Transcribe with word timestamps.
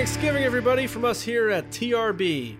Thanksgiving, 0.00 0.44
everybody, 0.44 0.86
from 0.86 1.04
us 1.04 1.20
here 1.20 1.50
at 1.50 1.68
TRB. 1.68 2.56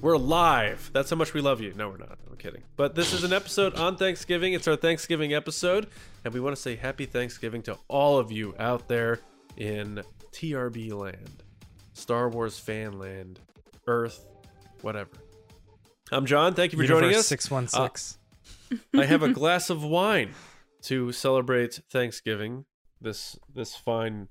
We're 0.00 0.16
live. 0.16 0.90
That's 0.92 1.08
how 1.08 1.14
much 1.14 1.32
we 1.32 1.40
love 1.40 1.60
you. 1.60 1.72
No, 1.76 1.90
we're 1.90 1.96
not. 1.96 2.18
I'm 2.28 2.36
kidding. 2.36 2.64
But 2.74 2.96
this 2.96 3.12
is 3.12 3.22
an 3.22 3.32
episode 3.32 3.76
on 3.76 3.96
Thanksgiving. 3.96 4.52
It's 4.52 4.66
our 4.66 4.74
Thanksgiving 4.74 5.32
episode. 5.32 5.86
And 6.24 6.34
we 6.34 6.40
want 6.40 6.56
to 6.56 6.60
say 6.60 6.74
happy 6.74 7.06
Thanksgiving 7.06 7.62
to 7.62 7.78
all 7.86 8.18
of 8.18 8.32
you 8.32 8.52
out 8.58 8.88
there 8.88 9.20
in 9.56 10.02
TRB 10.32 10.92
land, 10.92 11.44
Star 11.92 12.28
Wars 12.28 12.58
fan 12.58 12.98
land, 12.98 13.38
Earth, 13.86 14.26
whatever. 14.82 15.12
I'm 16.10 16.26
John. 16.26 16.54
Thank 16.54 16.72
you 16.72 16.78
for 16.78 16.84
joining 16.84 17.14
us. 17.14 17.28
Six 17.28 17.48
one 17.48 17.68
six. 17.68 18.18
Uh, 18.72 18.76
I 19.02 19.04
have 19.04 19.22
a 19.22 19.32
glass 19.32 19.70
of 19.70 19.84
wine 19.84 20.32
to 20.82 21.12
celebrate 21.12 21.78
Thanksgiving 21.92 22.64
this 23.00 23.38
this 23.54 23.76
fine 23.76 24.26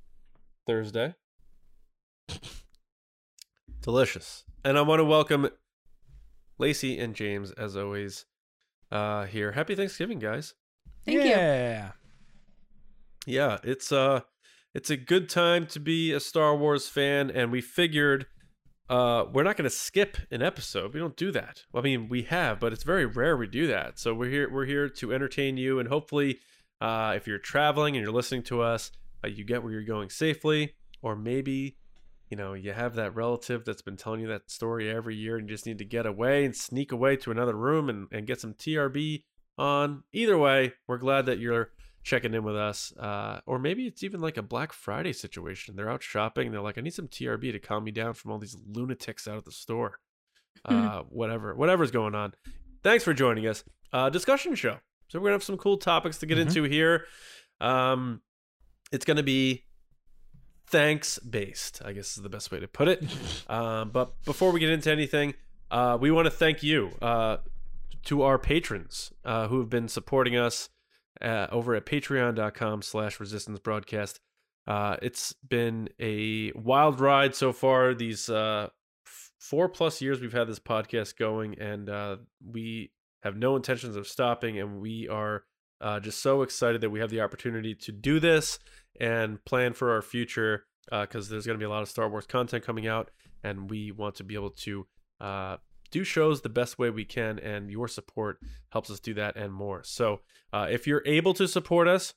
Thursday. 0.67 1.15
Delicious. 3.81 4.43
And 4.63 4.77
I 4.77 4.81
want 4.81 4.99
to 4.99 5.05
welcome 5.05 5.47
Lacey 6.57 6.97
and 6.97 7.13
James 7.15 7.51
as 7.51 7.75
always 7.77 8.25
uh 8.91 9.25
here. 9.25 9.51
Happy 9.51 9.75
Thanksgiving, 9.75 10.19
guys. 10.19 10.53
Thank 11.05 11.23
you. 11.23 11.29
yeah. 11.29 11.91
Yeah, 13.27 13.57
it's 13.63 13.91
uh 13.91 14.21
it's 14.73 14.89
a 14.89 14.97
good 14.97 15.29
time 15.29 15.67
to 15.67 15.79
be 15.79 16.11
a 16.11 16.19
Star 16.19 16.55
Wars 16.55 16.87
fan 16.87 17.29
and 17.29 17.51
we 17.51 17.61
figured 17.61 18.25
uh 18.89 19.25
we're 19.31 19.43
not 19.43 19.55
going 19.57 19.69
to 19.69 19.75
skip 19.75 20.17
an 20.31 20.41
episode. 20.41 20.93
We 20.93 20.99
don't 20.99 21.15
do 21.15 21.31
that. 21.31 21.63
Well, 21.71 21.81
I 21.81 21.83
mean, 21.83 22.09
we 22.09 22.23
have, 22.23 22.59
but 22.59 22.73
it's 22.73 22.83
very 22.83 23.05
rare 23.05 23.37
we 23.37 23.47
do 23.47 23.67
that. 23.67 23.99
So 23.99 24.13
we're 24.13 24.29
here 24.29 24.49
we're 24.51 24.65
here 24.65 24.89
to 24.89 25.13
entertain 25.13 25.57
you 25.57 25.79
and 25.79 25.89
hopefully 25.89 26.39
uh 26.81 27.13
if 27.15 27.27
you're 27.27 27.37
traveling 27.37 27.95
and 27.95 28.03
you're 28.03 28.13
listening 28.13 28.43
to 28.43 28.61
us, 28.61 28.91
uh, 29.23 29.27
you 29.27 29.43
get 29.43 29.61
where 29.61 29.71
you're 29.71 29.83
going 29.83 30.09
safely 30.09 30.73
or 31.03 31.15
maybe 31.15 31.77
you 32.29 32.37
know, 32.37 32.53
you 32.53 32.73
have 32.73 32.95
that 32.95 33.15
relative 33.15 33.65
that's 33.65 33.81
been 33.81 33.97
telling 33.97 34.21
you 34.21 34.27
that 34.27 34.49
story 34.49 34.89
every 34.89 35.15
year 35.15 35.37
and 35.37 35.47
you 35.49 35.55
just 35.55 35.65
need 35.65 35.77
to 35.77 35.85
get 35.85 36.05
away 36.05 36.43
and 36.45 36.55
sneak 36.55 36.91
away 36.91 37.15
to 37.17 37.31
another 37.31 37.55
room 37.55 37.89
and, 37.89 38.07
and 38.11 38.25
get 38.27 38.41
some 38.41 38.53
TRB 38.53 39.23
on. 39.57 40.03
Either 40.13 40.37
way, 40.37 40.73
we're 40.87 40.97
glad 40.97 41.25
that 41.27 41.39
you're 41.39 41.71
checking 42.03 42.33
in 42.33 42.43
with 42.43 42.55
us. 42.55 42.93
Uh, 42.97 43.39
or 43.45 43.59
maybe 43.59 43.85
it's 43.87 44.03
even 44.03 44.21
like 44.21 44.37
a 44.37 44.41
Black 44.43 44.73
Friday 44.73 45.13
situation. 45.13 45.75
They're 45.75 45.89
out 45.89 46.03
shopping. 46.03 46.51
They're 46.51 46.61
like, 46.61 46.77
I 46.77 46.81
need 46.81 46.93
some 46.93 47.07
TRB 47.07 47.51
to 47.51 47.59
calm 47.59 47.83
me 47.83 47.91
down 47.91 48.13
from 48.13 48.31
all 48.31 48.37
these 48.39 48.57
lunatics 48.67 49.27
out 49.27 49.37
at 49.37 49.45
the 49.45 49.51
store. 49.51 49.99
Uh, 50.63 51.01
whatever, 51.09 51.53
whatever's 51.53 51.91
going 51.91 52.15
on. 52.15 52.33
Thanks 52.81 53.03
for 53.03 53.13
joining 53.13 53.45
us. 53.45 53.63
Uh, 53.93 54.09
discussion 54.09 54.55
show. 54.55 54.77
So 55.09 55.19
we're 55.19 55.25
gonna 55.25 55.33
have 55.33 55.43
some 55.43 55.57
cool 55.57 55.77
topics 55.77 56.17
to 56.19 56.25
get 56.25 56.37
Mhm. 56.39 56.41
into 56.47 56.63
here. 56.63 57.05
Um, 57.61 58.21
it's 58.91 59.05
gonna 59.05 59.21
be 59.21 59.64
thanks 60.67 61.19
based, 61.19 61.81
I 61.83 61.93
guess 61.93 62.17
is 62.17 62.23
the 62.23 62.29
best 62.29 62.51
way 62.51 62.59
to 62.59 62.67
put 62.67 62.87
it. 62.87 63.03
Um, 63.47 63.91
but 63.91 64.23
before 64.25 64.51
we 64.51 64.59
get 64.59 64.71
into 64.71 64.91
anything, 64.91 65.35
uh, 65.69 65.99
we 66.01 66.09
want 66.09 66.25
to 66.25 66.31
thank 66.31 66.63
you 66.63 66.91
uh, 66.99 67.37
to 68.05 68.23
our 68.23 68.39
patrons 68.39 69.11
uh, 69.23 69.47
who 69.47 69.59
have 69.59 69.69
been 69.69 69.87
supporting 69.87 70.35
us 70.35 70.69
uh, 71.21 71.47
over 71.51 71.75
at 71.75 71.85
patreon.com 71.85 72.81
slash 72.81 73.19
resistance 73.19 73.59
broadcast. 73.59 74.19
Uh, 74.67 74.97
it's 75.01 75.33
been 75.47 75.89
a 75.99 76.51
wild 76.55 76.99
ride 76.99 77.35
so 77.35 77.53
far. 77.53 77.93
These 77.93 78.29
uh, 78.29 78.69
four 79.39 79.69
plus 79.69 80.01
years 80.01 80.19
we've 80.21 80.33
had 80.33 80.47
this 80.47 80.59
podcast 80.59 81.17
going, 81.17 81.59
and 81.59 81.89
uh, 81.89 82.17
we 82.43 82.91
have 83.21 83.35
no 83.35 83.55
intentions 83.55 83.95
of 83.95 84.07
stopping. 84.07 84.59
And 84.59 84.81
we 84.81 85.07
are 85.07 85.43
uh, 85.81 85.99
just 85.99 86.21
so 86.21 86.41
excited 86.41 86.81
that 86.81 86.89
we 86.89 86.99
have 86.99 87.11
the 87.11 87.21
opportunity 87.21 87.75
to 87.75 87.91
do 87.91 88.19
this 88.19 88.59
and 88.99 89.43
plan 89.45 89.73
for 89.73 89.91
our 89.91 90.01
future 90.01 90.65
because 90.89 91.29
there's 91.29 91.45
going 91.45 91.57
to 91.57 91.59
be 91.59 91.65
a 91.65 91.69
lot 91.69 91.81
of 91.81 91.89
Star 91.89 92.09
Wars 92.09 92.25
content 92.25 92.63
coming 92.63 92.87
out, 92.87 93.11
and 93.43 93.69
we 93.69 93.91
want 93.91 94.15
to 94.15 94.23
be 94.23 94.35
able 94.35 94.51
to 94.51 94.85
uh, 95.19 95.57
do 95.91 96.03
shows 96.03 96.41
the 96.41 96.49
best 96.49 96.77
way 96.77 96.89
we 96.89 97.05
can, 97.05 97.39
and 97.39 97.71
your 97.71 97.87
support 97.87 98.39
helps 98.69 98.89
us 98.89 98.99
do 98.99 99.13
that 99.15 99.35
and 99.35 99.53
more. 99.53 99.83
So 99.83 100.21
uh, 100.53 100.67
if 100.69 100.87
you're 100.87 101.03
able 101.05 101.33
to 101.35 101.47
support 101.47 101.87
us, 101.87 102.13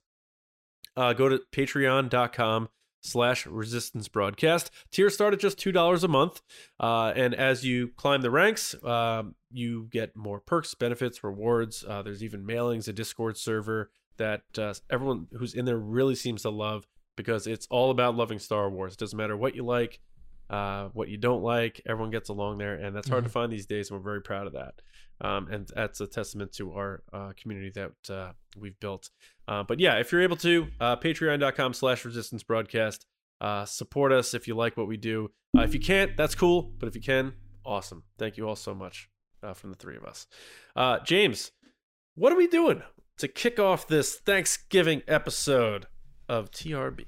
uh, 0.96 1.12
go 1.12 1.28
to 1.28 1.40
patreon.com 1.52 2.68
slash 3.00 3.46
resistance 3.46 4.08
broadcast 4.08 4.72
tiers 4.90 5.14
start 5.14 5.32
at 5.32 5.38
just 5.38 5.56
two 5.56 5.70
dollars 5.70 6.02
a 6.02 6.08
month 6.08 6.42
uh, 6.80 7.12
and 7.14 7.32
as 7.32 7.64
you 7.64 7.88
climb 7.96 8.22
the 8.22 8.30
ranks 8.30 8.74
um, 8.84 9.36
you 9.52 9.86
get 9.92 10.16
more 10.16 10.40
perks 10.40 10.74
benefits 10.74 11.22
rewards 11.22 11.84
uh, 11.88 12.02
there's 12.02 12.24
even 12.24 12.44
mailings 12.44 12.88
a 12.88 12.92
discord 12.92 13.36
server 13.36 13.92
that 14.18 14.42
uh, 14.58 14.74
everyone 14.90 15.26
who's 15.32 15.54
in 15.54 15.64
there 15.64 15.78
really 15.78 16.14
seems 16.14 16.42
to 16.42 16.50
love 16.50 16.86
because 17.16 17.46
it's 17.46 17.66
all 17.70 17.90
about 17.90 18.16
loving 18.16 18.38
Star 18.38 18.70
Wars. 18.70 18.92
It 18.92 18.98
doesn't 18.98 19.16
matter 19.16 19.36
what 19.36 19.54
you 19.54 19.64
like, 19.64 20.00
uh, 20.50 20.88
what 20.92 21.08
you 21.08 21.16
don't 21.16 21.42
like, 21.42 21.80
everyone 21.86 22.10
gets 22.10 22.28
along 22.28 22.58
there, 22.58 22.74
and 22.74 22.94
that's 22.94 23.08
hard 23.08 23.24
to 23.24 23.30
find 23.30 23.52
these 23.52 23.66
days. 23.66 23.90
And 23.90 23.98
we're 23.98 24.04
very 24.04 24.22
proud 24.22 24.46
of 24.46 24.52
that. 24.52 24.74
Um, 25.20 25.48
and 25.50 25.68
that's 25.74 26.00
a 26.00 26.06
testament 26.06 26.52
to 26.52 26.72
our 26.72 27.02
uh, 27.12 27.32
community 27.36 27.72
that 27.74 28.14
uh, 28.14 28.32
we've 28.56 28.78
built. 28.78 29.10
Uh, 29.48 29.64
but 29.64 29.80
yeah, 29.80 29.96
if 29.96 30.12
you're 30.12 30.22
able 30.22 30.36
to, 30.36 30.68
uh, 30.80 30.96
patreon.com 30.96 31.74
slash 31.74 32.04
resistance 32.04 32.42
broadcast, 32.42 33.04
uh, 33.40 33.64
support 33.64 34.12
us 34.12 34.34
if 34.34 34.46
you 34.46 34.54
like 34.54 34.76
what 34.76 34.86
we 34.88 34.96
do. 34.96 35.30
Uh, 35.56 35.62
if 35.62 35.74
you 35.74 35.80
can't, 35.80 36.16
that's 36.16 36.34
cool. 36.34 36.72
But 36.78 36.88
if 36.88 36.94
you 36.94 37.00
can, 37.00 37.32
awesome. 37.64 38.04
Thank 38.18 38.36
you 38.36 38.48
all 38.48 38.56
so 38.56 38.74
much 38.74 39.08
uh, 39.42 39.54
from 39.54 39.70
the 39.70 39.76
three 39.76 39.96
of 39.96 40.04
us. 40.04 40.26
Uh, 40.76 40.98
James, 41.00 41.50
what 42.14 42.32
are 42.32 42.36
we 42.36 42.46
doing 42.46 42.82
to 43.18 43.28
kick 43.28 43.58
off 43.58 43.86
this 43.86 44.14
Thanksgiving 44.14 45.02
episode 45.06 45.86
of 46.28 46.50
TRB? 46.50 47.06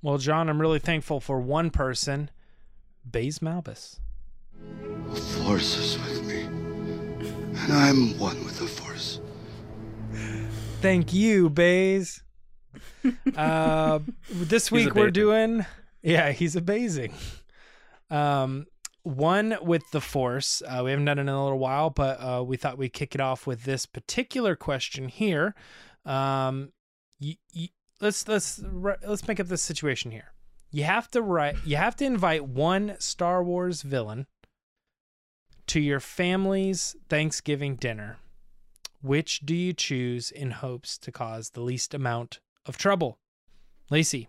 Well, 0.00 0.18
John, 0.18 0.48
I'm 0.48 0.60
really 0.60 0.78
thankful 0.78 1.20
for 1.20 1.40
one 1.40 1.70
person, 1.70 2.30
Baze 3.08 3.38
Malbus. 3.38 4.00
The 5.10 5.20
Force 5.20 5.76
is 5.76 5.98
with 5.98 6.24
me, 6.24 6.42
and 6.42 7.72
I'm 7.72 8.18
one 8.18 8.44
with 8.44 8.58
the 8.58 8.66
Force. 8.66 9.20
Thank 10.80 11.12
you, 11.12 11.50
Baze. 11.50 12.22
uh, 13.36 14.00
this 14.30 14.72
week 14.72 14.94
we're 14.94 15.10
doing, 15.10 15.66
yeah, 16.02 16.32
he's 16.32 16.56
amazing. 16.56 17.14
Um, 18.10 18.66
one 19.02 19.56
with 19.62 19.90
the 19.90 20.00
Force. 20.00 20.62
Uh, 20.66 20.82
we 20.84 20.90
haven't 20.90 21.06
done 21.06 21.18
it 21.18 21.22
in 21.22 21.28
a 21.28 21.42
little 21.42 21.58
while, 21.58 21.90
but 21.90 22.18
uh, 22.20 22.42
we 22.44 22.56
thought 22.56 22.78
we'd 22.78 22.92
kick 22.92 23.14
it 23.14 23.20
off 23.20 23.46
with 23.46 23.64
this 23.64 23.86
particular 23.86 24.56
question 24.56 25.08
here. 25.08 25.54
Um, 26.04 26.72
y- 27.20 27.38
y- 27.54 27.70
let's 28.00 28.26
let's 28.28 28.62
let's 29.02 29.26
make 29.26 29.40
up 29.40 29.48
this 29.48 29.62
situation 29.62 30.10
here. 30.10 30.32
You 30.70 30.84
have 30.84 31.10
to 31.10 31.22
write. 31.22 31.56
You 31.64 31.76
have 31.76 31.96
to 31.96 32.04
invite 32.04 32.46
one 32.46 32.96
Star 32.98 33.42
Wars 33.42 33.82
villain 33.82 34.26
to 35.66 35.80
your 35.80 36.00
family's 36.00 36.96
Thanksgiving 37.08 37.76
dinner. 37.76 38.18
Which 39.02 39.40
do 39.40 39.54
you 39.54 39.72
choose 39.72 40.30
in 40.30 40.52
hopes 40.52 40.96
to 40.98 41.10
cause 41.10 41.50
the 41.50 41.60
least 41.60 41.92
amount 41.92 42.38
of 42.64 42.78
trouble? 42.78 43.18
Lacey, 43.90 44.28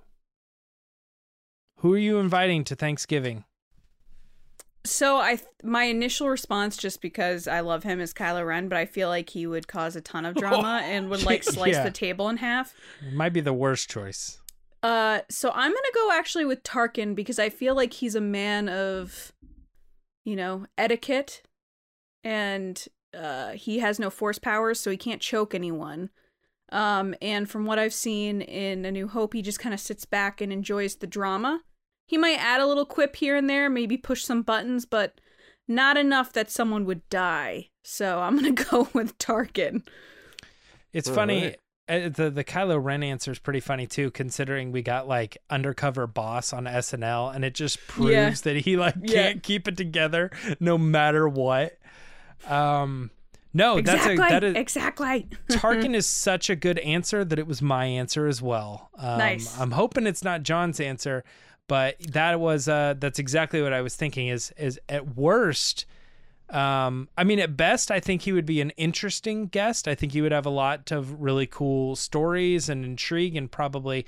who 1.77 1.93
are 1.93 1.97
you 1.97 2.17
inviting 2.17 2.63
to 2.65 2.75
Thanksgiving? 2.75 3.45
So 4.85 5.17
I, 5.17 5.35
th- 5.37 5.47
my 5.63 5.83
initial 5.85 6.27
response, 6.27 6.75
just 6.75 7.01
because 7.01 7.47
I 7.47 7.61
love 7.61 7.83
him, 7.83 8.01
is 8.01 8.13
Kylo 8.13 8.45
Ren, 8.45 8.67
but 8.67 8.77
I 8.77 8.85
feel 8.85 9.07
like 9.07 9.29
he 9.29 9.47
would 9.47 9.67
cause 9.67 9.95
a 9.95 10.01
ton 10.01 10.25
of 10.25 10.35
drama 10.35 10.81
and 10.85 11.09
would 11.09 11.23
like 11.23 11.43
slice 11.43 11.75
Yeah. 11.75 11.83
the 11.83 11.91
table 11.91 12.27
in 12.27 12.37
half. 12.37 12.73
It 13.05 13.13
might 13.13 13.31
be 13.33 13.39
the 13.41 13.53
worst 13.53 13.89
choice. 13.89 14.39
Uh, 14.81 15.21
so 15.29 15.49
I'm 15.55 15.71
gonna 15.71 15.87
go 15.95 16.09
actually 16.11 16.43
with 16.43 16.63
Tarkin 16.63 17.15
because 17.15 17.39
I 17.39 17.47
feel 17.49 17.73
like 17.75 17.93
he's 17.93 18.15
a 18.15 18.21
man 18.21 18.67
of, 18.67 19.31
you 20.25 20.35
know, 20.35 20.65
etiquette, 20.77 21.41
and 22.25 22.85
uh, 23.17 23.51
he 23.51 23.79
has 23.79 23.99
no 23.99 24.09
force 24.09 24.39
powers, 24.39 24.81
so 24.81 24.91
he 24.91 24.97
can't 24.97 25.21
choke 25.21 25.55
anyone. 25.55 26.09
Um, 26.73 27.15
and 27.21 27.49
from 27.49 27.65
what 27.65 27.79
I've 27.79 27.93
seen 27.93 28.41
in 28.41 28.83
A 28.83 28.91
New 28.91 29.07
Hope, 29.07 29.33
he 29.33 29.41
just 29.41 29.59
kind 29.59 29.73
of 29.73 29.79
sits 29.79 30.03
back 30.05 30.41
and 30.41 30.51
enjoys 30.51 30.95
the 30.97 31.07
drama. 31.07 31.61
He 32.05 32.17
might 32.17 32.37
add 32.39 32.61
a 32.61 32.67
little 32.67 32.85
quip 32.85 33.15
here 33.15 33.35
and 33.35 33.49
there, 33.49 33.69
maybe 33.69 33.97
push 33.97 34.23
some 34.23 34.41
buttons, 34.41 34.85
but 34.85 35.19
not 35.67 35.97
enough 35.97 36.33
that 36.33 36.51
someone 36.51 36.85
would 36.85 37.07
die. 37.09 37.69
So 37.83 38.19
I'm 38.21 38.35
gonna 38.35 38.51
go 38.51 38.87
with 38.93 39.17
Tarkin. 39.17 39.83
It's 40.91 41.09
All 41.09 41.15
funny. 41.15 41.43
right. 41.89 42.05
uh, 42.05 42.09
The 42.09 42.29
the 42.29 42.43
Kylo 42.43 42.81
Ren 42.83 43.01
answer 43.03 43.31
is 43.31 43.39
pretty 43.39 43.59
funny 43.61 43.87
too, 43.87 44.11
considering 44.11 44.71
we 44.71 44.81
got 44.81 45.07
like 45.07 45.37
undercover 45.49 46.05
boss 46.07 46.53
on 46.53 46.65
SNL, 46.65 47.33
and 47.35 47.43
it 47.43 47.55
just 47.55 47.79
proves 47.87 48.11
Yeah. 48.11 48.29
that 48.43 48.57
he 48.57 48.77
like 48.77 49.05
can't 49.07 49.41
keep 49.41 49.67
it 49.67 49.77
together 49.77 50.29
no 50.59 50.77
matter 50.77 51.27
what. 51.27 51.77
Um, 52.47 53.09
no, 53.53 53.77
exactly. 53.77 54.17
that's 54.17 54.29
a 54.31 54.33
that 54.33 54.43
is 54.43 54.55
exactly. 54.55 55.27
Tarkin 55.51 55.93
is 55.95 56.05
such 56.07 56.49
a 56.49 56.55
good 56.55 56.79
answer 56.79 57.23
that 57.23 57.37
it 57.39 57.47
was 57.47 57.61
my 57.61 57.85
answer 57.85 58.27
as 58.27 58.41
well. 58.41 58.89
Um, 58.97 59.17
Nice. 59.19 59.57
I'm 59.59 59.71
hoping 59.71 60.07
it's 60.07 60.23
not 60.23 60.43
John's 60.43 60.79
answer, 60.79 61.23
but 61.67 61.95
that 61.99 62.39
was 62.39 62.67
uh, 62.67 62.95
that's 62.97 63.19
exactly 63.19 63.61
what 63.61 63.73
I 63.73 63.81
was 63.81 63.95
thinking. 63.95 64.27
Is 64.27 64.53
is 64.57 64.79
at 64.89 65.15
worst, 65.15 65.85
um, 66.49 67.09
I 67.17 67.23
mean, 67.23 67.39
at 67.39 67.55
best, 67.57 67.91
I 67.91 67.99
think 67.99 68.23
he 68.23 68.31
would 68.31 68.45
be 68.45 68.61
an 68.61 68.71
interesting 68.71 69.47
guest. 69.47 69.87
I 69.87 69.95
think 69.95 70.11
he 70.11 70.21
would 70.21 70.31
have 70.31 70.45
a 70.45 70.51
lot 70.51 70.91
of 70.91 71.21
really 71.21 71.47
cool 71.47 71.95
stories 71.95 72.69
and 72.69 72.83
intrigue, 72.85 73.35
and 73.35 73.51
probably 73.51 74.05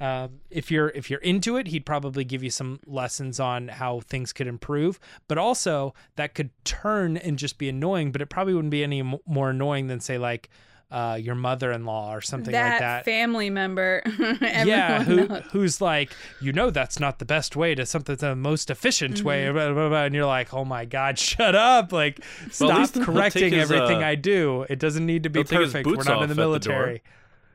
Um, 0.00 0.40
if 0.50 0.70
you're 0.70 0.90
if 0.96 1.10
you're 1.10 1.20
into 1.20 1.56
it, 1.56 1.68
he'd 1.68 1.86
probably 1.86 2.24
give 2.24 2.42
you 2.42 2.50
some 2.50 2.80
lessons 2.86 3.38
on 3.38 3.68
how 3.68 4.00
things 4.00 4.32
could 4.32 4.48
improve. 4.48 4.98
But 5.28 5.38
also 5.38 5.94
that 6.16 6.34
could 6.34 6.50
turn 6.64 7.16
and 7.16 7.38
just 7.38 7.56
be 7.56 7.68
annoying. 7.68 8.10
But 8.10 8.20
it 8.20 8.26
probably 8.26 8.54
wouldn't 8.54 8.72
be 8.72 8.82
any 8.82 9.02
more 9.02 9.50
annoying 9.50 9.86
than 9.86 10.00
say 10.00 10.18
like 10.18 10.48
uh, 10.92 11.14
your 11.14 11.34
mother-in-law 11.34 12.14
or 12.14 12.20
something 12.20 12.52
that, 12.52 12.72
like 12.72 12.80
that. 12.80 13.04
family 13.06 13.48
member. 13.48 14.02
yeah, 14.40 15.02
who 15.02 15.26
knows. 15.26 15.42
who's 15.50 15.80
like, 15.80 16.12
you 16.38 16.52
know, 16.52 16.68
that's 16.68 17.00
not 17.00 17.18
the 17.18 17.24
best 17.24 17.56
way 17.56 17.74
to 17.74 17.86
something, 17.86 18.14
the 18.16 18.36
most 18.36 18.70
efficient 18.70 19.22
way, 19.22 19.50
blah, 19.50 19.72
blah, 19.72 19.88
blah, 19.88 20.04
and 20.04 20.14
you're 20.14 20.26
like, 20.26 20.52
oh 20.52 20.66
my 20.66 20.84
god, 20.84 21.18
shut 21.18 21.54
up! 21.54 21.92
Like, 21.92 22.22
Well, 22.60 22.86
stop 22.86 23.02
correcting 23.02 23.42
take 23.42 23.52
his, 23.54 23.72
everything 23.72 24.02
uh, 24.02 24.06
I 24.06 24.16
do. 24.16 24.66
It 24.68 24.78
doesn't 24.78 25.06
need 25.06 25.22
to 25.22 25.30
be 25.30 25.40
he'll 25.40 25.44
take 25.44 25.60
his 25.60 25.72
perfect. 25.72 25.86
We're 25.86 26.04
not 26.04 26.06
in 26.14 26.18
the 26.18 26.22
at 26.24 26.28
the 26.28 26.34
door. 26.34 26.44
military. 26.44 27.02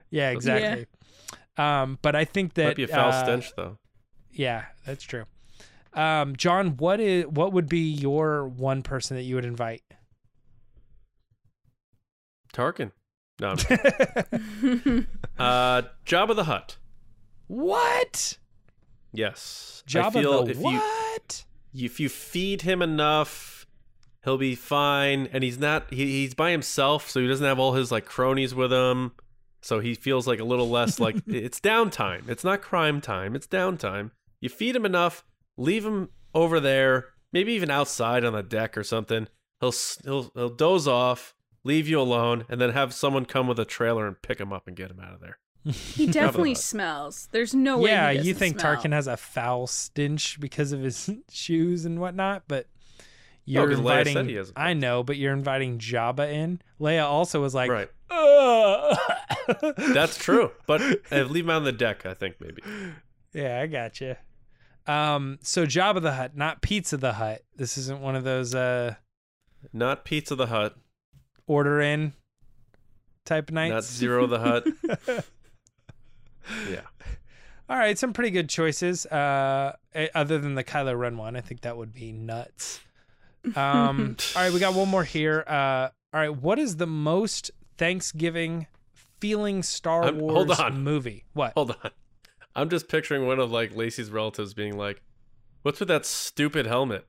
Yeah, 0.09 0.31
exactly. 0.31 0.87
Um, 1.57 1.99
but 2.01 2.15
I 2.15 2.25
think 2.25 2.55
that 2.55 2.65
Might 2.65 2.75
be 2.75 2.83
a 2.83 2.87
foul 2.87 3.11
uh, 3.11 3.23
stench 3.23 3.51
though. 3.55 3.77
Yeah, 4.31 4.65
that's 4.85 5.03
true. 5.03 5.25
Um, 5.93 6.35
John, 6.35 6.77
what 6.77 6.99
is 6.99 7.27
what 7.27 7.53
would 7.53 7.69
be 7.69 7.91
your 7.91 8.47
one 8.47 8.81
person 8.81 9.15
that 9.15 9.23
you 9.23 9.35
would 9.35 9.45
invite? 9.45 9.83
Tarkin. 12.53 12.91
No. 13.39 13.55
Uh, 15.39 15.83
Jabba 16.03 16.35
the 16.35 16.45
Hutt. 16.45 16.77
what? 17.45 18.39
Yes. 19.13 19.83
I 19.87 19.91
Jabba 19.91 20.13
feel 20.13 20.43
the 20.45 20.51
if 20.51 20.57
you 20.57 20.63
what? 20.63 21.45
if 21.75 21.99
you 21.99 22.09
feed 22.09 22.63
him 22.63 22.81
enough, 22.81 23.67
he'll 24.23 24.39
be 24.39 24.55
fine. 24.55 25.29
And 25.31 25.43
he's 25.43 25.59
not. 25.59 25.93
He, 25.93 26.21
he's 26.21 26.33
by 26.33 26.49
himself, 26.49 27.07
so 27.09 27.19
he 27.19 27.27
doesn't 27.27 27.45
have 27.45 27.59
all 27.59 27.73
his 27.73 27.91
like 27.91 28.05
cronies 28.05 28.55
with 28.55 28.73
him. 28.73 29.11
So 29.61 29.79
he 29.79 29.93
feels 29.93 30.27
like 30.27 30.39
a 30.39 30.43
little 30.43 30.69
less 30.69 30.99
like 30.99 31.17
it's 31.27 31.59
downtime. 31.59 32.27
It's 32.29 32.43
not 32.43 32.61
crime 32.63 32.99
time. 32.99 33.35
It's 33.35 33.47
downtime. 33.47 34.11
You 34.41 34.49
feed 34.49 34.75
him 34.75 34.85
enough, 34.85 35.23
leave 35.55 35.85
him 35.85 36.09
over 36.33 36.59
there, 36.59 37.09
maybe 37.31 37.53
even 37.53 37.69
outside 37.69 38.23
on 38.25 38.33
the 38.33 38.41
deck 38.43 38.75
or 38.75 38.83
something. 38.83 39.27
He'll 39.59 39.73
he'll 40.03 40.31
he'll 40.33 40.49
doze 40.49 40.87
off, 40.87 41.35
leave 41.63 41.87
you 41.87 41.99
alone, 41.99 42.45
and 42.49 42.59
then 42.61 42.71
have 42.71 42.93
someone 42.93 43.25
come 43.25 43.47
with 43.47 43.59
a 43.59 43.65
trailer 43.65 44.07
and 44.07 44.21
pick 44.21 44.39
him 44.39 44.51
up 44.53 44.67
and 44.67 44.75
get 44.75 44.89
him 44.91 44.99
out 44.99 45.13
of 45.13 45.19
there. 45.21 45.37
he 45.65 46.07
definitely 46.07 46.55
smells. 46.55 47.27
There's 47.31 47.53
no 47.53 47.77
way. 47.79 47.91
yeah, 47.91 48.09
you 48.11 48.33
think 48.33 48.59
smell. 48.59 48.75
Tarkin 48.77 48.93
has 48.93 49.07
a 49.07 49.17
foul 49.17 49.67
stench 49.67 50.39
because 50.39 50.71
of 50.71 50.81
his 50.81 51.09
shoes 51.31 51.83
and 51.85 51.99
whatnot, 51.99 52.43
but 52.47 52.67
you're 53.45 53.67
'cause 53.67 53.79
Leia 53.79 53.83
said 54.03 54.07
inviting. 54.07 54.29
he 54.29 54.35
has 54.35 54.49
a 54.51 54.59
I 54.59 54.73
know, 54.73 55.03
but 55.03 55.17
you're 55.17 55.33
inviting 55.33 55.77
Jabba 55.79 56.31
in. 56.31 56.61
Leia 56.79 57.03
also 57.05 57.41
was 57.41 57.53
like, 57.55 57.69
right. 57.69 57.89
That's 59.93 60.17
true. 60.17 60.51
But 60.65 60.81
uh, 61.11 61.23
leave 61.23 61.45
him 61.45 61.49
on 61.51 61.63
the 61.63 61.71
deck, 61.71 62.05
I 62.05 62.13
think 62.13 62.35
maybe. 62.39 62.61
yeah, 63.33 63.61
I 63.61 63.67
got 63.67 63.99
you. 64.01 64.15
Um, 64.85 65.39
so 65.41 65.65
Jabba 65.65 66.01
the 66.01 66.13
Hutt, 66.13 66.35
not 66.37 66.61
Pizza 66.61 66.95
the 66.97 67.13
Hut. 67.13 67.43
This 67.55 67.77
isn't 67.77 67.99
one 67.99 68.15
of 68.15 68.23
those 68.23 68.55
uh 68.55 68.95
Not 69.73 70.05
Pizza 70.05 70.35
the 70.35 70.47
Hut, 70.47 70.77
order 71.47 71.81
in 71.81 72.13
type 73.25 73.51
nights. 73.51 73.71
not 73.71 73.83
Ziro 73.83 74.29
the 74.29 74.39
Hutt. 74.39 75.25
yeah. 76.69 76.81
All 77.69 77.77
right, 77.77 77.97
some 77.97 78.13
pretty 78.13 78.31
good 78.31 78.47
choices. 78.49 79.05
Uh, 79.05 79.75
eh, 79.93 80.07
other 80.15 80.37
than 80.37 80.55
the 80.55 80.63
Kylo 80.63 80.97
Ren 80.97 81.17
one, 81.17 81.35
I 81.35 81.41
think 81.41 81.61
that 81.61 81.75
would 81.75 81.93
be 81.93 82.11
nuts. 82.11 82.79
Um, 83.55 84.15
all 84.35 84.41
right, 84.43 84.53
we 84.53 84.59
got 84.59 84.73
one 84.73 84.87
more 84.87 85.03
here. 85.03 85.43
Uh, 85.45 85.89
all 86.13 86.21
right, 86.21 86.29
what 86.35 86.59
is 86.59 86.77
the 86.77 86.87
most 86.87 87.51
Thanksgiving 87.77 88.67
feeling 89.19 89.63
Star 89.63 90.03
I'm- 90.03 90.19
hold 90.19 90.51
on. 90.51 90.81
movie? 90.83 91.25
What? 91.33 91.53
Hold 91.55 91.71
on. 91.83 91.91
I'm 92.55 92.69
just 92.69 92.87
picturing 92.87 93.27
one 93.27 93.39
of 93.39 93.51
like 93.51 93.75
Lacey's 93.75 94.09
relatives 94.09 94.53
being 94.55 94.77
like, 94.77 95.03
"What's 95.61 95.79
with 95.79 95.89
that 95.89 96.05
stupid 96.07 96.65
helmet?" 96.65 97.05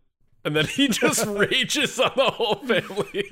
And 0.48 0.56
then 0.56 0.64
he 0.66 0.88
just 0.88 1.26
rages 1.28 2.00
on 2.00 2.10
the 2.16 2.30
whole 2.30 2.54
family. 2.54 3.28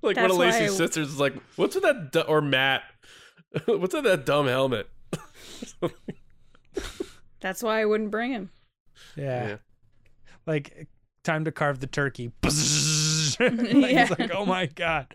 like 0.00 0.16
one 0.16 0.30
of 0.30 0.36
Lacey's 0.38 0.72
I- 0.72 0.76
sisters 0.76 1.08
is 1.10 1.20
like, 1.20 1.34
"What's 1.56 1.74
with 1.74 1.84
that?" 1.84 2.10
Du-? 2.10 2.26
Or 2.26 2.40
Matt, 2.40 2.84
"What's 3.66 3.92
with 3.92 4.04
that 4.04 4.24
dumb 4.24 4.46
helmet?" 4.46 4.88
That's 7.40 7.62
why 7.62 7.82
I 7.82 7.84
wouldn't 7.84 8.10
bring 8.10 8.32
him. 8.32 8.48
Yeah. 9.14 9.48
Yeah. 9.48 9.56
Like 10.46 10.88
time 11.22 11.44
to 11.44 11.52
carve 11.52 11.80
the 11.80 11.86
turkey. 11.86 12.32
like, 12.42 12.52
Yeah. 13.38 14.06
It's 14.08 14.18
like, 14.18 14.30
oh 14.34 14.46
my 14.46 14.64
god. 14.64 15.08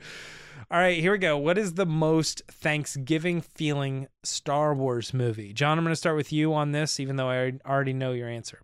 All 0.71 0.77
right, 0.80 1.00
here 1.00 1.13
we 1.13 1.18
go. 1.18 1.36
What 1.36 1.57
is 1.57 1.74
the 1.74 1.86
most 1.88 2.44
Thanksgiving 2.48 3.42
feeling 3.42 4.07
Star 4.21 4.75
Wars 4.75 5.16
movie? 5.16 5.51
John, 5.51 5.80
I'm 5.80 5.83
going 5.83 5.92
to 5.94 5.95
start 5.95 6.16
with 6.16 6.31
you 6.31 6.54
on 6.54 6.74
this, 6.74 7.00
even 7.00 7.16
though 7.16 7.27
I 7.27 7.54
already 7.66 7.94
know 7.94 8.12
your 8.12 8.30
answer. 8.30 8.62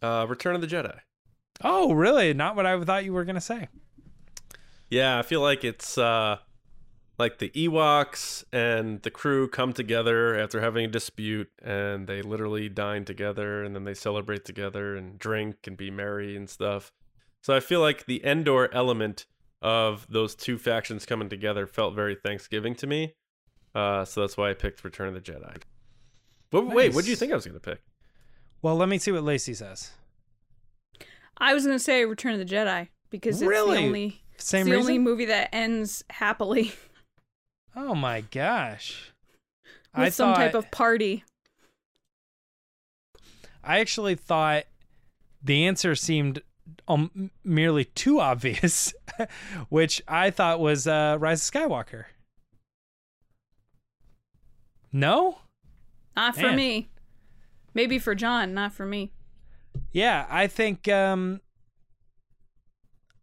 Uh, 0.00 0.24
Return 0.26 0.54
of 0.54 0.62
the 0.62 0.66
Jedi. 0.66 1.00
Oh, 1.62 1.92
really? 1.92 2.32
Not 2.32 2.56
what 2.56 2.64
I 2.64 2.82
thought 2.82 3.04
you 3.04 3.12
were 3.12 3.26
going 3.26 3.34
to 3.34 3.42
say. 3.42 3.68
Yeah, 4.88 5.18
I 5.18 5.22
feel 5.22 5.42
like 5.42 5.64
it's 5.64 5.98
uh 5.98 6.38
like 7.18 7.38
the 7.38 7.50
Ewoks 7.50 8.42
and 8.52 9.02
the 9.02 9.10
crew 9.10 9.48
come 9.48 9.74
together 9.74 10.38
after 10.38 10.62
having 10.62 10.86
a 10.86 10.88
dispute 10.88 11.50
and 11.62 12.06
they 12.06 12.22
literally 12.22 12.70
dine 12.70 13.04
together 13.04 13.62
and 13.62 13.74
then 13.76 13.84
they 13.84 13.94
celebrate 13.94 14.46
together 14.46 14.96
and 14.96 15.18
drink 15.18 15.66
and 15.66 15.76
be 15.76 15.90
merry 15.90 16.36
and 16.36 16.48
stuff. 16.48 16.90
So 17.42 17.54
I 17.54 17.60
feel 17.60 17.80
like 17.80 18.06
the 18.06 18.24
Endor 18.24 18.72
element 18.72 19.26
of 19.62 20.06
those 20.10 20.34
two 20.34 20.58
factions 20.58 21.06
coming 21.06 21.28
together 21.28 21.66
felt 21.66 21.94
very 21.94 22.14
Thanksgiving 22.16 22.74
to 22.76 22.86
me. 22.86 23.14
Uh 23.74 24.04
so 24.04 24.20
that's 24.20 24.36
why 24.36 24.50
I 24.50 24.54
picked 24.54 24.84
Return 24.84 25.08
of 25.08 25.14
the 25.14 25.20
Jedi. 25.20 25.56
Wait, 26.52 26.64
wait 26.66 26.94
what 26.94 27.04
do 27.04 27.10
you 27.10 27.16
think 27.16 27.32
I 27.32 27.34
was 27.34 27.46
going 27.46 27.54
to 27.54 27.60
pick? 27.60 27.80
Well, 28.60 28.76
let 28.76 28.88
me 28.88 28.98
see 28.98 29.10
what 29.12 29.24
Lacey 29.24 29.54
says. 29.54 29.92
I 31.38 31.54
was 31.54 31.64
gonna 31.64 31.78
say 31.78 32.04
Return 32.04 32.34
of 32.34 32.38
the 32.38 32.44
Jedi 32.54 32.88
because 33.10 33.40
it's 33.40 33.48
Really? 33.48 33.78
the 33.78 33.86
only 33.86 34.22
Same 34.36 34.66
it's 34.66 34.70
the 34.70 34.76
only 34.80 34.98
movie 34.98 35.24
that 35.26 35.48
ends 35.52 36.04
happily 36.10 36.72
Oh 37.76 37.94
my 37.94 38.20
gosh. 38.20 39.12
with 39.96 40.04
I 40.06 40.08
some 40.10 40.34
type 40.34 40.54
of 40.54 40.70
party. 40.70 41.24
I 43.64 43.78
actually 43.78 44.14
thought 44.16 44.64
the 45.42 45.64
answer 45.66 45.94
seemed 45.94 46.42
um, 46.88 47.30
merely 47.44 47.84
too 47.84 48.20
obvious, 48.20 48.94
which 49.68 50.02
I 50.08 50.30
thought 50.30 50.60
was 50.60 50.86
uh, 50.86 51.16
Rise 51.20 51.48
of 51.48 51.54
Skywalker. 51.54 52.04
No? 54.92 55.38
Not 56.16 56.34
for 56.34 56.42
Man. 56.42 56.56
me. 56.56 56.88
Maybe 57.74 57.98
for 57.98 58.14
John, 58.14 58.52
not 58.52 58.72
for 58.72 58.84
me. 58.84 59.12
Yeah, 59.92 60.26
I 60.28 60.46
think 60.46 60.86
um 60.88 61.40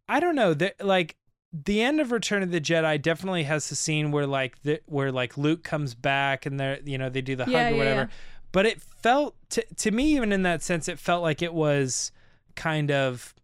I 0.08 0.18
don't 0.18 0.34
know 0.34 0.54
that 0.54 0.84
like 0.84 1.14
the 1.52 1.82
end 1.82 2.00
of 2.00 2.10
Return 2.10 2.42
of 2.42 2.50
the 2.50 2.60
Jedi 2.60 3.00
definitely 3.00 3.44
has 3.44 3.68
the 3.68 3.76
scene 3.76 4.10
where 4.10 4.26
like 4.26 4.60
the 4.62 4.80
where 4.86 5.12
like 5.12 5.38
Luke 5.38 5.62
comes 5.62 5.94
back 5.94 6.46
and 6.46 6.58
they're 6.58 6.80
you 6.84 6.98
know 6.98 7.08
they 7.08 7.20
do 7.22 7.36
the 7.36 7.44
Yeah, 7.46 7.64
hug 7.64 7.72
or 7.72 7.76
yeah, 7.76 7.78
whatever. 7.78 8.00
yeah. 8.00 8.06
But 8.52 8.66
it 8.66 8.82
felt 8.82 9.36
to 9.50 9.64
to 9.76 9.90
me 9.92 10.16
even 10.16 10.32
in 10.32 10.42
that 10.42 10.62
sense 10.62 10.88
it 10.88 10.98
felt 10.98 11.22
like 11.22 11.42
it 11.42 11.54
was 11.54 12.10
kind 12.60 12.90
of 12.90 13.34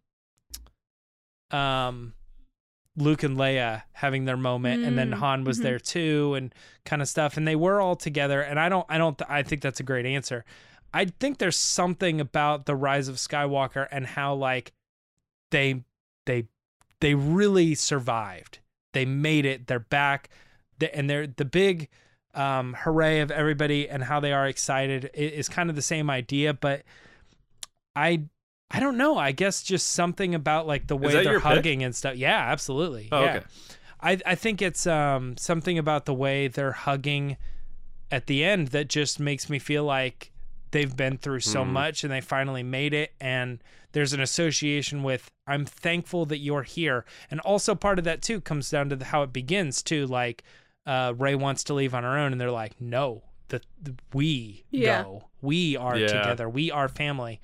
um 1.49 2.13
Luke 2.95 3.23
and 3.23 3.35
Leia 3.35 3.83
having 3.93 4.25
their 4.25 4.37
moment 4.37 4.83
and 4.83 4.97
then 4.97 5.11
Mm, 5.11 5.15
Han 5.15 5.43
was 5.43 5.59
mhm. 5.59 5.63
there 5.63 5.79
too 5.79 6.35
and 6.35 6.53
kind 6.85 7.01
of 7.01 7.07
stuff 7.07 7.35
and 7.35 7.47
they 7.47 7.55
were 7.55 7.81
all 7.81 7.95
together 7.95 8.41
and 8.41 8.59
I 8.59 8.69
don't 8.69 8.85
I 8.89 8.97
don't 8.99 9.19
I 9.27 9.41
think 9.43 9.61
that's 9.61 9.79
a 9.79 9.83
great 9.83 10.05
answer. 10.05 10.45
I 10.93 11.05
think 11.05 11.39
there's 11.39 11.57
something 11.57 12.21
about 12.21 12.65
the 12.65 12.75
rise 12.75 13.07
of 13.07 13.15
Skywalker 13.15 13.87
and 13.91 14.05
how 14.05 14.35
like 14.35 14.71
they 15.51 15.83
they 16.25 16.47
they 17.01 17.15
really 17.15 17.73
survived. 17.75 18.59
They 18.93 19.05
made 19.05 19.45
it. 19.45 19.67
They're 19.67 19.79
back. 19.79 20.29
They, 20.79 20.89
and 20.91 21.09
they're 21.09 21.27
the 21.27 21.45
big 21.45 21.89
um 22.35 22.75
hooray 22.79 23.19
of 23.21 23.31
everybody 23.31 23.89
and 23.89 24.03
how 24.03 24.19
they 24.19 24.31
are 24.33 24.47
excited 24.47 25.09
is 25.13 25.49
kind 25.49 25.69
of 25.71 25.75
the 25.75 25.81
same 25.81 26.09
idea, 26.09 26.53
but 26.53 26.83
I 27.95 28.23
I 28.69 28.79
don't 28.79 28.97
know. 28.97 29.17
I 29.17 29.31
guess 29.31 29.63
just 29.63 29.89
something 29.89 30.35
about 30.35 30.67
like 30.67 30.87
the 30.87 30.97
way 30.97 31.13
they're 31.13 31.23
your 31.23 31.33
pick? 31.39 31.43
hugging 31.43 31.83
and 31.83 31.95
stuff. 31.95 32.15
Yeah, 32.15 32.37
absolutely. 32.51 33.09
Oh, 33.11 33.23
yeah. 33.23 33.35
okay. 33.37 33.45
I 34.01 34.19
I 34.25 34.35
think 34.35 34.61
it's 34.61 34.85
um 34.85 35.37
something 35.37 35.77
about 35.77 36.05
the 36.05 36.13
way 36.13 36.47
they're 36.47 36.73
hugging 36.73 37.37
at 38.11 38.27
the 38.27 38.43
end 38.43 38.69
that 38.69 38.87
just 38.89 39.19
makes 39.19 39.49
me 39.49 39.57
feel 39.59 39.83
like 39.83 40.31
they've 40.71 40.95
been 40.95 41.17
through 41.17 41.39
so 41.39 41.63
Mhm. 41.63 41.67
much 41.69 42.03
and 42.03 42.11
they 42.11 42.21
finally 42.21 42.61
made 42.63 42.93
it 42.93 43.13
and 43.21 43.59
there's 43.93 44.11
an 44.13 44.19
association 44.19 45.01
with 45.01 45.31
I'm 45.47 45.65
thankful 45.65 46.25
that 46.25 46.39
you're 46.39 46.63
here 46.63 47.05
and 47.31 47.39
also 47.39 47.73
part 47.73 47.97
of 47.99 48.05
that 48.05 48.21
too 48.21 48.41
comes 48.41 48.69
down 48.69 48.89
to 48.89 48.95
the, 48.97 49.05
how 49.05 49.23
it 49.23 49.31
begins 49.33 49.81
too 49.81 50.05
like 50.07 50.43
uh 50.85 51.13
Rey 51.17 51.35
wants 51.35 51.63
to 51.65 51.73
leave 51.73 51.93
on 51.95 52.03
her 52.03 52.17
own 52.17 52.33
and 52.33 52.39
they're 52.39 52.51
like 52.51 52.79
no 52.81 53.23
the, 53.47 53.61
the 53.81 53.95
we 54.13 54.65
Yeah. 54.71 55.03
go 55.03 55.23
we 55.41 55.75
are 55.77 55.97
Yeah. 55.97 56.07
together 56.07 56.49
we 56.49 56.69
are 56.69 56.89
family 56.89 57.39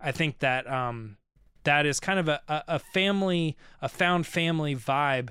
I 0.00 0.12
think 0.12 0.38
that 0.40 0.70
um 0.70 1.16
that 1.64 1.84
is 1.84 1.98
kind 1.98 2.18
of 2.20 2.28
a, 2.28 2.40
a, 2.68 2.78
family 2.78 3.56
a 3.82 3.88
found 3.88 4.24
family 4.26 4.76
vibe 4.76 5.30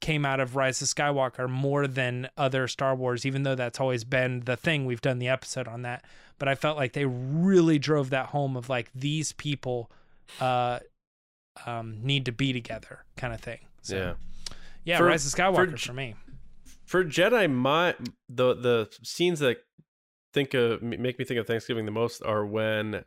came 0.00 0.24
out 0.24 0.40
of 0.40 0.56
Rise 0.56 0.80
of 0.82 0.88
Skywalker 0.88 1.48
more 1.48 1.86
than 1.86 2.28
other 2.36 2.66
Star 2.68 2.94
Wars, 2.94 3.24
even 3.26 3.42
though 3.44 3.54
that's 3.54 3.78
always 3.80 4.04
been 4.04 4.40
the 4.40 4.56
thing. 4.56 4.86
We've 4.86 5.00
done 5.00 5.18
the 5.18 5.28
episode 5.28 5.66
on 5.68 5.82
that, 5.82 6.04
but 6.38 6.48
I 6.48 6.54
felt 6.54 6.76
like 6.76 6.92
they 6.92 7.04
really 7.04 7.78
drove 7.78 8.10
that 8.10 8.26
home 8.26 8.56
of 8.56 8.68
like 8.68 8.90
these 8.94 9.32
people 9.32 9.90
uh, 10.40 10.78
um, 11.66 11.98
need 12.02 12.24
to 12.26 12.32
be 12.32 12.52
together, 12.52 13.04
kind 13.16 13.32
of 13.34 13.40
thing. 13.40 13.58
So, 13.82 13.96
Yeah. 13.96 14.12
yeah, 14.84 14.98
For- 14.98 15.04
Rise 15.06 15.26
of 15.26 15.32
Skywalker 15.38 15.72
for- 15.72 15.88
for 15.88 15.92
me. 15.92 16.14
For 16.86 17.04
Jedi, 17.04 17.52
my 17.52 17.94
the 18.28 18.54
the 18.54 18.88
scenes 19.02 19.40
that 19.40 19.58
think 20.32 20.54
of 20.54 20.80
make 20.82 21.18
me 21.18 21.24
think 21.24 21.38
of 21.38 21.46
Thanksgiving 21.46 21.84
the 21.84 21.90
most 21.92 22.22
are 22.22 22.46
when 22.46 23.04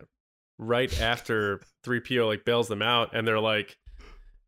right 0.61 1.01
after 1.01 1.59
3PO 1.83 2.25
like 2.27 2.45
bails 2.45 2.67
them 2.67 2.81
out 2.83 3.09
and 3.13 3.27
they're 3.27 3.39
like 3.39 3.77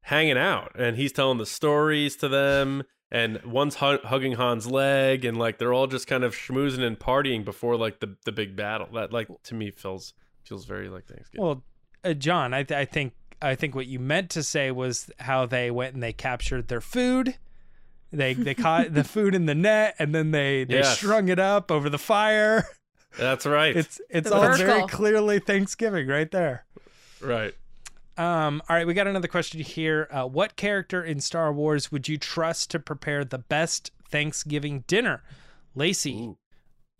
hanging 0.01 0.37
out 0.37 0.71
and 0.77 0.95
he's 0.95 1.11
telling 1.11 1.39
the 1.39 1.45
stories 1.45 2.15
to 2.17 2.27
them 2.27 2.83
and 3.11 3.41
one's 3.43 3.77
hu- 3.77 3.97
hugging 4.03 4.33
Han's 4.35 4.69
leg 4.69 5.25
and 5.25 5.37
like 5.37 5.57
they're 5.57 5.73
all 5.73 5.87
just 5.87 6.05
kind 6.07 6.23
of 6.23 6.35
schmoozing 6.35 6.83
and 6.83 6.99
partying 6.99 7.43
before 7.43 7.75
like 7.77 7.99
the 7.99 8.15
the 8.25 8.31
big 8.31 8.55
battle. 8.55 8.87
That 8.93 9.11
like 9.11 9.27
to 9.45 9.55
me 9.55 9.71
feels 9.71 10.13
feels 10.43 10.65
very 10.65 10.87
like 10.89 11.05
Thanksgiving. 11.07 11.43
Well, 11.45 11.63
uh, 12.03 12.13
John, 12.13 12.53
I, 12.53 12.63
th- 12.63 12.77
I 12.77 12.85
think 12.85 13.13
I 13.41 13.55
think 13.55 13.75
what 13.75 13.87
you 13.87 13.99
meant 13.99 14.29
to 14.31 14.43
say 14.43 14.71
was 14.71 15.09
how 15.19 15.45
they 15.45 15.69
went 15.71 15.93
and 15.95 16.01
they 16.03 16.13
captured 16.13 16.67
their 16.67 16.81
food. 16.81 17.35
They 18.11 18.33
they 18.33 18.53
caught 18.55 18.93
the 18.93 19.03
food 19.15 19.33
in 19.35 19.45
the 19.47 19.55
net 19.55 19.95
and 19.99 20.13
then 20.13 20.31
they 20.31 20.63
they 20.63 20.77
Yes. 20.77 20.97
strung 20.97 21.29
it 21.29 21.39
up 21.39 21.71
over 21.71 21.89
the 21.89 21.97
fire. 21.99 22.65
That's 23.17 23.45
right. 23.45 23.75
It's 23.75 24.01
it's 24.09 24.29
The 24.29 24.35
all 24.35 24.55
very 24.55 24.87
clearly 24.87 25.39
Thanksgiving 25.39 26.07
right 26.07 26.29
there. 26.31 26.65
right. 27.21 27.53
Um, 28.15 28.61
all 28.69 28.75
right, 28.75 28.85
we 28.85 28.93
got 28.93 29.07
another 29.07 29.27
question 29.27 29.59
here. 29.61 30.07
Uh, 30.11 30.25
what 30.25 30.55
character 30.55 31.03
in 31.03 31.19
Star 31.19 31.51
Wars 31.51 31.91
would 31.91 32.07
you 32.07 32.19
trust 32.19 32.69
to 32.71 32.79
prepare 32.79 33.25
the 33.25 33.39
best 33.39 33.89
Thanksgiving 34.07 34.83
dinner? 34.85 35.23
Lacey, 35.73 36.35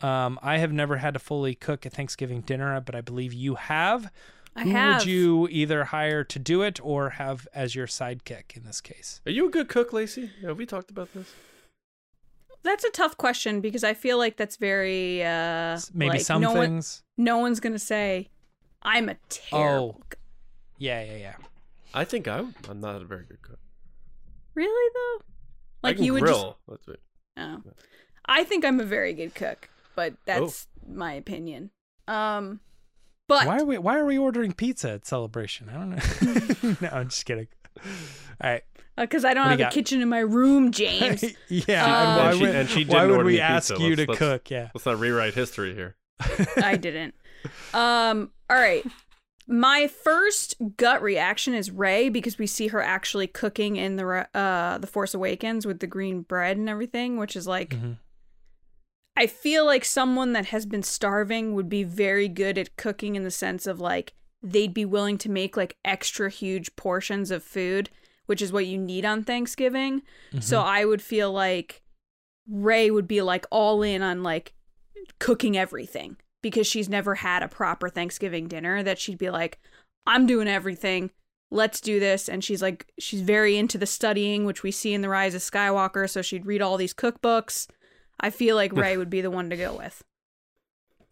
um, 0.00 0.40
I 0.42 0.58
have 0.58 0.72
never 0.72 0.96
had 0.96 1.14
to 1.14 1.20
fully 1.20 1.54
cook 1.54 1.86
a 1.86 1.90
Thanksgiving 1.90 2.40
dinner, 2.40 2.80
but 2.80 2.96
I 2.96 3.00
believe 3.00 3.32
you 3.32 3.54
have. 3.54 4.10
I 4.56 4.62
Who 4.64 4.70
have. 4.70 5.00
would 5.02 5.06
you 5.08 5.46
either 5.52 5.84
hire 5.84 6.24
to 6.24 6.38
do 6.40 6.62
it 6.62 6.80
or 6.82 7.10
have 7.10 7.46
as 7.54 7.76
your 7.76 7.86
sidekick 7.86 8.56
in 8.56 8.64
this 8.64 8.80
case? 8.80 9.20
Are 9.24 9.30
you 9.30 9.46
a 9.46 9.50
good 9.50 9.68
cook, 9.68 9.92
Lacey? 9.92 10.30
Have 10.42 10.58
we 10.58 10.66
talked 10.66 10.90
about 10.90 11.14
this? 11.14 11.32
That's 12.64 12.82
a 12.84 12.90
tough 12.90 13.16
question 13.16 13.60
because 13.60 13.84
I 13.84 13.94
feel 13.94 14.18
like 14.18 14.36
that's 14.36 14.56
very 14.56 15.22
uh 15.22 15.78
Maybe 15.92 16.10
like, 16.12 16.20
some 16.22 16.40
no 16.42 16.52
One, 16.52 16.66
things. 16.66 17.02
no 17.16 17.38
one's 17.38 17.60
gonna 17.60 17.78
say 17.78 18.28
I'm 18.82 19.08
a 19.08 19.16
terrible. 19.28 20.00
Oh. 20.02 20.16
Yeah, 20.78 21.02
yeah, 21.04 21.16
yeah. 21.16 21.34
I 21.94 22.04
think 22.04 22.26
I'm. 22.26 22.54
I'm 22.68 22.80
not 22.80 23.00
a 23.00 23.04
very 23.04 23.24
good 23.24 23.40
cook. 23.42 23.58
Really 24.54 24.90
though? 24.94 25.24
I 25.84 25.88
Like 25.88 25.96
can 25.96 26.04
you 26.04 26.12
would 26.14 26.22
grill. 26.22 26.58
That's 26.68 26.88
it. 26.88 27.00
just. 27.38 27.58
Oh. 27.66 27.70
I 28.26 28.44
think 28.44 28.64
I'm 28.64 28.80
a 28.80 28.84
very 28.84 29.12
good 29.12 29.34
cook, 29.34 29.68
but 29.94 30.12
Oh. 30.14 30.16
that's 30.26 30.66
my 30.88 31.12
opinion. 31.12 31.70
Um, 32.08 32.60
but 33.28 33.46
Why 33.46 33.58
are 33.60 33.64
we 33.64 33.78
Why 33.78 33.98
are 33.98 34.04
we 34.04 34.18
ordering 34.18 34.52
pizza 34.52 34.92
at 34.92 35.06
celebration? 35.06 35.68
I 35.70 35.74
don't 35.74 35.90
know. 35.90 36.76
no, 36.80 36.88
I'm 36.92 37.08
just 37.08 37.24
kidding. 37.24 37.48
All 38.40 38.50
right. 38.50 38.62
Because 38.96 39.24
uh, 39.24 39.28
I 39.28 39.34
don't 39.34 39.44
What 39.44 39.50
have 39.50 39.60
a 39.60 39.62
got? 39.64 39.72
kitchen 39.72 40.00
in 40.02 40.08
my 40.08 40.20
room, 40.20 40.70
James. 40.80 41.24
yeah. 41.48 41.84
Uh, 41.84 41.88
and 41.88 42.16
why 42.18 42.32
she- 42.34 42.40
would, 42.40 42.54
and 42.54 42.68
she 42.68 42.84
why 42.84 42.94
didn't 43.00 43.10
would 43.10 43.16
order 43.16 43.26
we 43.26 43.32
me 43.34 43.40
ask 43.40 43.68
pizza. 43.70 43.82
you 43.82 43.88
Let's- 43.90 44.00
to 44.02 44.06
let's- 44.10 44.18
cook? 44.18 44.50
Yeah. 44.50 44.68
Let's 44.74 44.86
not 44.86 44.98
rewrite 45.00 45.34
history 45.34 45.74
here. 45.74 45.96
I 46.62 46.76
didn't. 46.76 47.14
Um, 47.72 48.30
all 48.48 48.56
right. 48.56 48.84
My 49.46 49.88
first 49.88 50.54
gut 50.78 51.02
reaction 51.02 51.52
is 51.54 51.70
Rey 51.70 52.08
because 52.08 52.38
we 52.38 52.46
see 52.46 52.68
her 52.68 52.80
actually 52.80 53.26
cooking 53.26 53.76
in 53.76 53.96
the 53.96 54.26
uh 54.34 54.78
the 54.78 54.86
Force 54.86 55.12
Awakens 55.12 55.66
with 55.66 55.80
the 55.80 55.86
green 55.86 56.22
bread 56.22 56.56
and 56.56 56.68
everything, 56.68 57.18
which 57.18 57.36
is 57.36 57.46
like 57.46 57.70
Mhm. 57.70 57.98
I 59.16 59.26
feel 59.26 59.64
like 59.66 59.84
someone 59.84 60.32
that 60.32 60.46
has 60.46 60.64
been 60.66 60.82
starving 60.82 61.52
would 61.54 61.68
be 61.68 61.84
very 61.84 62.26
good 62.28 62.56
at 62.58 62.76
cooking 62.76 63.16
in 63.16 63.24
the 63.24 63.30
sense 63.30 63.66
of 63.66 63.80
like 63.80 64.14
they'd 64.42 64.72
be 64.74 64.84
willing 64.86 65.18
to 65.18 65.30
make 65.30 65.56
like 65.56 65.76
extra 65.84 66.30
huge 66.30 66.74
portions 66.76 67.30
of 67.30 67.42
food, 67.42 67.90
which 68.26 68.42
is 68.42 68.52
what 68.52 68.66
you 68.66 68.78
need 68.78 69.04
on 69.04 69.24
Thanksgiving. 69.24 70.02
So 70.40 70.58
mm-hmm. 70.58 70.68
I 70.68 70.84
would 70.84 71.02
feel 71.02 71.32
like 71.32 71.82
Rey 72.48 72.90
would 72.90 73.08
be 73.08 73.22
like 73.22 73.46
all 73.50 73.82
in 73.82 74.02
on 74.02 74.22
like 74.22 74.52
cooking 75.18 75.56
everything 75.56 76.16
because 76.42 76.66
she's 76.66 76.88
never 76.88 77.16
had 77.16 77.42
a 77.42 77.48
proper 77.48 77.88
Thanksgiving 77.88 78.48
dinner 78.48 78.82
that 78.82 78.98
she'd 78.98 79.18
be 79.18 79.30
like 79.30 79.58
I'm 80.06 80.26
doing 80.26 80.48
everything. 80.48 81.10
Let's 81.50 81.80
do 81.80 82.00
this 82.00 82.28
and 82.28 82.42
she's 82.42 82.62
like 82.62 82.86
she's 82.98 83.20
very 83.20 83.56
into 83.56 83.78
the 83.78 83.86
studying 83.86 84.44
which 84.44 84.62
we 84.62 84.70
see 84.70 84.92
in 84.92 85.02
the 85.02 85.08
Rise 85.08 85.34
of 85.34 85.40
Skywalker 85.40 86.08
so 86.08 86.22
she'd 86.22 86.46
read 86.46 86.62
all 86.62 86.76
these 86.76 86.94
cookbooks. 86.94 87.68
I 88.20 88.30
feel 88.30 88.56
like 88.56 88.72
Rey 88.72 88.96
would 88.98 89.10
be 89.10 89.20
the 89.20 89.30
one 89.30 89.50
to 89.50 89.56
go 89.56 89.74
with. 89.76 90.02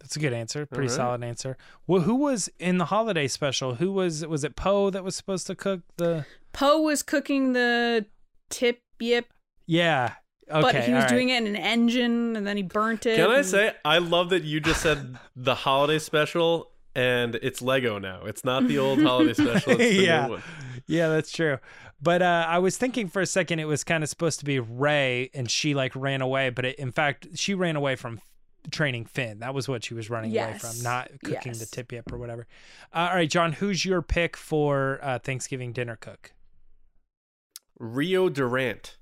That's 0.01 0.17
a 0.17 0.19
good 0.19 0.33
answer. 0.33 0.67
Pretty 0.67 0.89
right. 0.89 0.97
solid 0.97 1.23
answer. 1.23 1.57
Well, 1.87 2.03
who 2.03 2.17
was 2.17 2.51
in 2.59 2.79
the 2.79 2.87
holiday 2.87 3.29
special? 3.29 3.77
Who 3.77 3.93
was 3.93 4.27
was 4.27 4.43
it 4.43 4.57
Poe 4.57 4.91
that 4.91 5.05
was 5.05 5.15
supposed 5.15 5.47
to 5.47 5.55
cook 5.55 5.81
the 5.97 6.27
Poe 6.53 6.81
was 6.81 7.03
cooking 7.03 7.53
the 7.53 8.07
tip 8.51 8.83
yip, 9.01 9.33
Yeah. 9.67 10.15
Okay. 10.51 10.61
but 10.61 10.85
he 10.85 10.93
was 10.93 11.05
all 11.05 11.09
doing 11.09 11.31
it 11.31 11.39
in 11.43 11.47
an 11.47 11.57
engine 11.57 12.37
and 12.37 12.47
then 12.47 12.57
he 12.59 12.63
burnt 12.63 13.07
it. 13.07 13.17
Can 13.17 13.31
I 13.31 13.39
and- 13.39 13.47
say 13.47 13.73
I 13.85 13.99
love 13.99 14.31
that 14.31 14.43
you 14.45 14.61
just 14.61 14.83
said 14.83 15.17
the 15.35 15.55
holiday 15.55 15.99
special 15.99 16.71
and 16.95 17.37
it's 17.37 17.63
Lego 17.63 17.99
now. 17.99 18.25
It's 18.27 18.45
not 18.45 18.69
the 18.69 18.79
old 18.79 19.03
holiday 19.03 19.33
special. 19.33 19.73
It's 19.73 19.79
the 19.79 19.95
Yeah. 20.05 20.27
new 20.27 20.33
one. 20.33 20.43
Yeah, 20.87 21.09
that's 21.09 21.33
true. 21.33 21.59
But 22.03 22.21
uh, 22.21 22.45
I 22.49 22.59
was 22.59 22.77
thinking 22.77 23.09
for 23.09 23.23
a 23.23 23.27
second 23.27 23.61
it 23.61 23.65
was 23.67 23.83
kind 23.85 24.03
of 24.03 24.11
supposed 24.11 24.41
to 24.41 24.45
be 24.45 24.59
Rey 24.61 25.31
and 25.33 25.51
she 25.51 25.73
like 25.75 25.95
ran 25.97 26.21
away, 26.21 26.51
but 26.51 26.65
it, 26.67 26.77
in 26.79 26.93
fact 26.93 27.29
she 27.35 27.55
ran 27.55 27.77
away 27.77 27.97
from 27.97 28.21
training 28.71 29.07
Finn. 29.07 29.39
That 29.39 29.55
was 29.55 29.69
what 29.69 29.85
she 29.85 29.95
was 29.95 30.11
running 30.11 30.37
away 30.37 30.59
from, 30.59 30.83
not 30.83 31.09
cooking 31.25 31.53
the 31.53 31.59
Yes. 31.61 31.71
tip 31.71 31.93
yip 31.93 32.13
or 32.13 32.19
whatever. 32.19 32.47
Uh, 32.93 33.09
all 33.11 33.15
right, 33.17 33.31
John, 33.31 33.53
who's 33.55 33.85
your 33.87 34.03
pick 34.03 34.37
for 34.37 34.99
uh, 35.03 35.19
Thanksgiving 35.21 35.73
dinner 35.73 35.97
cook? 35.97 36.33
Rio 37.83 38.29
Durant. 38.29 38.97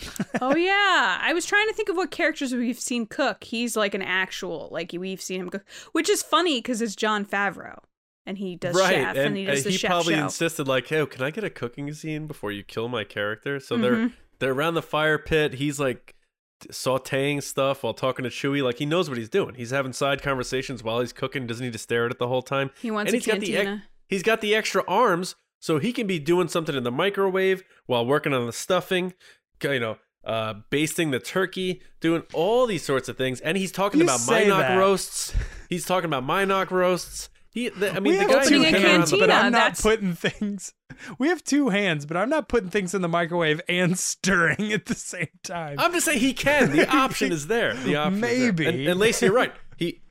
oh 0.40 0.56
yeah, 0.56 1.18
I 1.20 1.32
was 1.32 1.46
trying 1.46 1.68
to 1.68 1.74
think 1.74 1.88
of 1.88 1.96
what 1.96 2.10
characters 2.10 2.52
we've 2.52 2.78
seen 2.80 3.06
cook. 3.06 3.44
He's 3.44 3.76
like 3.76 3.94
an 3.94 4.02
actual 4.02 4.68
like 4.72 4.92
we've 4.98 5.20
seen 5.20 5.40
him 5.40 5.50
cook, 5.50 5.64
which 5.92 6.08
is 6.08 6.22
funny 6.22 6.58
because 6.58 6.82
it's 6.82 6.96
Jon 6.96 7.24
Favreau 7.24 7.78
and 8.26 8.38
he 8.38 8.56
does 8.56 8.74
right. 8.74 8.94
chef 8.94 9.16
and, 9.16 9.36
he 9.36 9.44
does 9.44 9.64
the 9.64 9.70
he 9.70 9.76
chef 9.76 9.90
probably 9.90 10.14
show. 10.14 10.24
insisted 10.24 10.66
like, 10.66 10.88
"Hey, 10.88 11.04
can 11.06 11.22
I 11.22 11.30
get 11.30 11.44
a 11.44 11.50
cooking 11.50 11.92
scene 11.92 12.26
before 12.26 12.50
you 12.50 12.64
kill 12.64 12.88
my 12.88 13.04
character?" 13.04 13.60
So 13.60 13.76
Mhm. 13.76 13.80
they're 13.82 14.10
they're 14.40 14.52
around 14.52 14.74
the 14.74 14.82
fire 14.82 15.18
pit. 15.18 15.54
He's 15.54 15.78
like 15.78 16.14
sautéing 16.68 17.42
stuff 17.42 17.82
while 17.84 17.94
talking 17.94 18.24
to 18.24 18.30
Chewie. 18.30 18.62
Like 18.62 18.78
he 18.78 18.86
knows 18.86 19.08
what 19.08 19.18
he's 19.18 19.28
doing. 19.28 19.54
He's 19.54 19.70
having 19.70 19.92
side 19.92 20.20
conversations 20.22 20.82
while 20.82 21.00
he's 21.00 21.12
cooking. 21.12 21.46
Doesn't 21.46 21.64
need 21.64 21.72
to 21.74 21.78
stare 21.78 22.06
at 22.06 22.10
it 22.12 22.18
the 22.18 22.28
whole 22.28 22.42
time. 22.42 22.70
He 22.80 22.90
wants 22.90 23.10
and 23.12 23.14
a 23.14 23.18
he's 23.18 23.26
got 23.26 23.40
the 23.40 23.54
ex- 23.56 23.64
cantina. 23.66 23.84
he's 24.08 24.22
got 24.22 24.40
the 24.40 24.54
extra 24.54 24.82
arms, 24.88 25.36
so 25.62 25.78
he 25.78 25.92
can 25.92 26.06
be 26.08 26.18
doing 26.18 26.48
something 26.48 26.74
in 26.74 26.82
the 26.82 26.90
microwave 26.90 27.62
while 27.86 28.04
working 28.04 28.34
on 28.34 28.44
the 28.46 28.52
stuffing. 28.52 29.14
You 29.62 29.78
know, 29.78 29.96
uh, 30.24 30.54
basting 30.70 31.12
the 31.12 31.20
turkey, 31.20 31.82
doing 32.00 32.24
all 32.32 32.66
these 32.66 32.84
sorts 32.84 33.08
of 33.08 33.16
things. 33.16 33.40
And 33.40 33.56
he's 33.56 33.70
talking 33.70 34.00
You 34.00 34.06
about 34.06 34.18
say 34.18 34.44
Minoc 34.46 34.58
that. 34.58 34.76
roasts. 34.76 35.32
He's 35.68 35.84
talking 35.86 36.06
about 36.06 36.24
Minoc 36.24 36.70
roasts. 36.72 37.28
He, 37.50 37.68
the, 37.68 37.90
I 37.90 38.00
mean, 38.00 38.04
we 38.04 38.12
the 38.12 38.20
have 38.22 38.30
guy 38.30 38.44
two 38.46 38.56
opening 38.56 38.74
a 38.74 38.78
who's 38.78 38.80
been 38.80 38.84
around 38.84 38.90
hands, 38.98 39.10
the 39.10 39.18
but 39.18 39.30
I'm 39.30 39.52
not 39.52 39.58
that's- 39.58 39.82
putting 39.82 40.14
things. 40.14 40.72
We 41.18 41.28
have 41.28 41.42
two 41.42 41.70
hands, 41.70 42.04
but 42.06 42.16
I'm 42.18 42.28
not 42.28 42.48
putting 42.48 42.68
things 42.68 42.94
in 42.94 43.00
the 43.02 43.08
microwave 43.08 43.60
and 43.68 43.98
stirring 43.98 44.72
at 44.74 44.86
the 44.86 44.94
same 44.94 45.28
time. 45.42 45.76
I'm 45.78 45.92
just 45.92 46.04
saying 46.04 46.20
he 46.20 46.34
can. 46.34 46.70
The 46.76 46.86
option 46.96 47.32
is 47.32 47.46
there. 47.46 47.72
The 47.74 47.96
option 47.96 48.16
is 48.16 48.20
there. 48.20 48.40
Maybe. 48.50 48.66
And, 48.66 48.88
and 48.88 49.00
Lacey, 49.00 49.26
you're 49.26 49.34
right. 49.34 49.52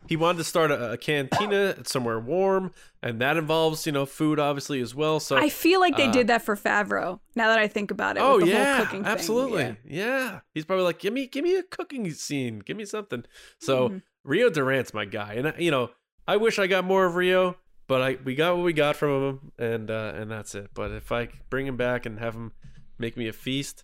He 0.08 0.10
he 0.10 0.16
wanted 0.18 0.40
to 0.40 0.44
start 0.44 0.72
a, 0.72 0.92
a 0.94 0.98
cantina 0.98 1.86
somewhere 1.86 2.20
warm, 2.20 2.72
and 3.02 3.20
that 3.22 3.38
involves 3.38 3.86
you 3.86 3.92
know 3.92 4.06
food 4.06 4.40
obviously 4.40 4.82
as 4.82 4.94
well. 4.96 5.20
So 5.20 5.38
I 5.38 5.50
feel 5.50 5.80
like 5.80 5.96
they 5.98 6.08
uh, 6.08 6.12
did 6.12 6.28
that 6.28 6.42
for 6.42 6.56
Favreau. 6.56 7.20
Now 7.36 7.48
that 7.48 7.60
I 7.60 7.68
think 7.68 7.92
about 7.92 8.18
it, 8.18 8.22
oh 8.22 8.38
with 8.38 8.46
the 8.46 8.52
yeah, 8.52 8.78
whole 8.78 8.86
cooking 8.86 9.04
thing. 9.04 9.12
absolutely. 9.12 9.64
Yeah. 9.64 9.76
Yeah. 9.86 10.40
he's 10.54 10.66
probably 10.66 10.86
like, 10.86 11.00
give 11.00 11.14
me 11.14 11.28
give 11.28 11.44
me 11.44 11.56
a 11.56 11.64
cooking 11.64 12.10
scene, 12.12 12.60
give 12.60 12.78
me 12.78 12.86
something. 12.86 13.24
So 13.60 13.90
Mhm. 13.90 14.02
Rio 14.24 14.50
Durant's 14.50 14.94
my 14.94 15.06
guy, 15.06 15.34
and 15.34 15.48
I- 15.50 15.56
you 15.58 15.72
know 15.72 15.90
I 16.28 16.38
wish 16.38 16.60
I 16.60 16.68
got 16.68 16.84
more 16.86 17.06
of 17.06 17.16
Rio, 17.16 17.58
but 17.88 18.02
I 18.02 18.18
we 18.24 18.36
got 18.36 18.56
what 18.56 18.64
we 18.66 18.74
got 18.74 18.96
from 18.96 19.24
him, 19.28 19.52
and 19.58 19.90
uh, 19.92 20.14
and 20.16 20.30
that's 20.30 20.54
it. 20.56 20.70
But 20.74 20.92
if 20.92 21.12
I 21.12 21.30
bring 21.50 21.68
him 21.68 21.78
back 21.78 22.06
and 22.06 22.20
have 22.20 22.34
him 22.36 22.52
make 22.98 23.18
me 23.18 23.28
a 23.28 23.34
feast, 23.34 23.84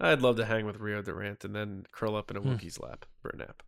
I'd 0.00 0.22
love 0.22 0.36
to 0.36 0.44
hang 0.44 0.66
with 0.66 0.76
Rio 0.80 1.02
Durant 1.02 1.44
and 1.44 1.54
then 1.54 1.86
curl 1.92 2.16
up 2.16 2.30
in 2.30 2.36
a 2.36 2.40
Hmm. 2.40 2.50
Wookiee's 2.54 2.80
lap 2.80 3.06
for 3.22 3.30
a 3.30 3.36
nap. 3.36 3.62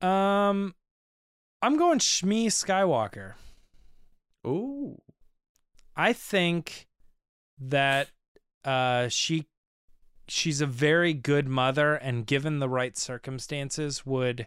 Um, 0.00 0.74
I'm 1.62 1.76
going 1.76 1.98
Shmi 1.98 2.46
Skywalker. 2.46 3.34
Ooh. 4.46 5.00
I 5.96 6.12
think 6.12 6.88
that 7.58 8.08
uh, 8.64 9.08
she 9.08 9.46
she's 10.28 10.60
a 10.60 10.66
very 10.66 11.12
good 11.12 11.48
mother, 11.48 11.94
and 11.94 12.26
given 12.26 12.58
the 12.58 12.68
right 12.68 12.96
circumstances, 12.96 14.06
would 14.06 14.46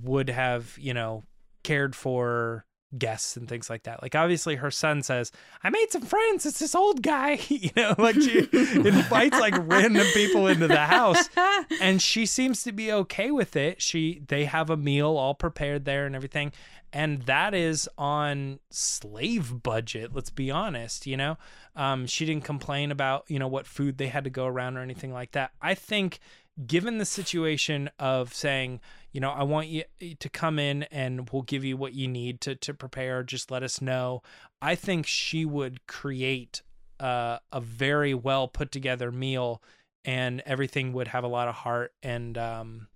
would 0.00 0.30
have 0.30 0.76
you 0.78 0.94
know 0.94 1.24
cared 1.62 1.94
for 1.94 2.64
guests 2.98 3.36
and 3.36 3.48
things 3.48 3.68
like 3.68 3.84
that. 3.84 4.02
Like 4.02 4.14
obviously 4.14 4.56
her 4.56 4.70
son 4.70 5.02
says, 5.02 5.32
"I 5.62 5.70
made 5.70 5.90
some 5.90 6.02
friends. 6.02 6.46
It's 6.46 6.58
this 6.58 6.74
old 6.74 7.02
guy." 7.02 7.38
you 7.48 7.70
know, 7.76 7.94
like 7.98 8.16
she 8.16 8.38
invites 8.52 9.38
like 9.38 9.54
random 9.66 10.06
people 10.14 10.46
into 10.46 10.68
the 10.68 10.76
house 10.76 11.28
and 11.80 12.00
she 12.00 12.26
seems 12.26 12.62
to 12.64 12.72
be 12.72 12.92
okay 12.92 13.30
with 13.30 13.56
it. 13.56 13.80
She 13.80 14.22
they 14.28 14.44
have 14.44 14.70
a 14.70 14.76
meal 14.76 15.16
all 15.16 15.34
prepared 15.34 15.84
there 15.84 16.06
and 16.06 16.14
everything. 16.14 16.52
And 16.92 17.22
that 17.22 17.54
is 17.54 17.88
on 17.98 18.60
slave 18.70 19.64
budget, 19.64 20.14
let's 20.14 20.30
be 20.30 20.52
honest, 20.52 21.08
you 21.08 21.16
know. 21.16 21.36
Um, 21.74 22.06
she 22.06 22.24
didn't 22.24 22.44
complain 22.44 22.92
about, 22.92 23.24
you 23.26 23.40
know, 23.40 23.48
what 23.48 23.66
food 23.66 23.98
they 23.98 24.06
had 24.06 24.22
to 24.24 24.30
go 24.30 24.46
around 24.46 24.76
or 24.76 24.80
anything 24.80 25.12
like 25.12 25.32
that. 25.32 25.50
I 25.60 25.74
think 25.74 26.20
given 26.66 26.98
the 26.98 27.04
situation 27.04 27.90
of 27.98 28.32
saying, 28.32 28.80
you 29.12 29.20
know, 29.20 29.30
I 29.30 29.42
want 29.42 29.68
you 29.68 29.84
to 30.18 30.28
come 30.28 30.58
in 30.58 30.84
and 30.84 31.28
we'll 31.30 31.42
give 31.42 31.64
you 31.64 31.76
what 31.76 31.94
you 31.94 32.08
need 32.08 32.40
to 32.42 32.54
to 32.56 32.74
prepare, 32.74 33.22
just 33.22 33.50
let 33.50 33.62
us 33.62 33.80
know. 33.80 34.22
I 34.62 34.74
think 34.74 35.06
she 35.06 35.44
would 35.44 35.86
create 35.86 36.62
uh, 37.00 37.38
a 37.52 37.60
very 37.60 38.14
well 38.14 38.48
put 38.48 38.70
together 38.70 39.10
meal 39.10 39.62
and 40.04 40.42
everything 40.46 40.92
would 40.92 41.08
have 41.08 41.24
a 41.24 41.28
lot 41.28 41.48
of 41.48 41.54
heart 41.54 41.92
and 42.02 42.36
um, 42.38 42.88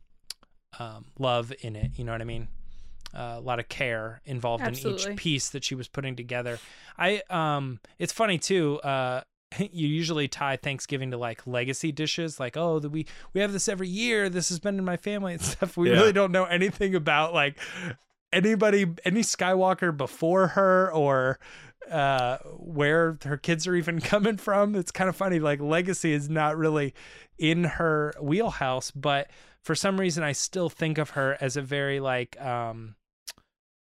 um, 0.79 1.07
love 1.19 1.53
in 1.61 1.77
it. 1.77 1.93
You 1.97 2.05
know 2.05 2.13
what 2.13 2.21
I 2.21 2.25
mean? 2.25 2.49
Uh, 3.15 3.37
a 3.39 3.41
lot 3.41 3.59
of 3.59 3.69
care 3.69 4.21
involved 4.27 4.63
Absolutely. 4.63 5.03
in 5.03 5.13
each 5.13 5.17
piece 5.17 5.49
that 5.51 5.65
she 5.65 5.75
was 5.75 5.89
putting 5.89 6.15
together. 6.15 6.59
I 6.99 7.23
um, 7.31 7.81
it's 7.99 8.13
funny 8.13 8.39
too. 8.39 8.79
Uh, 8.81 9.23
you 9.59 9.89
usually 9.89 10.29
tie 10.29 10.57
Thanksgiving 10.57 11.11
to 11.13 11.19
like 11.19 11.47
legacy 11.47 11.93
dishes, 11.93 12.39
like 12.39 12.57
oh, 12.57 12.79
the, 12.79 12.89
we 12.89 13.07
we 13.33 13.41
have 13.41 13.53
this 13.53 13.69
every 13.69 13.89
year. 13.89 14.29
This 14.29 14.49
has 14.51 14.59
been 14.59 14.79
in 14.79 14.85
my 14.85 14.97
family 14.97 15.35
and 15.35 15.43
stuff. 15.53 15.77
We 15.77 15.91
Yeah. 15.91 15.97
really 15.97 16.13
don't 16.13 16.33
know 16.33 16.45
anything 16.45 16.95
about 16.95 17.35
like 17.35 17.59
anybody, 18.33 18.87
any 19.05 19.21
Skywalker 19.23 19.97
before 19.97 20.49
her 20.49 20.93
or 20.93 21.39
uh 21.91 22.37
where 22.59 23.17
her 23.25 23.39
kids 23.39 23.67
are 23.67 23.75
even 23.75 23.99
coming 24.13 24.37
from 24.37 24.75
it's 24.75 24.91
kind 24.91 25.09
of 25.09 25.17
funny 25.17 25.39
like 25.39 25.59
legacy 25.61 26.13
is 26.13 26.29
not 26.29 26.55
really 26.59 26.93
in 27.39 27.65
her 27.65 28.13
wheelhouse 28.21 28.91
but 28.91 29.31
for 29.63 29.75
some 29.75 29.99
reason 29.99 30.23
i 30.23 30.33
still 30.33 30.69
think 30.69 30.99
of 30.99 31.11
her 31.11 31.39
as 31.41 31.57
a 31.57 31.63
very 31.63 31.99
like 31.99 32.39
um 32.43 32.95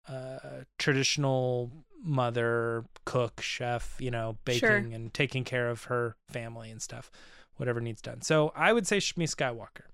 uh 0.07 0.37
traditional 0.77 1.71
mother 2.05 2.85
cook 3.03 3.41
chef 3.41 3.95
you 3.99 4.11
know 4.11 4.37
baking 4.45 4.59
Sure. 4.59 4.77
and 4.77 5.13
taking 5.13 5.43
care 5.43 5.69
of 5.69 5.85
her 5.85 6.15
family 6.29 6.69
and 6.71 6.81
stuff 6.81 7.11
whatever 7.57 7.81
needs 7.81 8.01
done 8.01 8.21
so 8.21 8.51
i 8.55 8.71
would 8.71 8.85
say 8.87 8.97
shmi 8.97 9.23
skywalker 9.23 9.85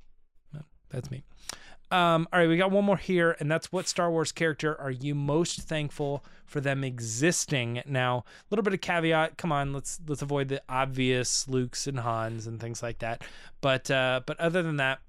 that's 0.90 1.10
me 1.10 1.24
um, 1.92 2.26
all 2.32 2.40
right, 2.40 2.48
we 2.48 2.56
got 2.56 2.72
one 2.72 2.86
more 2.86 2.96
here, 2.96 3.36
and 3.42 3.52
that's 3.52 3.70
what 3.74 3.86
Star 3.86 4.10
Wars 4.10 4.32
character 4.32 4.80
are 4.80 4.92
you 4.92 5.14
most 5.14 5.60
thankful 5.64 6.24
for 6.46 6.62
them 6.62 6.86
existing? 6.86 7.84
Now, 7.86 8.20
a 8.20 8.24
little 8.50 8.64
bit 8.64 8.74
of 8.74 8.80
caveat. 8.80 9.38
Come 9.38 9.52
on, 9.52 9.74
let's 9.74 10.00
let's 10.08 10.22
avoid 10.22 10.48
the 10.48 10.62
obvious 10.70 11.50
Luke's 11.50 11.88
and 11.88 12.00
Hans 12.00 12.48
and 12.48 12.62
things 12.62 12.82
like 12.82 13.00
that. 13.00 13.24
But 13.60 13.92
uh, 13.92 14.22
but 14.26 14.40
other 14.40 14.64
than 14.64 14.78
that, 14.78 15.00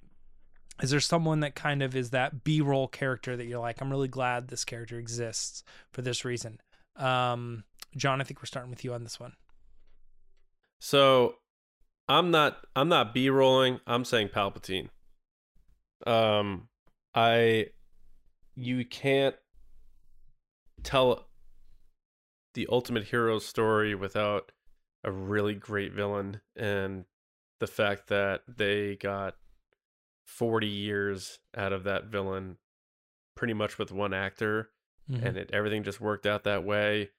is 0.82 0.90
there 0.90 0.98
someone 0.98 1.38
that 1.40 1.54
kind 1.54 1.84
of 1.84 1.94
is 1.94 2.10
that 2.10 2.42
B-roll 2.42 2.88
character 2.88 3.36
that 3.36 3.44
you're 3.46 3.60
like, 3.60 3.80
I'm 3.80 3.90
really 3.90 4.08
glad 4.08 4.48
this 4.48 4.64
character 4.64 4.98
exists 4.98 5.62
for 5.92 6.02
this 6.02 6.24
reason? 6.24 6.58
Um, 6.96 7.64
John, 7.96 8.20
I 8.20 8.24
think 8.24 8.40
we're 8.40 8.46
starting 8.46 8.70
with 8.70 8.84
you 8.84 8.94
on 8.94 9.04
this 9.04 9.18
one. 9.20 9.34
So 10.80 11.36
I'm 12.08 12.30
not 12.30 12.58
I'm 12.74 12.88
not 12.88 13.14
B 13.14 13.30
rolling. 13.30 13.80
I'm 13.86 14.04
saying 14.04 14.30
Palpatine. 14.30 14.88
Um 16.06 16.68
I 17.14 17.66
you 18.56 18.84
can't 18.84 19.36
tell 20.82 21.28
the 22.54 22.66
ultimate 22.70 23.04
hero 23.04 23.38
story 23.38 23.94
without 23.94 24.50
a 25.04 25.12
really 25.12 25.54
great 25.54 25.92
villain 25.92 26.40
and 26.56 27.04
the 27.60 27.66
fact 27.66 28.08
that 28.08 28.42
they 28.48 28.96
got 28.96 29.36
40 30.26 30.66
years 30.66 31.38
out 31.56 31.72
of 31.72 31.84
that 31.84 32.06
villain 32.06 32.56
pretty 33.36 33.54
much 33.54 33.78
with 33.78 33.92
one 33.92 34.12
actor 34.12 34.71
Mhm. 35.10 35.24
and 35.24 35.36
it 35.36 35.50
everything 35.52 35.82
just 35.82 36.00
worked 36.00 36.26
out 36.26 36.44
that 36.44 36.64
way. 36.64 37.10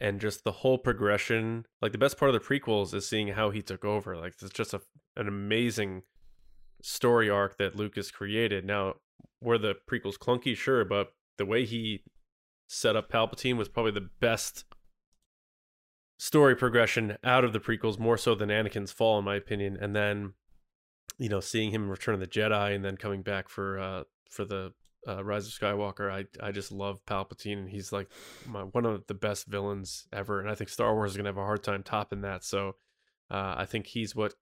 And 0.00 0.20
just 0.20 0.42
the 0.42 0.52
whole 0.52 0.78
progression 0.78 1.66
like 1.80 1.92
the 1.92 1.98
best 1.98 2.16
part 2.18 2.34
of 2.34 2.40
the 2.40 2.46
prequels 2.46 2.92
is 2.94 3.08
seeing 3.08 3.28
how 3.28 3.50
he 3.50 3.62
took 3.62 3.84
over. 3.84 4.16
Like 4.16 4.34
it's 4.42 4.50
just 4.52 4.74
a, 4.74 4.82
an 5.16 5.28
amazing 5.28 6.02
story 6.82 7.30
arc 7.30 7.58
that 7.58 7.76
lucas 7.76 8.10
created. 8.10 8.64
Now 8.64 8.96
were 9.40 9.58
the 9.58 9.76
prequels 9.90 10.18
clunky? 10.18 10.56
Sure 10.56 10.84
but 10.84 11.12
the 11.38 11.46
way 11.46 11.64
he 11.64 12.02
set 12.68 12.96
up 12.96 13.10
palpatine 13.10 13.56
was 13.56 13.68
probably 13.68 13.92
the 13.92 14.08
best 14.20 14.64
story 16.18 16.54
progression 16.54 17.18
out 17.24 17.44
of 17.44 17.52
the 17.52 17.60
prequels 17.60 17.98
more 17.98 18.16
so 18.16 18.34
than 18.34 18.48
anakin's 18.48 18.92
fall 18.92 19.18
in 19.18 19.24
my 19.24 19.34
opinion. 19.36 19.76
And 19.80 19.94
then 19.94 20.34
you 21.18 21.28
know 21.28 21.40
seeing 21.40 21.70
him 21.70 21.88
return 21.90 22.14
of 22.14 22.20
the 22.20 22.26
jedi 22.26 22.74
and 22.74 22.84
then 22.84 22.96
coming 22.96 23.22
back 23.22 23.48
for 23.48 23.78
uh 23.78 24.04
for 24.30 24.44
the 24.44 24.72
uh, 25.06 25.24
Rise 25.24 25.46
of 25.46 25.52
Skywalker, 25.52 26.10
I 26.10 26.24
I 26.44 26.52
just 26.52 26.72
love 26.72 27.04
Palpatine, 27.06 27.58
and 27.58 27.68
he's 27.68 27.92
like 27.92 28.08
my, 28.46 28.62
one 28.62 28.86
of 28.86 29.06
the 29.06 29.14
best 29.14 29.46
villains 29.46 30.06
ever. 30.12 30.40
And 30.40 30.50
I 30.50 30.54
think 30.54 30.70
Star 30.70 30.94
Wars 30.94 31.12
is 31.12 31.16
gonna 31.16 31.28
have 31.28 31.38
a 31.38 31.44
hard 31.44 31.62
time 31.62 31.82
topping 31.82 32.22
that. 32.22 32.44
So 32.44 32.76
uh, 33.30 33.54
I 33.58 33.66
think 33.66 33.86
he's 33.86 34.14
what 34.14 34.34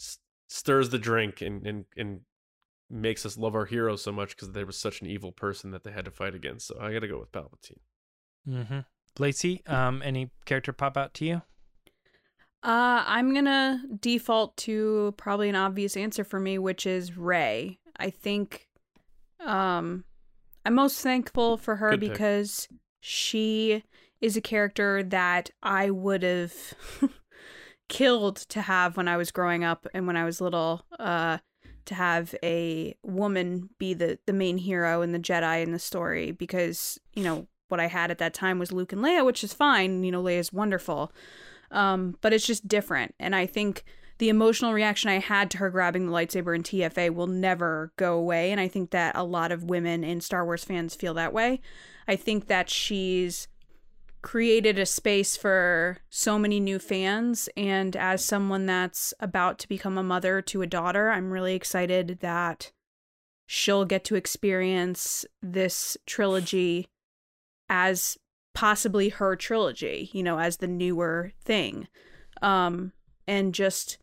s- 0.00 0.18
stirs 0.48 0.90
the 0.90 0.98
drink 0.98 1.40
and 1.40 1.66
and 1.66 1.84
and 1.96 2.20
makes 2.90 3.26
us 3.26 3.36
love 3.36 3.54
our 3.54 3.66
heroes 3.66 4.02
so 4.02 4.12
much 4.12 4.30
because 4.30 4.52
they 4.52 4.64
were 4.64 4.72
such 4.72 5.00
an 5.00 5.06
evil 5.06 5.32
person 5.32 5.70
that 5.72 5.84
they 5.84 5.92
had 5.92 6.06
to 6.06 6.10
fight 6.10 6.34
against. 6.34 6.68
So 6.68 6.78
I 6.80 6.92
got 6.92 7.00
to 7.00 7.08
go 7.08 7.20
with 7.20 7.32
Palpatine. 7.32 7.80
Mm-hmm. 8.48 8.78
Lacey, 9.18 9.62
um, 9.66 10.02
any 10.04 10.30
character 10.44 10.72
pop 10.72 10.96
out 10.96 11.12
to 11.14 11.24
you? 11.24 11.42
Uh, 12.62 13.04
I'm 13.06 13.34
gonna 13.34 13.82
default 14.00 14.56
to 14.58 15.14
probably 15.16 15.48
an 15.48 15.54
obvious 15.54 15.96
answer 15.96 16.24
for 16.24 16.40
me, 16.40 16.58
which 16.58 16.86
is 16.86 17.16
Rey. 17.16 17.78
I 17.96 18.10
think, 18.10 18.68
um, 19.44 20.04
I'm 20.68 20.74
most 20.74 21.00
thankful 21.00 21.56
for 21.56 21.76
her 21.76 21.92
Good 21.92 22.00
pick. 22.00 22.12
because 22.12 22.68
she 23.00 23.84
is 24.20 24.36
a 24.36 24.42
character 24.42 25.02
that 25.02 25.48
I 25.62 25.88
would 25.88 26.22
have 26.22 26.52
killed 27.88 28.36
to 28.36 28.60
have 28.60 28.98
when 28.98 29.08
I 29.08 29.16
was 29.16 29.30
growing 29.30 29.64
up 29.64 29.86
and 29.94 30.06
when 30.06 30.18
I 30.18 30.26
was 30.26 30.42
little. 30.42 30.84
Uh, 30.98 31.38
to 31.86 31.94
have 31.94 32.34
a 32.44 32.94
woman 33.02 33.70
be 33.78 33.94
the 33.94 34.18
the 34.26 34.34
main 34.34 34.58
hero 34.58 35.00
and 35.00 35.14
the 35.14 35.18
Jedi 35.18 35.62
in 35.62 35.72
the 35.72 35.78
story 35.78 36.32
because 36.32 36.98
you 37.14 37.24
know 37.24 37.46
what 37.68 37.80
I 37.80 37.86
had 37.86 38.10
at 38.10 38.18
that 38.18 38.34
time 38.34 38.58
was 38.58 38.70
Luke 38.70 38.92
and 38.92 39.02
Leia, 39.02 39.24
which 39.24 39.42
is 39.42 39.54
fine. 39.54 40.04
You 40.04 40.12
know, 40.12 40.22
Leia's 40.22 40.52
wonderful 40.52 41.10
um, 41.70 42.16
but 42.20 42.32
it's 42.32 42.46
just 42.46 42.66
different. 42.66 43.14
And 43.18 43.34
I 43.34 43.46
think 43.46 43.84
the 44.18 44.28
emotional 44.28 44.72
reaction 44.72 45.10
I 45.10 45.20
had 45.20 45.50
to 45.52 45.58
her 45.58 45.70
grabbing 45.70 46.06
the 46.06 46.12
lightsaber 46.12 46.54
in 46.54 46.62
TFA 46.62 47.14
will 47.14 47.28
never 47.28 47.92
go 47.96 48.18
away. 48.18 48.50
And 48.50 48.60
I 48.60 48.68
think 48.68 48.90
that 48.90 49.16
a 49.16 49.24
lot 49.24 49.52
of 49.52 49.64
women 49.64 50.02
and 50.04 50.22
Star 50.22 50.44
Wars 50.44 50.64
fans 50.64 50.94
feel 50.94 51.14
that 51.14 51.32
way. 51.32 51.60
I 52.06 52.16
think 52.16 52.48
that 52.48 52.68
she's 52.68 53.46
created 54.20 54.78
a 54.78 54.86
space 54.86 55.36
for 55.36 55.98
so 56.10 56.38
many 56.38 56.58
new 56.58 56.80
fans. 56.80 57.48
And 57.56 57.94
as 57.94 58.24
someone 58.24 58.66
that's 58.66 59.14
about 59.20 59.60
to 59.60 59.68
become 59.68 59.96
a 59.96 60.02
mother 60.02 60.42
to 60.42 60.62
a 60.62 60.66
daughter, 60.66 61.10
I'm 61.10 61.30
really 61.30 61.54
excited 61.54 62.18
that 62.20 62.72
she'll 63.46 63.84
get 63.84 64.04
to 64.04 64.16
experience 64.16 65.24
this 65.40 65.96
trilogy 66.06 66.88
as 67.68 68.18
possibly 68.52 69.10
her 69.10 69.36
trilogy, 69.36 70.10
you 70.12 70.24
know, 70.24 70.40
as 70.40 70.56
the 70.56 70.66
newer 70.66 71.32
thing. 71.44 71.86
Um 72.42 72.92
and 73.28 73.54
just 73.54 73.98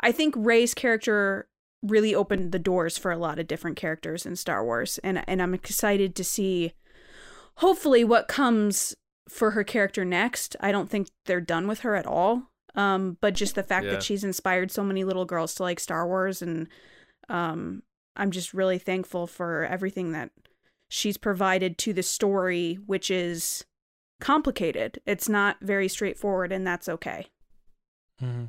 I 0.00 0.12
think 0.12 0.34
Rey's 0.36 0.74
character 0.74 1.48
really 1.82 2.14
opened 2.14 2.52
the 2.52 2.58
doors 2.58 2.98
for 2.98 3.10
a 3.10 3.16
lot 3.18 3.38
of 3.38 3.46
different 3.46 3.76
characters 3.76 4.26
in 4.26 4.36
Star 4.36 4.64
Wars 4.64 4.98
and 4.98 5.22
and 5.26 5.40
I'm 5.40 5.54
excited 5.54 6.14
to 6.16 6.24
see 6.24 6.72
hopefully 7.56 8.04
what 8.04 8.28
comes 8.28 8.94
for 9.28 9.52
her 9.52 9.64
character 9.64 10.04
next. 10.04 10.56
I 10.60 10.72
don't 10.72 10.90
think 10.90 11.08
they're 11.26 11.40
done 11.40 11.66
with 11.68 11.80
her 11.80 11.96
at 11.96 12.06
all. 12.06 12.50
Um 12.74 13.16
but 13.20 13.34
just 13.34 13.54
the 13.54 13.62
fact 13.62 13.86
Yeah. 13.86 13.92
that 13.92 14.02
she's 14.02 14.24
inspired 14.24 14.70
so 14.70 14.84
many 14.84 15.04
little 15.04 15.24
girls 15.24 15.54
to 15.54 15.62
like 15.62 15.80
Star 15.80 16.06
Wars 16.06 16.42
and 16.42 16.68
um 17.28 17.82
I'm 18.16 18.30
just 18.30 18.52
really 18.52 18.78
thankful 18.78 19.26
for 19.26 19.64
everything 19.64 20.12
that 20.12 20.30
she's 20.88 21.16
provided 21.16 21.78
to 21.78 21.92
the 21.94 22.02
story 22.02 22.74
which 22.84 23.10
is 23.10 23.64
complicated. 24.20 25.00
It's 25.06 25.28
not 25.30 25.56
very 25.62 25.88
straightforward, 25.88 26.52
and 26.52 26.66
that's 26.66 26.88
okay. 26.90 27.28
Mm-hmm. 28.22 28.46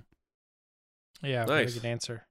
Yeah, 1.22 1.46
very 1.46 1.66
Nice. 1.66 1.74
good 1.76 1.86
answer. 1.86 2.26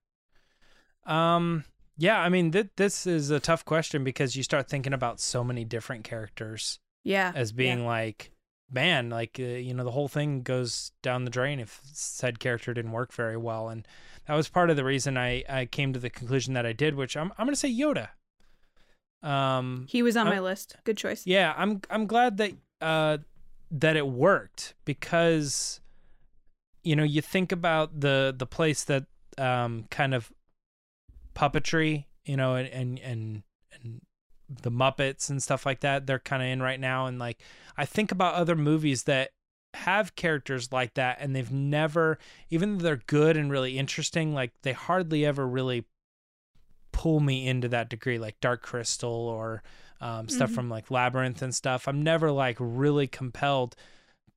Um, 1.06 1.64
yeah, 1.96 2.18
I 2.20 2.28
mean, 2.28 2.50
th- 2.52 2.68
this 2.76 3.06
is 3.06 3.30
a 3.30 3.40
tough 3.40 3.64
question 3.64 4.04
because 4.04 4.36
you 4.36 4.42
start 4.42 4.68
thinking 4.68 4.92
about 4.92 5.20
so 5.20 5.42
many 5.44 5.64
different 5.64 6.04
characters 6.04 6.78
Yeah. 7.04 7.32
as 7.34 7.52
being 7.52 7.84
like, 7.86 8.30
man, 8.70 9.10
like 9.10 9.36
uh, 9.38 9.42
you 9.42 9.74
know, 9.74 9.84
the 9.84 9.90
whole 9.90 10.08
thing 10.08 10.42
goes 10.42 10.92
down 11.02 11.24
the 11.24 11.30
drain 11.30 11.58
if 11.60 11.80
said 11.84 12.38
character 12.38 12.72
didn't 12.74 12.92
work 12.92 13.12
very 13.12 13.36
well, 13.36 13.68
and 13.68 13.86
that 14.26 14.34
was 14.34 14.48
part 14.48 14.70
of 14.70 14.76
the 14.76 14.84
reason 14.84 15.16
I 15.16 15.44
I 15.48 15.66
came 15.66 15.92
to 15.92 15.98
the 15.98 16.10
conclusion 16.10 16.54
that 16.54 16.66
I 16.66 16.72
did, 16.72 16.94
which 16.94 17.16
I'm 17.16 17.32
I'm 17.38 17.46
gonna 17.46 17.56
say 17.56 17.70
Yoda. 17.72 18.10
Um, 19.22 19.86
He 19.88 20.02
was 20.02 20.16
on 20.16 20.26
Uh, 20.28 20.30
my 20.30 20.40
list. 20.40 20.76
Good 20.84 20.96
choice. 20.96 21.26
yeah, 21.26 21.52
I'm 21.56 21.80
I'm 21.90 22.06
glad 22.06 22.36
that 22.38 22.52
uh, 22.80 23.18
that 23.72 23.96
it 23.96 24.06
worked 24.06 24.74
because 24.84 25.79
you 26.82 26.96
know 26.96 27.02
you 27.04 27.20
think 27.20 27.52
about 27.52 28.00
the 28.00 28.34
the 28.36 28.46
place 28.46 28.84
that 28.84 29.04
um, 29.38 29.84
kind 29.90 30.14
of 30.14 30.32
puppetry, 31.34 32.04
you 32.24 32.36
know, 32.36 32.54
and 32.54 32.68
and 32.68 32.98
and, 33.00 33.42
and 33.72 34.00
the 34.62 34.70
Muppets 34.70 35.30
and 35.30 35.42
stuff 35.42 35.64
like 35.64 35.80
that. 35.80 36.06
They're 36.06 36.18
kind 36.18 36.42
of 36.42 36.48
in 36.48 36.62
right 36.62 36.80
now, 36.80 37.06
and 37.06 37.18
like 37.18 37.40
I 37.76 37.84
think 37.84 38.12
about 38.12 38.34
other 38.34 38.56
movies 38.56 39.04
that 39.04 39.30
have 39.74 40.16
characters 40.16 40.72
like 40.72 40.94
that, 40.94 41.18
and 41.20 41.34
they've 41.34 41.52
never, 41.52 42.18
even 42.50 42.78
though 42.78 42.84
they're 42.84 43.02
good 43.06 43.36
and 43.36 43.50
really 43.50 43.78
interesting, 43.78 44.34
like 44.34 44.52
they 44.62 44.72
hardly 44.72 45.24
ever 45.24 45.46
really 45.46 45.84
pull 46.92 47.20
me 47.20 47.46
into 47.46 47.68
that 47.68 47.88
degree, 47.88 48.18
like 48.18 48.40
Dark 48.40 48.62
Crystal 48.62 49.10
or 49.28 49.62
um, 50.00 50.28
stuff 50.28 50.50
Mhm. 50.50 50.54
from 50.54 50.68
like 50.70 50.90
Labyrinth 50.90 51.40
and 51.42 51.54
stuff. 51.54 51.86
I'm 51.86 52.02
never 52.02 52.32
like 52.32 52.56
really 52.58 53.06
compelled 53.06 53.76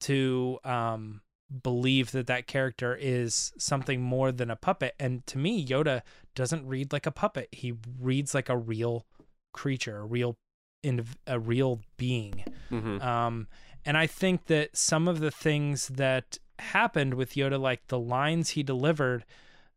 to 0.02 0.60
um, 0.64 1.22
believe 1.62 2.12
that 2.12 2.28
that 2.28 2.48
character 2.48 2.98
is 3.00 3.54
something 3.58 4.02
more 4.02 4.32
than 4.32 4.50
a 4.50 4.56
puppet. 4.56 4.96
And 5.00 5.26
to 5.28 5.38
me, 5.38 5.66
Yoda 5.66 6.02
doesn't 6.36 6.68
read 6.68 6.92
like 6.92 7.06
a 7.06 7.12
puppet. 7.12 7.50
He 7.52 7.74
reads 8.00 8.34
like 8.34 8.50
a 8.50 8.58
real 8.58 9.06
creature, 9.54 10.00
a 10.00 10.06
real, 10.06 10.36
indiv- 10.84 11.18
a 11.28 11.40
real 11.40 11.82
being. 11.98 12.44
Mhm. 12.72 13.02
Um, 13.04 13.48
and 13.86 13.98
I 13.98 14.08
think 14.08 14.46
that 14.46 14.76
some 14.76 15.08
of 15.08 15.20
the 15.20 15.32
things 15.32 15.90
that 15.90 16.40
happened 16.60 17.16
with 17.16 17.34
Yoda, 17.34 17.60
like 17.60 17.88
the 17.88 18.00
lines 18.00 18.52
he 18.52 18.64
delivered, 18.64 19.26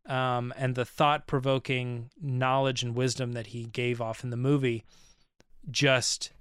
um, 0.05 0.53
and 0.55 0.75
the 0.75 0.85
thought 0.85 1.27
provoking 1.27 2.09
knowledge 2.19 2.81
and 2.81 2.95
wisdom 2.95 3.33
that 3.33 3.47
he 3.47 3.65
gave 3.65 4.01
off 4.01 4.23
in 4.23 4.29
the 4.29 4.37
movie, 4.37 4.85
just 5.69 6.31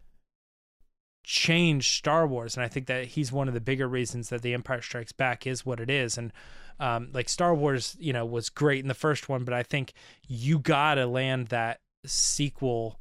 changed 1.27 1.93
Star 1.93 2.25
Wars. 2.25 2.57
And 2.57 2.65
I 2.65 2.69
think 2.69 2.87
that 2.87 3.07
he's 3.07 3.33
one 3.33 3.49
of 3.49 3.55
the 3.55 3.61
bigger 3.61 3.89
reasons 3.89 4.29
that 4.29 4.43
The 4.43 4.55
Empire 4.55 4.81
Strikes 4.81 5.11
Back 5.11 5.45
is 5.45 5.67
what 5.67 5.81
it 5.81 5.91
is. 5.91 6.17
And 6.17 6.33
um, 6.79 7.09
like 7.13 7.29
Star 7.29 7.53
Wars, 7.53 7.97
you 7.99 8.13
know, 8.13 8.25
was 8.25 8.49
great 8.49 8.79
in 8.81 8.87
the 8.87 8.95
first 8.95 9.29
one, 9.29 9.43
but 9.43 9.53
I 9.53 9.65
think 9.65 9.93
you 10.29 10.61
gotta 10.61 11.05
land 11.05 11.49
that 11.49 11.81
sequel, 12.07 13.01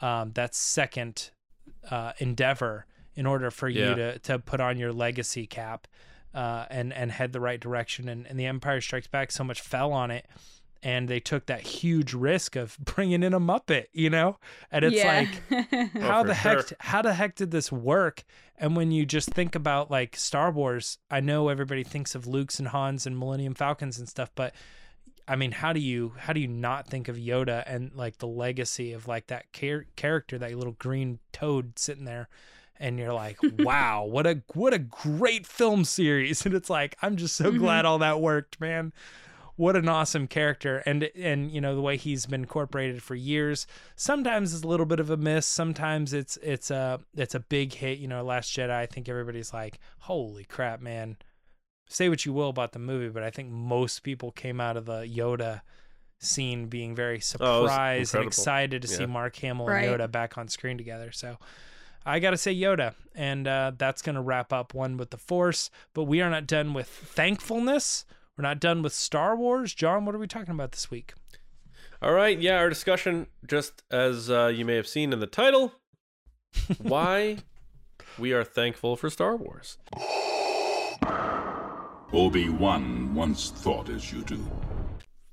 um, 0.00 0.30
that 0.34 0.54
second 0.54 1.30
uh, 1.90 2.12
endeavor 2.18 2.86
in 3.16 3.26
order 3.26 3.50
for 3.50 3.68
Yeah. 3.68 3.88
you 3.88 3.94
to 3.96 4.18
to 4.20 4.38
put 4.38 4.60
on 4.60 4.78
your 4.78 4.92
legacy 4.92 5.46
cap 5.46 5.88
uh, 6.32 6.66
and 6.70 6.92
and 6.92 7.10
head 7.10 7.32
the 7.32 7.40
right 7.40 7.58
direction. 7.58 8.08
And, 8.08 8.24
and 8.26 8.38
the 8.38 8.46
Empire 8.46 8.80
Strikes 8.80 9.08
Back 9.08 9.32
so 9.32 9.42
much 9.42 9.60
fell 9.60 9.92
on 9.92 10.12
it, 10.12 10.26
and 10.82 11.08
they 11.08 11.20
took 11.20 11.46
that 11.46 11.60
huge 11.62 12.14
risk 12.14 12.54
of 12.56 12.76
bringing 12.84 13.22
in 13.22 13.34
a 13.34 13.40
Muppet, 13.40 13.86
you 13.92 14.10
know. 14.10 14.38
And 14.70 14.84
it's 14.84 14.96
yeah. 14.96 15.26
like 15.50 15.68
Oh, 15.96 16.00
how 16.00 16.22
for 16.22 16.28
the 16.28 16.34
heck 16.34 16.68
sure. 16.68 16.76
how 16.80 17.02
the 17.02 17.14
heck 17.14 17.34
did 17.34 17.50
this 17.50 17.70
work 17.72 18.24
and 18.58 18.76
when 18.76 18.90
you 18.90 19.06
just 19.06 19.30
think 19.30 19.54
about 19.54 19.90
like 19.90 20.16
star 20.16 20.50
wars 20.50 20.98
i 21.10 21.20
know 21.20 21.48
everybody 21.48 21.84
thinks 21.84 22.14
of 22.16 22.26
luke's 22.26 22.58
and 22.58 22.68
hans 22.68 23.06
and 23.06 23.16
millennium 23.18 23.54
falcons 23.54 23.98
and 23.98 24.08
stuff 24.08 24.30
but 24.34 24.52
i 25.28 25.36
mean 25.36 25.52
how 25.52 25.72
do 25.72 25.78
you 25.80 26.12
how 26.18 26.32
do 26.32 26.40
you 26.40 26.48
not 26.48 26.86
think 26.88 27.06
of 27.08 27.16
yoda 27.16 27.62
and 27.66 27.92
like 27.94 28.18
the 28.18 28.26
legacy 28.26 28.92
of 28.92 29.06
like 29.06 29.28
that 29.28 29.44
char- 29.52 29.86
character 29.96 30.38
that 30.38 30.52
little 30.56 30.72
green 30.78 31.18
toad 31.32 31.78
sitting 31.78 32.04
there 32.04 32.28
and 32.80 32.98
you're 32.98 33.12
like 33.12 33.38
wow 33.60 34.04
what 34.04 34.26
a 34.26 34.42
what 34.54 34.74
a 34.74 34.78
great 34.78 35.46
film 35.46 35.84
series 35.84 36.44
and 36.44 36.54
it's 36.54 36.70
like 36.70 36.96
i'm 37.02 37.16
just 37.16 37.36
so 37.36 37.52
Mhm. 37.52 37.58
glad 37.58 37.84
all 37.84 37.98
that 37.98 38.20
worked 38.20 38.60
man 38.60 38.92
what 39.58 39.76
an 39.76 39.88
awesome 39.88 40.26
character 40.26 40.82
and 40.86 41.10
and 41.14 41.50
you 41.50 41.60
know 41.60 41.74
the 41.74 41.80
way 41.82 41.96
he's 41.96 42.24
been 42.26 42.40
incorporated 42.42 43.02
for 43.02 43.14
years 43.14 43.66
sometimes 43.96 44.54
it's 44.54 44.62
a 44.62 44.66
little 44.66 44.86
bit 44.86 45.00
of 45.00 45.10
a 45.10 45.16
miss 45.16 45.46
sometimes 45.46 46.12
it's 46.14 46.38
it's 46.38 46.70
a 46.70 46.98
it's 47.16 47.34
a 47.34 47.40
big 47.40 47.74
hit 47.74 47.98
you 47.98 48.06
know 48.08 48.22
last 48.22 48.56
jedi 48.56 48.70
i 48.70 48.86
think 48.86 49.08
everybody's 49.08 49.52
like 49.52 49.78
holy 49.98 50.44
crap 50.44 50.80
man 50.80 51.16
say 51.88 52.08
what 52.08 52.24
you 52.24 52.32
will 52.32 52.48
about 52.50 52.70
the 52.72 52.78
movie 52.78 53.08
but 53.08 53.22
i 53.24 53.30
think 53.30 53.50
most 53.50 54.04
people 54.04 54.30
came 54.30 54.60
out 54.60 54.76
of 54.76 54.86
the 54.86 55.00
yoda 55.02 55.60
scene 56.20 56.66
being 56.66 56.94
very 56.94 57.16
Oh, 57.40 57.66
surprised 57.66 58.14
and 58.14 58.24
excited 58.24 58.82
to 58.82 58.88
see 58.88 59.06
mark 59.06 59.34
hamill 59.36 59.66
Right. 59.66 59.88
and 59.88 60.00
yoda 60.00 60.10
back 60.10 60.38
on 60.38 60.46
screen 60.48 60.78
together 60.78 61.10
so 61.12 61.36
I 62.06 62.20
got 62.20 62.30
to 62.30 62.38
say 62.38 62.54
Yoda. 62.54 62.94
And 63.14 63.46
uh, 63.46 63.72
that's 63.76 64.00
going 64.00 64.14
to 64.14 64.22
wrap 64.22 64.50
up 64.50 64.72
one 64.72 64.96
with 64.96 65.10
the 65.10 65.18
Force. 65.18 65.68
But 65.92 66.04
we 66.04 66.22
are 66.22 66.30
not 66.30 66.46
done 66.46 66.72
with 66.72 66.86
thankfulness. 66.88 68.06
We're 68.38 68.42
not 68.42 68.60
done 68.60 68.82
with 68.82 68.92
Star 68.92 69.34
Wars. 69.34 69.74
John, 69.74 70.04
what 70.04 70.14
are 70.14 70.18
we 70.18 70.28
talking 70.28 70.54
about 70.54 70.70
this 70.70 70.92
week? 70.92 71.14
All 72.00 72.12
right, 72.12 72.38
yeah, 72.38 72.58
our 72.58 72.68
discussion, 72.68 73.26
just 73.44 73.82
as 73.90 74.30
uh, 74.30 74.46
you 74.54 74.64
may 74.64 74.76
have 74.76 74.86
seen 74.86 75.12
in 75.12 75.18
the 75.18 75.26
title, 75.26 75.72
why 76.78 77.38
we 78.16 78.32
are 78.32 78.44
thankful 78.44 78.94
for 78.94 79.10
Star 79.10 79.34
Wars. 79.34 79.78
Obi-Wan 82.12 83.12
once 83.12 83.50
thought 83.50 83.88
as 83.88 84.12
you 84.12 84.22
do. 84.22 84.46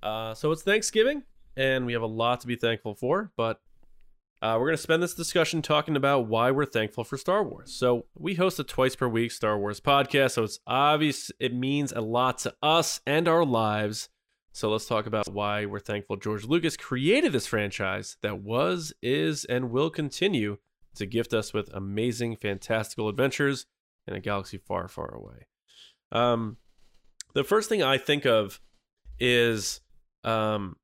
Uh, 0.01 0.33
so 0.33 0.51
it's 0.51 0.63
Thanksgiving, 0.63 1.21
and 1.55 1.85
we 1.85 1.93
have 1.93 2.01
a 2.01 2.07
lot 2.07 2.41
to 2.41 2.47
be 2.47 2.55
thankful 2.55 2.95
for, 2.95 3.31
but 3.37 3.61
uh, 4.45 4.59
we're 4.59 4.67
going 4.67 4.77
to 4.77 4.83
spend 4.83 5.01
this 5.01 5.15
discussion 5.15 5.63
talking 5.63 5.95
about 5.95 6.27
why 6.27 6.51
we're 6.51 6.67
thankful 6.67 7.03
for 7.03 7.17
Star 7.17 7.43
Wars. 7.43 7.73
So 7.73 8.05
we 8.15 8.35
host 8.35 8.59
a 8.59 8.63
twice 8.63 8.95
per 8.95 9.07
week 9.07 9.31
Star 9.31 9.57
Wars 9.57 9.79
podcast, 9.79 10.33
so 10.33 10.43
it's 10.43 10.59
obvious 10.67 11.31
it 11.39 11.51
means 11.51 11.91
a 11.91 12.01
lot 12.01 12.37
to 12.39 12.53
us 12.61 13.01
and 13.07 13.27
our 13.27 13.43
lives. 13.43 14.07
So 14.51 14.69
let's 14.69 14.85
talk 14.85 15.07
about 15.07 15.29
why 15.29 15.65
we're 15.65 15.79
thankful 15.79 16.17
George 16.17 16.45
Lucas 16.45 16.77
created 16.77 17.31
this 17.31 17.47
franchise 17.47 18.17
that 18.21 18.43
was, 18.43 18.93
is, 19.01 19.45
and 19.45 19.71
will 19.71 19.89
continue 19.89 20.59
to 20.93 21.07
gift 21.07 21.33
us 21.33 21.51
with 21.51 21.73
amazing, 21.73 22.35
fantastical 22.35 23.09
adventures 23.09 23.65
in 24.07 24.13
a 24.13 24.19
galaxy 24.19 24.59
far, 24.59 24.87
far 24.87 25.11
away. 25.11 25.47
Um, 26.11 26.57
the 27.33 27.43
first 27.43 27.67
thing 27.67 27.81
I 27.81 27.97
think 27.97 28.27
of 28.27 28.61
is 29.19 29.81
um, 30.23 30.75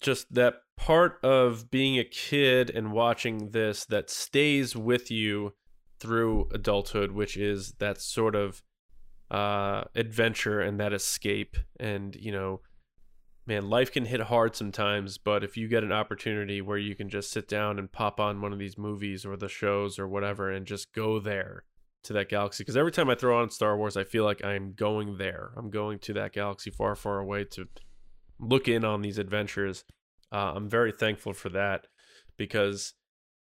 just 0.00 0.32
that 0.34 0.54
part 0.76 1.18
of 1.24 1.70
being 1.70 1.98
a 1.98 2.04
kid 2.04 2.70
and 2.70 2.92
watching 2.92 3.50
this 3.50 3.84
that 3.86 4.08
stays 4.08 4.76
with 4.76 5.10
you 5.10 5.54
through 5.98 6.48
adulthood, 6.52 7.10
which 7.10 7.36
is 7.36 7.72
that 7.78 8.00
sort 8.00 8.36
of 8.36 8.62
uh, 9.30 9.84
adventure 9.94 10.60
and 10.60 10.78
that 10.78 10.92
escape. 10.92 11.56
And, 11.80 12.14
you 12.14 12.30
know, 12.30 12.60
man, 13.46 13.68
life 13.68 13.90
can 13.90 14.04
hit 14.04 14.20
hard 14.20 14.54
sometimes, 14.54 15.18
but 15.18 15.42
if 15.42 15.56
you 15.56 15.68
get 15.68 15.82
an 15.82 15.90
opportunity 15.90 16.60
where 16.60 16.78
you 16.78 16.94
can 16.94 17.08
just 17.08 17.32
sit 17.32 17.48
down 17.48 17.78
and 17.78 17.90
pop 17.90 18.20
on 18.20 18.40
one 18.40 18.52
of 18.52 18.58
these 18.58 18.78
movies 18.78 19.26
or 19.26 19.36
the 19.36 19.48
shows 19.48 19.98
or 19.98 20.06
whatever 20.06 20.50
and 20.50 20.66
just 20.66 20.92
go 20.92 21.18
there 21.18 21.64
to 22.04 22.12
that 22.12 22.28
galaxy, 22.28 22.62
because 22.62 22.76
every 22.76 22.92
time 22.92 23.10
I 23.10 23.16
throw 23.16 23.40
on 23.42 23.50
Star 23.50 23.76
Wars, 23.76 23.96
I 23.96 24.04
feel 24.04 24.24
like 24.24 24.44
I'm 24.44 24.74
going 24.74 25.18
there. 25.18 25.50
I'm 25.56 25.70
going 25.70 25.98
to 26.00 26.12
that 26.12 26.32
galaxy 26.32 26.70
far, 26.70 26.94
far 26.94 27.18
away 27.18 27.44
to 27.52 27.66
look 28.40 28.68
in 28.68 28.84
on 28.84 29.02
these 29.02 29.18
adventures. 29.18 29.84
Uh, 30.32 30.52
I'm 30.54 30.68
very 30.68 30.92
thankful 30.92 31.32
for 31.32 31.48
that 31.50 31.86
because 32.36 32.94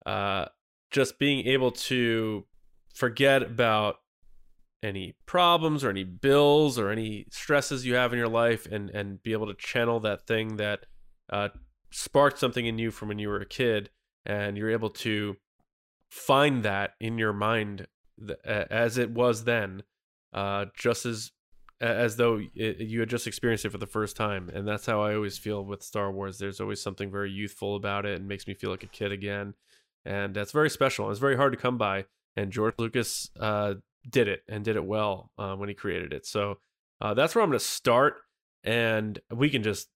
uh, 0.07 0.47
just 0.91 1.19
being 1.19 1.47
able 1.47 1.71
to 1.73 2.45
forget 2.95 3.43
about 3.43 3.97
any 4.83 5.17
problems 5.27 5.83
or 5.83 5.91
any 5.91 6.05
bills 6.05 6.79
or 6.79 6.91
any 6.91 7.27
stresses 7.31 7.87
you 7.87 7.95
have 7.95 8.13
in 8.13 8.19
your 8.19 8.29
life 8.29 8.67
and 8.67 8.91
and 8.91 9.23
be 9.23 9.33
able 9.33 9.47
to 9.47 9.55
channel 9.55 9.99
that 9.99 10.27
thing 10.27 10.57
that 10.57 10.81
uh, 11.31 11.49
sparked 11.91 12.39
something 12.39 12.67
in 12.67 12.79
you 12.79 12.91
from 12.91 13.09
when 13.09 13.19
you 13.19 13.29
were 13.29 13.41
a 13.41 13.47
kid 13.47 13.89
and 14.27 14.59
you're 14.59 14.71
able 14.71 14.91
to 14.91 15.37
find 16.11 16.63
that 16.63 16.93
in 17.01 17.17
your 17.19 17.33
mind 17.33 17.87
as 18.45 18.99
it 18.99 19.11
was 19.11 19.45
then 19.45 19.83
uh, 20.35 20.67
just 20.77 21.07
as 21.07 21.31
as 21.85 22.17
though 22.17 22.41
it, 22.55 22.79
you 22.79 23.01
had 23.01 23.09
just 23.09 23.27
experienced 23.27 23.65
it 23.65 23.71
for 23.71 23.79
the 23.79 23.87
first 23.87 24.17
time. 24.17 24.51
And 24.53 24.67
that's 24.67 24.87
how 24.87 25.03
i 25.03 25.15
always 25.15 25.39
feel 25.39 25.65
with 25.65 25.83
star 25.83 26.11
wars. 26.11 26.39
There's 26.39 26.61
always 26.61 26.81
something 26.81 27.11
very 27.11 27.31
youthful 27.31 27.77
about 27.77 28.07
it 28.07 28.19
and 28.19 28.29
makes 28.29 28.47
me 28.47 28.55
feel 28.55 28.71
like 28.71 28.83
a 28.83 28.89
kid 28.89 29.13
again. 29.13 29.55
And 30.05 30.35
that's 30.35 30.53
very 30.53 30.71
special. 30.71 31.11
It's 31.11 31.21
very 31.21 31.37
hard 31.37 31.53
to 31.53 31.59
come 31.59 31.79
by. 31.79 32.07
And 32.37 32.51
george 32.51 32.75
lucas 32.79 33.31
uh, 33.39 33.75
did 34.09 34.29
it 34.29 34.43
and 34.49 34.65
did 34.65 34.77
it 34.77 34.85
well 34.85 35.31
uh, 35.39 35.55
when 35.55 35.69
he 35.69 35.75
created 35.75 36.13
it. 36.13 36.27
So 36.27 36.59
uh, 37.01 37.15
that's 37.15 37.35
where 37.35 37.43
i'm 37.43 37.51
going 37.51 37.59
to 37.59 37.65
start. 37.65 38.17
And 38.65 39.21
we 39.31 39.51
can 39.51 39.63
just 39.63 39.89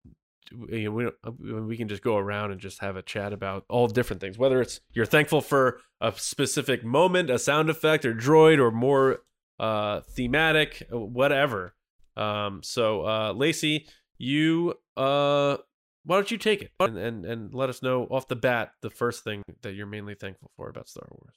you 0.71 0.85
know, 0.85 1.13
we, 1.39 1.61
we 1.61 1.77
can 1.77 1.89
just 1.89 2.03
go 2.03 2.17
around 2.17 2.53
and 2.53 2.61
just 2.61 2.81
have 2.81 2.97
a 2.97 3.03
chat 3.03 3.33
about 3.33 3.65
all 3.69 3.87
different 3.87 4.21
things 4.21 4.39
whether 4.39 4.63
it's 4.63 4.81
you're 4.95 5.05
thankful 5.05 5.43
for 5.43 5.81
a 6.01 6.11
specific 6.17 6.83
moment 6.83 7.29
a 7.29 7.39
sound 7.39 7.69
effect 7.69 8.07
or 8.07 8.15
droid 8.15 8.59
or 8.59 8.71
more 8.71 9.19
uh 9.61 10.01
thematic 10.01 10.87
whatever 10.91 11.75
um 12.19 12.61
so 12.63 13.05
uh 13.07 13.33
lacey 13.33 13.87
you 14.19 14.75
uh 14.97 15.57
why 16.05 16.17
don't 16.17 16.31
you 16.31 16.39
take 16.39 16.63
it 16.63 16.73
and, 16.81 16.99
and 16.99 17.25
and 17.25 17.55
let 17.55 17.69
us 17.69 17.83
know 17.83 18.05
off 18.11 18.29
the 18.29 18.37
bat 18.37 18.73
the 18.83 18.91
first 18.91 19.25
thing 19.25 19.43
that 19.63 19.75
you're 19.75 19.87
mainly 19.87 20.15
thankful 20.15 20.51
for 20.57 20.69
about 20.69 20.89
star 20.89 21.09
wars 21.11 21.37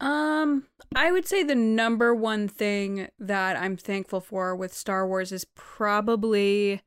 Um, 0.00 0.66
I 0.94 1.10
would 1.10 1.26
say 1.26 1.42
the 1.42 1.56
number 1.56 2.14
one 2.14 2.46
thing 2.46 3.08
that 3.18 3.56
I'm 3.56 3.76
thankful 3.76 4.20
for 4.20 4.54
with 4.54 4.72
Star 4.72 5.08
Wars 5.08 5.32
is 5.32 5.44
probably 5.56 6.82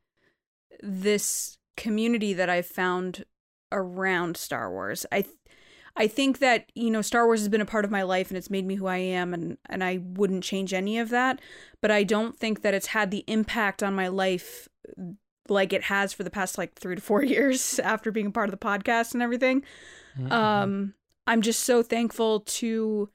this 0.82 1.58
community 1.76 2.32
that 2.32 2.48
I've 2.48 2.66
found 2.66 3.24
around 3.70 4.38
Star 4.38 4.70
Wars. 4.70 5.04
I 5.12 5.26
I 5.96 6.06
think 6.06 6.38
that, 6.38 6.70
you 6.74 6.90
know, 6.90 7.02
Star 7.02 7.26
Wars 7.26 7.40
has 7.40 7.48
been 7.48 7.60
a 7.60 7.66
part 7.66 7.84
of 7.84 7.90
my 7.90 8.02
life 8.02 8.30
and 8.30 8.38
it's 8.38 8.50
made 8.50 8.66
me 8.66 8.76
who 8.76 8.86
I 8.86 8.96
am 8.96 9.34
and 9.34 9.58
and 9.68 9.84
I 9.84 10.00
wouldn't 10.02 10.44
change 10.44 10.72
any 10.72 10.98
of 10.98 11.10
that, 11.10 11.40
but 11.80 11.90
I 11.90 12.02
don't 12.02 12.36
think 12.36 12.62
that 12.62 12.74
it's 12.74 12.88
had 12.88 13.10
the 13.10 13.24
impact 13.26 13.82
on 13.82 13.94
my 13.94 14.08
life 14.08 14.68
like 15.48 15.72
it 15.72 15.84
has 15.84 16.12
for 16.12 16.22
the 16.22 16.30
past 16.30 16.56
like 16.56 16.74
3 16.74 16.96
to 16.96 17.02
4 17.02 17.22
years 17.24 17.78
after 17.80 18.10
being 18.10 18.28
a 18.28 18.30
part 18.30 18.48
of 18.48 18.58
the 18.58 18.64
podcast 18.64 19.12
and 19.12 19.22
everything. 19.22 19.62
Mm-hmm. 20.18 20.32
Um 20.32 20.94
I'm 21.26 21.42
just 21.42 21.62
so 21.62 21.82
thankful 21.82 22.40
to 22.40 23.08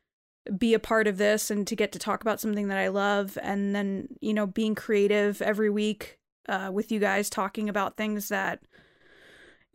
be 0.57 0.73
a 0.73 0.79
part 0.79 1.07
of 1.07 1.17
this 1.17 1.51
and 1.51 1.67
to 1.67 1.75
get 1.75 1.91
to 1.91 1.99
talk 1.99 2.21
about 2.21 2.39
something 2.39 2.69
that 2.69 2.77
I 2.77 2.87
love 2.87 3.37
and 3.41 3.75
then, 3.75 4.07
you 4.21 4.33
know, 4.33 4.47
being 4.47 4.75
creative 4.75 5.41
every 5.41 5.69
week 5.69 6.17
uh, 6.47 6.69
with 6.71 6.91
you 6.91 6.99
guys 6.99 7.29
talking 7.29 7.67
about 7.67 7.97
things 7.97 8.29
that 8.29 8.61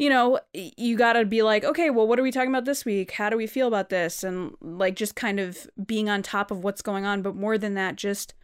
you 0.03 0.11
know, 0.11 0.41
you 0.53 0.97
got 0.97 1.12
to 1.12 1.25
be 1.25 1.43
like, 1.43 1.62
okay, 1.62 1.88
well, 1.88 2.09
what 2.09 2.19
are 2.19 2.25
we 2.25 2.33
talking 2.33 2.51
about 2.51 2.65
this 2.65 2.85
week? 2.85 3.12
How 3.12 3.31
do 3.31 3.37
we 3.37 3.47
feel 3.47 3.69
about 3.69 3.88
this? 3.88 4.25
And 4.25 4.53
like 4.61 4.97
just 4.97 5.15
kind 5.15 5.38
of 5.38 5.71
being 5.87 6.09
on 6.09 6.25
top 6.25 6.51
of 6.51 6.65
what's 6.65 6.83
going 6.83 7.05
on. 7.05 7.23
But 7.23 7.37
more 7.37 7.57
than 7.57 7.75
that, 7.75 7.95
just 7.95 8.35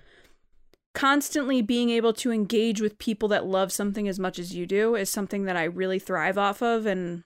constantly 0.94 1.60
being 1.60 1.90
able 1.90 2.12
to 2.12 2.30
engage 2.30 2.80
with 2.80 3.00
people 3.00 3.28
that 3.30 3.44
love 3.44 3.72
something 3.72 4.06
as 4.06 4.20
much 4.20 4.38
as 4.38 4.54
you 4.54 4.66
do 4.66 4.94
is 4.94 5.10
something 5.10 5.46
that 5.46 5.56
I 5.56 5.64
really 5.64 5.98
thrive 5.98 6.38
off 6.38 6.62
of. 6.62 6.86
And 6.86 7.24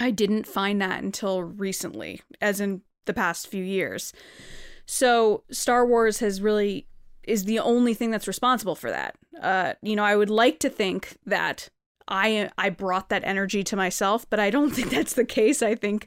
I 0.00 0.10
didn't 0.10 0.48
find 0.48 0.82
that 0.82 1.04
until 1.04 1.44
recently, 1.44 2.22
as 2.40 2.60
in 2.60 2.82
the 3.04 3.14
past 3.14 3.46
few 3.46 3.62
years. 3.62 4.12
So 4.84 5.44
Star 5.52 5.86
Wars 5.86 6.18
has 6.18 6.42
really 6.42 6.88
is 7.22 7.44
the 7.44 7.60
only 7.60 7.94
thing 7.94 8.10
that's 8.10 8.26
responsible 8.26 8.74
for 8.74 8.90
that. 8.90 9.14
Uh, 9.40 9.74
you 9.80 9.94
know, 9.94 10.02
I 10.02 10.16
would 10.16 10.28
like 10.28 10.58
to 10.58 10.68
think 10.68 11.18
that 11.24 11.68
I 12.08 12.50
I 12.58 12.70
brought 12.70 13.08
that 13.08 13.24
energy 13.24 13.62
to 13.64 13.76
myself, 13.76 14.28
but 14.28 14.40
I 14.40 14.50
don't 14.50 14.70
think 14.74 14.90
that's 14.90 15.14
the 15.14 15.24
case. 15.24 15.62
I 15.62 15.74
think 15.74 16.06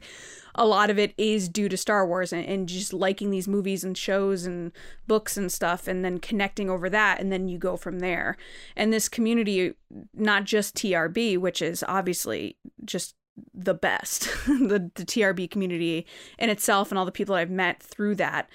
a 0.54 0.66
lot 0.66 0.90
of 0.90 0.98
it 0.98 1.14
is 1.16 1.48
due 1.48 1.68
to 1.68 1.76
Star 1.76 2.04
Wars 2.06 2.32
and, 2.32 2.44
and 2.44 2.68
just 2.68 2.92
liking 2.92 3.30
these 3.30 3.46
movies 3.46 3.84
and 3.84 3.96
shows 3.96 4.44
and 4.44 4.72
books 5.06 5.36
and 5.36 5.52
stuff 5.52 5.86
and 5.86 6.04
then 6.04 6.18
connecting 6.18 6.68
over 6.68 6.90
that 6.90 7.20
and 7.20 7.30
then 7.30 7.48
you 7.48 7.58
go 7.58 7.76
from 7.76 8.00
there. 8.00 8.36
And 8.74 8.92
this 8.92 9.08
community 9.08 9.74
not 10.12 10.44
just 10.44 10.74
TRB, 10.74 11.38
which 11.38 11.62
is 11.62 11.84
obviously 11.86 12.56
just 12.84 13.14
the 13.54 13.74
best, 13.74 14.22
the, 14.46 14.90
the 14.96 15.04
TRB 15.04 15.48
community 15.48 16.06
in 16.38 16.50
itself 16.50 16.90
and 16.90 16.98
all 16.98 17.04
the 17.04 17.12
people 17.12 17.36
that 17.36 17.42
I've 17.42 17.50
met 17.50 17.80
through 17.80 18.16
that. 18.16 18.48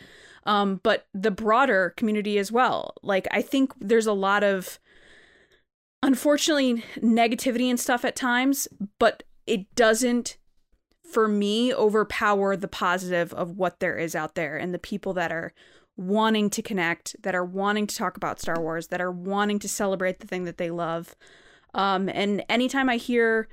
Um, 0.46 0.82
but 0.84 1.08
the 1.14 1.32
broader 1.32 1.94
community 1.96 2.38
as 2.38 2.52
well. 2.52 2.96
Like 3.02 3.30
I 3.32 3.42
think 3.42 3.74
there's 3.80 4.08
a 4.08 4.14
lot 4.14 4.44
of 4.44 4.78
unfortunately 6.04 6.84
negativity 6.98 7.70
and 7.70 7.80
stuff 7.80 8.04
at 8.06 8.16
times, 8.16 8.68
but 9.00 9.24
it 9.48 9.74
doesn't 9.74 10.38
for 11.10 11.28
me 11.28 11.74
overpower 11.74 12.56
the 12.58 12.68
positive 12.68 13.34
of 13.34 13.58
what 13.58 13.80
there 13.80 13.98
is 13.98 14.16
out 14.16 14.36
there 14.36 14.58
and 14.58 14.74
the 14.74 14.80
people 14.80 15.13
that 15.13 15.32
are 15.32 15.54
wanting 15.96 16.50
to 16.50 16.62
connect, 16.62 17.16
that 17.22 17.36
are 17.36 17.46
wanting 17.46 17.88
to 17.88 17.96
talk 17.96 18.18
about 18.18 18.42
Star 18.42 18.60
Wars, 18.60 18.88
that 18.88 19.00
are 19.00 19.12
wanting 19.12 19.60
to 19.60 19.70
celebrate 19.70 20.20
the 20.20 20.28
thing 20.28 20.44
that 20.44 20.58
they 20.58 20.72
love. 20.72 21.16
Um, 21.74 22.10
and 22.10 22.44
anytime 22.50 22.89
I 22.89 22.98
hear 22.98 23.48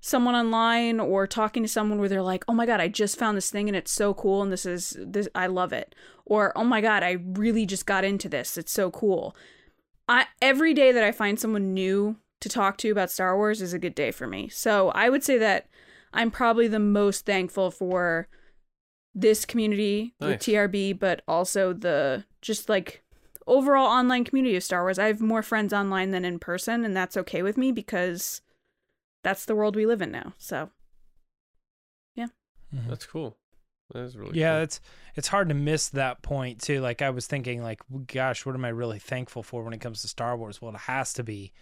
someone 0.00 0.34
online 0.34 1.00
or 1.00 1.26
talking 1.26 1.62
to 1.62 1.68
someone 1.68 1.98
where 1.98 2.08
they're 2.08 2.22
like, 2.22 2.44
"Oh 2.46 2.54
my 2.54 2.66
god, 2.66 2.80
I 2.80 2.88
just 2.88 3.18
found 3.18 3.36
this 3.36 3.50
thing 3.50 3.68
and 3.68 3.76
it's 3.76 3.90
so 3.90 4.14
cool 4.14 4.42
and 4.42 4.52
this 4.52 4.64
is 4.64 4.96
this 5.00 5.28
I 5.34 5.48
love 5.48 5.72
it." 5.72 5.94
Or, 6.24 6.52
"Oh 6.56 6.64
my 6.64 6.80
god, 6.80 7.02
I 7.02 7.16
really 7.24 7.66
just 7.66 7.86
got 7.86 8.04
into 8.04 8.28
this. 8.28 8.56
It's 8.56 8.72
so 8.72 8.90
cool." 8.90 9.34
I 10.08 10.26
every 10.40 10.74
day 10.74 10.92
that 10.92 11.04
I 11.04 11.12
find 11.12 11.38
someone 11.38 11.74
new 11.74 12.16
to 12.40 12.48
talk 12.48 12.78
to 12.78 12.90
about 12.90 13.10
Star 13.10 13.36
Wars 13.36 13.62
is 13.62 13.72
a 13.72 13.78
good 13.78 13.94
day 13.94 14.10
for 14.10 14.26
me. 14.26 14.48
So 14.48 14.90
I 14.90 15.08
would 15.08 15.24
say 15.24 15.38
that 15.38 15.68
I'm 16.12 16.30
probably 16.30 16.68
the 16.68 16.78
most 16.78 17.26
thankful 17.26 17.70
for 17.70 18.28
this 19.14 19.44
community 19.44 20.14
with 20.20 20.30
Nice. 20.30 20.44
TRB, 20.44 20.98
but 20.98 21.22
also 21.26 21.72
the 21.72 22.24
just 22.42 22.68
like 22.68 23.02
overall 23.46 23.86
online 23.86 24.24
community 24.24 24.56
of 24.56 24.62
Star 24.62 24.82
Wars. 24.82 24.98
I 24.98 25.06
have 25.06 25.20
more 25.20 25.42
friends 25.42 25.72
online 25.72 26.10
than 26.10 26.24
in 26.24 26.38
person, 26.38 26.84
and 26.84 26.96
that's 26.96 27.16
okay 27.16 27.42
with 27.42 27.56
me 27.56 27.72
because 27.72 28.42
that's 29.24 29.44
the 29.44 29.54
world 29.54 29.74
we 29.74 29.86
live 29.86 30.02
in 30.02 30.12
now. 30.12 30.34
So 30.38 30.70
yeah. 32.14 32.28
Mm-hmm. 32.74 32.90
That's 32.90 33.06
cool. 33.06 33.38
That 33.92 34.02
is 34.02 34.16
really 34.16 34.38
yeah 34.38 34.54
cool. 34.54 34.62
it's 34.62 34.80
it's 35.14 35.28
hard 35.28 35.48
to 35.48 35.54
miss 35.54 35.90
that 35.90 36.20
point 36.20 36.60
too 36.60 36.80
like 36.80 37.02
i 37.02 37.10
was 37.10 37.28
thinking 37.28 37.62
like 37.62 37.80
gosh 38.08 38.44
what 38.44 38.56
am 38.56 38.64
i 38.64 38.68
really 38.68 38.98
thankful 38.98 39.44
for 39.44 39.62
when 39.62 39.72
it 39.72 39.80
comes 39.80 40.02
to 40.02 40.08
star 40.08 40.36
wars 40.36 40.60
well 40.60 40.74
it 40.74 40.78
has 40.78 41.12
to 41.14 41.22
be 41.22 41.52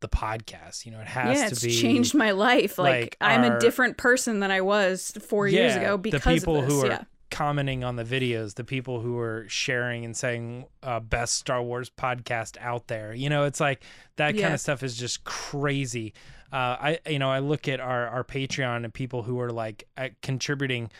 the 0.00 0.08
podcast 0.08 0.86
you 0.86 0.92
know 0.92 1.00
it 1.00 1.06
has 1.08 1.36
yeah, 1.36 1.46
to 1.46 1.52
it's 1.52 1.64
be 1.64 1.72
changed 1.72 2.14
my 2.14 2.30
life. 2.30 2.78
Like, 2.78 3.00
like, 3.00 3.16
I'm 3.20 3.44
our- 3.44 3.56
a 3.56 3.60
different 3.60 3.96
person 3.96 4.40
than 4.40 4.50
I 4.50 4.60
was 4.60 5.12
four 5.20 5.48
years 5.48 5.74
ago 5.76 5.96
because 5.96 6.22
the 6.22 6.30
people 6.30 6.56
of 6.56 6.66
this. 6.66 6.72
who 6.72 6.86
are 6.86 6.90
yeah. 6.90 7.04
commenting 7.30 7.84
on 7.84 7.96
the 7.96 8.04
videos 8.04 8.54
the 8.54 8.64
people 8.64 9.00
who 9.00 9.18
are 9.18 9.44
sharing 9.48 10.04
and 10.04 10.16
saying 10.16 10.66
uh, 10.82 11.00
best 11.00 11.34
star 11.34 11.62
wars 11.62 11.90
podcast 11.90 12.56
out 12.60 12.86
there 12.86 13.12
you 13.12 13.28
know 13.28 13.44
it's 13.44 13.60
like 13.60 13.82
that 14.16 14.38
kind 14.38 14.54
of 14.54 14.60
stuff 14.60 14.82
is 14.82 14.96
just 14.96 15.24
crazy 15.24 16.14
uh, 16.52 16.56
i 16.56 16.98
you 17.06 17.18
know 17.18 17.30
i 17.30 17.40
look 17.40 17.68
at 17.68 17.80
our 17.80 18.06
our 18.08 18.24
patreon 18.24 18.84
and 18.84 18.94
people 18.94 19.24
who 19.24 19.40
are 19.40 19.50
like 19.50 19.84
uh, 19.98 20.08
contributing 20.22 20.90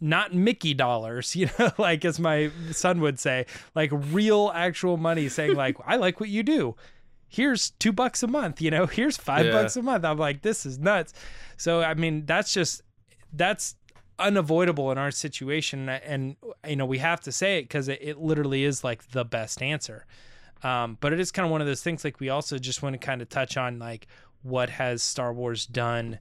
not 0.00 0.34
Mickey 0.34 0.74
dollars, 0.74 1.34
you 1.36 1.48
know, 1.58 1.72
like 1.78 2.04
as 2.04 2.18
my 2.18 2.50
son 2.72 3.00
would 3.00 3.18
say, 3.18 3.46
like 3.74 3.90
real 3.92 4.50
actual 4.54 4.96
money 4.96 5.28
saying 5.28 5.56
like, 5.56 5.76
I 5.86 5.96
like 5.96 6.20
what 6.20 6.28
you 6.28 6.42
do. 6.42 6.76
Here's 7.28 7.70
two 7.70 7.92
bucks 7.92 8.22
a 8.22 8.26
month, 8.28 8.60
you 8.60 8.70
know, 8.70 8.86
here's 8.86 9.16
five 9.16 9.46
Yeah. 9.46 9.52
bucks 9.52 9.76
a 9.76 9.82
month. 9.82 10.04
I'm 10.04 10.18
like, 10.18 10.42
this 10.42 10.64
is 10.66 10.78
nuts. 10.78 11.14
So, 11.56 11.82
I 11.82 11.94
mean, 11.94 12.26
that's 12.26 12.52
just, 12.52 12.82
that's 13.32 13.74
unavoidable 14.18 14.92
in 14.92 14.98
our 14.98 15.10
situation. 15.10 15.88
And, 15.88 16.36
you 16.68 16.76
know, 16.76 16.86
we 16.86 16.98
have 16.98 17.20
to 17.22 17.32
say 17.32 17.58
it 17.58 17.62
because 17.62 17.88
it, 17.88 17.98
it 18.00 18.18
literally 18.18 18.62
is 18.64 18.84
like 18.84 19.10
the 19.10 19.24
best 19.24 19.62
answer. 19.62 20.06
Um, 20.62 20.96
but 21.00 21.12
it 21.12 21.18
is 21.20 21.32
kind 21.32 21.44
of 21.44 21.50
one 21.50 21.60
of 21.60 21.66
those 21.66 21.82
things 21.82 22.04
like 22.04 22.20
we 22.20 22.28
also 22.28 22.58
just 22.58 22.82
want 22.82 22.94
to 22.94 22.98
kind 23.04 23.20
of 23.20 23.28
touch 23.28 23.56
on 23.56 23.78
like 23.80 24.06
what 24.42 24.70
has 24.70 25.02
Star 25.02 25.32
Wars 25.32 25.66
done 25.66 26.20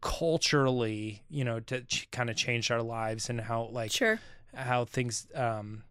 culturally, 0.00 1.22
you 1.28 1.44
know, 1.44 1.60
to 1.60 1.82
ch- 1.82 2.08
kind 2.10 2.30
of 2.30 2.36
change 2.36 2.70
our 2.70 2.82
lives 2.82 3.28
and 3.28 3.40
how 3.40 3.68
like 3.72 3.92
Sure. 3.92 4.20
how 4.54 4.84
things 4.84 5.26
um 5.34 5.82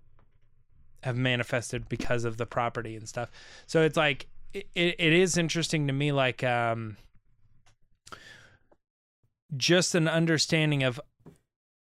have 1.04 1.18
manifested 1.18 1.88
because 1.88 2.26
of 2.26 2.38
the 2.38 2.46
property 2.46 2.96
and 2.96 3.08
stuff. 3.08 3.30
So 3.66 3.82
it's 3.82 3.98
like 3.98 4.28
it, 4.54 4.68
it 4.76 5.14
is 5.14 5.38
interesting 5.38 5.88
to 5.88 5.94
me 5.94 6.12
like 6.12 6.44
um 6.44 6.98
just 9.56 9.96
an 9.96 10.08
understanding 10.08 10.84
of 10.84 11.00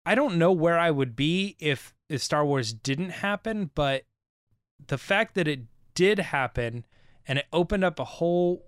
I 0.05 0.15
don't 0.15 0.37
know 0.37 0.51
where 0.51 0.79
I 0.79 0.91
would 0.91 1.15
be 1.15 1.55
if 1.59 1.93
if 2.09 2.21
Star 2.23 2.45
Wars 2.45 2.73
didn't 2.73 3.09
happen, 3.11 3.71
but 3.75 4.03
the 4.87 4.97
fact 4.97 5.35
that 5.35 5.47
it 5.47 5.61
did 5.93 6.19
happen 6.19 6.85
and 7.27 7.39
it 7.39 7.45
opened 7.53 7.83
up 7.83 7.99
a 7.99 8.05
whole 8.05 8.65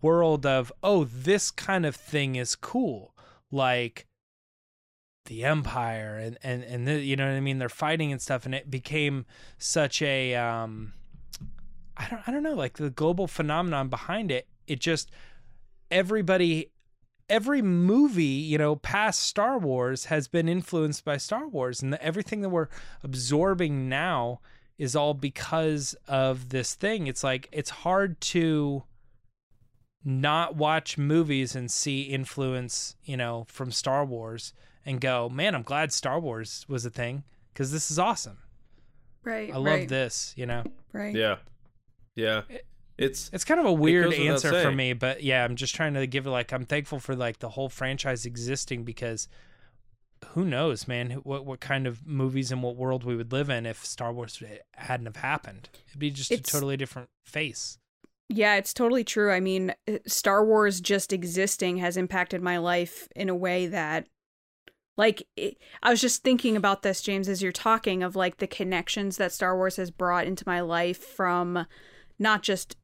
world 0.00 0.46
of 0.46 0.72
oh 0.82 1.04
this 1.04 1.50
kind 1.50 1.84
of 1.84 1.96
thing 1.96 2.36
is 2.36 2.54
cool. 2.54 3.14
Like 3.50 4.06
the 5.26 5.44
empire 5.44 6.18
and 6.18 6.38
and 6.42 6.62
and 6.64 6.86
the, 6.86 7.00
you 7.00 7.16
know 7.16 7.26
what 7.26 7.36
i 7.36 7.40
mean? 7.40 7.58
They're 7.58 7.68
fighting 7.68 8.12
and 8.12 8.20
stuff 8.20 8.46
and 8.46 8.54
it 8.54 8.70
became 8.70 9.26
such 9.58 10.02
a 10.02 10.34
um 10.34 10.92
i 11.96 12.08
don't 12.08 12.22
i 12.26 12.32
don't 12.32 12.42
know 12.42 12.54
like 12.54 12.78
the 12.78 12.90
global 12.90 13.26
phenomenon 13.26 13.88
behind 13.88 14.30
it. 14.30 14.48
It 14.66 14.80
just 14.80 15.10
everybody 15.90 16.70
every 17.28 17.62
movie 17.62 18.24
you 18.24 18.58
know 18.58 18.76
past 18.76 19.20
star 19.20 19.58
wars 19.58 20.06
has 20.06 20.28
been 20.28 20.48
influenced 20.48 21.04
by 21.04 21.16
star 21.16 21.46
wars 21.46 21.82
and 21.82 21.92
the, 21.92 22.02
everything 22.02 22.40
that 22.42 22.48
we're 22.48 22.68
absorbing 23.02 23.88
now 23.88 24.40
is 24.78 24.96
all 24.96 25.14
because 25.14 25.94
of 26.08 26.48
this 26.48 26.74
thing. 26.74 27.06
It's 27.06 27.22
like 27.22 27.48
it's 27.52 27.70
hard 27.70 28.20
to 28.20 28.82
not 30.04 30.56
watch 30.56 30.98
movies 30.98 31.54
and 31.54 31.70
see 31.70 32.02
influence, 32.02 32.96
you 33.04 33.16
know, 33.16 33.46
from 33.48 33.70
Star 33.70 34.04
Wars 34.04 34.52
and 34.84 35.00
go, 35.00 35.28
man, 35.28 35.54
I'm 35.54 35.62
glad 35.62 35.92
Star 35.92 36.18
Wars 36.18 36.64
was 36.68 36.84
a 36.84 36.90
thing 36.90 37.24
because 37.52 37.70
this 37.72 37.90
is 37.90 37.98
awesome. 37.98 38.38
Right. 39.22 39.52
I 39.52 39.56
love 39.56 39.64
right, 39.66 39.88
this, 39.88 40.34
you 40.36 40.46
know. 40.46 40.64
Right. 40.92 41.14
Yeah. 41.14 41.36
Yeah. 42.16 42.42
It's 42.98 43.30
It's 43.32 43.44
kind 43.44 43.60
of 43.60 43.66
a 43.66 43.72
weird 43.72 44.12
answer 44.12 44.60
for 44.60 44.72
me, 44.72 44.92
but 44.92 45.22
yeah, 45.22 45.44
I'm 45.44 45.56
just 45.56 45.74
trying 45.74 45.94
to 45.94 46.06
give 46.06 46.26
it 46.26 46.30
like 46.30 46.52
I'm 46.52 46.66
thankful 46.66 46.98
for 46.98 47.14
like 47.14 47.38
the 47.38 47.50
whole 47.50 47.68
franchise 47.68 48.26
existing 48.26 48.84
because 48.84 49.28
who 50.28 50.44
knows, 50.44 50.86
man, 50.86 51.12
what 51.22 51.44
what 51.46 51.60
kind 51.60 51.86
of 51.86 52.06
movies 52.06 52.52
and 52.52 52.62
what 52.62 52.76
world 52.76 53.04
we 53.04 53.16
would 53.16 53.32
live 53.32 53.50
in 53.50 53.66
if 53.66 53.84
Star 53.84 54.12
Wars 54.12 54.42
hadn't 54.74 55.06
have 55.06 55.16
happened. 55.16 55.68
It'd 55.88 55.98
be 55.98 56.10
just 56.10 56.30
a 56.30 56.40
totally 56.40 56.76
different 56.76 57.08
face. 57.24 57.78
Yeah, 58.34 58.56
it's 58.56 58.72
totally 58.72 59.04
true. 59.04 59.30
I 59.30 59.40
mean, 59.40 59.74
uh, 59.86 59.98
Star 60.06 60.44
Wars 60.44 60.80
just 60.80 61.12
existing 61.12 61.76
has 61.78 61.98
impacted 61.98 62.40
my 62.40 62.56
life 62.56 63.08
in 63.14 63.28
a 63.28 63.34
way 63.34 63.66
that 63.66 64.06
like 64.96 65.26
it, 65.36 65.58
I 65.82 65.90
was 65.90 66.00
just 66.00 66.22
thinking 66.22 66.56
about 66.56 66.82
this 66.82 67.02
James 67.02 67.28
as 67.28 67.42
you're 67.42 67.52
talking 67.52 68.02
of 68.02 68.16
like 68.16 68.38
the 68.38 68.46
connections 68.46 69.18
that 69.18 69.32
Star 69.32 69.54
Wars 69.54 69.76
has 69.76 69.90
brought 69.90 70.26
into 70.26 70.44
my 70.46 70.60
life 70.60 70.98
from 70.98 71.66
not 72.18 72.42
just 72.42 72.76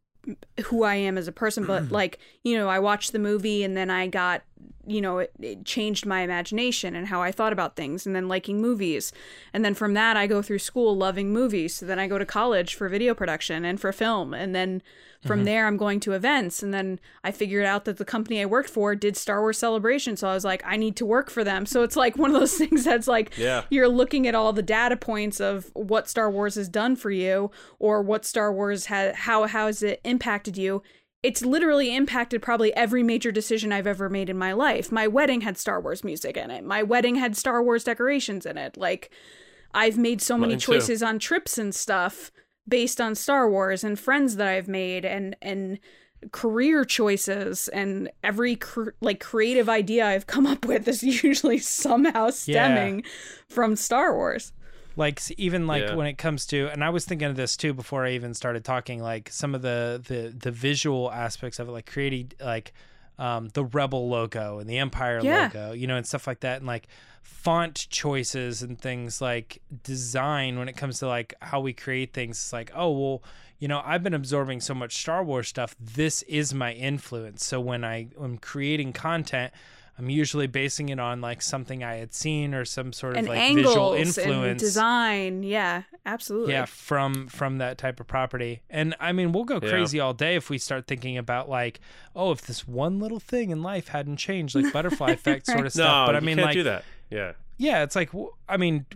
who 0.67 0.83
I 0.83 0.97
am 0.97 1.17
as 1.17 1.29
a 1.29 1.33
person, 1.33 1.65
but 1.65 1.89
like, 1.91 2.19
you 2.45 2.57
know, 2.57 2.69
I 2.69 2.79
watched 2.79 3.13
the 3.13 3.19
movie 3.19 3.65
and 3.65 3.75
then 3.75 3.89
I 3.89 4.07
got 4.07 4.43
you 4.87 5.03
know, 5.03 5.19
it, 5.19 5.33
it 5.39 5.65
changed 5.67 6.07
my 6.07 6.23
imagination 6.23 6.97
and 6.97 7.09
how 7.09 7.23
I 7.23 7.31
thought 7.31 7.53
about 7.53 7.77
things, 7.77 8.07
and 8.07 8.17
then 8.17 8.27
liking 8.27 8.61
movies. 8.61 9.13
And 9.53 9.63
then 9.63 9.75
from 9.75 9.93
that, 9.95 10.17
I 10.17 10.27
go 10.27 10.41
through 10.41 10.61
school 10.61 10.97
loving 10.97 11.31
movies. 11.31 11.75
So 11.77 11.85
then 11.85 11.99
I 11.99 12.07
go 12.07 12.19
to 12.19 12.25
college 12.25 12.75
for 12.75 12.89
video 12.89 13.15
production 13.15 13.67
and 13.67 13.79
for 13.79 13.93
film. 13.93 14.33
And 14.33 14.55
then 14.55 14.83
from 15.27 15.39
mm-hmm. 15.39 15.45
there, 15.47 15.67
I'm 15.67 15.77
going 15.77 16.01
to 16.01 16.13
events. 16.13 16.63
And 16.63 16.73
then 16.73 17.01
I 17.25 17.33
figured 17.33 17.65
out 17.65 17.85
that 17.87 17.97
the 17.97 18.05
company 18.05 18.41
I 18.41 18.47
worked 18.47 18.71
for 18.71 18.95
did 18.95 19.17
Star 19.17 19.41
Wars 19.41 19.59
Celebration. 19.59 20.17
So 20.17 20.29
I 20.29 20.35
was 20.35 20.45
like, 20.45 20.63
I 20.65 20.77
need 20.77 20.95
to 20.97 21.07
work 21.07 21.29
for 21.29 21.43
them. 21.43 21.67
So 21.67 21.83
it's 21.83 21.97
like 21.97 22.17
one 22.17 22.31
of 22.31 22.39
those 22.39 22.55
things 22.59 22.85
that's 22.85 23.09
like, 23.09 23.37
Yeah. 23.37 23.65
you're 23.71 23.89
looking 23.89 24.29
at 24.29 24.35
all 24.35 24.53
the 24.53 24.63
data 24.63 24.97
points 24.97 25.41
of 25.41 25.71
what 25.75 26.09
Star 26.09 26.31
Wars 26.31 26.55
has 26.55 26.69
done 26.69 26.95
for 26.95 27.11
you 27.11 27.51
or 27.79 28.01
what 28.01 28.25
Star 28.25 28.53
Wars 28.53 28.87
has, 28.87 29.17
how, 29.17 29.47
how 29.47 29.67
has 29.67 29.83
it 29.83 30.01
impacted 30.05 30.57
you 30.57 30.83
it's 31.23 31.45
literally 31.45 31.97
impacted 31.97 32.41
probably 32.41 32.73
every 32.75 33.03
major 33.03 33.33
decision 33.33 33.73
I've 33.73 33.89
ever 33.89 34.09
made 34.09 34.31
in 34.31 34.39
my 34.39 34.53
life. 34.53 34.93
My 34.93 35.09
wedding 35.09 35.41
had 35.41 35.59
Star 35.59 35.81
Wars 35.81 36.05
music 36.05 36.37
in 36.37 36.51
it. 36.51 36.65
My 36.65 36.83
wedding 36.85 37.17
had 37.17 37.37
Star 37.37 37.61
Wars 37.61 37.83
decorations 37.83 38.47
in 38.47 38.57
it. 38.57 38.77
Like 38.77 39.11
I've 39.75 39.99
made 39.99 40.23
so 40.23 40.39
many 40.39 40.53
Mine 40.53 40.61
too. 40.61 40.73
choices 40.73 41.03
on 41.03 41.19
trips 41.19 41.59
and 41.59 41.75
stuff 41.75 42.31
based 42.69 43.01
on 43.01 43.15
Star 43.15 43.49
Wars 43.51 43.83
and 43.83 43.99
friends 43.99 44.37
that 44.37 44.47
I've 44.47 44.69
made 44.69 45.05
and 45.05 45.35
and 45.43 45.79
career 46.33 46.85
choices 46.85 47.69
and 47.69 48.11
every 48.25 48.57
cr- 48.57 48.91
like 49.01 49.21
creative 49.21 49.69
idea 49.69 50.05
I've 50.05 50.27
come 50.27 50.47
up 50.47 50.65
with 50.67 50.89
is 50.89 51.03
usually 51.25 51.59
somehow 51.59 52.31
stemming 52.31 53.05
from 53.49 53.77
Star 53.77 54.15
Wars. 54.17 54.53
like 54.97 55.21
even 55.39 55.69
like 55.69 55.85
Yeah. 55.85 55.95
when 55.95 56.09
it 56.09 56.19
comes 56.19 56.45
to 56.47 56.69
and 56.73 56.83
i 56.83 56.91
was 56.91 57.05
thinking 57.05 57.29
of 57.29 57.37
this 57.37 57.57
too 57.57 57.73
before 57.73 58.05
i 58.05 58.11
even 58.19 58.35
started 58.35 58.65
talking 58.65 59.01
like 59.01 59.29
some 59.31 59.55
of 59.55 59.63
the 59.63 60.03
the 60.09 60.35
the 60.37 60.51
visual 60.51 61.13
aspects 61.13 61.61
of 61.61 61.69
it 61.69 61.71
like 61.71 61.87
creating 61.87 62.33
like 62.41 62.73
um 63.19 63.49
the 63.55 63.65
rebel 63.65 64.09
logo 64.09 64.59
and 64.59 64.69
the 64.71 64.79
empire 64.79 65.21
Yeah. 65.23 65.51
logo 65.55 65.73
you 65.73 65.87
know 65.87 65.97
and 65.97 66.07
stuff 66.07 66.27
like 66.27 66.41
that 66.41 66.59
and 66.59 66.67
like 66.67 66.87
font 67.23 67.87
choices 67.91 68.63
and 68.63 68.81
things 68.81 69.21
like 69.21 69.61
design 69.83 70.59
when 70.59 70.69
it 70.69 70.77
comes 70.77 70.99
to 71.01 71.07
like 71.09 71.35
how 71.41 71.61
we 71.61 71.73
create 71.73 72.13
things. 72.13 72.37
It's 72.39 72.53
like 72.53 72.71
oh 72.75 72.91
well 72.91 73.23
you 73.59 73.69
know 73.69 73.83
i've 73.85 74.03
been 74.03 74.15
absorbing 74.15 74.61
so 74.61 74.75
much 74.75 74.97
star 74.97 75.23
wars 75.25 75.49
stuff. 75.49 75.75
This 75.81 76.23
is 76.23 76.55
my 76.55 76.73
influence. 76.73 77.45
So 77.45 77.61
when 77.61 77.85
i 77.85 78.09
am 78.21 78.39
creating 78.39 78.93
content 78.93 79.53
i'm 79.99 80.09
usually 80.09 80.47
basing 80.47 80.89
it 80.91 80.99
on 81.01 81.21
like 81.21 81.43
something 81.43 81.83
i 81.83 81.97
had 81.97 82.15
seen 82.15 82.55
or 82.55 82.65
some 82.65 82.93
sort 82.93 83.15
of 83.15 83.19
and 83.19 83.29
like 83.29 83.55
visual 83.55 83.95
angles 83.95 84.17
and 84.19 84.27
influence 84.27 84.61
design. 84.63 85.43
Yeah, 85.43 85.83
absolutely. 86.07 86.53
yeah 86.53 86.65
from 86.67 87.27
from 87.29 87.59
that 87.59 87.79
type 87.79 87.99
of 88.01 88.07
property 88.07 88.63
and 88.71 88.95
i 89.01 89.13
mean 89.13 89.33
we'll 89.33 89.45
go 89.45 89.59
Yeah. 89.63 89.69
crazy 89.71 89.99
all 90.01 90.15
day 90.15 90.37
if 90.37 90.49
we 90.51 90.59
start 90.59 90.87
thinking 90.87 91.19
about 91.19 91.49
like 91.49 91.81
oh 92.15 92.31
if 92.31 92.43
this 92.43 92.67
one 92.67 93.01
little 93.01 93.21
thing 93.21 93.51
in 93.51 93.63
life 93.63 93.89
hadn't 93.89 94.17
changed 94.19 94.55
like 94.55 94.73
butterfly 94.73 95.11
effect 95.19 95.47
sort 95.47 95.67
of 95.67 95.73
stuff. 95.73 95.85
No, 95.85 95.89
stuff 95.89 96.07
but 96.09 96.15
i 96.17 96.19
you 96.21 96.27
mean 96.27 96.37
can't 96.37 96.47
like 96.47 96.55
do 96.55 96.63
that. 96.65 96.85
Yeah. 97.11 97.33
yeah 97.57 97.83
it's 97.83 97.97
like 97.97 98.11
I 98.49 98.57
mean 98.57 98.87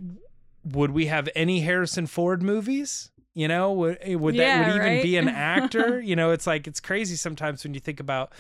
would 0.65 0.93
we 0.93 1.07
have 1.07 1.29
any 1.35 1.61
harrison 1.61 2.07
ford 2.07 2.43
movies 2.43 3.11
you 3.35 3.49
know 3.49 3.73
would, 3.73 3.99
eh, 4.03 4.15
would 4.15 4.35
that 4.37 4.39
Yeah, 4.39 4.59
would 4.61 4.69
even 4.69 4.81
right? 4.81 5.03
be 5.03 5.17
an 5.17 5.29
actor 5.57 6.01
you 6.01 6.15
know 6.15 6.31
it's 6.31 6.47
like 6.47 6.67
it's 6.67 6.79
crazy 6.81 7.17
sometimes 7.17 7.65
when 7.65 7.75
you 7.75 7.81
think 7.81 7.99
about 7.99 8.31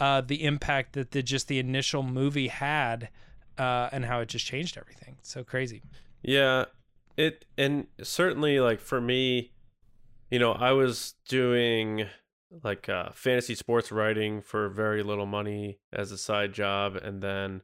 uh 0.00 0.20
the 0.20 0.44
impact 0.44 0.92
that 0.94 1.10
the 1.12 1.22
just 1.22 1.48
the 1.48 1.58
initial 1.58 2.02
movie 2.02 2.48
had 2.48 3.08
uh 3.58 3.88
and 3.92 4.04
how 4.04 4.20
it 4.20 4.28
just 4.28 4.46
changed 4.46 4.76
everything 4.76 5.16
It's 5.20 5.30
so 5.32 5.42
crazy 5.44 5.82
Yeah, 6.22 6.64
it 7.16 7.44
and 7.56 7.86
certainly 8.02 8.60
like 8.60 8.80
for 8.80 9.00
me, 9.00 9.52
you 10.30 10.38
know, 10.38 10.52
I 10.52 10.72
was 10.72 11.14
doing 11.28 12.06
like 12.62 12.88
uh, 12.88 13.10
fantasy 13.12 13.54
sports 13.54 13.90
writing 13.90 14.40
for 14.42 14.68
very 14.68 15.02
little 15.02 15.26
money 15.26 15.78
as 15.92 16.12
a 16.12 16.18
side 16.18 16.52
job, 16.52 16.96
and 16.96 17.22
then 17.22 17.62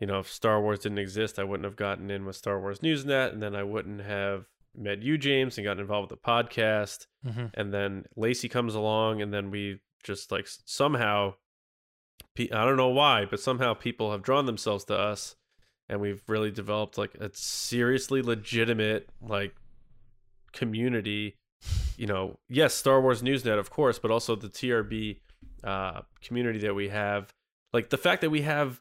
you 0.00 0.06
know, 0.06 0.18
if 0.20 0.30
Star 0.30 0.60
Wars 0.60 0.80
didn't 0.80 0.98
exist, 0.98 1.38
I 1.38 1.44
wouldn't 1.44 1.64
have 1.64 1.76
gotten 1.76 2.10
in 2.10 2.24
with 2.24 2.34
Star 2.36 2.60
Wars 2.60 2.80
Newsnet, 2.80 3.32
and 3.32 3.42
then 3.42 3.54
I 3.54 3.62
wouldn't 3.62 4.00
have 4.02 4.46
met 4.76 5.00
you, 5.02 5.16
James, 5.18 5.58
and 5.58 5.64
gotten 5.64 5.80
involved 5.80 6.10
with 6.10 6.20
the 6.20 6.28
podcast. 6.28 7.06
Mhm. 7.26 7.50
And 7.54 7.72
then 7.72 8.04
Lacey 8.16 8.48
comes 8.48 8.74
along, 8.74 9.20
and 9.22 9.32
then 9.32 9.50
we 9.50 9.80
just 10.02 10.32
like 10.32 10.48
somehow, 10.64 11.34
I 12.38 12.64
don't 12.64 12.76
know 12.76 12.88
why, 12.88 13.26
but 13.26 13.40
somehow 13.40 13.74
people 13.74 14.12
have 14.12 14.22
drawn 14.22 14.46
themselves 14.46 14.84
to 14.84 14.98
us 14.98 15.36
and 15.88 16.00
we've 16.00 16.22
really 16.26 16.50
developed 16.50 16.96
like 16.96 17.14
a 17.16 17.30
seriously 17.34 18.22
legitimate 18.22 19.08
like 19.20 19.54
community. 20.52 21.36
You 21.96 22.06
know 22.06 22.38
yes 22.48 22.74
star 22.74 23.00
wars 23.00 23.22
newsnet 23.22 23.58
of 23.58 23.70
course 23.70 24.00
but 24.00 24.10
also 24.10 24.34
the 24.34 24.48
trb 24.48 25.20
uh 25.62 26.00
community 26.22 26.58
that 26.60 26.74
we 26.74 26.88
have. 26.88 27.32
Like 27.72 27.90
the 27.90 27.98
fact 27.98 28.22
that 28.22 28.30
we 28.30 28.42
have 28.42 28.80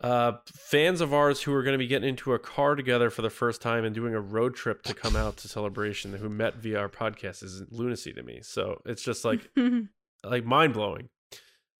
uh 0.00 0.32
fans 0.46 1.00
of 1.00 1.12
ours 1.12 1.42
who 1.42 1.52
are 1.54 1.62
going 1.62 1.72
to 1.74 1.78
be 1.78 1.88
getting 1.88 2.10
into 2.10 2.34
a 2.34 2.38
car 2.38 2.76
together 2.76 3.10
for 3.10 3.22
the 3.22 3.30
first 3.30 3.60
time 3.60 3.84
and 3.84 3.94
doing 3.94 4.14
a 4.14 4.20
road 4.20 4.54
trip 4.54 4.82
to 4.82 4.94
come 4.94 5.16
out 5.16 5.38
to 5.38 5.48
celebration 5.48 6.12
who 6.12 6.28
met 6.28 6.56
via 6.56 6.78
our 6.78 6.88
podcast 6.88 7.42
is 7.42 7.62
lunacy 7.70 8.12
to 8.12 8.22
me. 8.22 8.40
So 8.42 8.80
it's 8.84 9.02
just 9.02 9.24
like 9.24 9.50
like 10.24 10.44
mind 10.44 10.74
blowing. 10.74 11.08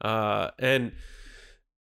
Uh, 0.01 0.51
and 0.59 0.93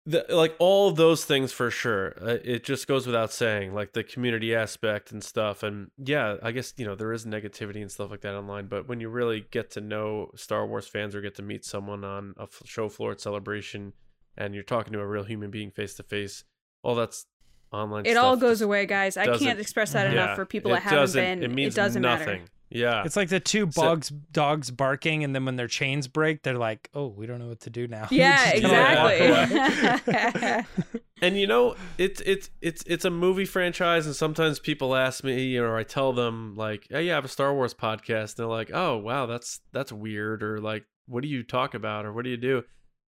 the, 0.08 0.26
like 0.30 0.56
all 0.60 0.88
of 0.88 0.96
those 0.96 1.26
things 1.26 1.52
for 1.52 1.70
sure. 1.70 2.16
Uh, 2.22 2.38
it 2.44 2.64
just 2.64 2.88
goes 2.88 3.06
without 3.06 3.32
saying, 3.32 3.74
like 3.74 3.92
the 3.92 4.04
community 4.04 4.56
aspect 4.56 5.12
and 5.12 5.22
stuff. 5.22 5.64
And 5.64 5.92
yeah, 5.98 6.38
I 6.42 6.52
guess 6.52 6.74
you 6.78 6.86
know 6.86 6.96
there 6.96 7.12
is 7.12 7.26
negativity 7.26 7.82
and 7.82 7.92
stuff 7.92 8.10
like 8.10 8.22
that 8.22 8.34
online, 8.34 8.68
but 8.68 8.88
when 8.88 9.02
you 9.02 9.10
really 9.10 9.46
get 9.52 9.70
to 9.72 9.82
know 9.82 10.32
Star 10.36 10.66
Wars 10.66 10.88
fans 10.88 11.14
or 11.14 11.22
get 11.22 11.36
to 11.36 11.42
meet 11.42 11.66
someone 11.66 12.06
on 12.06 12.34
a 12.40 12.44
f- 12.44 12.62
show 12.64 12.88
floor 12.88 13.12
at 13.12 13.20
celebration, 13.20 13.92
and 14.38 14.54
you're 14.54 14.64
talking 14.64 14.94
to 14.94 15.00
a 15.00 15.06
real 15.06 15.26
human 15.26 15.52
being 15.52 15.72
face 15.72 15.96
to 15.96 16.04
face, 16.04 16.46
all 16.84 16.96
that's 16.96 17.26
online. 17.74 18.06
It 18.06 18.16
all 18.16 18.38
goes 18.38 18.62
away, 18.62 18.86
guys. 18.86 19.18
I 19.18 19.38
can't 19.38 19.60
express 19.60 19.92
that 19.92 20.06
yeah, 20.08 20.24
enough 20.24 20.36
for 20.38 20.46
people 20.46 20.72
that 20.72 20.84
haven't 20.84 21.14
been. 21.14 21.44
It 21.44 21.52
means 21.52 21.76
doesn't 21.76 22.02
nothing. 22.02 22.26
matter. 22.26 22.52
Yeah, 22.70 23.04
It's 23.06 23.16
like 23.16 23.30
the 23.30 23.40
two 23.40 23.72
So- 23.72 23.82
dogs 23.82 24.10
dogs 24.32 24.72
barking, 24.72 25.24
and 25.24 25.34
then 25.34 25.46
when 25.46 25.56
their 25.56 25.70
chains 25.70 26.08
break, 26.10 26.44
they're 26.44 26.58
like, 26.58 26.90
"Oh, 26.94 27.08
we 27.08 27.26
don't 27.26 27.40
know 27.40 27.48
what 27.48 27.62
to 27.62 27.70
do 27.70 27.88
now." 27.88 28.08
Yeah, 28.12 28.52
Just 28.60 28.64
kinda 28.66 29.02
walk 29.02 29.20
away. 29.20 29.44
exactly. 30.04 30.66
and 31.22 31.38
you 31.38 31.48
know 31.48 31.76
it's 31.98 32.22
it's 32.22 32.50
it's 32.62 32.84
it's 32.86 33.06
a 33.06 33.10
movie 33.10 33.46
franchise 33.46 34.06
and 34.06 34.16
sometimes 34.16 34.60
people 34.60 34.96
ask 34.96 35.24
me 35.24 35.46
you 35.46 35.60
know 35.62 35.68
or 35.68 35.76
i 35.76 35.82
tell 35.84 36.14
them 36.14 36.56
like 36.56 36.86
hey 36.92 37.04
yeah 37.08 37.14
i 37.14 37.16
have 37.16 37.26
a 37.26 37.28
star 37.28 37.56
wars 37.56 37.74
podcast 37.74 38.32
and 38.32 38.38
they're 38.38 38.46
like 38.46 38.70
oh 38.72 38.96
wow 38.98 39.26
that's 39.26 39.62
that's 39.72 39.92
weird 39.92 40.44
or 40.44 40.60
like 40.60 40.86
what 41.08 41.24
do 41.24 41.28
you 41.28 41.42
talk 41.42 41.74
about 41.74 42.06
or 42.06 42.14
what 42.14 42.24
do 42.24 42.30
you 42.30 42.38
do 42.38 42.64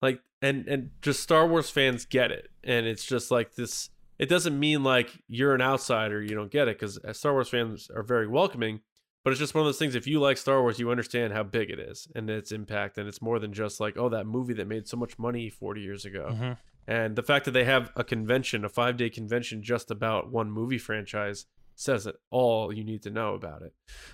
like 0.01 0.21
and 0.41 0.67
and 0.67 0.91
just 1.01 1.21
star 1.23 1.47
wars 1.47 1.71
fans 1.71 2.05
get 2.05 2.33
it 2.33 2.49
and 2.65 2.87
it's 2.87 3.05
just 3.05 3.31
like 3.31 3.55
this 3.55 3.89
it 4.19 4.29
doesn't 4.29 4.59
mean 4.59 4.83
like 4.83 5.11
you're 5.29 5.55
an 5.55 5.63
outsider 5.63 6.21
you 6.21 6.35
don't 6.35 6.51
get 6.51 6.67
it 6.67 6.77
because 6.77 6.99
uh, 7.05 7.13
star 7.13 7.33
wars 7.33 7.49
fans 7.51 7.89
are 7.95 8.03
very 8.03 8.27
welcoming 8.27 8.81
but 9.25 9.31
it's 9.31 9.41
just 9.41 9.55
one 9.55 9.63
of 9.63 9.67
those 9.67 9.79
things 9.79 9.95
if 9.95 10.07
you 10.07 10.19
like 10.21 10.37
star 10.37 10.61
wars 10.61 10.79
you 10.79 10.91
understand 10.91 11.33
how 11.33 11.43
big 11.43 11.71
it 11.71 11.79
is 11.79 12.09
and 12.15 12.29
its 12.31 12.51
impact 12.53 12.99
and 12.99 13.09
it's 13.09 13.23
more 13.23 13.39
than 13.39 13.53
just 13.53 13.81
like 13.81 13.97
oh 13.97 14.09
that 14.09 14.27
movie 14.27 14.55
that 14.55 14.67
made 14.69 14.87
so 14.89 14.97
much 14.97 15.19
money 15.19 15.49
40 15.49 15.81
years 15.81 16.05
ago 16.05 16.29
Mhm. 16.33 16.57
and 16.87 17.17
the 17.17 17.23
fact 17.23 17.45
that 17.45 17.53
they 17.53 17.65
have 17.65 17.93
a 17.97 18.03
convention, 18.05 18.65
a 18.65 18.69
five 18.69 18.97
day 18.97 19.09
convention 19.11 19.63
just 19.63 19.91
about 19.91 20.31
one 20.33 20.51
movie 20.51 20.79
franchise, 20.79 21.47
says 21.75 22.07
it 22.07 22.17
all 22.31 22.73
you 22.73 22.85
need 22.85 23.03
to 23.03 23.11
know 23.11 23.35
about 23.35 23.63
it. 23.63 23.73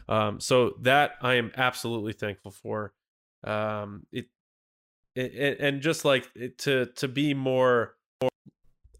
Um, 0.08 0.38
so 0.40 0.74
that 0.82 1.12
I 1.22 1.34
am 1.34 1.50
absolutely 1.56 2.12
thankful 2.12 2.50
for. 2.52 2.92
Um, 3.44 4.06
it, 4.12 4.26
it, 5.14 5.34
it 5.34 5.60
and 5.60 5.80
just 5.80 6.04
like 6.04 6.30
it, 6.34 6.58
to 6.58 6.86
to 6.96 7.08
be 7.08 7.34
more, 7.34 7.94
more 8.20 8.30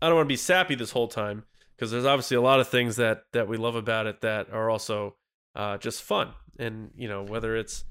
I 0.03 0.07
don't 0.07 0.17
want 0.17 0.27
to 0.27 0.33
be 0.33 0.37
sappy 0.37 0.75
this 0.75 0.91
whole 0.93 1.09
time 1.09 1.45
because 1.77 1.91
there's 1.91 2.05
obviously 2.05 2.37
a 2.37 2.41
lot 2.41 2.61
of 2.61 2.69
things 2.69 2.97
that 2.97 3.25
that 3.33 3.47
we 3.49 3.57
love 3.57 3.77
about 3.77 4.07
it 4.07 4.21
that 4.23 4.51
are 4.51 4.71
also 4.71 5.17
uh, 5.55 5.79
just 5.79 6.03
fun, 6.03 6.33
and 6.59 6.91
you 6.97 7.09
know 7.09 7.23
whether 7.23 7.57
it's 7.57 7.85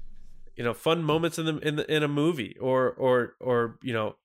you 0.56 0.64
know 0.64 0.74
fun 0.74 1.02
moments 1.02 1.38
in 1.38 1.46
the 1.46 1.58
in 1.58 1.76
the 1.76 1.94
in 1.94 2.02
a 2.02 2.08
movie 2.08 2.56
or 2.60 2.90
or 2.90 3.34
or 3.40 3.78
you 3.82 3.92
know 3.92 4.16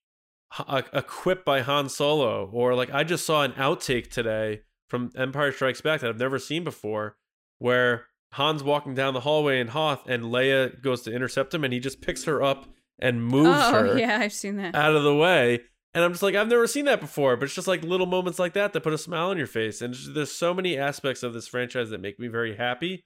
a, 0.60 0.84
a 0.94 1.02
quip 1.02 1.44
by 1.46 1.62
Han 1.62 1.90
Solo, 1.90 2.50
or 2.52 2.76
like 2.76 2.94
I 2.94 3.04
just 3.04 3.26
saw 3.26 3.44
an 3.44 3.54
outtake 3.54 4.10
today 4.10 4.62
from 4.88 5.12
Empire 5.16 5.52
Strikes 5.52 5.82
Back 5.82 6.02
that 6.02 6.10
I've 6.10 6.20
never 6.20 6.40
seen 6.40 6.64
before, 6.64 7.18
where 7.60 8.06
Han's 8.34 8.64
walking 8.64 8.96
down 8.96 9.14
the 9.14 9.22
hallway 9.22 9.60
in 9.60 9.70
Hoth, 9.70 10.08
and 10.08 10.26
Leia 10.26 10.82
goes 10.82 11.02
to 11.04 11.14
intercept 11.14 11.54
him, 11.54 11.64
and 11.64 11.74
he 11.74 11.80
just 11.80 12.02
picks 12.02 12.26
her 12.26 12.44
up 12.44 12.68
and 13.00 13.24
moves 13.24 13.50
oh 13.50 13.72
her 13.72 13.98
yeah, 13.98 14.20
I've 14.20 14.34
seen 14.34 14.58
that. 14.58 14.76
out 14.76 14.96
of 14.96 15.04
the 15.04 15.16
way. 15.16 15.62
And 15.96 16.04
I'm 16.04 16.12
just 16.12 16.24
like, 16.24 16.34
I've 16.34 16.48
never 16.48 16.66
seen 16.66 16.86
that 16.86 17.00
before, 17.00 17.38
but 17.38 17.46
it's 17.46 17.54
just 17.54 17.68
like 17.68 17.84
little 17.84 18.08
moments 18.08 18.40
like 18.40 18.54
that 18.54 18.74
that 18.74 18.82
put 18.82 18.94
a 18.94 18.98
smile 18.98 19.30
on 19.30 19.38
your 19.38 19.46
face. 19.46 19.80
And 19.80 19.94
there's 19.94 20.32
so 20.32 20.52
many 20.52 20.76
aspects 20.76 21.22
of 21.22 21.34
this 21.34 21.48
franchise 21.48 21.92
that 21.92 22.02
make 22.02 22.20
me 22.20 22.28
very 22.28 22.56
happy. 22.56 23.06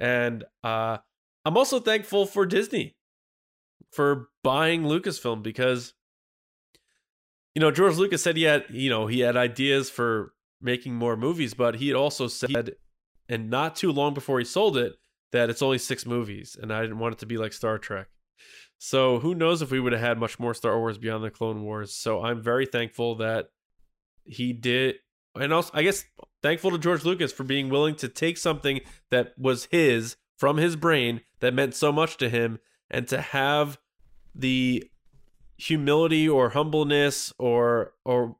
And 0.00 0.44
uh, 0.64 0.98
I'm 1.44 1.56
also 1.56 1.78
thankful 1.78 2.26
for 2.26 2.46
Disney 2.46 2.96
for 3.92 4.28
buying 4.42 4.82
Lucasfilm 4.82 5.42
because, 5.42 5.94
you 7.54 7.60
know, 7.60 7.70
George 7.70 7.96
Lucas 7.96 8.22
said 8.22 8.36
he 8.36 8.44
had, 8.44 8.64
you 8.70 8.88
know, 8.88 9.06
he 9.06 9.20
had 9.20 9.36
ideas 9.36 9.90
for 9.90 10.32
making 10.60 10.94
more 10.94 11.16
movies, 11.16 11.54
but 11.54 11.76
he 11.76 11.88
had 11.88 11.96
also 11.96 12.26
said, 12.26 12.72
and 13.28 13.50
not 13.50 13.76
too 13.76 13.92
long 13.92 14.14
before 14.14 14.38
he 14.38 14.44
sold 14.44 14.76
it, 14.76 14.94
that 15.32 15.50
it's 15.50 15.62
only 15.62 15.78
six 15.78 16.04
movies, 16.06 16.56
and 16.60 16.72
I 16.72 16.80
didn't 16.80 16.98
want 16.98 17.14
it 17.14 17.18
to 17.18 17.26
be 17.26 17.36
like 17.36 17.52
Star 17.52 17.78
Trek. 17.78 18.08
So 18.78 19.20
who 19.20 19.34
knows 19.34 19.62
if 19.62 19.70
we 19.70 19.78
would 19.78 19.92
have 19.92 20.00
had 20.00 20.18
much 20.18 20.40
more 20.40 20.54
Star 20.54 20.78
Wars 20.78 20.98
beyond 20.98 21.22
the 21.22 21.30
Clone 21.30 21.62
Wars. 21.62 21.94
So 21.94 22.24
I'm 22.24 22.42
very 22.42 22.66
thankful 22.66 23.16
that 23.16 23.50
he 24.24 24.52
did 24.52 24.96
and 25.38 25.52
also 25.52 25.70
I 25.74 25.82
guess 25.82 26.04
thankful 26.42 26.70
to 26.70 26.78
George 26.78 27.04
Lucas 27.04 27.32
for 27.32 27.44
being 27.44 27.68
willing 27.68 27.94
to 27.96 28.08
take 28.08 28.38
something 28.38 28.80
that 29.10 29.32
was 29.38 29.66
his 29.70 30.16
from 30.38 30.56
his 30.56 30.76
brain 30.76 31.20
that 31.40 31.54
meant 31.54 31.74
so 31.74 31.92
much 31.92 32.16
to 32.18 32.28
him 32.28 32.58
and 32.90 33.06
to 33.08 33.20
have 33.20 33.78
the 34.34 34.84
humility 35.58 36.28
or 36.28 36.50
humbleness 36.50 37.32
or 37.38 37.92
or 38.04 38.36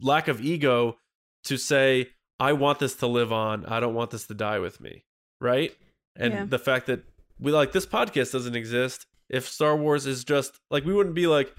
lack 0.00 0.28
of 0.28 0.40
ego 0.40 0.96
to 1.44 1.56
say 1.56 2.08
I 2.40 2.52
want 2.54 2.78
this 2.78 2.94
to 2.96 3.06
live 3.06 3.32
on. 3.32 3.66
I 3.66 3.78
don't 3.80 3.94
want 3.94 4.10
this 4.10 4.26
to 4.28 4.34
die 4.34 4.58
with 4.58 4.80
me. 4.80 5.04
Right? 5.40 5.76
And 6.16 6.32
Yeah. 6.32 6.44
the 6.46 6.58
fact 6.58 6.86
that 6.86 7.04
we 7.38 7.52
like 7.52 7.72
this 7.72 7.86
podcast 7.86 8.32
doesn't 8.32 8.56
exist 8.56 9.06
if 9.28 9.48
Star 9.48 9.76
Wars 9.76 10.06
is 10.06 10.24
just 10.24 10.58
like 10.70 10.84
we 10.84 10.94
wouldn't 10.94 11.14
be 11.14 11.26
like 11.26 11.54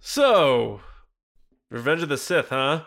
so 0.00 0.80
Revenge 1.70 2.02
of 2.02 2.08
the 2.08 2.16
Sith, 2.16 2.48
huh? 2.50 2.84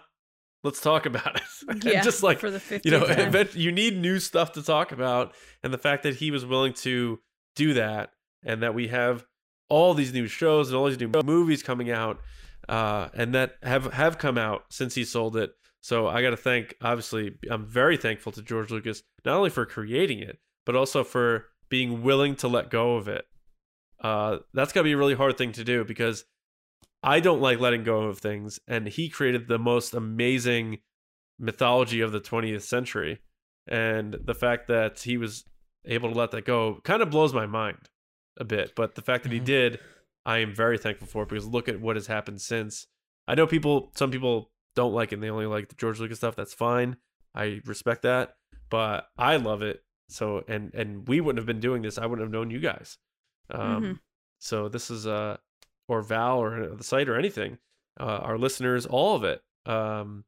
Let's 0.63 0.81
talk 0.81 1.05
about 1.05 1.35
it. 1.35 1.43
Yeah, 1.83 2.01
just 2.01 2.23
like 2.23 2.39
for 2.39 2.49
the 2.49 2.57
50th 2.57 2.83
you 2.83 2.91
know, 2.91 3.05
time. 3.05 3.19
event, 3.19 3.53
you 3.55 3.71
need 3.71 3.95
new 3.95 4.19
stuff 4.19 4.53
to 4.53 4.63
talk 4.63 4.91
about, 4.91 5.35
and 5.61 5.71
the 5.71 5.77
fact 5.77 6.03
that 6.03 6.15
he 6.15 6.31
was 6.31 6.45
willing 6.45 6.73
to 6.73 7.19
do 7.55 7.75
that, 7.75 8.11
and 8.43 8.63
that 8.63 8.73
we 8.73 8.87
have 8.87 9.23
all 9.69 9.93
these 9.93 10.11
new 10.13 10.25
shows 10.25 10.69
and 10.69 10.77
all 10.77 10.87
these 10.87 10.99
new 10.99 11.11
movies 11.23 11.61
coming 11.61 11.91
out, 11.91 12.19
uh, 12.67 13.09
and 13.13 13.35
that 13.35 13.55
have 13.61 13.93
have 13.93 14.17
come 14.17 14.37
out 14.37 14.63
since 14.71 14.95
he 14.95 15.05
sold 15.05 15.37
it. 15.37 15.51
So 15.81 16.07
I 16.07 16.21
got 16.21 16.31
to 16.31 16.37
thank, 16.37 16.75
obviously, 16.81 17.37
I'm 17.49 17.65
very 17.65 17.97
thankful 17.97 18.31
to 18.33 18.41
George 18.41 18.71
Lucas 18.71 19.03
not 19.25 19.37
only 19.37 19.49
for 19.49 19.65
creating 19.65 20.19
it, 20.19 20.39
but 20.65 20.75
also 20.75 21.03
for 21.03 21.45
being 21.69 22.01
willing 22.01 22.35
to 22.37 22.47
let 22.47 22.69
go 22.69 22.95
of 22.95 23.07
it. 23.07 23.25
Uh, 24.01 24.39
that's 24.53 24.73
got 24.73 24.81
to 24.81 24.85
be 24.85 24.93
a 24.93 24.97
really 24.97 25.13
hard 25.13 25.37
thing 25.37 25.51
to 25.53 25.63
do 25.63 25.83
because 25.83 26.25
I 27.01 27.19
don't 27.19 27.41
like 27.41 27.59
letting 27.59 27.83
go 27.83 28.03
of 28.03 28.19
things, 28.19 28.59
and 28.67 28.87
he 28.87 29.09
created 29.09 29.47
the 29.47 29.59
most 29.59 29.93
amazing 29.93 30.79
mythology 31.37 32.01
of 32.01 32.11
the 32.11 32.19
20th 32.19 32.63
century, 32.63 33.19
and 33.67 34.15
the 34.23 34.35
fact 34.35 34.67
that 34.67 34.99
he 35.01 35.17
was 35.17 35.45
able 35.85 36.11
to 36.11 36.17
let 36.17 36.31
that 36.31 36.45
go 36.45 36.81
kind 36.83 37.01
of 37.01 37.09
blows 37.09 37.33
my 37.33 37.45
mind 37.45 37.89
a 38.37 38.43
bit. 38.43 38.73
But 38.75 38.95
the 38.95 39.01
fact 39.01 39.23
that 39.23 39.31
he 39.31 39.39
Mhm. 39.39 39.45
did, 39.45 39.79
I 40.25 40.39
am 40.39 40.53
very 40.53 40.77
thankful 40.77 41.07
for 41.07 41.25
because 41.25 41.45
look 41.47 41.69
at 41.69 41.79
what 41.79 41.95
has 41.95 42.07
happened 42.07 42.41
since. 42.41 42.87
I 43.27 43.35
know 43.35 43.47
people, 43.47 43.91
some 43.95 44.11
people 44.11 44.51
don't 44.75 44.93
like 44.93 45.11
it; 45.11 45.15
and 45.15 45.23
they 45.23 45.29
only 45.29 45.45
like 45.45 45.69
the 45.69 45.75
George 45.75 45.99
Lucas 45.99 46.17
stuff. 46.17 46.35
That's 46.35 46.53
fine. 46.53 46.97
I 47.33 47.61
respect 47.65 48.01
that, 48.01 48.35
but 48.69 49.09
I 49.17 49.37
love 49.37 49.61
it. 49.61 49.83
So, 50.09 50.43
and 50.47 50.73
and 50.73 51.07
we 51.07 51.21
wouldn't 51.21 51.39
have 51.39 51.45
been 51.45 51.59
doing 51.61 51.81
this. 51.83 51.97
I 51.97 52.05
wouldn't 52.05 52.25
have 52.25 52.31
known 52.33 52.51
you 52.51 52.59
guys. 52.59 52.97
Um, 53.49 53.83
Mhm. 53.83 53.99
So 54.39 54.67
this 54.69 54.89
is 54.89 55.05
uh, 55.07 55.37
or 55.89 56.01
Val 56.01 56.39
or 56.39 56.75
the 56.75 56.83
site 56.83 57.09
or 57.09 57.17
anything, 57.17 57.57
uh, 57.99 58.03
our 58.23 58.37
listeners, 58.37 58.85
all 58.85 59.15
of 59.15 59.23
it. 59.23 59.41
Um, 59.65 60.23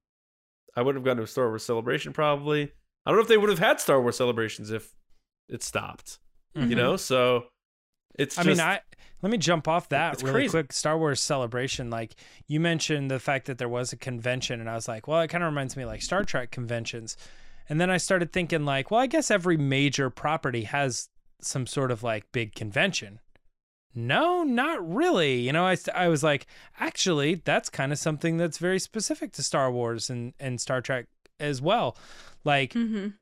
I 0.75 0.81
wouldn't 0.81 1.01
have 1.01 1.05
gone 1.05 1.17
to 1.17 1.23
a 1.23 1.27
Star 1.27 1.47
Wars 1.49 1.63
celebration 1.63 2.13
probably. 2.13 2.71
I 3.05 3.09
don't 3.11 3.17
know 3.17 3.21
if 3.23 3.27
they 3.27 3.37
would 3.37 3.49
have 3.49 3.59
had 3.59 3.79
Star 3.79 4.01
Wars 4.01 4.17
celebrations 4.17 4.71
if 4.71 4.93
it 5.49 5.63
stopped. 5.63 6.19
Mhm. 6.55 6.69
You 6.69 6.75
know, 6.75 6.97
so 6.97 7.45
it's. 8.17 8.37
I 8.37 8.43
just, 8.43 8.57
mean, 8.59 8.67
I 8.67 8.81
let 9.21 9.31
me 9.31 9.37
jump 9.37 9.67
off 9.67 9.89
that 9.89 10.13
It's 10.15 10.23
really 10.23 10.33
crazy. 10.41 10.51
quick. 10.51 10.73
Star 10.73 10.97
Wars 10.97 11.21
celebration, 11.21 11.89
like 11.89 12.15
you 12.47 12.59
mentioned 12.59 13.09
the 13.11 13.19
fact 13.19 13.45
that 13.47 13.57
there 13.57 13.69
was 13.69 13.93
a 13.93 13.97
convention, 13.97 14.59
and 14.59 14.69
I 14.69 14.75
was 14.75 14.87
like, 14.87 15.07
well, 15.07 15.21
it 15.21 15.27
kind 15.29 15.43
of 15.43 15.49
reminds 15.49 15.75
me 15.77 15.83
of, 15.83 15.89
like 15.89 16.01
Star 16.01 16.23
Trek 16.23 16.51
conventions. 16.51 17.15
And 17.69 17.79
then 17.79 17.89
I 17.89 17.97
started 17.97 18.33
thinking, 18.33 18.65
like, 18.65 18.91
well, 18.91 18.99
I 18.99 19.07
guess 19.07 19.31
every 19.31 19.55
major 19.55 20.09
property 20.09 20.63
has 20.63 21.07
some 21.41 21.65
sort 21.65 21.89
of 21.91 22.03
like 22.03 22.25
big 22.31 22.53
convention. 22.53 23.19
No, 23.93 24.43
not 24.43 24.87
really. 24.87 25.39
You 25.39 25.51
know, 25.51 25.65
I, 25.65 25.75
I 25.93 26.07
was 26.07 26.23
like, 26.23 26.47
actually, 26.79 27.35
that's 27.35 27.69
kind 27.69 27.91
of 27.91 27.97
something 27.97 28.37
that's 28.37 28.57
very 28.57 28.79
specific 28.79 29.31
to 29.33 29.43
Star 29.43 29.71
Wars 29.71 30.09
and, 30.09 30.33
and 30.39 30.61
Star 30.61 30.81
Trek 30.81 31.07
as 31.39 31.61
well. 31.61 31.97
Like, 32.43 32.73
Mhm. 32.73 33.13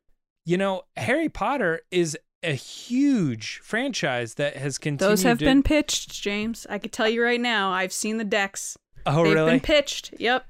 you 0.46 0.58
know, 0.58 0.84
Harry 0.96 1.30
Potter 1.30 1.82
is 1.92 2.18
a 2.44 2.54
huge 2.54 3.60
franchise 3.64 4.36
that 4.36 4.56
has 4.58 4.78
continued. 4.78 5.12
Those 5.12 5.24
have 5.24 5.40
to- 5.40 5.46
been 5.46 5.64
pitched, 5.64 6.22
James. 6.22 6.66
I 6.70 6.78
could 6.78 6.92
tell 6.94 7.10
you 7.10 7.24
right 7.24 7.42
now. 7.42 7.72
I've 7.72 7.92
seen 7.94 8.18
the 8.18 8.24
decks. 8.24 8.78
Oh, 9.06 9.24
They've 9.24 9.34
really? 9.34 9.52
been 9.52 9.60
pitched. 9.60 10.14
Yep. 10.20 10.46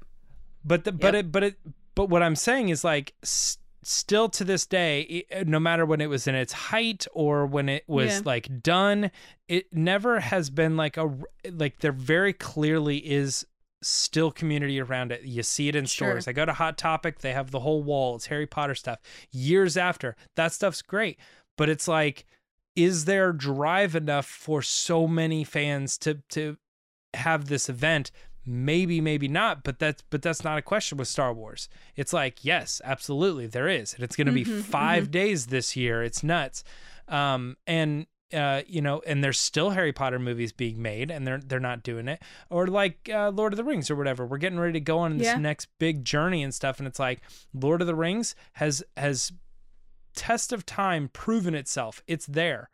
But 0.64 0.84
the, 0.84 0.92
but 0.92 1.14
Yep. 1.14 1.24
it 1.24 1.32
but 1.32 1.42
it 1.44 1.54
but 1.94 2.10
what 2.10 2.22
I'm 2.22 2.36
saying 2.36 2.68
is 2.68 2.84
like 2.84 3.14
s- 3.22 3.56
still 3.82 4.28
to 4.28 4.44
this 4.44 4.66
day, 4.66 5.24
uh, 5.34 5.44
no 5.46 5.58
matter 5.60 5.84
when 5.86 6.00
it 6.00 6.06
was 6.08 6.26
in 6.26 6.34
its 6.34 6.52
height 6.52 7.06
or 7.12 7.46
when 7.46 7.68
it 7.68 7.84
was 7.88 8.16
Yeah. 8.16 8.22
like 8.24 8.62
done, 8.62 9.10
it 9.48 9.72
never 9.74 10.20
has 10.20 10.50
been 10.50 10.76
like 10.76 10.96
a 10.96 11.16
like 11.50 11.78
there 11.80 11.92
very 11.92 12.32
clearly 12.32 12.98
is 12.98 13.46
still 13.82 14.30
community 14.30 14.78
around 14.80 15.10
it. 15.10 15.22
You 15.22 15.42
see 15.42 15.68
it 15.68 15.74
in 15.76 15.86
Sure. 15.86 16.08
stores. 16.10 16.28
I 16.28 16.32
go 16.32 16.44
to 16.44 16.52
Hot 16.52 16.76
Topic, 16.76 17.20
they 17.20 17.32
have 17.32 17.50
the 17.50 17.60
whole 17.60 17.82
wall. 17.82 18.16
It's 18.16 18.26
Harry 18.26 18.46
Potter 18.46 18.74
stuff. 18.74 18.98
Years 19.30 19.76
after, 19.76 20.16
that 20.36 20.52
stuff's 20.52 20.82
great. 20.82 21.18
But 21.56 21.68
it's 21.68 21.88
like 21.88 22.26
is 22.76 23.04
there 23.06 23.32
drive 23.32 23.96
enough 23.96 24.26
for 24.26 24.62
so 24.62 25.06
many 25.08 25.42
fans 25.44 25.98
to 25.98 26.14
to 26.30 26.56
have 27.14 27.46
this 27.46 27.68
event 27.68 28.10
maybe 28.46 29.00
maybe 29.00 29.28
not 29.28 29.62
but 29.62 29.78
that's 29.78 30.02
but 30.10 30.22
that's 30.22 30.42
not 30.44 30.56
a 30.58 30.62
question 30.62 30.96
with 30.98 31.08
star 31.08 31.32
wars. 31.32 31.68
It's 31.96 32.12
like 32.12 32.44
yes 32.44 32.80
absolutely 32.84 33.46
there 33.46 33.68
is 33.68 33.92
and 33.94 34.02
it's 34.02 34.16
going 34.16 34.26
to 34.26 34.32
be 34.32 34.44
Mhm, 34.44 34.62
5 34.62 35.10
days 35.10 35.46
this 35.46 35.76
year. 35.76 36.02
It's 36.02 36.22
nuts. 36.22 36.64
Um 37.08 37.56
and 37.66 38.06
uh 38.32 38.62
you 38.66 38.80
know 38.80 39.02
and 39.06 39.22
there's 39.24 39.40
still 39.40 39.70
harry 39.70 39.92
potter 39.92 40.18
movies 40.18 40.52
being 40.52 40.80
made 40.80 41.10
and 41.10 41.26
they're 41.26 41.40
they're 41.44 41.60
not 41.60 41.82
doing 41.82 42.08
it. 42.08 42.22
Or 42.48 42.66
like 42.66 43.10
uh, 43.12 43.30
lord 43.30 43.52
of 43.52 43.56
the 43.58 43.64
rings 43.64 43.90
or 43.90 43.96
whatever. 43.96 44.24
We're 44.24 44.38
getting 44.38 44.58
ready 44.58 44.74
to 44.74 44.80
go 44.80 45.00
on 45.00 45.18
this 45.18 45.26
Yeah. 45.26 45.36
next 45.36 45.66
big 45.78 46.04
journey 46.04 46.42
and 46.42 46.54
stuff 46.54 46.78
and 46.78 46.86
it's 46.88 46.98
like 46.98 47.20
lord 47.52 47.80
of 47.80 47.86
the 47.86 47.94
rings 47.94 48.34
has 48.54 48.82
has 48.96 49.32
test 50.14 50.52
of 50.52 50.64
time 50.66 51.08
proven 51.12 51.54
itself. 51.54 52.02
It's 52.06 52.26
there 52.26 52.70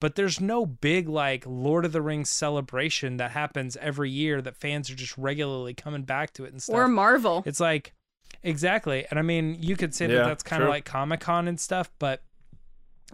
but 0.00 0.14
there's 0.14 0.40
no 0.40 0.66
big 0.66 1.08
like 1.08 1.44
Lord 1.46 1.84
of 1.84 1.92
the 1.92 2.02
Rings 2.02 2.30
celebration 2.30 3.16
that 3.16 3.32
happens 3.32 3.76
every 3.78 4.10
year 4.10 4.40
that 4.42 4.56
fans 4.56 4.90
are 4.90 4.94
just 4.94 5.16
regularly 5.18 5.74
coming 5.74 6.02
back 6.02 6.32
to 6.34 6.44
it 6.44 6.52
and 6.52 6.62
stuff. 6.62 6.76
Or 6.76 6.88
Marvel. 6.88 7.42
it's 7.46 7.60
like 7.60 7.94
exactly, 8.42 9.06
and 9.10 9.18
I 9.18 9.22
mean 9.22 9.56
you 9.60 9.76
could 9.76 9.94
say 9.94 10.06
that 10.06 10.24
that's 10.24 10.42
kind 10.42 10.62
of 10.62 10.68
like 10.68 10.84
Comic 10.84 11.20
Con 11.20 11.48
and 11.48 11.58
stuff, 11.58 11.90
but 11.98 12.22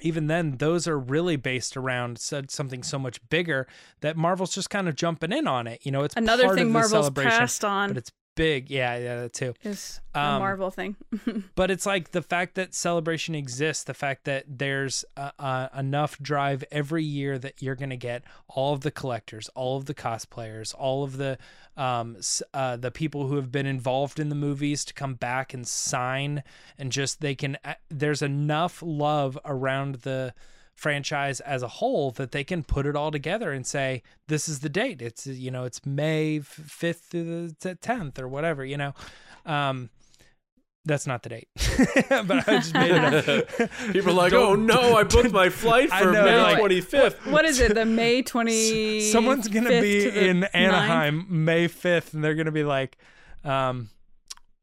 even 0.01 0.27
then 0.27 0.57
those 0.57 0.89
are 0.89 0.99
really 0.99 1.37
based 1.37 1.77
around 1.77 2.19
something 2.19 2.83
so 2.83 2.99
much 2.99 3.21
bigger 3.29 3.67
that 4.01 4.17
Marvel's 4.17 4.55
just 4.55 4.69
kind 4.69 4.89
of 4.89 4.97
jumping 4.97 5.33
in 5.33 5.47
on 5.47 5.67
it. 5.67 5.81
You 5.85 5.93
know, 5.93 6.03
it's 6.03 6.17
Another 6.17 6.45
part 6.45 6.57
thing 6.57 6.67
of 6.67 6.69
the 6.69 6.73
Marvel's 6.73 6.91
celebration, 6.91 7.31
passed 7.31 7.65
on 7.65 7.91
but 7.91 7.99
it's 7.99 8.13
big. 8.35 8.71
Yeah, 8.71 8.97
yeah, 8.97 9.21
that 9.23 9.33
too. 9.33 9.55
is 9.63 10.01
Um, 10.15 10.37
a 10.37 10.39
Marvel 10.39 10.71
thing. 10.71 10.97
But 11.55 11.71
it's 11.71 11.87
like 11.87 12.11
the 12.13 12.23
fact 12.23 12.55
that 12.57 12.75
celebration 12.75 13.35
exists, 13.35 13.85
the 13.85 13.95
fact 13.95 14.25
that 14.25 14.45
there's 14.49 15.05
uh, 15.17 15.31
uh, 15.39 15.69
enough 15.77 16.19
drive 16.21 16.65
every 16.71 17.05
year 17.05 17.39
that 17.39 17.63
you're 17.63 17.75
going 17.75 17.91
to 17.91 17.97
get 17.97 18.25
all 18.49 18.75
of 18.75 18.81
the 18.81 18.91
collectors, 18.91 19.49
all 19.55 19.77
of 19.77 19.87
the 19.87 19.95
cosplayers, 19.95 20.75
all 20.77 21.05
of 21.05 21.17
the 21.17 21.39
um, 21.77 22.17
uh, 22.53 22.77
the 22.77 22.91
people 22.91 23.27
who 23.27 23.37
have 23.37 23.51
been 23.51 23.67
involved 23.67 24.21
in 24.21 24.29
the 24.29 24.35
movies 24.35 24.85
to 24.85 24.95
come 24.95 25.15
back 25.15 25.53
and 25.55 25.67
sign, 25.67 26.43
and 26.79 26.93
just 26.93 27.21
they 27.21 27.35
can. 27.35 27.57
uh, 27.65 27.75
There's 27.89 28.23
enough 28.23 28.83
love 28.85 29.39
around 29.45 29.97
the 29.97 30.35
franchise 30.75 31.41
as 31.41 31.63
a 31.63 31.69
whole 31.69 32.11
that 32.13 32.33
they 32.33 32.45
can 32.45 32.63
put 32.65 32.85
it 32.87 32.97
all 32.97 33.11
together 33.11 33.53
and 33.53 33.67
say 33.67 34.03
this 34.29 34.49
is 34.49 34.61
the 34.61 34.69
date 34.69 35.01
it's 35.01 35.27
you 35.27 35.51
know 35.51 35.65
it's 35.65 35.85
may 35.87 36.41
5th 36.41 37.09
to 37.11 37.25
the 37.61 37.77
10th 37.77 38.19
or 38.19 38.27
whatever 38.29 38.65
you 38.65 38.77
know 38.77 38.93
um 39.47 39.89
that's 40.85 41.07
not 41.07 41.23
the 41.23 41.29
date 41.31 41.49
but 42.09 42.47
i 42.49 42.57
just 42.59 42.75
made 42.75 42.91
it 42.91 43.29
up 43.31 43.71
People 43.93 44.11
are 44.11 44.15
like, 44.25 44.33
Don't- 44.33 44.45
oh 44.53 44.55
no, 44.57 44.97
I 44.97 45.05
booked 45.05 45.33
my 45.33 45.49
flight 45.49 45.91
for 45.91 46.13
know, 46.13 46.25
May 46.25 46.43
like- 46.43 46.59
25th. 46.59 47.31
what 47.31 47.45
is 47.47 47.61
it? 47.61 47.75
The 47.75 47.85
May 47.87 48.23
twenty. 48.23 49.01
someone's 49.01 49.49
gonna 49.49 49.81
be 49.81 50.05
to 50.05 50.11
the 50.11 50.29
in 50.29 50.41
9th? 50.43 50.51
anaheim 50.55 51.27
may 51.29 51.69
5th 51.69 52.13
and 52.15 52.23
they're 52.25 52.35
gonna 52.35 52.51
be 52.53 52.65
like 52.65 52.99
um 53.45 53.89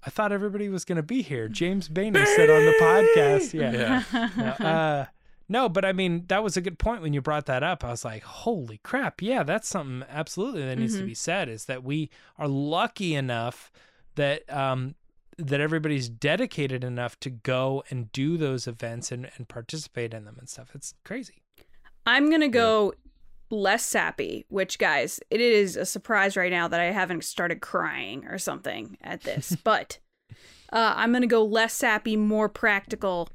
i 0.05 0.09
thought 0.09 0.31
everybody 0.31 0.67
was 0.69 0.83
gonna 0.85 1.01
be 1.03 1.21
here 1.21 1.47
james 1.47 1.87
Bainey 1.89 2.23
said 2.35 2.49
on 2.49 2.65
the 2.65 2.75
podcast 2.81 3.53
yeah, 3.53 4.03
Yeah. 4.11 4.29
no, 4.37 4.65
uh, 4.67 5.05
no, 5.51 5.69
but 5.69 5.85
I 5.85 5.91
mean 5.93 6.25
that 6.27 6.43
was 6.43 6.55
a 6.57 6.61
good 6.61 6.79
point 6.79 7.01
when 7.01 7.13
you 7.13 7.21
brought 7.21 7.45
that 7.45 7.61
up. 7.61 7.83
I 7.83 7.89
was 7.89 8.03
like, 8.05 8.23
"Holy 8.23 8.79
crap! 8.83 9.21
Yeah, 9.21 9.43
that's 9.43 9.67
something 9.67 10.07
absolutely 10.09 10.63
that 10.65 10.77
needs 10.77 10.95
to 10.97 11.03
Mhm. 11.03 11.07
be 11.07 11.13
said." 11.15 11.49
Is 11.49 11.65
that 11.65 11.83
we 11.83 12.09
are 12.37 12.47
lucky 12.47 13.13
enough 13.15 13.71
that 14.15 14.51
um, 14.51 14.95
that 15.37 15.59
everybody's 15.61 16.09
dedicated 16.09 16.83
enough 16.83 17.19
to 17.21 17.29
go 17.29 17.83
and 17.89 18.11
do 18.11 18.37
those 18.37 18.67
events 18.67 19.11
and, 19.11 19.29
and 19.37 19.47
participate 19.47 20.13
in 20.13 20.25
them 20.25 20.37
and 20.39 20.47
stuff. 20.49 20.71
It's 20.75 20.93
crazy. 21.03 21.41
I'm 22.05 22.29
gonna 22.31 22.47
go 22.49 22.93
less 23.49 23.85
sappy, 23.85 24.45
which 24.49 24.79
guys, 24.79 25.19
it 25.29 25.41
is 25.41 25.75
a 25.75 25.85
surprise 25.85 26.37
right 26.37 26.51
now 26.51 26.67
that 26.67 26.79
I 26.79 26.85
haven't 26.91 27.23
started 27.23 27.59
crying 27.61 28.25
or 28.27 28.37
something 28.37 28.97
at 29.01 29.21
this. 29.23 29.55
but 29.63 29.99
uh, 30.71 30.93
I'm 30.95 31.11
gonna 31.11 31.27
go 31.27 31.43
less 31.43 31.73
sappy, 31.73 32.15
more 32.15 32.47
practical. 32.49 33.27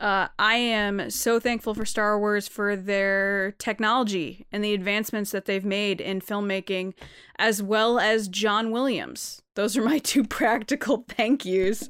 Uh, 0.00 0.28
I 0.38 0.54
am 0.56 1.10
so 1.10 1.40
thankful 1.40 1.74
for 1.74 1.84
Star 1.84 2.18
Wars 2.18 2.46
for 2.46 2.76
their 2.76 3.52
technology 3.58 4.46
and 4.52 4.62
the 4.62 4.74
advancements 4.74 5.32
that 5.32 5.46
they've 5.46 5.64
made 5.64 6.00
in 6.00 6.20
filmmaking, 6.20 6.94
as 7.38 7.62
well 7.62 7.98
as 7.98 8.28
John 8.28 8.70
Williams. 8.70 9.42
Those 9.56 9.76
are 9.76 9.82
my 9.82 9.98
two 10.02 10.24
practical 10.24 11.04
thank 11.08 11.44
yous. 11.44 11.88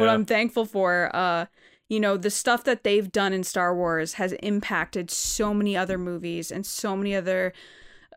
What 0.00 0.08
I'm 0.08 0.24
thankful 0.24 0.64
for. 0.64 1.14
Uh, 1.14 1.46
you 1.88 2.00
know, 2.00 2.16
the 2.16 2.30
stuff 2.30 2.64
that 2.64 2.84
they've 2.84 3.12
done 3.12 3.34
in 3.34 3.44
Star 3.44 3.76
Wars 3.76 4.14
has 4.14 4.32
impacted 4.34 5.10
so 5.10 5.52
many 5.52 5.76
other 5.76 5.98
movies 5.98 6.50
and 6.50 6.64
so 6.64 6.96
many 6.96 7.14
other 7.14 7.52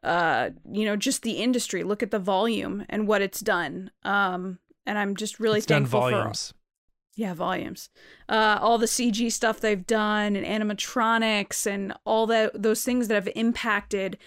uh, 0.06 0.52
you 0.72 0.86
know, 0.86 0.96
just 0.96 1.24
the 1.24 1.32
industry. 1.32 1.84
Look 1.84 2.04
at 2.04 2.12
the 2.12 2.20
volume 2.20 2.86
and 2.90 3.08
what 3.08 3.24
it's 3.24 3.40
done. 3.42 3.90
Um, 4.04 4.60
and 4.86 5.00
I'm 5.00 5.16
just 5.16 5.40
really 5.40 5.58
it's 5.58 5.66
done 5.66 5.82
thankful 5.82 6.02
for 6.02 6.12
volumes. 6.12 6.54
Yeah, 7.16 7.34
volumes. 7.34 7.90
Uh, 8.28 8.58
all 8.62 8.78
the 8.78 8.86
CG 8.86 9.32
stuff 9.32 9.60
they've 9.60 9.88
done 9.88 10.36
and 10.36 10.46
animatronics 10.46 11.66
and 11.66 11.94
all 12.06 12.28
that 12.28 12.62
those 12.62 12.84
things 12.84 13.08
that 13.08 13.16
have 13.16 13.30
impacted 13.36 14.18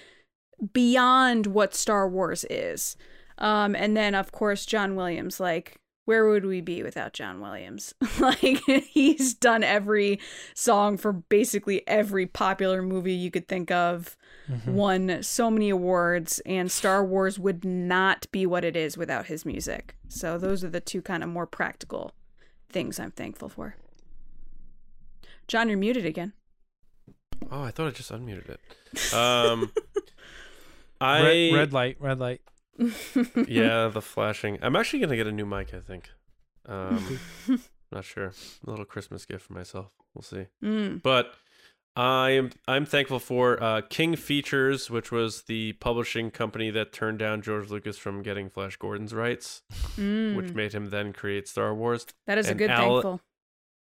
beyond 0.72 1.46
what 1.46 1.74
Star 1.74 2.08
Wars 2.08 2.44
is. 2.50 2.96
Um, 3.38 3.76
and 3.76 3.96
then 3.96 4.14
of 4.14 4.32
course 4.32 4.66
John 4.66 4.96
Williams, 4.96 5.38
like 5.38 5.76
where 6.06 6.26
would 6.26 6.46
we 6.46 6.62
be 6.62 6.82
without 6.82 7.12
John 7.12 7.38
Williams? 7.40 7.94
like 8.18 8.42
he's 8.88 9.34
done 9.34 9.62
every 9.62 10.18
song 10.54 10.96
for 10.96 11.12
basically 11.12 11.86
every 11.86 12.24
popular 12.24 12.80
movie 12.80 13.12
you 13.12 13.30
could 13.30 13.46
think 13.46 13.70
of. 13.70 14.16
Mhm. 14.50 14.72
Won 14.72 15.22
so 15.22 15.50
many 15.50 15.68
awards, 15.68 16.40
and 16.46 16.72
Star 16.72 17.04
Wars 17.04 17.38
would 17.38 17.66
not 17.66 18.26
be 18.32 18.46
what 18.46 18.64
it 18.64 18.74
is 18.74 18.96
without 18.96 19.26
his 19.26 19.44
music. 19.44 19.94
So 20.08 20.38
those 20.38 20.64
are 20.64 20.70
the 20.70 20.80
two 20.80 21.02
kind 21.02 21.22
of 21.22 21.28
more 21.28 21.46
practical 21.46 22.12
things 22.68 22.98
I'm 22.98 23.12
thankful 23.12 23.48
for. 23.48 23.76
John, 25.46 25.68
you're 25.68 25.78
muted 25.78 26.04
again. 26.04 26.32
Oh, 27.50 27.62
I 27.62 27.70
thought 27.70 27.88
I 27.88 27.90
just 27.90 28.12
unmuted 28.12 28.48
it. 28.50 29.14
Um, 29.14 29.72
I 31.00 31.22
Red, 31.22 31.54
red 31.54 31.72
light, 31.72 31.96
red 32.00 32.18
light. 32.18 32.40
yeah, 33.46 33.88
the 33.88 34.02
flashing. 34.02 34.58
I'm 34.62 34.76
actually 34.76 35.00
gonna 35.00 35.16
get 35.16 35.26
a 35.26 35.32
new 35.32 35.46
mic. 35.46 35.72
I 35.72 35.80
think. 35.80 36.10
Um, 36.66 37.18
not 37.92 38.04
sure. 38.04 38.32
A 38.66 38.70
little 38.70 38.84
Christmas 38.84 39.24
gift 39.24 39.46
for 39.46 39.54
myself. 39.54 39.90
We'll 40.14 40.22
see. 40.22 40.46
Mm. 40.62 41.02
But 41.02 41.32
I 41.98 42.30
am 42.30 42.50
I'm 42.68 42.86
thankful 42.86 43.18
for 43.18 43.60
uh, 43.60 43.80
King 43.82 44.14
Features, 44.14 44.88
which 44.88 45.10
was 45.10 45.42
the 45.42 45.72
publishing 45.74 46.30
company 46.30 46.70
that 46.70 46.92
turned 46.92 47.18
down 47.18 47.42
George 47.42 47.70
Lucas 47.70 47.98
from 47.98 48.22
getting 48.22 48.48
Flash 48.48 48.76
Gordon's 48.76 49.12
rights, 49.12 49.62
Mm. 49.96 50.36
which 50.36 50.54
made 50.54 50.72
him 50.72 50.90
then 50.90 51.12
create 51.12 51.48
Star 51.48 51.74
Wars. 51.74 52.06
that 52.28 52.38
is 52.38 52.48
a 52.48 52.54
good 52.54 52.70
Al- 52.70 52.92
thankful. 52.92 53.20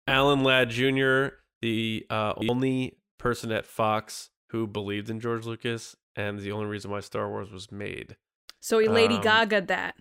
Alan 0.09 0.43
Ladd 0.43 0.71
Jr., 0.71 1.37
the 1.61 2.07
uh, 2.09 2.33
only 2.49 2.97
person 3.19 3.53
at 3.53 3.67
Fox 3.67 4.31
who 4.51 4.67
believed 4.67 5.11
in 5.11 5.21
George 5.21 5.45
Lucas, 5.45 5.95
and 6.15 6.39
the 6.39 6.53
only 6.53 6.67
reason 6.67 6.91
why 6.91 7.01
Star 7.01 7.29
Wars 7.29 7.51
was 7.51 7.71
made. 7.71 8.17
So 8.61 8.79
he 8.79 8.89
Lady 8.89 9.17
um, 9.17 9.21
Gaga 9.23 9.61
that. 9.63 9.95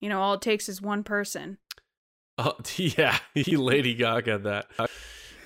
You 0.00 0.08
know, 0.08 0.20
all 0.20 0.34
it 0.34 0.40
takes 0.42 0.68
is 0.68 0.80
one 0.80 1.02
person. 1.02 1.58
Oh 2.38 2.54
yeah, 2.76 3.18
he 3.34 3.56
Lady 3.56 3.94
Gaga 3.94 4.38
that. 4.38 4.66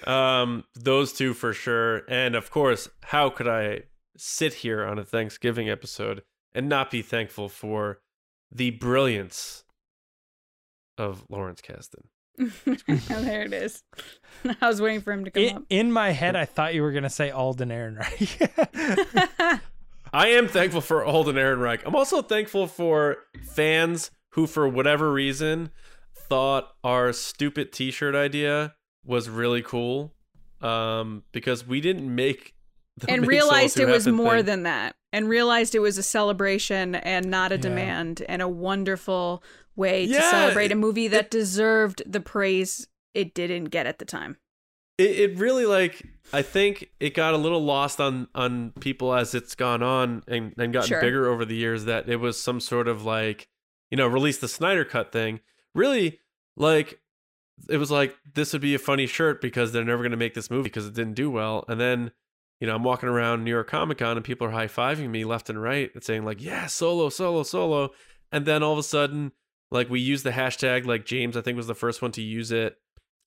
Um, 0.07 0.65
those 0.75 1.13
two 1.13 1.35
for 1.35 1.53
sure, 1.53 2.03
and 2.09 2.35
of 2.35 2.51
course, 2.51 2.89
how 3.05 3.31
could 3.31 3.49
I 3.49 3.83
sit 4.17 4.55
here 4.55 4.85
on 4.85 4.99
a 4.99 5.05
Thanksgiving 5.05 5.69
episode 5.69 6.23
and 6.55 6.69
not 6.69 6.91
be 6.91 7.03
thankful 7.03 7.49
for 7.49 8.01
the 8.51 8.71
brilliance 8.71 9.65
of 10.99 11.25
Lawrence 11.29 11.61
Kasdan? 11.61 12.05
there 13.09 13.43
it 13.43 13.53
is. 13.53 13.83
I 14.61 14.69
was 14.69 14.81
waiting 14.81 15.01
for 15.01 15.13
him 15.13 15.25
to 15.25 15.31
come 15.31 15.43
In, 15.43 15.67
in 15.69 15.93
my 15.93 16.11
head, 16.11 16.37
I 16.37 16.45
thought 16.45 16.75
you 16.75 16.83
were 16.83 16.93
gonna 16.93 17.11
say 17.11 17.31
Alden 17.31 17.69
Ehrenreich. 17.71 18.59
up. 18.59 19.61
I 20.13 20.29
am 20.29 20.49
thankful 20.49 20.81
for 20.81 21.05
Alden 21.05 21.37
Ehrenreich. 21.37 21.83
I'm 21.85 21.95
also 21.95 22.23
thankful 22.23 22.67
for 22.67 23.19
fans 23.45 24.11
who, 24.31 24.47
for 24.47 24.69
whatever 24.69 25.13
reason, 25.13 25.71
thought 26.17 26.73
our 26.83 27.13
stupid 27.13 27.73
T-shirt 27.73 28.15
idea 28.15 28.75
was 29.05 29.29
really 29.29 29.63
cool. 29.63 30.13
Um, 30.61 31.23
because 31.33 31.67
we 31.67 31.81
didn't 31.81 32.15
make 32.15 32.55
the 32.99 33.11
and 33.11 33.27
realized 33.27 33.81
it 33.81 33.87
was 33.89 34.07
more 34.07 34.37
thing. 34.37 34.45
than 34.47 34.63
that. 34.65 34.95
And 35.13 35.29
realized 35.29 35.75
it 35.75 35.79
was 35.81 35.97
a 35.99 36.03
celebration 36.03 36.95
and 36.97 37.31
not 37.31 37.51
a 37.51 37.55
Yeah. 37.57 37.63
demand 37.63 38.23
and 38.29 38.43
a 38.43 38.49
wonderful 38.49 39.43
way 39.75 40.07
to 40.07 40.21
celebrate 40.21 40.71
a 40.71 40.75
movie 40.75 41.09
that 41.09 41.31
deserved 41.31 42.03
the 42.07 42.21
praise 42.21 42.87
it 43.15 43.33
didn't 43.35 43.65
get 43.67 43.87
at 43.87 43.99
the 43.99 44.05
time. 44.05 44.37
it, 44.99 45.19
it 45.31 45.39
really 45.39 45.65
like 45.67 46.03
I 46.33 46.43
think 46.43 46.91
it 47.01 47.15
got 47.15 47.33
a 47.33 47.39
little 47.39 47.65
lost 47.65 47.99
on 48.01 48.29
on 48.35 48.73
people 48.81 49.15
as 49.15 49.35
it's 49.35 49.55
gone 49.55 49.83
on 49.83 50.23
and, 50.29 50.53
and 50.59 50.73
gotten 50.73 50.89
Sure. 50.89 51.01
bigger 51.01 51.27
over 51.29 51.45
the 51.47 51.57
years 51.57 51.87
that 51.87 52.09
it 52.09 52.17
was 52.17 52.39
some 52.41 52.61
sort 52.61 52.87
of 52.87 53.03
like 53.05 53.49
you 53.91 53.97
know 53.97 54.07
release 54.07 54.37
the 54.39 54.47
Snyder 54.49 54.85
cut 54.85 55.11
thing. 55.11 55.41
Really, 55.75 56.21
like 56.57 57.01
it 57.69 57.77
was 57.77 57.91
like 57.91 58.17
this 58.35 58.53
would 58.53 58.63
be 58.63 58.75
a 58.75 58.79
funny 58.79 59.07
shirt 59.07 59.41
because 59.41 59.73
they're 59.73 59.85
never 59.85 60.03
going 60.03 60.11
to 60.11 60.17
make 60.17 60.35
this 60.35 60.51
movie 60.51 60.65
because 60.65 60.87
it 60.87 60.95
didn't 60.95 61.15
do 61.15 61.31
well. 61.31 61.65
And 61.69 61.81
then 61.81 62.13
you 62.61 62.67
know 62.67 62.75
I'm 62.75 62.85
walking 62.85 63.09
around 63.09 63.45
New 63.45 63.51
York 63.51 63.69
Comic 63.69 63.99
Con 63.99 64.17
and 64.17 64.25
people 64.25 64.47
are 64.47 64.53
high 64.53 64.67
fiving 64.67 65.11
me 65.11 65.25
left 65.25 65.51
and 65.51 65.61
right 65.61 65.91
and 65.95 66.03
saying 66.03 66.25
like 66.25 66.43
yeah 66.43 66.67
solo 66.67 67.09
solo 67.09 67.43
solo. 67.43 67.91
And 68.33 68.47
then 68.47 68.63
all 68.63 68.73
of 68.73 68.79
a 68.79 68.83
sudden 68.83 69.33
like 69.71 69.91
we 69.91 70.01
use 70.01 70.23
the 70.23 70.31
hashtag 70.31 70.87
like 70.87 71.05
James 71.05 71.37
I 71.37 71.41
think 71.41 71.57
was 71.57 71.67
the 71.67 71.75
first 71.75 72.03
one 72.03 72.13
to 72.13 72.23
use 72.23 72.53
it, 72.53 72.77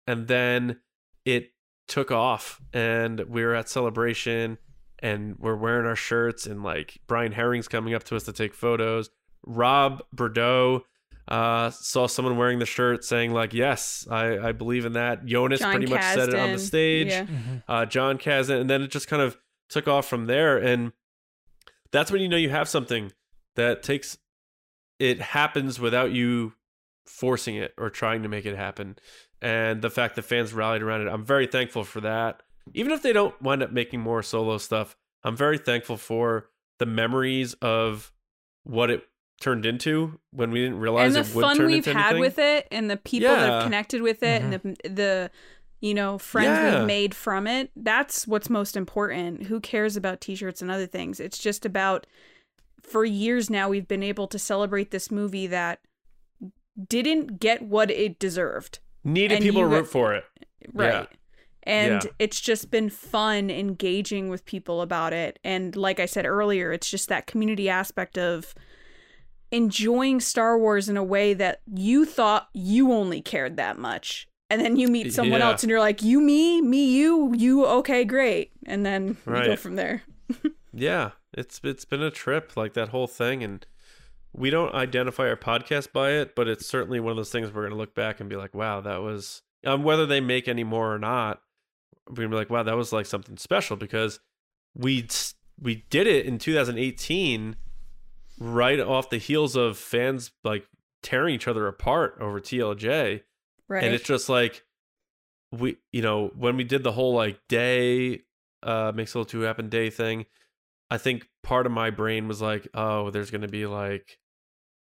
and 0.08 0.28
then 0.28 0.80
it 1.26 1.52
took 1.88 2.12
off 2.12 2.62
and 2.74 3.20
we 3.22 3.44
were 3.44 3.56
at 3.56 3.70
celebration 3.70 4.58
and 5.00 5.36
we're 5.38 5.56
wearing 5.56 5.86
our 5.86 5.98
shirts 5.98 6.46
and 6.46 6.64
like 6.64 7.00
Brian 7.08 7.34
Herring's 7.34 7.68
coming 7.68 7.94
up 7.94 8.06
to 8.06 8.16
us 8.16 8.24
to 8.24 8.34
take 8.34 8.54
photos. 8.54 9.10
Rob 9.46 10.02
Bredow 10.16 10.84
uh, 11.28 11.70
saw 11.70 12.08
someone 12.08 12.38
wearing 12.38 12.60
the 12.60 12.66
shirt 12.66 13.04
saying 13.06 13.32
like, 13.34 13.54
"Yes, 13.54 14.08
I, 14.10 14.38
I 14.50 14.52
believe 14.52 14.86
in 14.86 14.94
that." 14.94 15.26
Jonas 15.26 15.60
John 15.60 15.72
pretty 15.72 15.88
much 15.92 16.02
said 16.02 16.30
it 16.30 16.36
on 16.36 16.52
the 16.54 16.60
stage. 16.60 17.08
Yeah. 17.08 17.26
Mhm. 17.26 17.64
Uh, 17.68 17.86
Jon 17.86 18.18
Kasdan, 18.18 18.62
and 18.62 18.70
then 18.70 18.82
it 18.82 18.92
just 18.92 19.08
kind 19.08 19.22
of 19.22 19.38
took 19.70 19.88
off 19.88 20.08
from 20.08 20.26
there, 20.26 20.58
and 20.58 20.92
that's 21.92 22.12
when 22.12 22.22
you 22.22 22.28
know 22.30 22.38
you 22.38 22.50
have 22.50 22.68
something 22.68 23.12
that 23.56 23.84
takes. 23.84 24.18
It 25.00 25.20
happens 25.22 25.80
without 25.80 26.12
you 26.12 26.54
forcing 27.06 27.56
it 27.56 27.74
or 27.78 27.90
trying 27.90 28.24
to 28.24 28.30
make 28.30 28.46
it 28.46 28.56
happen 28.56 28.96
and 29.42 29.82
the 29.82 29.90
fact 29.90 30.16
that 30.16 30.22
fans 30.22 30.54
rallied 30.54 30.82
around 30.82 31.02
it 31.02 31.10
i'm 31.10 31.26
very 31.26 31.46
thankful 31.46 31.84
for 31.84 32.00
that 32.00 32.42
even 32.74 32.94
if 32.94 33.02
they 33.02 33.12
don't 33.12 33.40
wind 33.42 33.62
up 33.62 33.74
making 33.74 34.00
more 34.00 34.24
solo 34.24 34.58
stuff 34.58 34.96
i'm 35.26 35.36
very 35.36 35.58
thankful 35.58 35.98
for 35.98 36.48
the 36.80 36.86
memories 36.86 37.56
of 37.56 38.14
what 38.64 38.90
it 38.90 39.04
turned 39.42 39.66
into 39.66 40.20
when 40.32 40.52
we 40.52 40.62
didn't 40.62 40.80
realize 40.80 41.16
and 41.16 41.26
the 41.26 41.30
it 41.30 41.36
would 41.36 41.42
fun 41.44 41.58
turn 41.58 41.66
we've 41.68 41.86
into 41.88 41.94
had 41.94 42.16
anything. 42.16 42.22
with 42.22 42.40
it 42.40 42.68
and 42.72 42.90
the 42.90 42.98
people 42.98 43.30
that 43.30 43.50
have 43.50 43.64
connected 43.64 44.02
with 44.02 44.24
it 44.24 44.42
and 44.42 44.54
the 44.54 44.60
mm-hmm. 44.60 44.96
the 44.96 45.32
you 45.82 45.94
know 45.94 46.18
friends 46.18 46.48
Yeah. 46.48 46.78
we've 46.80 46.88
made 46.88 47.14
from 47.14 47.46
it 47.48 47.70
that's 47.76 48.26
what's 48.26 48.50
most 48.50 48.78
important 48.78 49.44
who 49.48 49.60
cares 49.60 49.98
about 49.98 50.22
t-shirts 50.22 50.62
and 50.62 50.72
other 50.72 50.88
things 50.88 51.20
it's 51.20 51.38
just 51.38 51.66
about 51.66 52.08
for 52.82 53.04
years 53.04 53.50
now 53.50 53.68
we've 53.68 53.88
been 53.88 54.04
able 54.04 54.28
to 54.28 54.40
celebrate 54.40 54.92
this 54.92 55.12
movie 55.12 55.48
that 55.48 55.80
didn't 56.88 57.40
get 57.40 57.62
what 57.62 57.92
it 57.92 58.20
deserved 58.20 58.80
needed 59.04 59.36
and 59.36 59.44
people 59.44 59.62
to 59.62 59.68
root 59.68 59.88
for 59.88 60.14
it 60.14 60.24
right 60.74 60.94
Yeah. 60.94 61.06
and 61.64 62.04
Yeah. 62.04 62.12
it's 62.20 62.40
just 62.40 62.72
been 62.72 62.90
fun 62.90 63.50
engaging 63.50 64.30
with 64.30 64.46
people 64.46 64.82
about 64.82 65.12
it 65.12 65.38
and 65.44 65.76
like 65.76 66.00
i 66.00 66.06
said 66.06 66.26
earlier 66.26 66.72
it's 66.72 66.90
just 66.90 67.10
that 67.10 67.28
community 67.28 67.68
aspect 67.70 68.18
of 68.18 68.56
enjoying 69.54 70.20
star 70.20 70.58
wars 70.58 70.90
in 70.90 70.98
a 70.98 71.04
way 71.04 71.34
that 71.34 71.62
you 71.74 72.06
thought 72.06 72.50
you 72.54 72.92
only 72.92 73.22
cared 73.22 73.56
that 73.58 73.78
much 73.78 74.28
and 74.50 74.60
then 74.60 74.76
you 74.78 74.88
meet 74.88 75.14
someone 75.14 75.40
Yeah. 75.40 75.50
else 75.52 75.64
and 75.64 75.70
you're 75.70 75.80
like 75.80 76.02
you 76.02 76.20
me 76.20 76.62
me 76.62 76.94
you 76.96 77.34
you 77.36 77.66
okay 77.66 78.04
great 78.04 78.52
and 78.66 78.86
then 78.86 79.16
we 79.26 79.34
go 79.34 79.56
from 79.56 79.76
there 79.76 80.04
Yeah, 80.76 81.12
it's 81.34 81.60
it's 81.64 81.86
been 81.86 82.02
a 82.02 82.10
trip 82.10 82.58
like 82.58 82.74
that 82.74 82.90
whole 82.90 83.06
thing, 83.06 83.44
and 83.44 83.64
we 84.36 84.50
don't 84.50 84.74
identify 84.74 85.28
our 85.30 85.36
podcast 85.36 85.94
by 85.94 86.14
it, 86.14 86.34
but 86.36 86.48
it's 86.48 86.66
certainly 86.66 87.00
one 87.00 87.12
of 87.12 87.18
those 87.18 87.30
things 87.32 87.54
we're 87.54 87.62
gonna 87.62 87.76
look 87.80 87.94
back 87.94 88.20
and 88.20 88.28
be 88.28 88.36
like, 88.36 88.56
wow, 88.56 88.82
that 88.82 89.04
was 89.04 89.44
um, 89.66 89.84
whether 89.84 90.08
they 90.08 90.20
make 90.20 90.48
any 90.48 90.64
more 90.64 90.92
or 90.92 90.98
not. 90.98 91.42
We're 92.10 92.16
gonna 92.16 92.30
be 92.30 92.36
like, 92.38 92.50
wow, 92.50 92.64
that 92.64 92.76
was 92.76 92.92
like 92.92 93.06
something 93.06 93.38
special 93.38 93.76
because 93.78 94.20
we 94.74 95.08
we 95.62 95.86
did 95.92 96.08
it 96.08 96.26
in 96.26 96.40
2018, 96.40 97.56
right 98.44 98.80
off 98.80 99.10
the 99.10 99.18
heels 99.18 99.56
of 99.56 99.78
fans 99.78 100.32
like 100.44 100.66
tearing 101.02 101.36
each 101.36 101.48
other 101.48 101.68
apart 101.68 102.18
over 102.20 102.40
TLJ 102.40 103.22
right 103.68 103.84
and 103.84 103.94
it's 103.94 104.04
just 104.04 104.30
like 104.30 104.64
we 105.52 105.78
you 105.92 106.02
know 106.02 106.32
when 106.36 106.58
we 106.58 106.64
did 106.64 106.84
the 106.84 106.92
whole 106.92 107.14
like 107.14 107.40
day 107.48 108.22
uh 108.64 108.92
makes 108.94 109.14
a 109.14 109.18
little 109.18 109.30
two 109.30 109.42
happen 109.42 109.70
day 109.70 109.90
thing 109.90 110.26
i 110.90 110.98
think 110.98 111.28
part 111.44 111.66
of 111.66 111.72
my 111.72 111.90
brain 111.90 112.28
was 112.28 112.42
like 112.42 112.68
oh 112.74 113.12
there's 113.12 113.30
gonna 113.30 113.48
be 113.48 113.66
like 113.66 114.18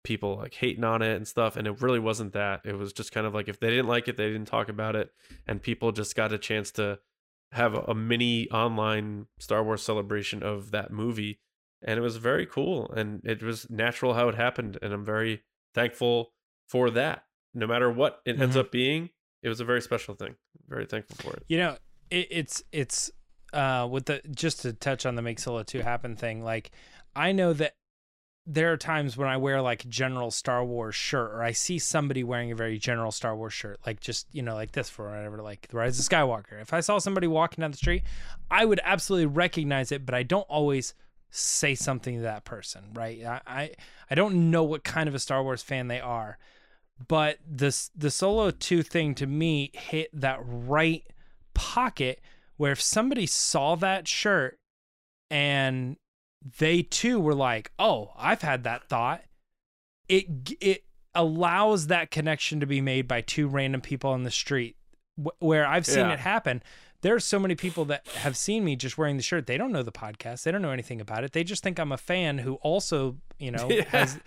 people 0.03 0.37
like 0.37 0.53
hating 0.53 0.83
on 0.83 1.01
it 1.01 1.15
and 1.15 1.27
stuff. 1.27 1.55
And 1.55 1.67
it 1.67 1.81
really 1.81 1.99
wasn't 1.99 2.33
that. 2.33 2.61
It 2.65 2.77
was 2.77 2.93
just 2.93 3.11
kind 3.11 3.27
of 3.27 3.33
like 3.33 3.47
if 3.47 3.59
they 3.59 3.69
didn't 3.69 3.87
like 3.87 4.07
it, 4.07 4.17
they 4.17 4.27
didn't 4.27 4.47
talk 4.47 4.69
about 4.69 4.95
it, 4.95 5.11
and 5.47 5.61
people 5.61 5.91
just 5.91 6.15
got 6.15 6.33
a 6.33 6.37
chance 6.37 6.71
to 6.71 6.99
have 7.51 7.73
a, 7.73 7.81
a 7.81 7.95
mini 7.95 8.49
online 8.51 9.27
Star 9.39 9.63
Wars 9.63 9.81
celebration 9.81 10.43
of 10.43 10.71
that 10.71 10.91
movie, 10.91 11.39
and 11.83 11.97
it 11.97 12.01
was 12.01 12.17
very 12.17 12.45
cool. 12.45 12.91
And 12.91 13.21
it 13.23 13.41
was 13.43 13.69
natural 13.69 14.13
how 14.13 14.29
it 14.29 14.35
happened, 14.35 14.77
and 14.81 14.93
I'm 14.93 15.05
very 15.05 15.43
thankful 15.73 16.33
for 16.67 16.89
that. 16.91 17.23
No 17.53 17.67
matter 17.67 17.89
what 17.91 18.21
it 18.25 18.39
ends 18.39 18.55
Mhm. 18.55 18.59
up 18.59 18.71
being, 18.71 19.09
it 19.41 19.49
was 19.49 19.59
a 19.59 19.65
very 19.65 19.81
special 19.81 20.13
thing. 20.15 20.35
Very 20.67 20.85
thankful 20.85 21.17
for 21.17 21.35
it. 21.37 21.43
You 21.47 21.57
know, 21.57 21.77
it, 22.09 22.27
it's 22.29 22.63
it's 22.71 23.11
uh 23.53 23.87
with 23.89 24.05
the 24.05 24.21
just 24.35 24.61
to 24.61 24.73
touch 24.73 25.05
on 25.05 25.15
the 25.15 25.21
make 25.21 25.39
solo 25.39 25.63
2 25.63 25.79
happen 25.81 26.15
thing, 26.15 26.43
like 26.43 26.71
I 27.15 27.31
know 27.31 27.53
that 27.53 27.73
there 28.45 28.71
are 28.71 28.77
times 28.77 29.15
when 29.15 29.27
I 29.27 29.37
wear 29.37 29.61
like 29.61 29.87
general 29.87 30.31
Star 30.31 30.63
Wars 30.65 30.95
shirt 30.95 31.31
or 31.31 31.43
I 31.43 31.51
see 31.51 31.77
somebody 31.77 32.23
wearing 32.23 32.51
a 32.51 32.55
very 32.55 32.79
general 32.79 33.11
Star 33.11 33.35
Wars 33.35 33.53
shirt, 33.53 33.79
like 33.85 33.99
just, 33.99 34.25
you 34.31 34.41
know, 34.41 34.55
like 34.55 34.71
this 34.71 34.89
for 34.89 35.07
whatever, 35.09 35.37
like 35.43 35.67
The 35.67 35.77
Rise 35.77 35.99
of 35.99 36.05
Skywalker. 36.05 36.59
If 36.59 36.73
I 36.73 36.79
saw 36.79 36.97
somebody 36.97 37.27
walking 37.27 37.61
down 37.61 37.69
the 37.71 37.77
street, 37.77 38.03
I 38.49 38.65
would 38.65 38.79
absolutely 38.83 39.27
recognize 39.27 39.91
it, 39.91 40.03
but 40.03 40.15
I 40.15 40.23
don't 40.23 40.47
always 40.49 40.95
say 41.29 41.75
something 41.75 42.15
to 42.17 42.21
that 42.21 42.45
person, 42.45 42.85
right? 42.93 43.23
I 43.23 43.41
I, 43.47 43.71
I 44.09 44.15
don't 44.15 44.49
know 44.51 44.63
what 44.63 44.83
kind 44.83 45.07
of 45.07 45.15
a 45.15 45.19
Star 45.19 45.43
Wars 45.43 45.61
fan 45.63 45.87
they 45.87 45.99
are. 45.99 46.37
But 47.07 47.37
this 47.47 47.91
the 47.95 48.11
solo 48.11 48.51
2 48.51 48.83
thing 48.83 49.15
to 49.15 49.25
me 49.27 49.71
hit 49.73 50.09
that 50.13 50.39
right 50.43 51.05
pocket 51.53 52.21
where 52.57 52.73
if 52.73 52.81
somebody 52.81 53.25
saw 53.25 53.75
that 53.75 54.07
shirt 54.07 54.59
and 55.31 55.95
they 56.57 56.81
too 56.81 57.19
were 57.19 57.35
like, 57.35 57.71
"Oh, 57.79 58.11
I've 58.17 58.41
had 58.41 58.63
that 58.63 58.87
thought." 58.89 59.23
It 60.07 60.25
it 60.59 60.83
allows 61.15 61.87
that 61.87 62.11
connection 62.11 62.59
to 62.59 62.65
be 62.65 62.81
made 62.81 63.07
by 63.07 63.21
two 63.21 63.47
random 63.47 63.81
people 63.81 64.09
on 64.11 64.23
the 64.23 64.31
street 64.31 64.75
wh- 65.21 65.41
where 65.41 65.65
I've 65.65 65.85
seen 65.85 66.07
Yeah. 66.07 66.13
it 66.13 66.19
happen. 66.19 66.61
There's 67.01 67.23
so 67.23 67.39
many 67.39 67.55
people 67.55 67.85
that 67.85 68.07
have 68.09 68.35
seen 68.35 68.65
me 68.65 68.75
just 68.75 68.97
wearing 68.97 69.17
the 69.17 69.23
shirt. 69.23 69.47
They 69.47 69.57
don't 69.57 69.71
know 69.71 69.83
the 69.83 69.91
podcast. 69.91 70.43
They 70.43 70.51
don't 70.51 70.61
know 70.61 70.71
anything 70.71 70.99
about 70.99 71.23
it. 71.23 71.31
They 71.31 71.43
just 71.43 71.63
think 71.63 71.79
I'm 71.79 71.91
a 71.91 71.97
fan 71.97 72.39
who 72.39 72.55
also, 72.55 73.17
you 73.37 73.51
know, 73.51 73.69
Yeah. 73.71 73.83
has 73.89 74.19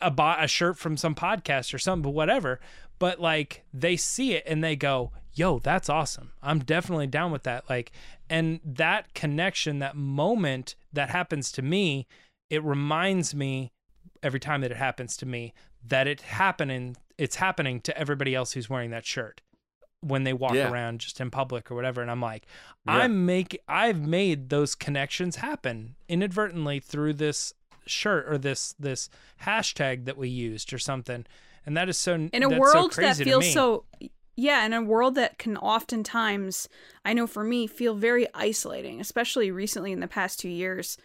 a, 0.00 0.10
bought 0.10 0.44
a 0.44 0.48
shirt 0.48 0.76
from 0.78 0.96
some 0.96 1.14
podcast 1.14 1.72
or 1.72 1.78
something, 1.78 2.02
but 2.02 2.10
whatever. 2.10 2.60
But 2.98 3.20
like 3.20 3.64
they 3.72 3.96
see 3.96 4.34
it 4.34 4.44
and 4.46 4.62
they 4.62 4.76
go, 4.76 5.12
yo, 5.32 5.58
that's 5.58 5.88
awesome. 5.88 6.32
I'm 6.42 6.58
definitely 6.60 7.06
down 7.06 7.32
with 7.32 7.42
that. 7.44 7.68
Like, 7.68 7.90
and 8.30 8.60
that 8.64 9.14
connection, 9.14 9.78
that 9.80 9.96
moment 9.96 10.74
that 10.92 11.10
happens 11.10 11.50
to 11.52 11.62
me, 11.62 12.06
it 12.50 12.62
reminds 12.62 13.34
me 13.34 13.72
every 14.22 14.40
time 14.40 14.60
that 14.60 14.70
it 14.70 14.76
happens 14.76 15.16
to 15.18 15.26
me 15.26 15.52
that 15.86 16.06
it 16.06 16.20
happening, 16.22 16.96
it's 17.18 17.36
happening 17.36 17.80
to 17.80 17.96
everybody 17.98 18.34
else 18.34 18.52
who's 18.52 18.70
wearing 18.70 18.90
that 18.90 19.04
shirt 19.04 19.40
when 20.04 20.24
they 20.24 20.32
walk 20.32 20.54
Yeah. 20.54 20.70
around 20.70 21.00
just 21.00 21.20
in 21.20 21.30
public 21.30 21.70
or 21.70 21.74
whatever. 21.74 22.02
And 22.02 22.10
I'm 22.10 22.20
like, 22.20 22.46
Yeah. 22.86 22.98
I'm 22.98 23.26
make 23.26 23.60
I've 23.68 24.00
made 24.06 24.50
those 24.50 24.74
connections 24.74 25.36
happen 25.36 25.96
inadvertently 26.08 26.80
through 26.80 27.14
this 27.14 27.54
shirt 27.86 28.26
or 28.28 28.38
this 28.38 28.74
this 28.78 29.08
hashtag 29.44 30.04
that 30.06 30.16
we 30.16 30.28
used 30.28 30.72
or 30.72 30.78
something. 30.78 31.26
And 31.66 31.76
that 31.76 31.88
is 31.88 31.96
so 31.98 32.14
in 32.14 32.26
a 32.26 32.30
that's 32.40 32.52
so 32.52 32.58
world 32.58 32.92
that 32.92 33.16
feels 33.16 33.52
so 33.52 33.84
yeah 34.36 34.66
in 34.66 34.72
a 34.72 34.82
world 34.82 35.14
that 35.14 35.38
can 35.38 35.56
oftentimes 35.56 36.68
i 37.04 37.12
know 37.12 37.24
for 37.26 37.44
me 37.44 37.68
feel 37.68 37.94
very 37.94 38.26
isolating 38.34 39.00
especially 39.00 39.50
recently 39.52 39.92
in 39.92 40.00
the 40.00 40.08
past 40.08 40.40
two 40.40 40.48
years 40.48 40.98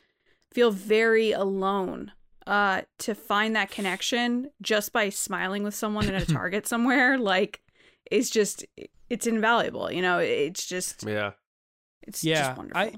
feel 0.51 0.71
very 0.71 1.31
alone 1.31 2.11
uh 2.47 2.81
to 2.97 3.13
find 3.13 3.55
that 3.55 3.69
connection 3.69 4.49
just 4.63 4.91
by 4.91 5.09
smiling 5.09 5.61
with 5.61 5.75
someone 5.75 6.09
at 6.09 6.23
a 6.27 6.33
target 6.33 6.65
somewhere 6.65 7.19
like 7.19 7.61
is 8.11 8.29
just 8.29 8.65
it's 9.09 9.27
invaluable 9.27 9.91
you 9.91 10.01
know 10.01 10.19
it's 10.19 10.65
just 10.65 11.03
Yeah. 11.03 11.31
it's 12.01 12.23
Yeah, 12.23 12.47
just 12.47 12.57
wonderful 12.57 12.81
I- 12.81 12.93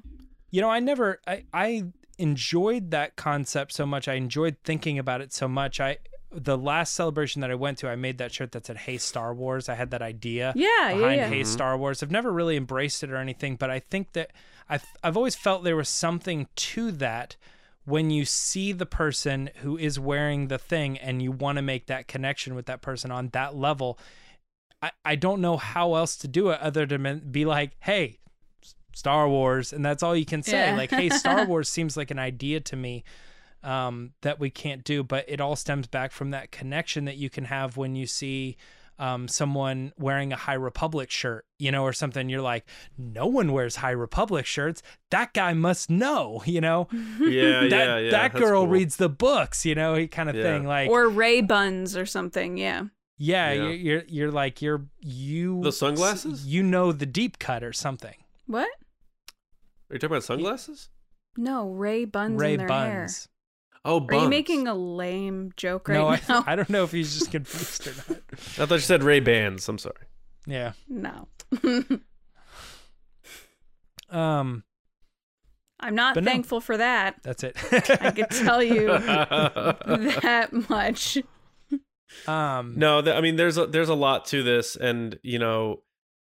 you 0.53 0.59
know, 0.59 0.70
I 0.70 0.80
never 0.82 1.22
I 1.26 1.45
I 1.53 1.86
enjoyed 2.18 2.91
that 2.91 3.16
concept 3.16 3.72
so 3.74 3.86
much. 3.86 4.07
I 4.09 4.16
enjoyed 4.16 4.57
thinking 4.66 4.99
about 4.99 5.22
it 5.22 5.32
so 5.34 5.47
much. 5.47 5.80
I 5.80 5.97
the 6.30 6.57
last 6.57 6.93
celebration 6.93 7.39
that 7.41 7.49
I 7.51 7.55
went 7.55 7.78
to, 7.80 7.89
I 7.89 7.95
made 7.95 8.18
that 8.18 8.34
shirt 8.34 8.51
that 8.51 8.66
said 8.66 8.78
"Hey 8.78 8.97
Star 8.97 9.34
Wars." 9.34 9.70
I 9.70 9.76
had 9.76 9.91
that 9.91 10.01
idea 10.01 10.51
yeah 10.55 10.68
yeah 10.89 10.93
behind 10.95 11.16
yeah 11.22 11.28
"Hey 11.30 11.41
mm-hmm. 11.41 11.51
Star 11.53 11.78
Wars." 11.78 12.03
I've 12.03 12.12
never 12.12 12.32
really 12.34 12.57
embraced 12.57 13.01
it 13.01 13.12
or 13.12 13.16
anything, 13.16 13.55
but 13.55 13.70
I 13.70 13.80
think 13.80 14.12
that 14.12 14.32
I've 14.70 14.84
I've 15.03 15.16
always 15.16 15.36
felt 15.36 15.64
there 15.64 15.78
was 15.78 15.88
something 15.89 16.47
to 16.55 16.91
that 16.91 17.38
when 17.86 18.12
you 18.12 18.26
see 18.26 18.74
the 18.74 18.86
person 18.86 19.49
who 19.62 19.78
is 19.78 19.97
wearing 19.99 20.49
the 20.49 20.57
thing 20.57 20.97
and 20.97 21.22
you 21.22 21.32
want 21.32 21.57
to 21.57 21.62
make 21.62 21.88
that 21.88 22.07
connection 22.07 22.55
with 22.55 22.66
that 22.66 22.82
person 22.82 23.09
on 23.09 23.30
that 23.30 23.55
level. 23.55 23.97
I, 24.82 24.91
I 25.05 25.15
don't 25.15 25.41
know 25.41 25.57
how 25.57 25.95
else 25.95 26.17
to 26.17 26.27
do 26.27 26.49
it 26.49 26.59
other 26.59 26.86
than 26.86 27.21
be 27.32 27.45
like, 27.45 27.71
hey, 27.79 28.19
Star 28.93 29.27
Wars, 29.29 29.71
and 29.73 29.86
that's 29.86 30.03
all 30.03 30.15
you 30.15 30.25
can 30.25 30.43
say. 30.43 30.69
Yeah. 30.71 30.75
Like, 30.75 30.89
hey, 30.91 31.09
Star 31.09 31.45
Wars 31.47 31.69
seems 31.69 31.95
like 31.95 32.11
an 32.11 32.19
idea 32.19 32.59
to 32.61 32.75
me 32.75 33.03
um, 33.63 34.11
that 34.21 34.39
we 34.39 34.49
can't 34.49 34.84
do, 34.84 35.03
but 35.03 35.25
it 35.27 35.39
all 35.39 35.55
stems 35.55 35.88
back 35.88 36.11
from 36.11 36.32
that 36.32 36.51
connection 36.51 37.05
that 37.05 37.17
you 37.17 37.29
can 37.29 37.45
have 37.45 37.77
when 37.77 37.95
you 37.95 38.07
see 38.07 38.57
um, 38.99 39.27
someone 39.27 39.93
wearing 39.97 40.34
a 40.34 40.36
High 40.36 40.53
Republic 40.55 41.09
shirt, 41.09 41.45
you 41.57 41.71
know, 41.71 41.84
or 41.84 41.93
something. 41.93 42.27
You're 42.29 42.41
like, 42.41 42.65
no 42.97 43.25
one 43.27 43.51
wears 43.51 43.77
High 43.77 43.91
Republic 43.91 44.45
shirts. 44.45 44.84
That 45.09 45.34
guy 45.34 45.53
must 45.53 45.89
know, 45.89 46.43
you 46.45 46.61
know. 46.61 46.88
Yeah, 47.19 47.61
that 47.61 47.71
yeah, 47.71 47.97
yeah. 47.97 48.11
that 48.11 48.34
girl 48.34 48.61
cool. 48.63 48.67
reads 48.67 48.97
the 48.97 49.09
books, 49.09 49.65
you 49.65 49.75
know, 49.75 50.05
kind 50.07 50.29
of 50.29 50.36
Yeah. 50.36 50.43
thing. 50.43 50.65
Like, 50.65 50.89
or 50.89 51.07
Rey 51.07 51.41
buns 51.41 51.95
or 51.95 52.05
something 52.05 52.57
yeah 52.57 52.86
yeah, 53.24 53.51
Yeah. 53.51 53.63
You're, 53.63 53.72
you're 53.74 54.03
you're 54.07 54.32
like 54.32 54.61
you're 54.61 54.82
you 54.99 55.61
The 55.61 55.72
sunglasses? 55.72 56.45
You 56.45 56.63
know 56.63 56.91
the 56.91 57.05
deep 57.05 57.38
cut 57.39 57.63
or 57.63 57.72
something. 57.74 58.15
what 58.47 58.67
Are 59.89 59.93
you 59.93 59.99
talking 59.99 60.13
about 60.15 60.24
sunglasses? 60.24 60.89
no 61.38 61.69
Rey 61.69 62.05
buns 62.05 62.39
Rey 62.39 62.53
in 62.53 62.57
their 62.59 62.67
hair 62.67 63.01
buns. 63.01 63.28
Oh, 63.86 64.05
are 64.09 64.15
you 64.24 64.28
making 64.30 64.67
a 64.67 64.74
lame 64.76 65.51
joke 65.55 65.88
right 65.88 65.95
no, 65.95 66.09
now 66.36 66.43
I, 66.45 66.53
I 66.53 66.55
don't 66.55 66.69
know 66.69 66.84
if 66.84 66.91
he's 66.91 67.17
just 67.17 67.32
confused 67.32 67.88
or 67.88 67.93
not. 68.13 68.22
I 68.34 68.65
thought 68.65 68.72
you 68.72 68.80
said 68.80 69.01
Ray 69.03 69.19
Bans. 69.22 69.67
I'm 69.69 69.78
sorry. 69.78 70.05
Yeah. 70.45 70.74
no 70.88 71.28
Um. 74.09 74.63
I'm 75.80 75.95
not 75.95 76.13
But 76.15 76.24
no. 76.26 76.32
thankful 76.32 76.61
for 76.61 76.78
that. 76.78 77.15
That's 77.24 77.43
it. 77.43 77.55
I 78.01 78.11
could 78.11 78.30
tell 78.30 78.61
you 78.61 78.86
that 78.99 80.49
much. 80.69 81.17
Um. 82.28 82.74
No, 82.78 83.01
th- 83.01 83.16
I 83.16 83.22
mean 83.22 83.36
there's 83.36 83.57
a, 83.57 83.68
there's 83.68 83.89
a 83.89 83.95
lot 83.95 84.26
to 84.28 84.43
this, 84.43 84.76
and 84.76 85.18
you 85.24 85.39
know 85.39 85.82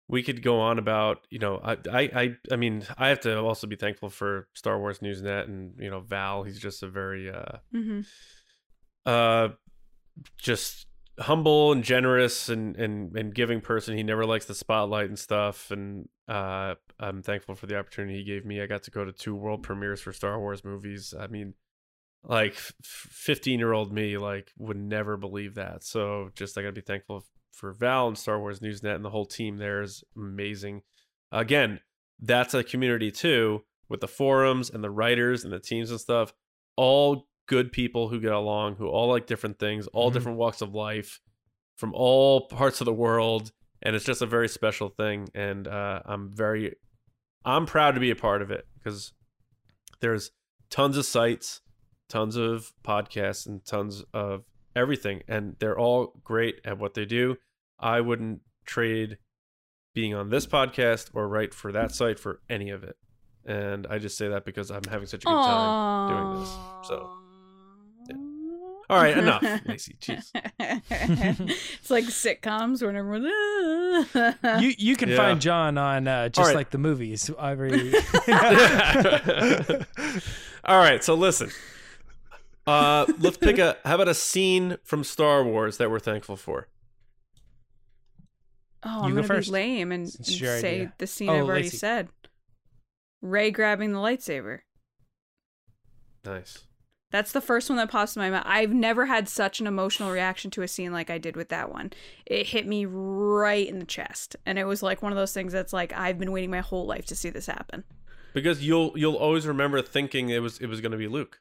we 0.08 0.22
could 0.22 0.42
go 0.42 0.60
on 0.60 0.78
about 0.78 1.26
you 1.30 1.38
know 1.38 1.58
I, 1.64 1.72
I 1.90 2.00
I 2.00 2.36
I 2.52 2.56
mean 2.56 2.84
I 2.98 3.08
have 3.08 3.20
to 3.20 3.38
also 3.38 3.66
be 3.66 3.76
thankful 3.76 4.10
for 4.10 4.46
Star 4.54 4.78
Wars 4.78 4.98
Newsnet 4.98 5.44
and 5.44 5.74
you 5.78 5.90
know 5.90 6.00
Val. 6.00 6.42
He's 6.42 6.58
just 6.58 6.82
a 6.82 6.88
very 6.88 7.30
uh 7.30 7.58
mm-hmm. 7.74 8.00
uh 9.06 9.48
just 10.36 10.86
humble 11.18 11.72
and 11.72 11.82
generous 11.82 12.48
and 12.48 12.76
and 12.76 13.16
and 13.16 13.34
giving 13.34 13.60
person. 13.60 13.96
He 13.96 14.02
never 14.02 14.26
likes 14.26 14.44
the 14.44 14.54
spotlight 14.54 15.08
and 15.08 15.18
stuff, 15.18 15.70
and 15.70 16.08
uh 16.28 16.74
I'm 17.00 17.22
thankful 17.22 17.54
for 17.54 17.66
the 17.66 17.78
opportunity 17.78 18.18
he 18.18 18.24
gave 18.24 18.44
me. 18.44 18.60
I 18.60 18.66
got 18.66 18.82
to 18.84 18.90
go 18.90 19.04
to 19.04 19.12
two 19.12 19.34
world 19.34 19.62
premieres 19.62 20.02
for 20.02 20.12
Star 20.12 20.38
Wars 20.38 20.62
movies. 20.62 21.14
I 21.18 21.26
mean 21.26 21.54
like 22.24 22.54
15 22.84 23.58
year 23.58 23.72
old 23.72 23.92
me 23.92 24.16
like 24.16 24.52
would 24.58 24.76
never 24.76 25.16
believe 25.16 25.54
that 25.56 25.82
so 25.82 26.30
just 26.34 26.56
i 26.56 26.62
gotta 26.62 26.72
be 26.72 26.80
thankful 26.80 27.24
for 27.52 27.72
val 27.72 28.06
and 28.08 28.16
star 28.16 28.38
wars 28.38 28.60
newsnet 28.60 28.94
and 28.94 29.04
the 29.04 29.10
whole 29.10 29.26
team 29.26 29.56
there 29.56 29.82
is 29.82 30.04
amazing 30.16 30.82
again 31.32 31.80
that's 32.20 32.54
a 32.54 32.62
community 32.62 33.10
too 33.10 33.62
with 33.88 34.00
the 34.00 34.08
forums 34.08 34.70
and 34.70 34.82
the 34.84 34.90
writers 34.90 35.42
and 35.44 35.52
the 35.52 35.58
teams 35.58 35.90
and 35.90 36.00
stuff 36.00 36.32
all 36.76 37.26
good 37.48 37.72
people 37.72 38.08
who 38.08 38.20
get 38.20 38.32
along 38.32 38.76
who 38.76 38.86
all 38.86 39.08
like 39.08 39.26
different 39.26 39.58
things 39.58 39.86
all 39.88 40.10
Mhm. 40.10 40.14
different 40.14 40.38
walks 40.38 40.60
of 40.62 40.74
life 40.74 41.20
from 41.76 41.92
all 41.94 42.46
parts 42.48 42.80
of 42.80 42.84
the 42.84 42.92
world 42.92 43.50
and 43.82 43.96
it's 43.96 44.04
just 44.04 44.22
a 44.22 44.26
very 44.26 44.48
special 44.48 44.88
thing 44.88 45.28
and 45.34 45.66
uh, 45.66 46.00
i'm 46.06 46.30
very 46.32 46.76
i'm 47.44 47.66
proud 47.66 47.94
to 47.94 48.00
be 48.00 48.10
a 48.12 48.16
part 48.16 48.40
of 48.42 48.50
it 48.52 48.64
because 48.78 49.12
there's 50.00 50.30
tons 50.70 50.96
of 50.96 51.04
sites 51.04 51.60
tons 52.12 52.36
of 52.36 52.74
podcasts 52.84 53.46
and 53.46 53.64
tons 53.64 54.04
of 54.12 54.44
everything 54.76 55.22
and 55.28 55.56
they're 55.60 55.78
all 55.78 56.12
great 56.22 56.60
at 56.62 56.76
what 56.78 56.92
they 56.92 57.06
do 57.06 57.38
i 57.80 58.02
wouldn't 58.02 58.42
trade 58.66 59.16
being 59.94 60.12
on 60.14 60.28
this 60.28 60.46
podcast 60.46 61.08
or 61.14 61.26
write 61.26 61.54
for 61.54 61.72
that 61.72 61.90
site 61.90 62.18
for 62.18 62.42
any 62.50 62.68
of 62.68 62.84
it 62.84 62.96
and 63.46 63.86
i 63.86 63.96
just 63.98 64.18
say 64.18 64.28
that 64.28 64.44
because 64.44 64.70
i'm 64.70 64.84
having 64.90 65.06
such 65.06 65.22
a 65.22 65.26
good 65.26 65.32
time 65.32 66.10
doing 66.10 66.40
this 66.40 66.50
so 66.86 67.10
yeah. 68.10 68.16
all 68.90 69.02
right 69.02 69.16
enough 69.16 69.42
lacey 69.66 69.96
jeez 69.98 70.30
it's 70.60 71.90
like 71.90 72.04
sitcoms 72.04 72.82
where 72.82 72.94
everyone. 72.94 73.22
You 74.62 74.74
you 74.76 74.96
can 74.96 75.08
Yeah. 75.08 75.16
find 75.16 75.40
John 75.40 75.78
on 75.78 76.06
uh, 76.08 76.28
just 76.28 76.48
right. 76.48 76.56
like 76.56 76.70
the 76.70 76.78
movies. 76.78 77.30
Every 77.40 77.92
all 80.64 80.78
right 80.78 81.02
so 81.04 81.14
listen 81.14 81.50
Uh, 82.66 83.06
let's 83.18 83.36
pick 83.36 83.58
a. 83.58 83.76
How 83.84 83.96
about 83.96 84.08
a 84.08 84.14
scene 84.14 84.76
from 84.84 85.04
Star 85.04 85.42
Wars 85.44 85.78
that 85.78 85.90
we're 85.90 85.98
thankful 86.00 86.36
for? 86.36 86.68
Oh, 88.84 88.98
You 89.00 89.04
I'm 89.04 89.10
go 89.10 89.16
gonna 89.16 89.28
first, 89.28 89.48
be 89.48 89.52
lame 89.52 89.92
and, 89.92 90.10
since 90.10 90.28
and 90.28 90.38
say 90.38 90.74
idea. 90.74 90.92
the 90.98 91.06
scene 91.06 91.28
Oh, 91.28 91.34
I've 91.36 91.44
already 91.44 91.64
Lacey. 91.64 91.76
said. 91.76 92.08
Rey 93.20 93.50
grabbing 93.52 93.92
the 93.92 93.98
lightsaber. 94.00 94.60
Nice. 96.24 96.64
That's 97.12 97.32
the 97.32 97.40
first 97.42 97.68
one 97.68 97.76
that 97.76 97.90
pops 97.90 98.16
in 98.16 98.22
my 98.22 98.30
mind. 98.30 98.44
I've 98.46 98.72
never 98.72 99.04
had 99.06 99.28
such 99.28 99.60
an 99.60 99.66
emotional 99.66 100.10
reaction 100.10 100.50
to 100.52 100.62
a 100.62 100.68
scene 100.68 100.92
like 100.92 101.10
I 101.10 101.18
did 101.18 101.36
with 101.36 101.50
that 101.50 101.70
one. 101.70 101.92
It 102.24 102.46
hit 102.46 102.66
me 102.66 102.86
right 102.86 103.68
in 103.68 103.78
the 103.78 103.84
chest, 103.84 104.34
and 104.46 104.58
it 104.58 104.64
was 104.64 104.82
like 104.82 105.02
one 105.02 105.12
of 105.12 105.16
those 105.18 105.32
things 105.34 105.52
that's 105.52 105.72
like 105.74 105.92
I've 105.92 106.18
been 106.18 106.32
waiting 106.32 106.50
my 106.50 106.60
whole 106.60 106.86
life 106.86 107.04
to 107.06 107.14
see 107.16 107.28
this 107.30 107.46
happen. 107.46 107.84
Because 108.34 108.64
you'll 108.66 108.92
you'll 108.96 109.16
always 109.16 109.46
remember 109.46 109.82
thinking 109.82 110.30
it 110.30 110.38
was 110.40 110.58
it 110.58 110.66
was 110.68 110.80
going 110.80 110.92
to 110.92 110.98
be 110.98 111.06
Luke. 111.06 111.38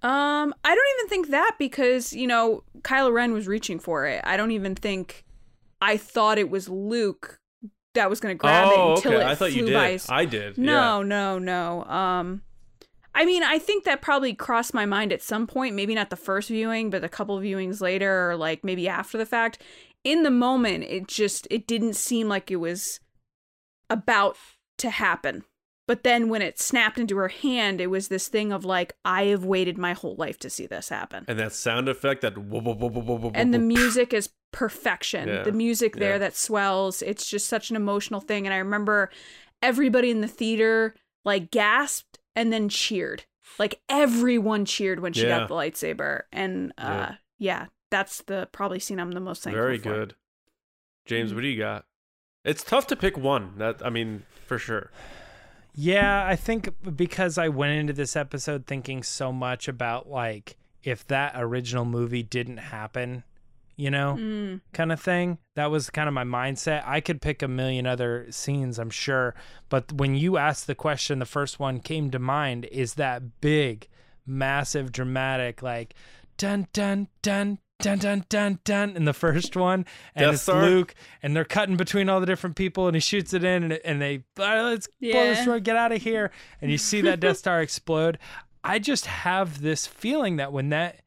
Um, 0.00 0.54
I 0.62 0.74
don't 0.74 0.86
even 0.98 1.08
think 1.08 1.28
that 1.30 1.56
because 1.58 2.12
you 2.12 2.26
know 2.26 2.62
Kylo 2.82 3.12
Ren 3.12 3.32
was 3.32 3.48
reaching 3.48 3.78
for 3.78 4.06
it. 4.06 4.20
I 4.24 4.36
don't 4.36 4.52
even 4.52 4.74
think 4.74 5.24
I 5.80 5.96
thought 5.96 6.38
it 6.38 6.50
was 6.50 6.68
Luke 6.68 7.40
that 7.94 8.08
was 8.08 8.20
going 8.20 8.34
to 8.34 8.38
grab 8.38 8.68
oh, 8.70 8.92
it 8.92 8.96
until 8.96 9.12
okay. 9.14 9.20
it 9.22 9.26
I 9.26 9.34
thought 9.34 9.52
you 9.52 9.62
flew 9.62 9.66
did. 9.66 9.74
by 9.74 9.90
his- 9.92 10.08
I 10.08 10.24
did. 10.24 10.56
No, 10.56 11.02
no, 11.02 11.38
no. 11.38 11.84
Um 11.84 12.42
I 13.14 13.24
mean, 13.24 13.42
I 13.42 13.58
think 13.58 13.82
that 13.82 14.00
probably 14.00 14.32
crossed 14.32 14.72
my 14.72 14.86
mind 14.86 15.12
at 15.12 15.22
some 15.22 15.48
point, 15.48 15.74
maybe 15.74 15.92
not 15.92 16.10
the 16.10 16.14
first 16.14 16.48
viewing, 16.48 16.88
but 16.90 17.02
a 17.02 17.08
couple 17.08 17.36
of 17.36 17.42
viewings 17.42 17.80
later 17.80 18.30
or 18.30 18.36
like 18.36 18.62
maybe 18.62 18.88
after 18.88 19.18
the 19.18 19.26
fact. 19.26 19.60
In 20.04 20.22
the 20.22 20.30
moment, 20.30 20.84
it 20.84 21.08
just 21.08 21.48
it 21.50 21.66
didn't 21.66 21.94
seem 21.94 22.28
like 22.28 22.52
it 22.52 22.56
was 22.56 23.00
about 23.90 24.36
to 24.78 24.90
happen. 24.90 25.42
But 25.88 26.04
then 26.04 26.28
when 26.28 26.42
it 26.42 26.60
snapped 26.60 26.98
into 26.98 27.16
her 27.16 27.28
hand, 27.28 27.80
it 27.80 27.86
was 27.88 28.06
this 28.08 28.28
thing 28.28 28.52
of 28.52 28.64
like 28.64 28.92
I 29.06 29.24
have 29.24 29.44
waited 29.44 29.78
my 29.78 29.94
whole 29.94 30.14
life 30.16 30.38
to 30.40 30.50
see 30.50 30.66
this 30.66 30.90
happen. 30.90 31.24
And 31.26 31.38
that 31.40 31.52
sound 31.52 31.88
effect, 31.88 32.20
that 32.20 32.36
And 33.34 33.54
the 33.54 33.58
music 33.58 34.12
is 34.12 34.28
perfection. 34.52 35.28
Yeah, 35.28 35.42
The 35.44 35.52
music 35.52 35.96
there 35.96 36.12
yeah. 36.12 36.18
that 36.18 36.36
swells, 36.36 37.00
it's 37.00 37.28
just 37.28 37.48
such 37.48 37.70
an 37.70 37.76
emotional 37.76 38.20
thing. 38.20 38.46
And 38.46 38.52
I 38.52 38.58
remember 38.58 39.10
everybody 39.62 40.10
in 40.10 40.20
the 40.20 40.28
theater 40.28 40.94
like 41.24 41.50
gasped 41.50 42.18
and 42.36 42.52
then 42.52 42.68
cheered. 42.68 43.24
Like 43.58 43.80
everyone 43.88 44.66
cheered 44.66 45.00
when 45.00 45.14
she 45.14 45.22
Yeah. 45.22 45.38
got 45.40 45.48
the 45.48 45.54
lightsaber. 45.54 46.22
And 46.30 46.72
uh 46.76 47.12
Yeah. 47.38 47.66
that's 47.90 48.20
the 48.22 48.46
probably 48.52 48.78
scene 48.78 49.00
I'm 49.00 49.12
the 49.12 49.20
most 49.20 49.42
thankful 49.42 49.62
Very 49.64 49.78
for. 49.78 49.84
good. 49.90 50.14
James, 51.06 51.32
Mhm. 51.32 51.34
what 51.36 51.40
do 51.40 51.48
you 51.48 51.58
got? 51.58 51.86
It's 52.44 52.62
tough 52.62 52.86
to 52.88 52.96
pick 52.96 53.16
one. 53.16 53.54
That 53.56 53.80
I 53.82 53.88
mean, 53.88 54.24
for 54.46 54.58
sure. 54.58 54.90
Yeah, 55.80 56.26
I 56.26 56.34
think 56.34 56.70
because 56.96 57.38
I 57.38 57.48
went 57.48 57.78
into 57.78 57.92
this 57.92 58.16
episode 58.16 58.66
thinking 58.66 59.04
so 59.04 59.32
much 59.32 59.68
about 59.68 60.08
like 60.08 60.56
if 60.82 61.06
that 61.06 61.34
original 61.36 61.84
movie 61.84 62.24
didn't 62.24 62.56
happen, 62.56 63.22
you 63.76 63.88
know, 63.88 64.16
Mm. 64.18 64.60
kind 64.72 64.90
of 64.90 65.00
thing. 65.00 65.38
That 65.54 65.70
was 65.70 65.88
kind 65.88 66.08
of 66.08 66.14
my 66.14 66.24
mindset. 66.24 66.82
I 66.84 67.00
could 67.00 67.22
pick 67.22 67.42
a 67.42 67.48
million 67.48 67.86
other 67.86 68.26
scenes, 68.30 68.80
I'm 68.80 68.90
sure, 68.90 69.36
but 69.68 69.92
when 69.92 70.16
you 70.16 70.36
asked 70.36 70.66
the 70.66 70.74
question, 70.74 71.20
the 71.20 71.26
first 71.26 71.60
one 71.60 71.78
came 71.78 72.10
to 72.10 72.18
mind 72.18 72.64
is 72.72 72.94
that 72.94 73.40
big, 73.40 73.86
massive, 74.26 74.90
dramatic 74.90 75.62
like 75.62 75.94
dun 76.38 76.66
dun 76.72 77.06
dun 77.22 77.58
dun 77.80 77.98
dun 77.98 78.24
dun 78.28 78.58
dun 78.64 78.96
in 78.96 79.04
the 79.04 79.12
first 79.12 79.56
one 79.56 79.86
and 80.14 80.24
Death 80.24 80.34
it's 80.34 80.42
Star? 80.42 80.62
Luke 80.62 80.94
and 81.22 81.34
they're 81.36 81.44
cutting 81.44 81.76
between 81.76 82.08
all 82.08 82.18
the 82.20 82.26
different 82.26 82.56
people 82.56 82.86
and 82.88 82.96
he 82.96 83.00
shoots 83.00 83.32
it 83.32 83.44
in 83.44 83.64
and, 83.64 83.72
and 83.84 84.02
they 84.02 84.24
"All 84.38 84.44
right, 84.44 84.62
let's 84.62 84.86
blow 85.00 85.08
Yeah. 85.10 85.24
this 85.34 85.44
door, 85.44 85.60
get 85.60 85.76
out 85.76 85.92
of 85.92 86.02
here 86.02 86.30
and 86.60 86.70
you 86.70 86.78
see 86.78 87.00
that 87.02 87.20
Death 87.20 87.36
Star 87.44 87.60
explode. 87.62 88.18
I 88.64 88.78
just 88.80 89.06
have 89.06 89.62
this 89.62 89.86
feeling 89.86 90.36
that 90.36 90.52
when 90.52 90.70
that 90.70 91.00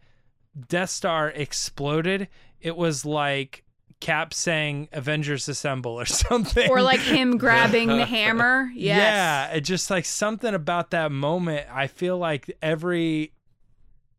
Death 0.69 0.89
Star 0.89 1.29
exploded, 1.29 2.27
it 2.61 2.75
was 2.77 3.05
like 3.05 3.63
Cap 3.99 4.33
saying 4.33 4.87
"Avengers 4.93 5.47
Assemble" 5.49 5.91
or 5.91 6.05
something, 6.07 6.69
Or 6.71 6.81
like 6.81 7.01
him 7.01 7.37
grabbing 7.37 7.87
the 7.89 8.05
hammer. 8.05 8.71
Yes. 8.73 8.97
yeah, 8.97 9.47
it 9.57 9.61
just 9.61 9.89
like 9.91 10.05
something 10.05 10.55
about 10.55 10.91
that 10.91 11.11
moment. 11.11 11.67
I 11.71 11.87
feel 11.87 12.17
like 12.17 12.49
every 12.61 13.33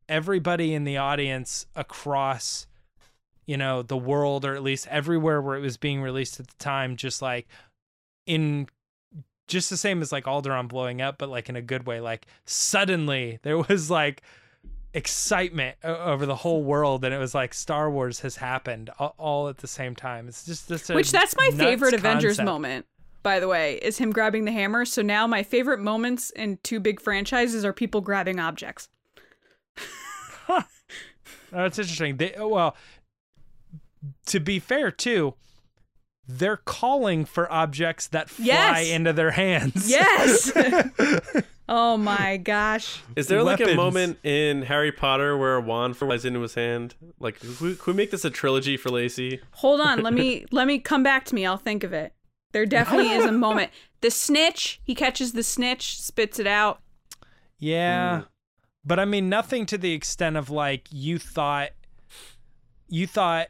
everybody 0.09 0.75
in 0.75 0.85
the 0.85 0.97
audience 0.97 1.67
across 1.75 2.67
you 3.47 3.57
know 3.57 3.83
the 3.83 3.97
world 3.97 4.45
or 4.45 4.55
at 4.55 4.63
least 4.63 4.87
everywhere 4.89 5.41
where 5.41 5.57
it 5.57 5.61
was 5.61 5.77
being 5.77 6.01
released 6.03 6.39
at 6.39 6.47
the 6.47 6.55
time 6.59 6.97
just 6.97 7.21
like 7.21 7.47
in 8.27 8.67
just 9.49 9.69
the 9.69 9.77
same 9.77 10.01
as 10.01 10.13
like 10.13 10.25
Alderaan 10.25 10.69
blowing 10.69 11.03
up 11.03 11.19
but 11.19 11.29
like 11.29 11.49
in 11.49 11.57
a 11.57 11.63
good 11.63 11.87
way 11.87 12.01
like 12.01 12.27
suddenly 12.45 13.39
there 13.43 13.59
was 13.69 13.91
like 13.91 14.23
excitement 14.95 15.77
over 15.83 16.27
the 16.27 16.37
whole 16.37 16.63
world 16.63 17.05
and 17.05 17.15
it 17.15 17.19
was 17.19 17.35
like 17.35 17.55
Star 17.55 17.91
Wars 17.91 18.21
has 18.21 18.37
happened 18.37 18.91
all 18.99 19.49
at 19.49 19.59
the 19.59 19.67
same 19.67 19.97
time 19.97 20.29
it's 20.29 20.45
just 20.45 20.69
this 20.69 20.89
Which 20.89 21.11
that's 21.11 21.35
my 21.37 21.51
favorite 21.57 21.95
Avengers 21.95 22.41
moment, 22.41 22.87
by 23.23 23.41
the 23.41 23.49
way, 23.49 23.77
is 23.77 23.99
him 23.99 24.11
grabbing 24.11 24.45
the 24.45 24.53
hammer. 24.53 24.85
So 24.85 25.01
now 25.03 25.27
my 25.27 25.43
favorite 25.43 25.81
moments 25.81 26.31
in 26.31 26.59
two 26.63 26.81
big 26.81 27.01
franchises 27.01 27.65
are 27.65 27.73
people 27.73 28.01
grabbing 28.01 28.41
objects. 28.41 28.89
That's 31.51 31.79
interesting. 31.79 32.17
They, 32.17 32.35
oh, 32.35 32.49
well, 32.49 32.77
to 34.27 34.41
be 34.41 34.59
fair, 34.59 34.91
too, 34.91 35.35
they're 36.27 36.57
calling 36.57 37.25
for 37.25 37.51
objects 37.53 38.07
that 38.09 38.31
fly 38.31 38.47
Yes. 38.47 38.89
into 38.89 39.13
their 39.13 39.33
hands. 39.33 39.91
Yes. 39.91 40.53
oh 41.69 41.97
my 41.97 42.37
gosh. 42.39 43.01
Is 43.17 43.27
there 43.29 43.43
like 43.43 43.61
a 43.61 43.75
moment 43.75 44.19
in 44.25 44.63
Harry 44.63 44.93
Potter 44.93 45.37
where 45.37 45.57
a 45.57 45.61
wand 45.61 45.97
flies 45.97 46.25
into 46.25 46.41
his 46.41 46.55
hand? 46.55 46.95
Like, 47.19 47.41
could 47.41 47.61
we, 47.61 47.75
could 47.75 47.87
we 47.89 47.93
make 47.95 48.11
this 48.11 48.25
a 48.25 48.31
trilogy 48.31 48.77
for 48.77 48.91
Lacey? 48.91 49.41
Hold 49.53 49.81
on, 49.81 50.03
let 50.03 50.15
me 50.15 50.47
let 50.53 50.67
me 50.67 50.79
come 50.79 51.03
back 51.03 51.25
to 51.27 51.35
me. 51.35 51.45
I'll 51.45 51.57
think 51.59 51.85
of 51.85 51.93
it. 51.93 52.13
There 52.53 52.67
definitely 52.67 53.11
is 53.11 53.25
a 53.25 53.33
moment. 53.33 53.71
The 54.03 54.11
snitch, 54.11 54.81
he 54.85 54.95
catches 54.95 55.33
the 55.33 55.43
snitch, 55.43 56.01
spits 56.01 56.39
it 56.39 56.47
out. 56.47 56.81
Yeah. 57.59 58.21
Mm. 58.21 58.27
But 58.85 58.99
I 58.99 59.05
mean, 59.05 59.29
nothing 59.29 59.67
to 59.67 59.79
the 59.79 59.93
extent 59.93 60.37
of 60.37 60.51
like 60.51 60.89
you 60.91 61.19
thought, 61.19 61.71
you 62.89 63.07
thought 63.07 63.49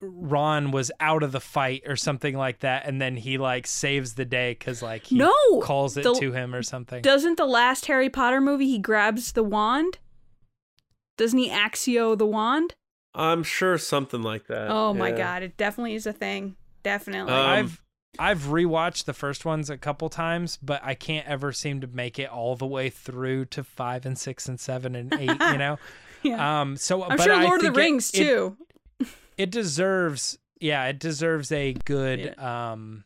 Ron 0.00 0.70
was 0.72 0.90
out 1.00 1.22
of 1.22 1.32
the 1.32 1.40
fight 1.40 1.82
or 1.86 1.96
something 1.96 2.36
like 2.36 2.60
that, 2.60 2.86
and 2.86 3.00
then 3.00 3.16
he 3.16 3.38
like 3.38 3.66
saves 3.66 4.14
the 4.14 4.24
day 4.24 4.52
because 4.58 4.82
like 4.82 5.04
he 5.06 5.16
No, 5.16 5.32
calls 5.62 5.96
it 5.96 6.02
the- 6.02 6.14
to 6.14 6.32
him 6.32 6.54
or 6.54 6.62
something. 6.62 7.02
Doesn't 7.02 7.36
the 7.36 7.46
last 7.46 7.86
Harry 7.86 8.10
Potter 8.10 8.40
movie 8.40 8.66
he 8.66 8.78
grabs 8.78 9.32
the 9.32 9.44
wand? 9.44 9.98
Doesn't 11.16 11.38
he 11.38 11.48
accio 11.48 12.18
the 12.18 12.26
wand? 12.26 12.74
I'm 13.14 13.44
sure 13.44 13.78
something 13.78 14.22
like 14.22 14.48
that. 14.48 14.70
Oh 14.70 14.92
my 14.92 15.12
god, 15.12 15.44
it 15.44 15.56
definitely 15.56 15.94
is 15.94 16.06
a 16.06 16.12
thing. 16.12 16.56
Definitely. 16.82 17.32
Um, 17.32 17.38
I've 17.46 17.82
I've 18.18 18.42
rewatched 18.44 19.04
the 19.04 19.12
first 19.12 19.44
ones 19.44 19.70
a 19.70 19.76
couple 19.76 20.08
times, 20.08 20.58
but 20.62 20.80
I 20.84 20.94
can't 20.94 21.26
ever 21.26 21.52
seem 21.52 21.80
to 21.80 21.86
make 21.86 22.18
it 22.18 22.30
all 22.30 22.56
the 22.56 22.66
way 22.66 22.90
through 22.90 23.46
to 23.46 23.64
five 23.64 24.06
and 24.06 24.18
six 24.18 24.48
and 24.48 24.58
seven 24.58 24.94
and 24.94 25.12
eight. 25.14 25.30
You 25.40 25.58
know, 25.58 25.78
yeah. 26.22 26.60
um. 26.60 26.76
So 26.76 27.02
I'm 27.02 27.16
but 27.16 27.24
sure 27.24 27.34
I 27.34 27.44
Lord 27.44 27.60
of 27.60 27.72
the 27.74 27.78
Rings 27.80 28.10
it, 28.14 28.18
too. 28.18 28.56
It 29.36 29.50
deserves, 29.50 30.38
yeah, 30.60 30.86
it 30.86 30.98
deserves 30.98 31.50
a 31.50 31.72
good 31.84 32.38
um 32.38 33.04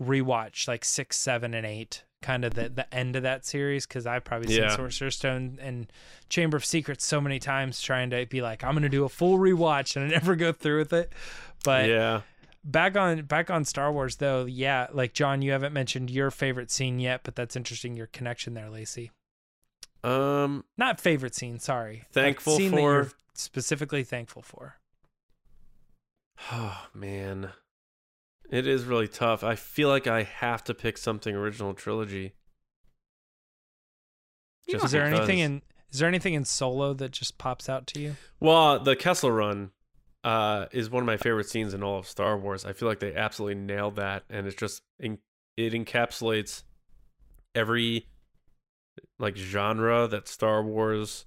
rewatch, 0.00 0.68
like 0.68 0.84
six, 0.84 1.16
seven, 1.16 1.54
and 1.54 1.66
eight. 1.66 2.04
Kind 2.22 2.44
of 2.44 2.54
the 2.54 2.70
the 2.70 2.92
end 2.92 3.14
of 3.14 3.22
that 3.24 3.44
series 3.44 3.86
because 3.86 4.06
I've 4.06 4.24
probably 4.24 4.48
seen 4.48 4.62
Yeah. 4.62 4.74
Sorcerer's 4.74 5.16
Stone 5.16 5.58
and 5.60 5.92
Chamber 6.28 6.56
of 6.56 6.64
Secrets 6.64 7.04
so 7.04 7.20
many 7.20 7.38
times, 7.38 7.80
trying 7.80 8.10
to 8.10 8.26
be 8.26 8.40
like, 8.40 8.64
I'm 8.64 8.74
gonna 8.74 8.88
do 8.88 9.04
a 9.04 9.08
full 9.08 9.38
rewatch, 9.38 9.96
and 9.96 10.06
I 10.06 10.08
never 10.08 10.34
go 10.34 10.50
through 10.52 10.78
with 10.78 10.92
it. 10.92 11.12
But 11.62 11.88
yeah. 11.88 12.22
Back 12.66 12.96
on 12.96 13.22
back 13.22 13.50
on 13.50 13.64
Star 13.64 13.92
Wars 13.92 14.16
though, 14.16 14.44
yeah, 14.44 14.88
like 14.92 15.14
John, 15.14 15.40
you 15.42 15.52
haven't 15.52 15.72
mentioned 15.72 16.10
your 16.10 16.30
favorite 16.30 16.70
scene 16.70 16.98
yet, 16.98 17.22
but 17.22 17.36
that's 17.36 17.56
interesting 17.56 17.96
your 17.96 18.08
connection 18.08 18.54
there, 18.54 18.68
Lacey. 18.68 19.10
Um, 20.04 20.64
Not 20.76 21.00
favorite 21.00 21.34
scene, 21.34 21.58
sorry. 21.58 22.04
Thankful 22.12 22.56
scene 22.56 22.72
for- 22.72 23.10
specifically 23.34 24.04
thankful 24.04 24.42
for. 24.42 24.76
oh 26.52 26.86
man, 26.94 27.50
it 28.50 28.66
is 28.66 28.84
really 28.84 29.08
tough. 29.08 29.42
I 29.42 29.54
feel 29.54 29.88
like 29.88 30.06
I 30.06 30.24
have 30.24 30.62
to 30.64 30.74
pick 30.74 30.98
something 30.98 31.34
original 31.34 31.74
trilogy. 31.74 32.34
Just 34.68 34.86
is 34.86 34.90
there 34.90 35.04
anything 35.06 35.38
in 35.38 35.62
is 35.92 36.00
there 36.00 36.08
anything 36.08 36.34
in 36.34 36.44
Solo 36.44 36.92
that 36.94 37.12
just 37.12 37.38
pops 37.38 37.68
out 37.68 37.86
to 37.88 38.00
you? 38.00 38.16
Well, 38.40 38.80
the 38.80 38.96
Kessel 38.96 39.30
Run 39.30 39.70
uh, 40.26 40.66
is 40.72 40.90
one 40.90 41.04
of 41.04 41.06
my 41.06 41.16
favorite 41.16 41.48
scenes 41.48 41.72
in 41.72 41.84
all 41.84 41.98
of 42.00 42.06
Star 42.08 42.36
Wars. 42.36 42.64
I 42.64 42.72
feel 42.72 42.88
like 42.88 42.98
they 42.98 43.14
absolutely 43.14 43.54
nailed 43.54 43.94
that, 43.96 44.24
and 44.28 44.46
it's 44.46 44.56
just 44.56 44.82
in, 44.98 45.18
it 45.56 45.72
encapsulates 45.72 46.64
every 47.54 48.08
like 49.20 49.36
genre 49.36 50.08
that 50.08 50.26
Star 50.26 50.64
Wars 50.64 51.26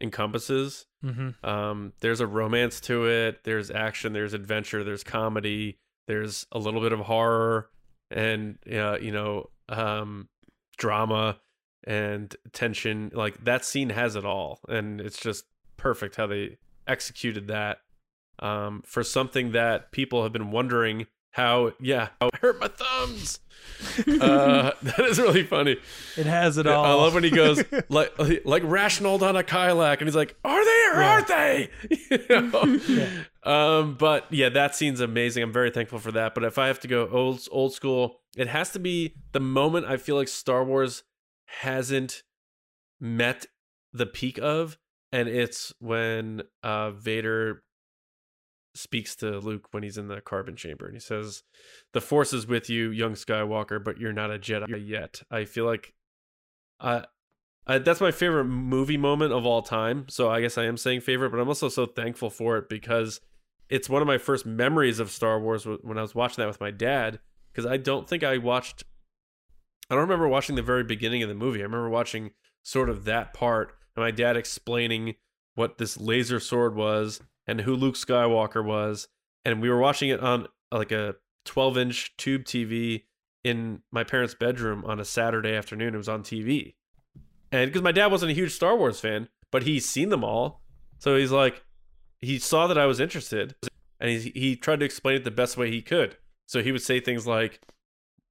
encompasses. 0.00 0.84
Mm-hmm. 1.02 1.44
Um, 1.48 1.94
there's 2.00 2.20
a 2.20 2.26
romance 2.26 2.80
to 2.82 3.06
it. 3.06 3.44
There's 3.44 3.70
action. 3.70 4.12
There's 4.12 4.34
adventure. 4.34 4.84
There's 4.84 5.04
comedy. 5.04 5.78
There's 6.06 6.46
a 6.52 6.58
little 6.58 6.82
bit 6.82 6.92
of 6.92 7.00
horror, 7.00 7.70
and 8.10 8.58
uh, 8.70 8.98
you 9.00 9.10
know, 9.10 9.48
um, 9.70 10.28
drama. 10.76 11.38
and 11.84 12.36
tension. 12.52 13.10
Like 13.14 13.44
that 13.44 13.64
scene 13.64 13.90
has 13.90 14.16
it 14.16 14.26
all, 14.26 14.60
and 14.68 15.00
it's 15.00 15.18
just 15.18 15.44
perfect 15.78 16.16
how 16.16 16.26
they 16.26 16.58
executed 16.86 17.46
that 17.48 17.78
um, 18.40 18.82
for 18.86 19.02
something 19.02 19.52
that 19.52 19.92
people 19.92 20.22
have 20.22 20.32
been 20.32 20.50
wondering 20.50 21.06
how. 21.32 21.72
Yeah, 21.80 22.08
how 22.20 22.30
I 22.32 22.36
hurt 22.38 22.60
my 22.60 22.68
thumbs. 22.68 23.40
uh, 24.20 24.72
that 24.82 25.00
is 25.00 25.18
really 25.18 25.44
funny. 25.44 25.76
It 26.16 26.26
has 26.26 26.58
it 26.58 26.66
all. 26.66 26.84
I 26.84 26.92
love 26.94 27.14
when 27.14 27.22
he 27.24 27.30
goes 27.30 27.62
like 27.88 28.12
like 28.44 28.62
Rational 28.64 29.22
on 29.22 29.36
a 29.36 29.42
Kylac, 29.42 29.98
and 29.98 30.08
he's 30.08 30.16
like, 30.16 30.36
"Are 30.44 30.64
they 30.64 30.70
or 30.96 31.00
Yeah. 31.00 31.10
aren't 31.12 31.28
they?" 31.28 31.70
You 32.10 32.50
know? 32.50 33.50
Um, 33.50 33.94
but 33.94 34.26
yeah, 34.32 34.48
that 34.50 34.74
scene's 34.74 35.00
amazing. 35.00 35.42
I'm 35.42 35.52
very 35.52 35.70
thankful 35.70 35.98
for 36.00 36.12
that. 36.12 36.34
But 36.34 36.44
if 36.44 36.58
I 36.58 36.66
have 36.66 36.80
to 36.80 36.88
go 36.88 37.08
old 37.08 37.46
old 37.50 37.72
school, 37.74 38.20
it 38.36 38.48
has 38.48 38.70
to 38.72 38.78
be 38.78 39.14
the 39.32 39.40
moment 39.40 39.86
I 39.86 39.96
feel 39.96 40.16
like 40.16 40.28
Star 40.28 40.64
Wars 40.64 41.02
hasn't 41.46 42.22
met 43.00 43.46
the 43.92 44.06
peak 44.06 44.38
of, 44.38 44.76
and 45.12 45.28
it's 45.28 45.72
when 45.78 46.42
uh 46.62 46.90
Vader 46.90 47.62
speaks 48.74 49.16
to 49.16 49.38
Luke 49.38 49.68
when 49.72 49.82
he's 49.82 49.98
in 49.98 50.08
the 50.08 50.20
carbon 50.20 50.56
chamber 50.56 50.86
and 50.86 50.94
he 50.94 51.00
says, 51.00 51.42
"The 51.92 52.00
Force 52.00 52.32
is 52.32 52.46
with 52.46 52.68
you, 52.70 52.90
young 52.90 53.14
Skywalker, 53.14 53.82
but 53.82 53.98
you're 53.98 54.12
not 54.12 54.30
a 54.30 54.38
Jedi 54.38 54.86
yet." 54.86 55.22
I 55.30 55.44
feel 55.44 55.64
like, 55.64 55.94
uh, 56.80 57.02
I, 57.66 57.78
that's 57.78 58.00
my 58.00 58.10
favorite 58.10 58.44
movie 58.44 58.96
moment 58.96 59.32
of 59.32 59.44
all 59.44 59.62
time. 59.62 60.06
So 60.08 60.30
I 60.30 60.40
guess 60.40 60.58
I 60.58 60.64
am 60.64 60.76
saying 60.76 61.00
favorite, 61.00 61.30
but 61.30 61.40
I'm 61.40 61.48
also 61.48 61.68
so 61.68 61.86
thankful 61.86 62.30
for 62.30 62.56
it 62.56 62.68
because 62.68 63.20
it's 63.68 63.88
one 63.88 64.02
of 64.02 64.08
my 64.08 64.18
first 64.18 64.46
memories 64.46 65.00
of 65.00 65.10
Star 65.10 65.40
Wars 65.40 65.66
when 65.66 65.98
I 65.98 66.02
was 66.02 66.14
watching 66.14 66.42
that 66.42 66.48
with 66.48 66.60
my 66.60 66.70
dad. 66.70 67.20
Because 67.52 67.66
I 67.66 67.76
don't 67.76 68.08
think 68.08 68.22
I 68.22 68.38
watched, 68.38 68.84
I 69.90 69.94
don't 69.94 70.02
remember 70.02 70.28
watching 70.28 70.54
the 70.54 70.62
very 70.62 70.84
beginning 70.84 71.22
of 71.22 71.28
the 71.28 71.34
movie. 71.34 71.60
I 71.60 71.64
remember 71.64 71.88
watching 71.88 72.30
sort 72.62 72.88
of 72.88 73.04
that 73.04 73.34
part 73.34 73.72
and 73.96 74.04
my 74.04 74.10
dad 74.10 74.36
explaining 74.36 75.16
what 75.54 75.78
this 75.78 75.98
laser 75.98 76.38
sword 76.38 76.76
was 76.76 77.20
and 77.48 77.62
who 77.62 77.74
Luke 77.74 77.96
Skywalker 77.96 78.64
was. 78.64 79.08
And 79.44 79.60
we 79.60 79.68
were 79.70 79.78
watching 79.78 80.10
it 80.10 80.20
on 80.20 80.46
like 80.70 80.92
a 80.92 81.16
12 81.46 81.78
inch 81.78 82.16
tube 82.16 82.44
TV 82.44 83.04
in 83.42 83.82
my 83.90 84.04
parents' 84.04 84.34
bedroom 84.34 84.84
on 84.84 85.00
a 85.00 85.04
Saturday 85.04 85.54
afternoon. 85.54 85.94
It 85.94 85.98
was 85.98 86.08
on 86.08 86.22
TV. 86.22 86.74
And 87.50 87.68
because 87.68 87.82
my 87.82 87.92
dad 87.92 88.12
wasn't 88.12 88.30
a 88.30 88.34
huge 88.34 88.52
Star 88.52 88.76
Wars 88.76 89.00
fan, 89.00 89.28
but 89.50 89.62
he's 89.62 89.88
seen 89.88 90.10
them 90.10 90.22
all. 90.22 90.62
So 90.98 91.16
he's 91.16 91.32
like, 91.32 91.64
he 92.20 92.38
saw 92.38 92.66
that 92.66 92.78
I 92.78 92.86
was 92.86 93.00
interested 93.00 93.56
and 93.98 94.10
he, 94.10 94.30
he 94.30 94.54
tried 94.54 94.80
to 94.80 94.86
explain 94.86 95.16
it 95.16 95.24
the 95.24 95.30
best 95.30 95.56
way 95.56 95.70
he 95.70 95.82
could. 95.82 96.16
So 96.46 96.62
he 96.62 96.72
would 96.72 96.82
say 96.82 97.00
things 97.00 97.26
like, 97.26 97.60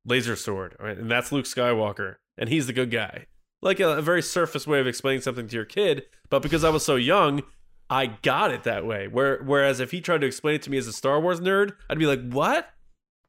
laser 0.08 0.36
sword, 0.36 0.76
right? 0.80 0.98
and 0.98 1.12
that's 1.12 1.32
Luke 1.32 1.46
Skywalker, 1.46 2.16
and 2.38 2.50
he's 2.50 2.66
the 2.66 2.74
good 2.74 2.90
guy. 2.90 3.28
Like 3.62 3.80
a, 3.80 3.98
a 3.98 4.02
very 4.02 4.22
surface 4.22 4.66
way 4.66 4.80
of 4.80 4.88
explaining 4.88 5.22
something 5.22 5.48
to 5.48 5.56
your 5.56 5.66
kid, 5.66 6.06
but 6.30 6.42
because 6.42 6.64
I 6.64 6.70
was 6.70 6.86
so 6.86 6.96
young, 6.96 7.44
I 7.90 8.08
got 8.08 8.52
it 8.52 8.64
that 8.64 8.86
way. 8.86 9.08
Where 9.08 9.42
whereas 9.44 9.80
if 9.80 9.92
he 9.92 10.02
tried 10.02 10.22
to 10.22 10.28
explain 10.28 10.56
it 10.56 10.62
to 10.64 10.70
me 10.70 10.78
as 10.78 10.88
a 10.88 10.94
Star 10.94 11.20
Wars 11.20 11.40
nerd, 11.40 11.74
I'd 11.90 12.00
be 12.00 12.06
like, 12.06 12.30
"What? 12.30 12.70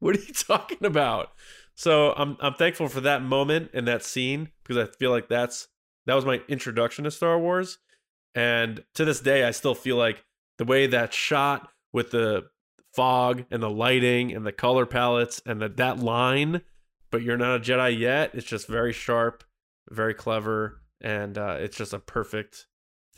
What 0.00 0.16
are 0.16 0.20
you 0.20 0.32
talking 0.34 0.84
about?" 0.84 1.32
So 1.74 2.12
I'm 2.16 2.36
I'm 2.40 2.54
thankful 2.54 2.88
for 2.88 3.00
that 3.02 3.22
moment 3.22 3.70
and 3.72 3.86
that 3.86 4.04
scene 4.04 4.50
because 4.62 4.76
I 4.76 4.90
feel 4.98 5.10
like 5.10 5.28
that's 5.28 5.68
that 6.06 6.14
was 6.14 6.24
my 6.24 6.40
introduction 6.48 7.04
to 7.04 7.10
Star 7.10 7.38
Wars, 7.38 7.78
and 8.34 8.84
to 8.94 9.04
this 9.04 9.20
day, 9.20 9.44
I 9.44 9.50
still 9.52 9.74
feel 9.74 9.96
like 9.96 10.24
the 10.58 10.64
way 10.64 10.86
that 10.86 11.12
shot 11.12 11.70
with 11.92 12.10
the 12.10 12.46
fog 12.94 13.44
and 13.50 13.62
the 13.62 13.70
lighting 13.70 14.32
and 14.32 14.44
the 14.46 14.52
color 14.52 14.86
palettes 14.86 15.40
and 15.46 15.60
the, 15.60 15.68
that 15.68 15.98
line, 15.98 16.62
but 17.10 17.22
you're 17.22 17.36
not 17.36 17.56
a 17.56 17.60
Jedi 17.60 17.98
yet. 17.98 18.30
It's 18.34 18.46
just 18.46 18.66
very 18.66 18.92
sharp, 18.92 19.44
very 19.90 20.14
clever, 20.14 20.80
and 21.00 21.36
uh, 21.36 21.56
it's 21.60 21.76
just 21.76 21.92
a 21.92 21.98
perfect 21.98 22.67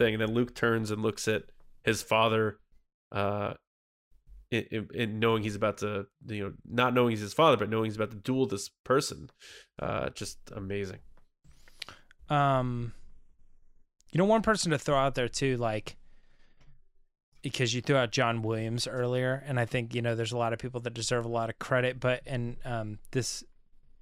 thing. 0.00 0.14
And 0.14 0.20
then 0.22 0.34
Luke 0.34 0.54
turns 0.54 0.90
and 0.90 1.02
looks 1.02 1.28
at 1.28 1.44
his 1.84 2.02
father, 2.02 2.58
uh, 3.12 3.54
in, 4.50 4.64
in, 4.72 4.88
in 4.94 5.18
knowing 5.20 5.42
he's 5.44 5.54
about 5.54 5.78
to, 5.78 6.06
you 6.26 6.42
know, 6.42 6.52
not 6.68 6.92
knowing 6.94 7.10
he's 7.12 7.20
his 7.20 7.34
father, 7.34 7.56
but 7.56 7.70
knowing 7.70 7.84
he's 7.84 7.96
about 7.96 8.10
to 8.10 8.16
duel 8.16 8.46
this 8.46 8.68
person. 8.84 9.30
Uh, 9.80 10.10
just 10.10 10.38
amazing. 10.56 10.98
um 12.28 12.92
you 14.12 14.18
know 14.18 14.24
one 14.24 14.42
person 14.42 14.70
to 14.72 14.78
throw 14.78 14.96
out 14.96 15.14
there 15.14 15.28
too 15.28 15.56
like 15.56 15.96
because 17.42 17.72
you 17.74 17.80
threw 17.80 17.96
out 17.96 18.12
John 18.12 18.42
Williams 18.42 18.86
earlier 18.86 19.42
and 19.46 19.58
I 19.58 19.64
think 19.64 19.94
you 19.94 20.02
know 20.02 20.14
there's 20.14 20.32
a 20.32 20.36
lot 20.36 20.52
of 20.52 20.58
people 20.58 20.80
that 20.80 20.94
deserve 20.94 21.24
a 21.24 21.28
lot 21.28 21.48
of 21.50 21.58
credit 21.58 21.98
but 22.00 22.22
and 22.26 22.56
um 22.64 22.98
this 23.12 23.44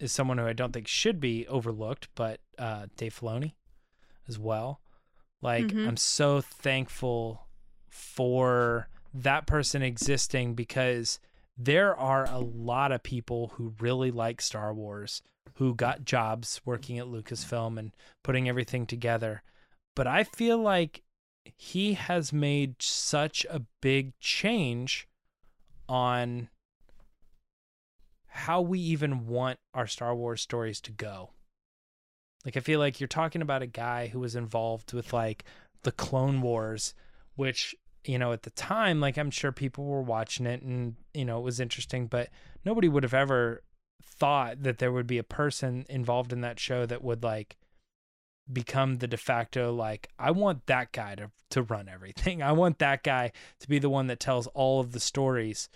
is 0.01 0.13
someone 0.13 0.39
who 0.39 0.47
I 0.47 0.53
don't 0.55 0.73
think 0.73 0.89
should 0.89 1.21
be 1.21 1.47
overlooked 1.49 2.09
but 2.15 2.41
uh 2.59 2.87
Dave 2.97 3.19
Filoni 3.19 3.53
as 4.29 4.39
well 4.39 4.81
like 5.41 5.67
Mhm. 5.67 5.87
I'm 5.87 5.97
so 5.97 6.41
thankful 6.41 7.47
for 7.89 8.89
that 9.15 9.47
person 9.47 9.83
existing 9.83 10.55
because 10.55 11.19
there 11.57 11.97
are 11.97 12.25
a 12.27 12.39
lot 12.39 12.93
of 12.93 13.03
people 13.03 13.49
who 13.55 13.75
really 13.81 14.11
like 14.11 14.41
Star 14.41 14.73
Wars 14.73 15.23
who 15.55 15.75
got 15.75 16.05
jobs 16.05 16.61
working 16.65 16.99
at 16.99 17.07
Lucasfilm 17.07 17.79
and 17.79 17.93
putting 18.23 18.49
everything 18.49 18.87
together. 18.87 19.43
But 19.97 20.07
I 20.07 20.23
feel 20.23 20.59
like 20.59 21.03
he 21.57 21.95
has 21.95 22.33
made 22.33 22.81
such 22.81 23.45
a 23.51 23.63
big 23.81 24.17
change 24.21 25.09
on 25.89 26.49
how 28.27 28.61
we 28.61 28.79
even 28.79 29.27
want 29.27 29.59
our 29.75 29.87
Star 29.87 30.15
Wars 30.15 30.43
stories 30.43 30.81
to 30.83 30.93
go. 30.93 31.31
Like 32.45 32.57
I 32.57 32.61
feel 32.61 32.79
like 32.79 33.01
you're 33.01 33.09
talking 33.09 33.43
about 33.43 33.63
a 33.63 33.67
guy 33.67 34.09
who 34.09 34.21
was 34.21 34.37
involved 34.37 34.93
with 34.93 35.13
like 35.13 35.45
the 35.83 35.93
Clone 35.93 36.41
Wars, 36.41 36.95
which 37.37 37.75
you 38.05 38.19
know 38.19 38.33
at 38.33 38.43
the 38.43 38.51
time 38.51 39.01
like 39.01 39.19
I'm 39.19 39.31
sure 39.31 39.53
people 39.53 39.85
were 39.85 40.03
watching 40.03 40.47
it 40.47 40.63
and 40.63 40.95
you 41.13 41.25
know 41.25 41.39
it 41.39 41.45
was 41.45 41.61
interesting, 41.61 42.07
but 42.07 42.29
nobody 42.65 42.89
would 42.89 43.03
have 43.03 43.15
ever 43.15 43.63
thought 44.03 44.63
that 44.63 44.79
there 44.79 44.93
would 44.93 45.07
be 45.07 45.19
a 45.19 45.25
person 45.25 45.85
involved 45.89 46.33
in 46.33 46.41
that 46.41 46.59
show 46.59 46.87
that 46.87 47.03
would 47.03 47.23
like 47.23 47.57
become 48.51 48.97
the 48.97 49.07
de 49.07 49.17
facto 49.17 49.73
like 49.73 50.09
I 50.19 50.31
want 50.31 50.67
that 50.67 50.93
guy 50.93 51.15
to 51.17 51.31
to 51.51 51.63
run 51.63 51.89
everything. 51.89 52.43
I 52.43 52.53
want 52.53 52.79
that 52.79 53.03
guy 53.03 53.33
to 53.61 53.69
be 53.69 53.79
the 53.79 53.91
one 53.91 54.07
that 54.07 54.21
tells 54.21 54.47
all 54.49 54.81
of 54.81 54.93
the 54.93 55.01
stories 55.01 55.69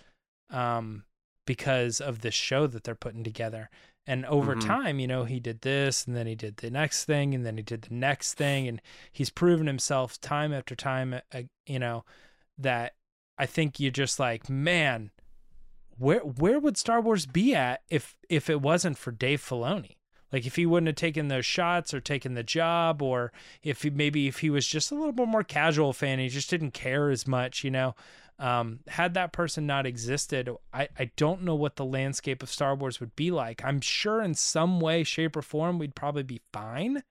um 0.49 1.03
because 1.45 1.99
of 1.99 2.21
this 2.21 2.33
show 2.33 2.67
that 2.67 2.83
they're 2.83 2.95
putting 2.95 3.23
together. 3.23 3.69
And 4.05 4.25
over 4.25 4.55
Mhm. 4.55 4.59
time, 4.59 4.99
you 4.99 5.07
know, 5.07 5.23
he 5.23 5.39
did 5.39 5.61
this 5.61 6.05
and 6.05 6.15
then 6.15 6.27
he 6.27 6.35
did 6.35 6.57
the 6.57 6.69
next 6.69 7.05
thing 7.05 7.33
and 7.33 7.45
then 7.45 7.55
he 7.57 7.63
did 7.63 7.83
the 7.83 7.93
next 7.93 8.33
thing 8.33 8.67
and 8.67 8.81
he's 9.11 9.29
proven 9.29 9.65
himself 9.65 10.19
time 10.19 10.51
after 10.53 10.75
time 10.75 11.21
uh, 11.33 11.43
you 11.65 11.79
know 11.79 12.03
that 12.57 12.95
I 13.37 13.45
think 13.45 13.79
you're 13.79 13.91
just 13.91 14.19
like, 14.19 14.49
man, 14.49 15.11
where 15.97 16.19
where 16.19 16.59
would 16.59 16.77
Star 16.77 16.99
Wars 16.99 17.25
be 17.25 17.55
at 17.55 17.81
if 17.89 18.17
if 18.29 18.49
it 18.49 18.61
wasn't 18.61 18.97
for 18.97 19.11
Dave 19.11 19.41
Filoni? 19.41 19.97
Like 20.31 20.47
if 20.47 20.55
he 20.55 20.65
wouldn't 20.65 20.87
have 20.87 20.95
taken 20.95 21.27
those 21.27 21.45
shots 21.45 21.93
or 21.93 22.01
taken 22.01 22.33
the 22.33 22.43
job, 22.43 23.03
or 23.03 23.31
if 23.61 23.83
he, 23.83 23.91
maybe 23.91 24.27
if 24.27 24.39
he 24.39 24.49
was 24.49 24.67
just 24.67 24.91
a 24.91 24.95
little 24.95 25.11
bit 25.11 25.27
more 25.27 25.43
casual 25.43 25.93
fan, 25.93 26.17
he 26.17 26.27
just 26.27 26.49
didn't 26.49 26.71
care 26.71 27.11
as 27.11 27.27
much, 27.27 27.63
you 27.63 27.69
know. 27.69 27.95
Um, 28.43 28.79
had 28.87 29.13
that 29.13 29.31
person 29.31 29.65
not 29.65 29.85
existed, 29.85 30.49
I, 30.73 30.89
I 30.99 31.11
don't 31.15 31.43
know 31.43 31.55
what 31.55 31.77
the 31.77 31.85
landscape 31.85 32.43
of 32.43 32.49
Star 32.49 32.75
Wars 32.75 32.99
would 32.99 33.15
be 33.15 33.31
like. 33.31 33.63
I'm 33.63 33.79
sure 33.79 34.21
in 34.21 34.33
some 34.33 34.81
way, 34.81 35.03
shape, 35.03 35.37
or 35.37 35.41
form, 35.41 35.79
we'd 35.79 35.95
probably 35.95 36.23
be 36.23 36.41
fine 36.51 37.03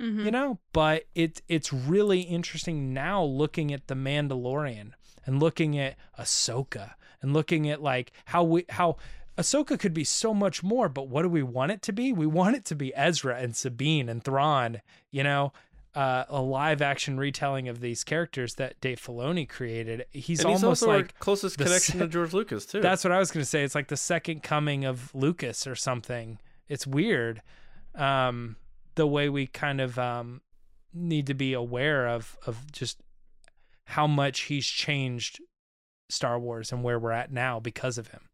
Mhm. 0.00 0.24
you 0.24 0.30
know 0.30 0.58
but 0.72 1.04
it 1.14 1.42
it's 1.48 1.70
really 1.70 2.22
interesting 2.22 2.94
now 2.94 3.22
looking 3.22 3.74
at 3.74 3.88
the 3.88 3.94
mandalorian 3.94 4.92
and 5.26 5.38
looking 5.38 5.78
at 5.78 5.96
ahsoka 6.18 6.92
and 7.20 7.34
looking 7.34 7.68
at 7.68 7.82
like 7.82 8.10
how 8.24 8.42
we 8.42 8.64
how 8.70 8.96
ahsoka 9.36 9.78
could 9.78 9.92
be 9.92 10.02
so 10.02 10.32
much 10.32 10.62
more 10.62 10.88
but 10.88 11.08
what 11.08 11.20
do 11.22 11.28
we 11.28 11.42
want 11.42 11.72
it 11.72 11.82
to 11.82 11.92
be 11.92 12.10
we 12.10 12.26
want 12.26 12.56
it 12.56 12.64
to 12.64 12.74
be 12.74 12.94
ezra 12.96 13.36
and 13.38 13.54
sabine 13.54 14.08
and 14.08 14.24
thrawn 14.24 14.80
you 15.10 15.22
know 15.22 15.52
uh, 15.94 16.24
a 16.28 16.40
live 16.40 16.80
action 16.80 17.18
retelling 17.18 17.68
of 17.68 17.80
these 17.80 18.02
characters 18.04 18.54
that 18.54 18.80
Dave 18.80 19.00
Filoni 19.00 19.48
created. 19.48 20.06
He's, 20.10 20.24
he's 20.24 20.44
almost 20.44 20.82
like 20.82 21.18
closest 21.18 21.58
connection 21.58 21.94
se- 21.94 21.98
to 21.98 22.08
George 22.08 22.32
Lucas 22.32 22.64
too. 22.64 22.80
that's 22.80 23.04
what 23.04 23.12
I 23.12 23.18
was 23.18 23.30
going 23.30 23.42
to 23.42 23.48
say. 23.48 23.62
It's 23.62 23.74
like 23.74 23.88
the 23.88 23.96
second 23.96 24.42
coming 24.42 24.84
of 24.84 25.14
Lucas 25.14 25.66
or 25.66 25.74
something. 25.74 26.38
It's 26.68 26.86
weird. 26.86 27.42
Um, 27.94 28.56
the 28.94 29.06
way 29.06 29.28
we 29.28 29.46
kind 29.46 29.80
of 29.80 29.98
um, 29.98 30.40
need 30.94 31.26
to 31.26 31.34
be 31.34 31.52
aware 31.52 32.06
of 32.08 32.38
of 32.46 32.72
just 32.72 33.00
how 33.84 34.06
much 34.06 34.42
he's 34.42 34.66
changed 34.66 35.40
Star 36.08 36.38
Wars 36.38 36.72
and 36.72 36.82
where 36.82 36.98
we're 36.98 37.12
at 37.12 37.32
now 37.32 37.60
because 37.60 37.98
of 37.98 38.08
him. 38.08 38.28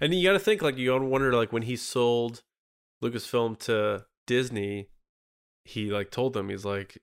And 0.00 0.14
you 0.14 0.26
got 0.26 0.32
to 0.32 0.38
think 0.38 0.62
like 0.62 0.76
you 0.78 0.90
got 0.90 1.00
to 1.00 1.04
wonder 1.04 1.32
like 1.34 1.52
when 1.52 1.62
he 1.62 1.76
sold 1.76 2.42
Lucasfilm 3.02 3.58
to 3.60 4.04
Disney, 4.26 4.88
he 5.64 5.90
like 5.90 6.10
told 6.10 6.32
them 6.32 6.48
he's 6.48 6.64
like, 6.64 6.98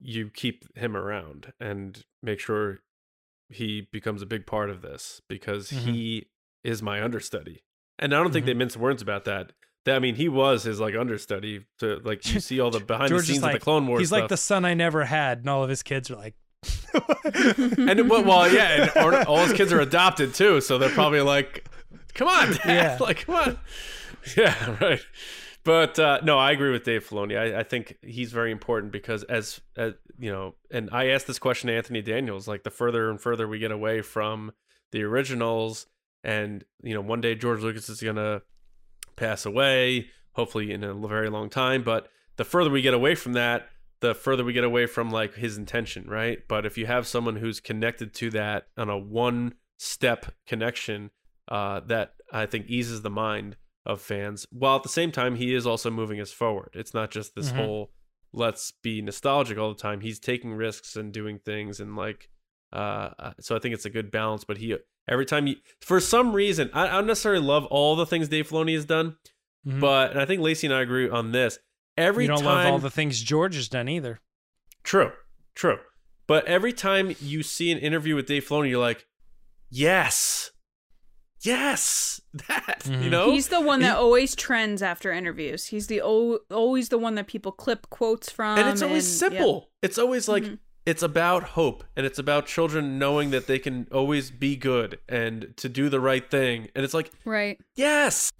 you 0.00 0.30
keep 0.32 0.64
him 0.76 0.96
around 0.96 1.52
and 1.60 2.04
make 2.22 2.40
sure 2.40 2.78
he 3.48 3.86
becomes 3.92 4.22
a 4.22 4.26
big 4.26 4.46
part 4.46 4.70
of 4.70 4.82
this 4.82 5.20
because 5.28 5.70
Mhm. 5.70 5.78
he 5.92 6.26
is 6.64 6.82
my 6.82 7.02
understudy. 7.02 7.62
And 7.98 8.14
I 8.14 8.22
don't 8.22 8.32
think 8.32 8.46
they 8.46 8.54
mince 8.54 8.76
words 8.76 9.02
about 9.02 9.24
that. 9.24 9.52
I 9.86 9.98
mean, 10.00 10.16
he 10.16 10.28
was 10.28 10.64
his 10.64 10.80
like 10.80 10.94
understudy 10.96 11.64
to 11.78 12.00
like 12.04 12.26
you 12.32 12.40
see 12.40 12.58
all 12.58 12.70
the 12.70 12.80
behind 12.94 13.12
the 13.12 13.22
scenes 13.22 13.42
like 13.42 13.54
of 13.54 13.60
the 13.60 13.64
Clone 13.64 13.86
Wars 13.86 14.00
he's 14.00 14.08
stuff. 14.08 14.20
like 14.22 14.28
the 14.28 14.36
son 14.36 14.64
I 14.64 14.74
never 14.74 15.04
had, 15.04 15.38
and 15.38 15.48
all 15.48 15.62
of 15.62 15.70
his 15.70 15.82
kids 15.84 16.10
are 16.10 16.16
like, 16.16 16.34
and 17.24 18.10
well, 18.10 18.52
yeah, 18.52 18.90
and 18.94 18.96
all- 18.96 19.14
all 19.28 19.44
his 19.44 19.52
kids 19.52 19.72
are 19.72 19.80
adopted 19.80 20.34
too, 20.34 20.60
so 20.60 20.76
they're 20.78 20.88
probably 20.90 21.20
like, 21.20 21.68
"Come 22.14 22.26
on, 22.28 22.52
Dad. 22.52 22.58
Yeah. 22.66 22.96
like 23.00 23.26
come 23.26 23.34
on." 23.36 23.58
Yeah, 24.36 24.76
right. 24.80 25.00
But 25.66 25.98
uh, 25.98 26.20
no, 26.22 26.38
I 26.38 26.52
agree 26.52 26.70
with 26.70 26.84
Dave 26.84 27.08
Filoni. 27.08 27.36
I, 27.36 27.58
I 27.58 27.62
think 27.64 27.98
he's 28.00 28.30
very 28.30 28.52
important 28.52 28.92
because 28.92 29.24
as, 29.24 29.60
as 29.76 29.94
you 30.16 30.30
know, 30.30 30.54
and 30.70 30.88
I 30.92 31.08
asked 31.08 31.26
this 31.26 31.40
question 31.40 31.66
to 31.66 31.74
Anthony 31.74 32.02
Daniels. 32.02 32.46
Like 32.46 32.62
the 32.62 32.70
further 32.70 33.10
and 33.10 33.20
further 33.20 33.48
we 33.48 33.58
get 33.58 33.72
away 33.72 34.00
from 34.00 34.52
the 34.92 35.02
originals, 35.02 35.88
and 36.22 36.64
you 36.84 36.94
know, 36.94 37.00
one 37.00 37.20
day 37.20 37.34
George 37.34 37.62
Lucas 37.62 37.88
is 37.88 38.00
gonna 38.00 38.42
pass 39.16 39.44
away, 39.44 40.06
hopefully 40.34 40.70
in 40.70 40.84
a 40.84 40.94
very 40.94 41.28
long 41.28 41.50
time. 41.50 41.82
But 41.82 42.10
the 42.36 42.44
further 42.44 42.70
we 42.70 42.80
get 42.80 42.94
away 42.94 43.16
from 43.16 43.32
that, 43.32 43.66
the 43.98 44.14
further 44.14 44.44
we 44.44 44.52
get 44.52 44.62
away 44.62 44.86
from 44.86 45.10
like 45.10 45.34
his 45.34 45.58
intention, 45.58 46.08
right? 46.08 46.38
But 46.46 46.64
if 46.64 46.78
you 46.78 46.86
have 46.86 47.08
someone 47.08 47.34
who's 47.34 47.58
connected 47.58 48.14
to 48.14 48.30
that 48.30 48.68
on 48.76 48.88
a 48.88 48.96
one 48.96 49.54
step 49.78 50.26
connection, 50.46 51.10
uh, 51.48 51.80
that 51.88 52.14
I 52.32 52.46
think 52.46 52.66
eases 52.68 53.02
the 53.02 53.10
mind 53.10 53.56
of 53.86 54.00
fans, 54.00 54.46
while 54.50 54.76
at 54.76 54.82
the 54.82 54.88
same 54.88 55.12
time 55.12 55.36
he 55.36 55.54
is 55.54 55.66
also 55.66 55.90
moving 55.90 56.20
us 56.20 56.32
forward. 56.32 56.70
It's 56.74 56.92
not 56.94 57.10
just 57.10 57.34
this 57.34 57.50
Mhm. 57.50 57.56
whole 57.56 57.92
let's 58.32 58.72
be 58.82 59.00
nostalgic 59.00 59.56
all 59.56 59.72
the 59.72 59.80
time. 59.80 60.00
He's 60.00 60.18
taking 60.18 60.52
risks 60.52 60.94
and 60.96 61.12
doing 61.12 61.38
things 61.38 61.80
and 61.80 61.96
like 61.96 62.28
uh 62.72 63.10
uh, 63.18 63.32
so 63.40 63.56
I 63.56 63.58
think 63.60 63.72
it's 63.74 63.84
a 63.86 63.90
good 63.90 64.10
balance, 64.10 64.44
but 64.44 64.58
he 64.58 64.76
every 65.08 65.24
time 65.24 65.46
he 65.46 65.62
for 65.80 66.00
some 66.00 66.32
reason 66.32 66.68
I, 66.74 66.88
I 66.88 66.90
don't 66.92 67.06
necessarily 67.06 67.44
love 67.44 67.64
all 67.66 67.96
the 67.96 68.04
things 68.06 68.28
Dave 68.28 68.48
Filoni 68.48 68.74
has 68.74 68.84
done, 68.84 69.16
Mhm. 69.66 69.80
but 69.80 70.10
and 70.10 70.20
I 70.20 70.26
think 70.26 70.42
Lacey 70.42 70.66
and 70.66 70.74
I 70.74 70.82
agree 70.82 71.08
on 71.08 71.32
this. 71.32 71.58
Every 71.96 72.24
you 72.24 72.28
don't 72.28 72.38
time 72.38 72.46
love 72.46 72.66
all 72.66 72.78
the 72.78 72.90
things 72.90 73.22
George 73.22 73.54
has 73.54 73.68
done 73.68 73.88
either. 73.88 74.20
True, 74.82 75.12
true. 75.54 75.78
But 76.26 76.44
every 76.46 76.72
time 76.72 77.14
you 77.20 77.42
see 77.44 77.70
an 77.70 77.78
interview 77.78 78.16
with 78.16 78.26
Dave 78.26 78.44
Filoni, 78.46 78.68
you're 78.70 78.80
like, 78.80 79.06
yes, 79.70 80.50
yes, 81.46 82.20
that. 82.48 82.82
You 82.86 82.92
Mhm. 82.96 83.10
know, 83.10 83.30
He's 83.32 83.48
the 83.48 83.60
one 83.60 83.80
He- 83.80 83.86
that 83.86 83.96
always 83.96 84.34
trends 84.34 84.82
after 84.82 85.12
interviews. 85.12 85.66
He's 85.66 85.86
the 85.86 86.02
o- 86.02 86.40
always 86.50 86.88
the 86.88 86.98
one 86.98 87.14
that 87.14 87.26
people 87.26 87.52
clip 87.52 87.88
quotes 87.90 88.30
from, 88.30 88.58
and 88.58 88.68
it's 88.68 88.82
always 88.82 89.06
yeah. 89.08 89.28
simple. 89.28 89.70
It's 89.82 89.98
always 89.98 90.28
like 90.28 90.44
Mhm. 90.44 90.58
it's 90.84 91.02
about 91.02 91.42
hope, 91.58 91.82
and 91.96 92.06
it's 92.06 92.18
about 92.18 92.46
children 92.46 92.98
knowing 92.98 93.30
that 93.30 93.46
they 93.48 93.58
can 93.58 93.88
always 93.90 94.30
be 94.30 94.54
good 94.56 94.98
and 95.08 95.52
to 95.56 95.68
do 95.68 95.88
the 95.88 95.98
right 96.00 96.30
thing. 96.30 96.68
And 96.76 96.84
it's 96.84 96.94
like, 96.94 97.10
Right. 97.24 97.58
yes, 97.74 98.30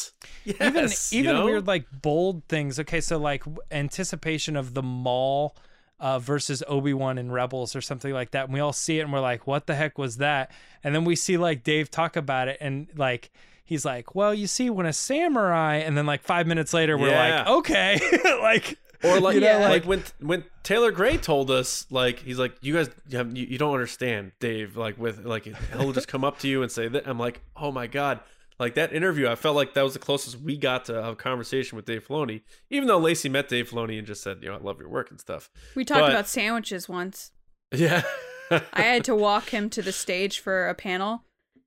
yes. 0.45 1.13
even 1.13 1.25
you 1.25 1.31
even 1.31 1.37
know? 1.41 1.45
weird 1.45 1.67
like 1.67 1.87
bold 2.03 2.45
things. 2.49 2.79
Okay, 2.79 3.01
so 3.01 3.19
like 3.19 3.43
anticipation 3.73 4.57
of 4.57 4.75
the 4.75 4.83
Maul 4.83 5.57
uh, 6.01 6.19
versus 6.19 6.63
Obi 6.69 6.93
Wan 6.93 7.19
and 7.19 7.33
Rebels 7.33 7.75
or 7.77 7.81
something 7.81 8.13
like 8.13 8.33
that, 8.33 8.45
and 8.47 8.53
we 8.55 8.61
all 8.61 8.73
see 8.73 8.99
it 8.99 9.03
and 9.03 9.13
we're 9.13 9.21
like, 9.21 9.47
"What 9.47 9.67
the 9.67 9.75
heck 9.75 9.97
was 9.99 10.19
that?" 10.19 10.51
And 10.85 10.95
then 10.95 11.05
we 11.05 11.17
see 11.17 11.37
like 11.37 11.63
Dave 11.65 11.91
talk 11.91 12.17
about 12.17 12.49
it, 12.49 12.59
and 12.61 12.89
like 12.97 13.31
he's 13.65 13.85
like, 13.85 14.15
"Well, 14.15 14.35
you 14.35 14.47
see, 14.47 14.69
when 14.71 14.87
a 14.87 14.93
samurai," 14.93 15.77
and 15.77 15.97
then 15.97 16.07
like 16.07 16.23
five 16.23 16.47
minutes 16.47 16.73
later, 16.75 16.97
we're 16.99 17.11
like, 17.39 17.47
"Okay," 17.49 18.01
like 18.43 18.79
Or 19.05 19.21
like, 19.21 19.35
you 19.35 19.41
know, 19.43 19.59
like, 19.61 19.71
like- 19.71 19.85
when 19.85 20.03
when 20.21 20.45
Taylor 20.63 20.91
Gray 20.91 21.17
told 21.17 21.51
us, 21.51 21.87
like 21.91 22.19
he's 22.21 22.39
like, 22.39 22.57
you 22.61 22.75
guys, 22.75 22.89
you, 23.09 23.25
you 23.35 23.59
don't 23.59 23.73
understand, 23.75 24.33
Dave. 24.41 24.77
Like 24.77 24.99
with 24.99 25.25
like 25.25 25.45
he'll 25.45 25.93
just 25.93 26.09
come 26.09 26.25
up 26.25 26.39
to 26.41 26.49
you 26.49 26.63
and 26.63 26.71
say 26.73 26.89
that. 26.89 27.07
I'm 27.07 27.19
like, 27.19 27.41
oh 27.57 27.71
my 27.73 27.87
god, 27.87 28.21
like 28.59 28.75
that 28.75 28.93
interview. 28.93 29.29
I 29.29 29.35
felt 29.35 29.57
like 29.57 29.75
that 29.75 29.83
was 29.83 29.93
the 29.93 29.99
closest 29.99 30.41
we 30.41 30.57
got 30.57 30.87
to 30.87 31.09
a 31.11 31.17
conversation 31.17 31.77
with 31.77 31.85
Dave 31.85 32.07
Filoni. 32.07 32.43
Even 32.71 32.89
though 32.89 32.99
Lacey 32.99 33.29
met 33.29 33.49
Dave 33.49 33.71
Filoni 33.71 33.99
and 33.99 34.07
just 34.07 34.23
said, 34.23 34.39
you 34.43 34.49
know, 34.49 34.55
I 34.57 34.61
love 34.61 34.79
your 34.81 34.89
work 34.89 35.11
and 35.11 35.21
stuff. 35.21 35.51
We 35.75 35.85
talked 35.85 36.01
But- 36.01 36.11
about 36.13 36.27
sandwiches 36.29 36.89
once. 36.89 37.33
Yeah, 37.73 38.03
I 38.51 38.83
had 38.83 39.05
to 39.05 39.15
walk 39.17 39.49
him 39.49 39.69
to 39.71 39.83
the 39.83 39.93
stage 39.93 40.39
for 40.39 40.69
a 40.69 40.75
panel, 40.75 41.25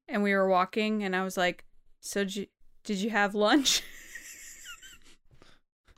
and 0.08 0.24
we 0.24 0.34
were 0.34 0.48
walking, 0.48 1.04
and 1.04 1.14
I 1.16 1.24
was 1.24 1.36
like, 1.36 1.66
"So 2.00 2.24
did 2.24 2.36
you, 2.38 2.48
did 2.86 2.98
you 3.00 3.10
have 3.10 3.36
lunch?" 3.36 3.84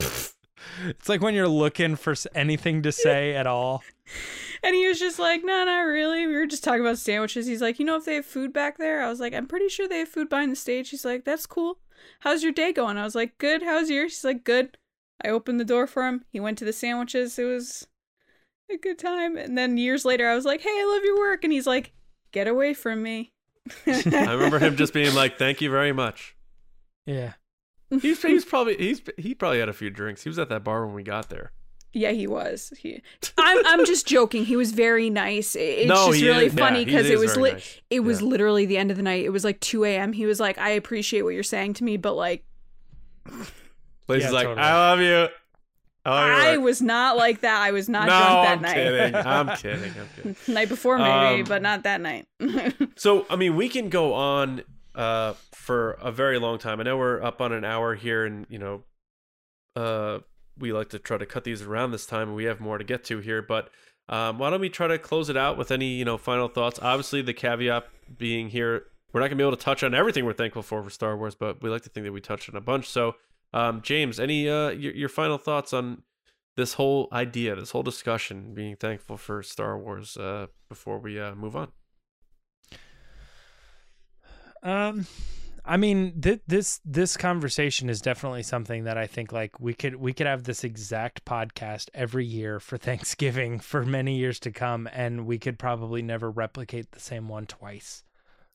it's 0.00 1.08
like 1.08 1.20
when 1.20 1.34
you're 1.34 1.46
looking 1.46 1.94
for 1.96 2.14
anything 2.34 2.82
to 2.82 2.90
say 2.92 3.36
at 3.36 3.46
all. 3.46 3.82
And 4.62 4.74
he 4.74 4.86
was 4.86 4.98
just 4.98 5.18
like, 5.18 5.44
"No, 5.44 5.64
not 5.64 5.80
really. 5.80 6.26
We 6.26 6.34
were 6.34 6.46
just 6.46 6.62
talking 6.64 6.80
about 6.82 6.98
sandwiches." 6.98 7.46
He's 7.46 7.60
like, 7.60 7.78
"You 7.78 7.84
know 7.84 7.96
if 7.96 8.04
they 8.04 8.14
have 8.16 8.26
food 8.26 8.52
back 8.52 8.78
there?" 8.78 9.02
I 9.02 9.08
was 9.08 9.20
like, 9.20 9.34
"I'm 9.34 9.46
pretty 9.46 9.68
sure 9.68 9.88
they 9.88 10.00
have 10.00 10.08
food 10.08 10.28
behind 10.28 10.52
the 10.52 10.56
stage." 10.56 10.90
He's 10.90 11.04
like, 11.04 11.24
"That's 11.24 11.46
cool. 11.46 11.78
How's 12.20 12.42
your 12.42 12.52
day 12.52 12.72
going?" 12.72 12.96
I 12.96 13.04
was 13.04 13.14
like, 13.14 13.38
"Good. 13.38 13.62
How's 13.62 13.90
yours?" 13.90 14.12
He's 14.14 14.24
like, 14.24 14.44
"Good." 14.44 14.76
I 15.24 15.28
opened 15.28 15.60
the 15.60 15.64
door 15.64 15.86
for 15.86 16.06
him. 16.06 16.24
He 16.32 16.40
went 16.40 16.58
to 16.58 16.64
the 16.64 16.72
sandwiches. 16.72 17.38
It 17.38 17.44
was 17.44 17.86
a 18.70 18.76
good 18.76 18.98
time. 18.98 19.36
And 19.36 19.56
then 19.58 19.76
years 19.76 20.04
later, 20.04 20.28
I 20.28 20.34
was 20.34 20.44
like, 20.44 20.60
"Hey, 20.62 20.70
I 20.70 20.92
love 20.94 21.04
your 21.04 21.18
work," 21.18 21.44
and 21.44 21.52
he's 21.52 21.66
like, 21.66 21.92
"Get 22.32 22.46
away 22.46 22.74
from 22.74 23.02
me." 23.02 23.32
I 23.86 24.32
remember 24.32 24.58
him 24.58 24.76
just 24.76 24.92
being 24.92 25.14
like, 25.14 25.38
thank 25.38 25.60
you 25.60 25.70
very 25.70 25.92
much. 25.92 26.36
Yeah. 27.06 27.34
He's 27.90 28.22
he's 28.22 28.44
probably 28.44 28.76
he's 28.76 29.02
he 29.18 29.34
probably 29.34 29.60
had 29.60 29.68
a 29.68 29.74
few 29.74 29.90
drinks. 29.90 30.22
He 30.22 30.28
was 30.28 30.38
at 30.38 30.48
that 30.48 30.64
bar 30.64 30.86
when 30.86 30.94
we 30.94 31.02
got 31.02 31.28
there. 31.28 31.52
Yeah, 31.94 32.12
he 32.12 32.26
was. 32.26 32.72
He, 32.78 33.02
I'm 33.38 33.66
I'm 33.66 33.84
just 33.84 34.06
joking. 34.06 34.44
He 34.46 34.56
was 34.56 34.72
very 34.72 35.10
nice. 35.10 35.54
It- 35.54 35.60
It's 35.80 35.88
No, 35.88 36.08
just 36.10 36.22
really 36.22 36.46
is- 36.46 36.54
funny 36.54 36.78
yeah, 36.80 36.84
he 36.84 36.84
because 36.86 37.06
it 37.06 37.14
is 37.14 37.20
was 37.20 37.30
very 37.32 37.42
lit. 37.42 37.52
nice. 37.54 37.80
It 37.90 38.00
was 38.00 38.20
Yeah. 38.22 38.28
literally 38.28 38.64
the 38.66 38.78
end 38.78 38.90
of 38.90 38.96
the 38.96 39.02
night. 39.02 39.24
It 39.24 39.30
was 39.30 39.44
like 39.44 39.60
2 39.60 39.84
a.m. 39.84 40.12
He 40.14 40.24
was 40.26 40.40
like, 40.40 40.56
"I 40.58 40.70
appreciate 40.70 41.22
what 41.22 41.34
you're 41.34 41.42
saying 41.42 41.74
to 41.74 41.84
me, 41.84 41.96
but 41.98 42.14
like, 42.14 42.44
Lacey's 44.08 44.24
Yeah, 44.24 44.30
like, 44.30 44.46
totally. 44.46 44.66
I 44.66 44.72
love 44.90 45.00
you. 45.00 45.28
I 46.04 46.10
love 46.10 46.44
I 46.54 46.56
was 46.58 46.82
not 46.82 47.16
like 47.16 47.42
that. 47.42 47.60
I 47.62 47.70
was 47.70 47.88
not 47.88 48.06
no, 48.08 48.18
drunk 48.18 48.42
that 48.44 48.52
I'm 48.56 48.62
night. 48.62 48.74
kidding. 48.74 49.14
I'm 49.24 49.56
kidding. 49.56 50.00
I'm 50.00 50.08
kidding. 50.34 50.36
night 50.54 50.68
before 50.68 50.98
maybe, 50.98 51.42
Um, 51.42 51.44
but 51.44 51.62
not 51.62 51.84
that 51.84 52.00
night. 52.00 52.26
So, 52.96 53.24
I 53.30 53.36
mean, 53.36 53.54
we 53.54 53.68
can 53.68 53.88
go 53.88 54.12
on 54.14 54.62
uh, 54.96 55.34
for 55.52 55.92
a 56.00 56.10
very 56.10 56.38
long 56.40 56.58
time. 56.58 56.80
I 56.80 56.82
know 56.82 56.96
we're 56.96 57.22
up 57.22 57.40
on 57.40 57.52
an 57.52 57.64
hour 57.64 57.94
here, 57.94 58.24
and 58.26 58.46
you 58.48 58.58
know, 58.58 58.82
uh, 59.76 60.18
we 60.58 60.72
like 60.72 60.88
to 60.90 60.98
try 60.98 61.18
to 61.18 61.26
cut 61.26 61.44
these 61.44 61.62
around 61.62 61.92
this 61.92 62.06
time, 62.06 62.28
and 62.28 62.36
we 62.36 62.44
have 62.44 62.60
more 62.60 62.78
to 62.78 62.84
get 62.84 63.04
to 63.04 63.18
here. 63.20 63.42
But 63.42 63.70
um, 64.08 64.38
why 64.38 64.50
don't 64.50 64.60
we 64.60 64.68
try 64.68 64.86
to 64.88 64.98
close 64.98 65.28
it 65.28 65.36
out 65.36 65.56
with 65.56 65.70
any 65.70 65.94
you 65.94 66.04
know 66.04 66.18
final 66.18 66.48
thoughts? 66.48 66.78
Obviously, 66.82 67.22
the 67.22 67.34
caveat 67.34 67.86
being 68.18 68.48
here, 68.48 68.84
we're 69.12 69.20
not 69.20 69.28
gonna 69.28 69.36
be 69.36 69.44
able 69.44 69.56
to 69.56 69.62
touch 69.62 69.82
on 69.82 69.94
everything 69.94 70.24
we're 70.24 70.32
thankful 70.32 70.62
for 70.62 70.82
for 70.82 70.90
Star 70.90 71.16
Wars, 71.16 71.34
but 71.34 71.62
we 71.62 71.70
like 71.70 71.82
to 71.82 71.88
think 71.88 72.04
that 72.04 72.12
we 72.12 72.20
touched 72.20 72.48
on 72.48 72.56
a 72.56 72.60
bunch. 72.60 72.88
So, 72.88 73.14
um, 73.52 73.80
James, 73.82 74.20
any 74.20 74.48
uh, 74.48 74.70
your, 74.70 74.94
your 74.94 75.08
final 75.08 75.38
thoughts 75.38 75.72
on 75.72 76.02
this 76.56 76.74
whole 76.74 77.08
idea, 77.12 77.56
this 77.56 77.70
whole 77.70 77.82
discussion, 77.82 78.54
being 78.54 78.76
thankful 78.76 79.16
for 79.16 79.42
Star 79.42 79.78
Wars 79.78 80.16
uh, 80.16 80.46
before 80.68 80.98
we 80.98 81.18
uh, 81.18 81.34
move 81.34 81.56
on? 81.56 81.68
Um, 84.62 85.06
I 85.64 85.76
mean, 85.76 86.20
th- 86.20 86.40
this 86.46 86.80
this 86.84 87.16
conversation 87.16 87.88
is 87.88 88.00
definitely 88.00 88.42
something 88.42 88.84
that 88.84 88.98
I 88.98 89.06
think 89.06 89.30
like 89.32 89.60
we 89.60 89.74
could 89.74 89.94
we 89.96 90.12
could 90.12 90.26
have 90.26 90.42
this 90.44 90.64
exact 90.64 91.24
podcast 91.24 91.88
every 91.94 92.24
year 92.26 92.58
for 92.58 92.76
Thanksgiving 92.88 93.60
for 93.60 93.84
many 93.84 94.16
years 94.16 94.40
to 94.40 94.50
come, 94.50 94.88
and 94.92 95.24
we 95.26 95.38
could 95.38 95.58
probably 95.58 96.02
never 96.02 96.30
replicate 96.30 96.90
the 96.92 97.00
same 97.00 97.28
one 97.28 97.46
twice. 97.46 98.02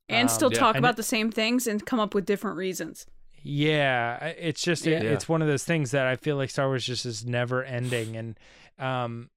and 0.09 0.29
Um, 0.29 0.35
still 0.35 0.51
yeah. 0.51 0.59
talk 0.59 0.75
And 0.75 0.83
about 0.83 0.95
it- 0.95 0.97
the 0.97 1.03
same 1.03 1.31
things 1.31 1.65
and 1.67 1.85
come 1.85 1.99
up 1.99 2.13
with 2.13 2.25
different 2.25 2.57
reasons. 2.57 3.05
Yeah, 3.43 4.17
it's 4.37 4.61
just 4.61 4.85
it, 4.87 5.03
it's 5.05 5.29
one 5.29 5.41
of 5.41 5.47
those 5.47 5.63
things 5.63 5.91
that 5.91 6.07
I 6.07 6.17
feel 6.17 6.35
like 6.35 6.49
Star 6.49 6.67
Wars 6.67 6.85
just 6.85 7.05
is 7.05 7.25
never 7.25 7.63
ending, 7.63 8.17
and 8.17 8.37
um, 8.79 9.29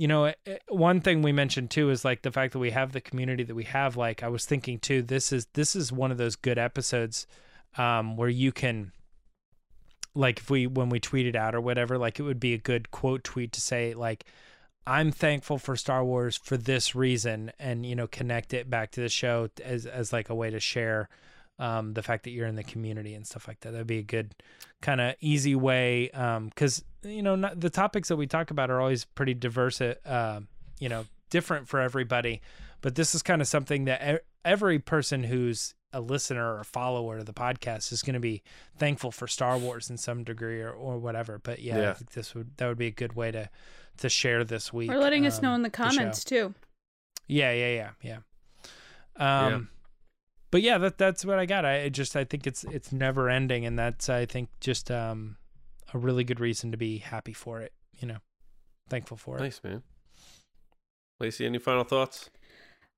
you 0.00 0.08
know, 0.08 0.24
it, 0.24 0.38
it- 0.46 0.62
one 0.68 1.00
thing 1.02 1.20
we 1.20 1.30
mentioned 1.32 1.70
too 1.70 1.90
is 1.90 2.04
like 2.06 2.22
the 2.22 2.32
fact 2.32 2.54
that 2.54 2.58
we 2.58 2.70
have 2.70 2.92
the 2.92 3.02
community 3.02 3.44
that 3.44 3.54
we 3.54 3.64
have. 3.64 3.96
Like 3.98 4.22
I 4.22 4.28
was 4.28 4.46
thinking 4.46 4.78
too, 4.78 5.02
this 5.02 5.30
is 5.30 5.46
this 5.52 5.76
is 5.76 5.92
one 5.92 6.10
of 6.10 6.16
those 6.16 6.36
good 6.36 6.58
episodes 6.58 7.26
um, 7.76 8.16
where 8.16 8.30
you 8.30 8.50
can 8.50 8.92
like 10.14 10.38
if 10.38 10.48
we 10.50 10.66
when 10.66 10.88
we 10.88 11.00
tweet 11.00 11.26
it 11.26 11.36
out 11.36 11.54
or 11.54 11.60
whatever, 11.60 11.98
like 11.98 12.18
it 12.18 12.22
would 12.22 12.40
be 12.40 12.54
a 12.54 12.58
good 12.58 12.90
quote 12.90 13.22
tweet 13.24 13.52
to 13.52 13.60
say 13.60 13.94
like. 13.94 14.24
I'm 14.86 15.12
thankful 15.12 15.58
for 15.58 15.76
Star 15.76 16.02
Wars 16.02 16.36
for 16.42 16.56
this 16.56 16.94
reason, 16.94 17.52
and 17.60 17.84
you 17.84 17.94
know, 17.94 18.06
connect 18.06 18.54
it 18.54 18.70
back 18.70 18.90
to 18.92 19.02
the 19.02 19.10
show 19.10 19.50
as 19.62 19.84
as 19.84 20.12
like 20.12 20.30
a 20.30 20.34
way 20.34 20.50
to 20.50 20.58
share 20.58 21.08
um, 21.60 21.92
the 21.92 22.02
fact 22.02 22.24
that 22.24 22.30
you're 22.30 22.46
in 22.46 22.56
the 22.56 22.64
community 22.64 23.14
and 23.14 23.26
stuff 23.26 23.46
like 23.46 23.60
that. 23.60 23.72
That'd 23.72 23.86
be 23.86 23.98
a 23.98 24.02
good 24.02 24.34
kind 24.80 25.00
of 25.00 25.14
easy 25.20 25.54
way 25.54 26.08
because 26.12 26.82
you 27.02 27.22
know 27.22 27.36
not, 27.36 27.60
the 27.60 27.70
topics 27.70 28.08
that 28.08 28.16
we 28.16 28.26
talk 28.26 28.50
about 28.50 28.70
are 28.70 28.80
always 28.80 29.04
pretty 29.04 29.34
diverse, 29.34 29.80
uh, 29.80 30.40
you 30.80 30.88
know, 30.88 31.04
different 31.28 31.68
for 31.68 31.80
everybody. 31.80 32.40
But 32.80 32.94
this 32.94 33.14
is 33.14 33.22
kind 33.22 33.42
of 33.42 33.46
something 33.46 33.84
that 33.84 34.24
every 34.42 34.78
person 34.78 35.22
who's 35.22 35.74
a 35.92 36.00
listener 36.00 36.56
or 36.56 36.64
follower 36.64 37.18
of 37.18 37.26
the 37.26 37.34
podcast 37.34 37.92
is 37.92 38.02
going 38.02 38.14
to 38.14 38.20
be 38.20 38.42
thankful 38.78 39.10
for 39.10 39.26
Star 39.26 39.58
Wars 39.58 39.90
in 39.90 39.98
some 39.98 40.24
degree 40.24 40.62
or, 40.62 40.70
or 40.70 40.98
whatever. 40.98 41.38
But 41.38 41.60
yeah, 41.60 41.90
I 41.90 41.92
think 41.92 42.12
this 42.12 42.34
would 42.34 42.56
that 42.56 42.68
would 42.68 42.78
be 42.78 42.86
a 42.86 42.92
good 42.92 43.12
way 43.12 43.30
to 43.32 43.50
to 43.98 44.08
share 44.08 44.44
this 44.44 44.72
week. 44.72 44.90
Or 44.90 44.96
letting 44.96 45.26
us 45.26 45.42
know 45.42 45.50
um, 45.50 45.56
in 45.56 45.62
the 45.62 45.68
show. 45.68 45.84
comments 45.84 46.24
too. 46.24 46.54
Yeah, 47.26 47.52
yeah, 47.52 47.90
yeah, 48.02 48.18
yeah. 49.18 49.44
Um, 49.44 49.68
but 50.50 50.62
yeah, 50.62 50.78
that 50.78 50.98
that's 50.98 51.24
what 51.24 51.38
I 51.38 51.46
got. 51.46 51.64
I 51.64 51.88
just 51.88 52.16
I 52.16 52.24
think 52.24 52.46
it's 52.46 52.64
it's 52.64 52.92
never 52.92 53.28
ending, 53.28 53.64
and 53.64 53.78
that's 53.78 54.08
I 54.08 54.26
think 54.26 54.48
just 54.60 54.90
um 54.90 55.36
a 55.94 55.98
really 55.98 56.24
good 56.24 56.40
reason 56.40 56.70
to 56.70 56.76
be 56.76 56.98
happy 56.98 57.32
for 57.32 57.60
it. 57.60 57.72
You 57.98 58.08
know, 58.08 58.18
thankful 58.88 59.16
for 59.16 59.38
it. 59.38 59.40
Nice 59.40 59.60
man. 59.62 59.82
Lacey, 61.18 61.46
any 61.46 61.58
final 61.58 61.84
thoughts? 61.84 62.30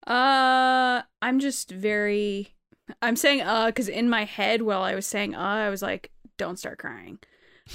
Uh, 0.06 1.02
I'm 1.20 1.38
just 1.38 1.70
very. 1.70 2.54
I'm 3.00 3.16
saying 3.16 3.42
uh 3.42 3.66
because 3.66 3.88
in 3.88 4.08
my 4.08 4.24
head 4.24 4.62
while 4.62 4.82
I 4.82 4.94
was 4.94 5.06
saying 5.06 5.34
uh, 5.34 5.40
I 5.40 5.70
was 5.70 5.82
like, 5.82 6.10
don't 6.36 6.58
start 6.58 6.78
crying. 6.78 7.18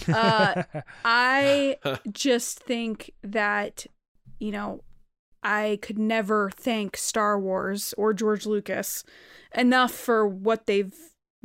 Uh, 0.07 0.63
I 1.05 1.77
just 2.11 2.59
think 2.59 3.11
that, 3.23 3.85
you 4.39 4.51
know, 4.51 4.83
I 5.43 5.79
could 5.81 5.99
never 5.99 6.49
thank 6.49 6.97
Star 6.97 7.39
Wars 7.39 7.93
or 7.97 8.13
George 8.13 8.45
Lucas 8.45 9.03
enough 9.55 9.91
for 9.91 10.27
what 10.27 10.65
they've 10.65 10.93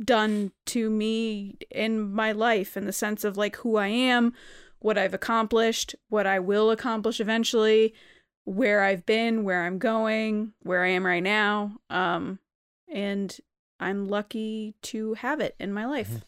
done 0.03 0.51
to 0.65 0.89
me 0.89 1.57
in 1.71 2.11
my 2.13 2.31
life 2.31 2.75
in 2.75 2.85
the 2.85 2.93
sense 2.93 3.23
of 3.23 3.37
like 3.37 3.57
who 3.57 3.77
I 3.77 3.87
am, 3.87 4.33
what 4.79 4.97
I've 4.97 5.13
accomplished, 5.13 5.95
what 6.09 6.27
I 6.27 6.39
will 6.39 6.71
accomplish 6.71 7.19
eventually, 7.19 7.93
where 8.43 8.83
I've 8.83 9.05
been, 9.05 9.43
where 9.43 9.63
I'm 9.63 9.77
going, 9.77 10.53
where 10.61 10.83
I 10.83 10.89
am 10.89 11.05
right 11.05 11.23
now. 11.23 11.77
Um 11.89 12.39
and 12.91 13.35
I'm 13.79 14.07
lucky 14.07 14.75
to 14.83 15.13
have 15.15 15.39
it 15.39 15.55
in 15.59 15.73
my 15.73 15.85
life. 15.85 16.21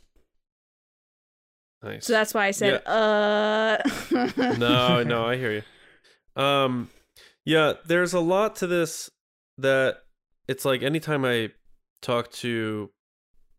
Nice. 1.83 2.05
So 2.05 2.13
that's 2.13 2.33
why 2.33 2.45
I 2.47 2.51
said 2.51 2.85
uh 2.85 3.77
no, 4.57 5.03
no, 5.03 5.25
I 5.25 5.37
hear 5.37 5.51
you. 5.51 5.63
Um, 6.35 6.89
yeah, 7.45 7.73
there's 7.85 8.13
a 8.13 8.19
lot 8.19 8.55
to 8.57 8.67
this 8.67 9.09
that 9.57 9.97
it's 10.47 10.65
like 10.65 10.83
anytime 10.83 11.23
I 11.23 11.51
talk 12.01 12.31
to, 12.33 12.89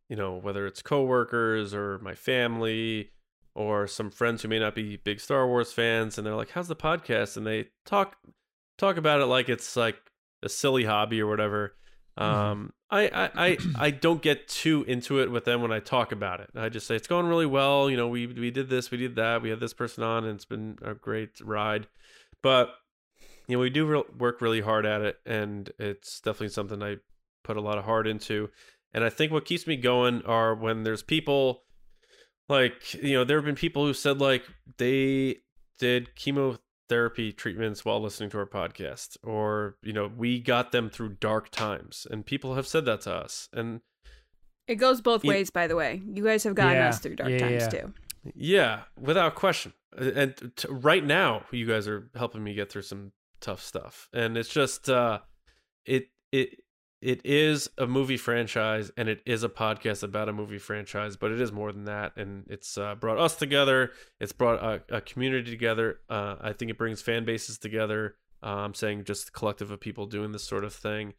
you 0.08 0.16
know, 0.16 0.36
whether 0.36 0.66
it's 0.66 0.82
coworkers 0.82 1.72
or 1.72 1.98
my 2.00 2.14
family 2.14 3.10
or 3.54 3.86
some 3.86 4.10
friends 4.10 4.42
who 4.42 4.48
may 4.48 4.58
not 4.58 4.74
be 4.74 4.96
big 4.96 5.20
Star 5.20 5.46
Wars 5.46 5.72
fans, 5.72 6.18
and 6.18 6.26
they're 6.26 6.34
like, 6.34 6.50
"How's 6.50 6.68
the 6.68 6.76
podcast?" 6.76 7.36
and 7.36 7.46
they 7.46 7.68
talk 7.86 8.16
talk 8.76 8.96
about 8.96 9.20
it 9.20 9.26
like 9.26 9.48
it's 9.48 9.76
like 9.76 9.96
a 10.42 10.48
silly 10.48 10.84
hobby 10.84 11.20
or 11.22 11.26
whatever. 11.26 11.74
Um, 12.18 12.72
I, 12.90 13.08
I, 13.08 13.30
I, 13.34 13.58
I 13.78 13.90
don't 13.90 14.22
get 14.22 14.48
too 14.48 14.84
into 14.88 15.20
it 15.20 15.30
with 15.30 15.44
them 15.44 15.60
when 15.60 15.72
I 15.72 15.80
talk 15.80 16.12
about 16.12 16.40
it. 16.40 16.50
I 16.54 16.68
just 16.70 16.86
say 16.86 16.96
it's 16.96 17.08
going 17.08 17.26
really 17.26 17.46
well. 17.46 17.90
You 17.90 17.96
know, 17.96 18.08
we 18.08 18.26
we 18.26 18.50
did 18.50 18.68
this, 18.70 18.90
we 18.90 18.98
did 18.98 19.16
that, 19.16 19.42
we 19.42 19.50
had 19.50 19.60
this 19.60 19.74
person 19.74 20.02
on, 20.02 20.24
and 20.24 20.34
it's 20.34 20.44
been 20.44 20.78
a 20.82 20.94
great 20.94 21.40
ride. 21.42 21.88
But 22.42 22.70
you 23.48 23.56
know, 23.56 23.60
we 23.60 23.70
do 23.70 23.86
re- 23.86 24.02
work 24.18 24.40
really 24.40 24.60
hard 24.60 24.86
at 24.86 25.02
it, 25.02 25.16
and 25.26 25.70
it's 25.78 26.20
definitely 26.20 26.48
something 26.48 26.82
I 26.82 26.96
put 27.44 27.56
a 27.56 27.60
lot 27.60 27.78
of 27.78 27.84
heart 27.84 28.06
into. 28.06 28.50
And 28.92 29.04
I 29.04 29.10
think 29.10 29.30
what 29.32 29.44
keeps 29.44 29.66
me 29.66 29.76
going 29.76 30.22
are 30.24 30.54
when 30.54 30.82
there's 30.82 31.02
people 31.02 31.62
like 32.48 32.94
you 32.94 33.14
know 33.14 33.24
there 33.24 33.36
have 33.38 33.44
been 33.44 33.54
people 33.56 33.84
who 33.84 33.92
said 33.92 34.20
like 34.20 34.44
they 34.78 35.36
did 35.78 36.14
chemotherapy 36.14 37.32
treatments 37.32 37.84
while 37.84 38.00
listening 38.00 38.30
to 38.30 38.38
our 38.38 38.46
podcast 38.46 39.16
or 39.24 39.76
you 39.82 39.92
know 39.92 40.10
we 40.16 40.40
got 40.40 40.70
them 40.72 40.88
through 40.88 41.10
dark 41.20 41.50
times 41.50 42.06
and 42.10 42.24
people 42.24 42.54
have 42.54 42.66
said 42.66 42.84
that 42.84 43.00
to 43.02 43.12
us 43.12 43.48
and 43.52 43.80
It 44.68 44.76
goes 44.76 45.00
both 45.00 45.24
Yeah. 45.24 45.30
ways, 45.30 45.50
by 45.50 45.66
the 45.66 45.76
way. 45.76 46.02
You 46.12 46.24
guys 46.24 46.44
have 46.44 46.54
gotten 46.54 46.74
Yeah. 46.74 46.88
us 46.88 46.98
through 47.00 47.16
dark 47.16 47.30
Yeah, 47.30 47.38
times 47.38 47.62
yeah. 47.64 47.68
too. 47.68 47.94
yeah 48.34 48.80
without 48.98 49.34
question 49.34 49.72
and 49.98 50.34
t- 50.56 50.68
right 50.70 51.04
now 51.04 51.44
you 51.52 51.66
guys 51.66 51.86
are 51.88 52.10
helping 52.16 52.42
me 52.44 52.54
get 52.54 52.70
through 52.70 52.82
some 52.82 53.12
tough 53.46 53.62
stuff. 53.62 54.08
And 54.12 54.36
it's 54.36 54.48
just 54.48 54.90
uh 54.90 55.20
it 55.84 56.08
it 56.32 56.60
it 57.00 57.20
is 57.24 57.68
a 57.78 57.86
movie 57.86 58.16
franchise 58.16 58.90
and 58.96 59.08
it 59.08 59.22
is 59.24 59.44
a 59.44 59.48
podcast 59.48 60.02
about 60.02 60.28
a 60.28 60.32
movie 60.32 60.58
franchise 60.58 61.16
but 61.16 61.30
it 61.30 61.40
is 61.40 61.52
more 61.52 61.72
than 61.72 61.84
that. 61.84 62.16
And 62.16 62.44
it's 62.48 62.76
uh, 62.76 62.96
brought 62.96 63.18
us 63.18 63.36
together. 63.36 63.92
It's 64.18 64.32
brought 64.32 64.62
a, 64.62 64.96
a 64.96 65.00
community 65.00 65.50
together. 65.50 66.00
Uh, 66.10 66.36
i 66.40 66.52
think 66.52 66.70
it 66.70 66.78
brings 66.78 67.00
fan 67.00 67.24
bases 67.24 67.58
together. 67.58 68.16
Uh, 68.42 68.64
i'm 68.64 68.74
saying 68.74 69.04
just 69.04 69.28
a 69.28 69.32
collective 69.32 69.70
of 69.70 69.80
people 69.80 70.06
doing 70.06 70.32
this 70.32 70.44
sort 70.44 70.64
of 70.64 70.74
thing. 70.74 71.14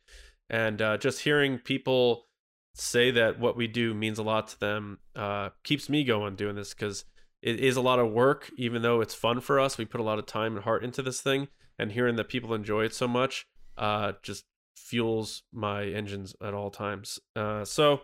And 0.49 0.81
uh, 0.81 0.97
just 0.97 1.21
hearing 1.21 1.59
people 1.59 2.27
say 2.73 3.11
that 3.11 3.39
what 3.39 3.57
we 3.57 3.67
do 3.67 3.93
means 3.93 4.19
a 4.19 4.23
lot 4.23 4.49
to 4.49 4.59
them 4.59 4.99
uh, 5.15 5.49
keeps 5.63 5.89
me 5.89 6.03
going 6.03 6.35
doing 6.35 6.55
this 6.55 6.73
because 6.73 7.05
it 7.41 7.59
is 7.59 7.75
a 7.75 7.81
lot 7.81 7.99
of 7.99 8.11
work 8.11 8.51
even 8.57 8.81
though 8.81 8.99
it's 8.99 9.15
fun 9.15 9.39
for 9.39 9.59
us. 9.59 9.77
We 9.77 9.85
put 9.85 10.01
a 10.01 10.03
lot 10.03 10.19
of 10.19 10.25
time 10.25 10.55
and 10.55 10.63
heart 10.63 10.83
into 10.83 11.01
this 11.01 11.21
thing 11.21 11.47
and 11.79 11.91
hearing 11.91 12.15
that 12.15 12.29
people 12.29 12.53
enjoy 12.53 12.83
it 12.83 12.93
so 12.93 13.07
much 13.07 13.47
uh, 13.77 14.13
just 14.23 14.45
fuels 14.75 15.43
my 15.51 15.85
engines 15.85 16.35
at 16.43 16.53
all 16.53 16.69
times 16.69 17.19
uh, 17.35 17.63
so 17.65 18.01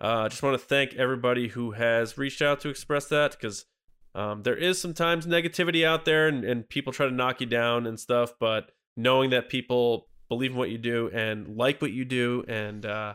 I 0.00 0.24
uh, 0.24 0.28
just 0.28 0.42
want 0.42 0.58
to 0.58 0.66
thank 0.66 0.94
everybody 0.94 1.48
who 1.48 1.72
has 1.72 2.18
reached 2.18 2.42
out 2.42 2.60
to 2.60 2.68
express 2.68 3.06
that 3.06 3.32
because 3.32 3.66
um, 4.14 4.42
there 4.42 4.56
is 4.56 4.80
sometimes 4.80 5.26
negativity 5.26 5.84
out 5.84 6.04
there 6.04 6.28
and, 6.28 6.44
and 6.44 6.68
people 6.68 6.92
try 6.92 7.06
to 7.06 7.12
knock 7.12 7.40
you 7.40 7.46
down 7.46 7.86
and 7.86 7.98
stuff 7.98 8.32
but 8.38 8.70
knowing 8.96 9.30
that 9.30 9.48
people 9.48 10.08
believe 10.28 10.52
in 10.52 10.56
what 10.56 10.70
you 10.70 10.78
do 10.78 11.10
and 11.12 11.56
like 11.56 11.80
what 11.80 11.92
you 11.92 12.04
do 12.04 12.44
and 12.48 12.86
uh, 12.86 13.14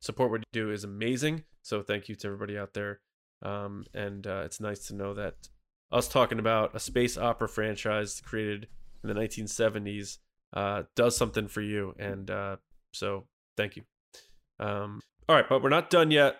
support 0.00 0.30
what 0.30 0.40
you 0.40 0.44
do 0.52 0.70
is 0.70 0.84
amazing. 0.84 1.44
So 1.62 1.82
thank 1.82 2.08
you 2.08 2.14
to 2.16 2.26
everybody 2.26 2.58
out 2.58 2.74
there. 2.74 3.00
Um, 3.42 3.84
and 3.94 4.26
uh, 4.26 4.42
it's 4.44 4.60
nice 4.60 4.86
to 4.88 4.94
know 4.94 5.14
that 5.14 5.34
us 5.92 6.08
talking 6.08 6.38
about 6.38 6.74
a 6.74 6.80
space 6.80 7.16
opera 7.16 7.48
franchise 7.48 8.20
created 8.24 8.68
in 9.02 9.08
the 9.08 9.14
1970s 9.14 10.18
uh, 10.52 10.82
does 10.96 11.16
something 11.16 11.48
for 11.48 11.60
you. 11.60 11.94
And 11.98 12.30
uh, 12.30 12.56
so 12.92 13.26
thank 13.56 13.76
you. 13.76 13.82
Um, 14.58 15.00
all 15.28 15.36
right, 15.36 15.48
but 15.48 15.62
we're 15.62 15.68
not 15.68 15.90
done 15.90 16.10
yet 16.10 16.36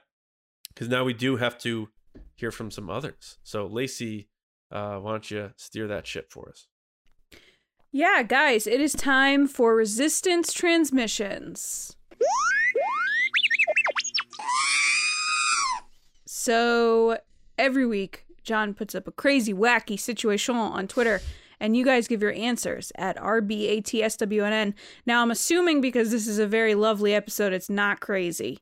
because 0.69 0.89
now 0.89 1.05
we 1.05 1.15
do 1.15 1.37
have 1.37 1.59
to 1.59 1.89
hear 2.37 2.51
from 2.51 2.71
some 2.71 2.91
others. 2.91 3.39
So 3.43 3.67
Lacey, 3.67 4.29
uh, 4.71 4.97
why 4.97 5.13
don't 5.13 5.31
you 5.31 5.53
steer 5.57 5.87
that 5.89 6.07
ship 6.07 6.31
for 6.31 6.49
us? 6.49 6.67
Yeah, 7.93 8.23
guys, 8.23 8.67
it 8.67 8.81
is 8.81 8.93
time 8.93 9.49
for 9.49 9.75
resistance 9.75 10.53
transmissions. 10.53 11.97
So 16.27 17.19
every 17.59 17.85
week, 17.85 18.25
John 18.43 18.75
puts 18.75 18.95
up 18.95 19.07
a 19.07 19.13
crazy, 19.13 19.53
wacky 19.53 19.99
situation 19.99 20.57
on 20.57 20.89
Twitter, 20.89 21.21
and 21.61 21.77
you 21.77 21.85
guys 21.85 22.09
give 22.09 22.23
your 22.23 22.33
answers 22.33 22.91
at 22.97 23.17
RBATSWNN. 23.17 24.75
Now, 25.07 25.23
I'm 25.23 25.31
assuming 25.31 25.81
because 25.81 26.11
this 26.11 26.27
is 26.27 26.39
a 26.39 26.47
very 26.47 26.75
lovely 26.75 27.15
episode, 27.15 27.53
it's 27.53 27.71
not 27.71 28.01
crazy. 28.01 28.59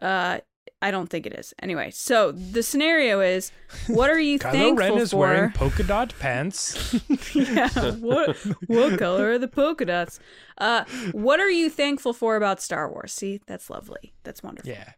Uh, 0.00 0.38
I 0.82 0.90
don't 0.90 1.08
think 1.10 1.26
it 1.26 1.34
is. 1.34 1.52
Anyway, 1.60 1.90
so 1.90 2.32
the 2.32 2.62
scenario 2.62 3.20
is 3.20 3.52
what 3.86 4.08
are 4.08 4.18
you 4.18 4.38
Kylo 4.40 4.52
thankful 4.52 4.76
Ren 4.76 4.98
is 4.98 5.10
for? 5.10 5.18
wearing 5.18 5.50
polka 5.50 5.82
dot 5.82 6.14
pants. 6.18 6.94
yeah. 7.34 7.68
What 7.96 8.36
what 8.66 8.98
color 8.98 9.32
are 9.32 9.38
the 9.38 9.48
polka 9.48 9.84
dots? 9.84 10.20
Uh, 10.56 10.84
what 11.12 11.38
are 11.38 11.50
you 11.50 11.68
thankful 11.68 12.14
for 12.14 12.36
about 12.36 12.62
Star 12.62 12.90
Wars? 12.90 13.12
See, 13.12 13.40
that's 13.46 13.68
lovely. 13.68 14.14
That's 14.22 14.42
wonderful. 14.42 14.70
yeah. 14.70 14.92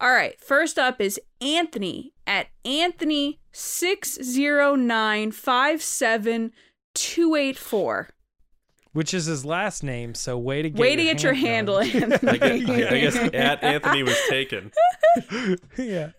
All 0.00 0.12
right. 0.12 0.40
First 0.40 0.78
up 0.78 1.02
is 1.02 1.20
Anthony 1.42 2.14
at 2.26 2.46
Anthony 2.64 3.40
six 3.52 4.14
zero 4.22 4.74
nine 4.74 5.32
five 5.32 5.82
seven 5.82 6.52
two 7.00 7.34
eight 7.34 7.56
four. 7.56 8.08
Which 8.92 9.14
is 9.14 9.26
his 9.26 9.44
last 9.44 9.84
name, 9.84 10.14
so 10.14 10.36
way 10.36 10.62
to 10.62 10.68
get 10.70 10.80
Way 10.80 10.96
to 10.96 11.02
your 11.02 11.14
get 11.14 11.22
your 11.22 11.32
hand 11.34 11.68
handle, 11.68 11.76
going. 11.76 12.12
I 12.28 12.36
guess, 12.38 12.68
I 12.90 13.00
guess 13.00 13.16
at 13.34 13.62
Anthony 13.62 14.02
was 14.02 14.18
taken. 14.28 14.72
yeah. 15.78 16.10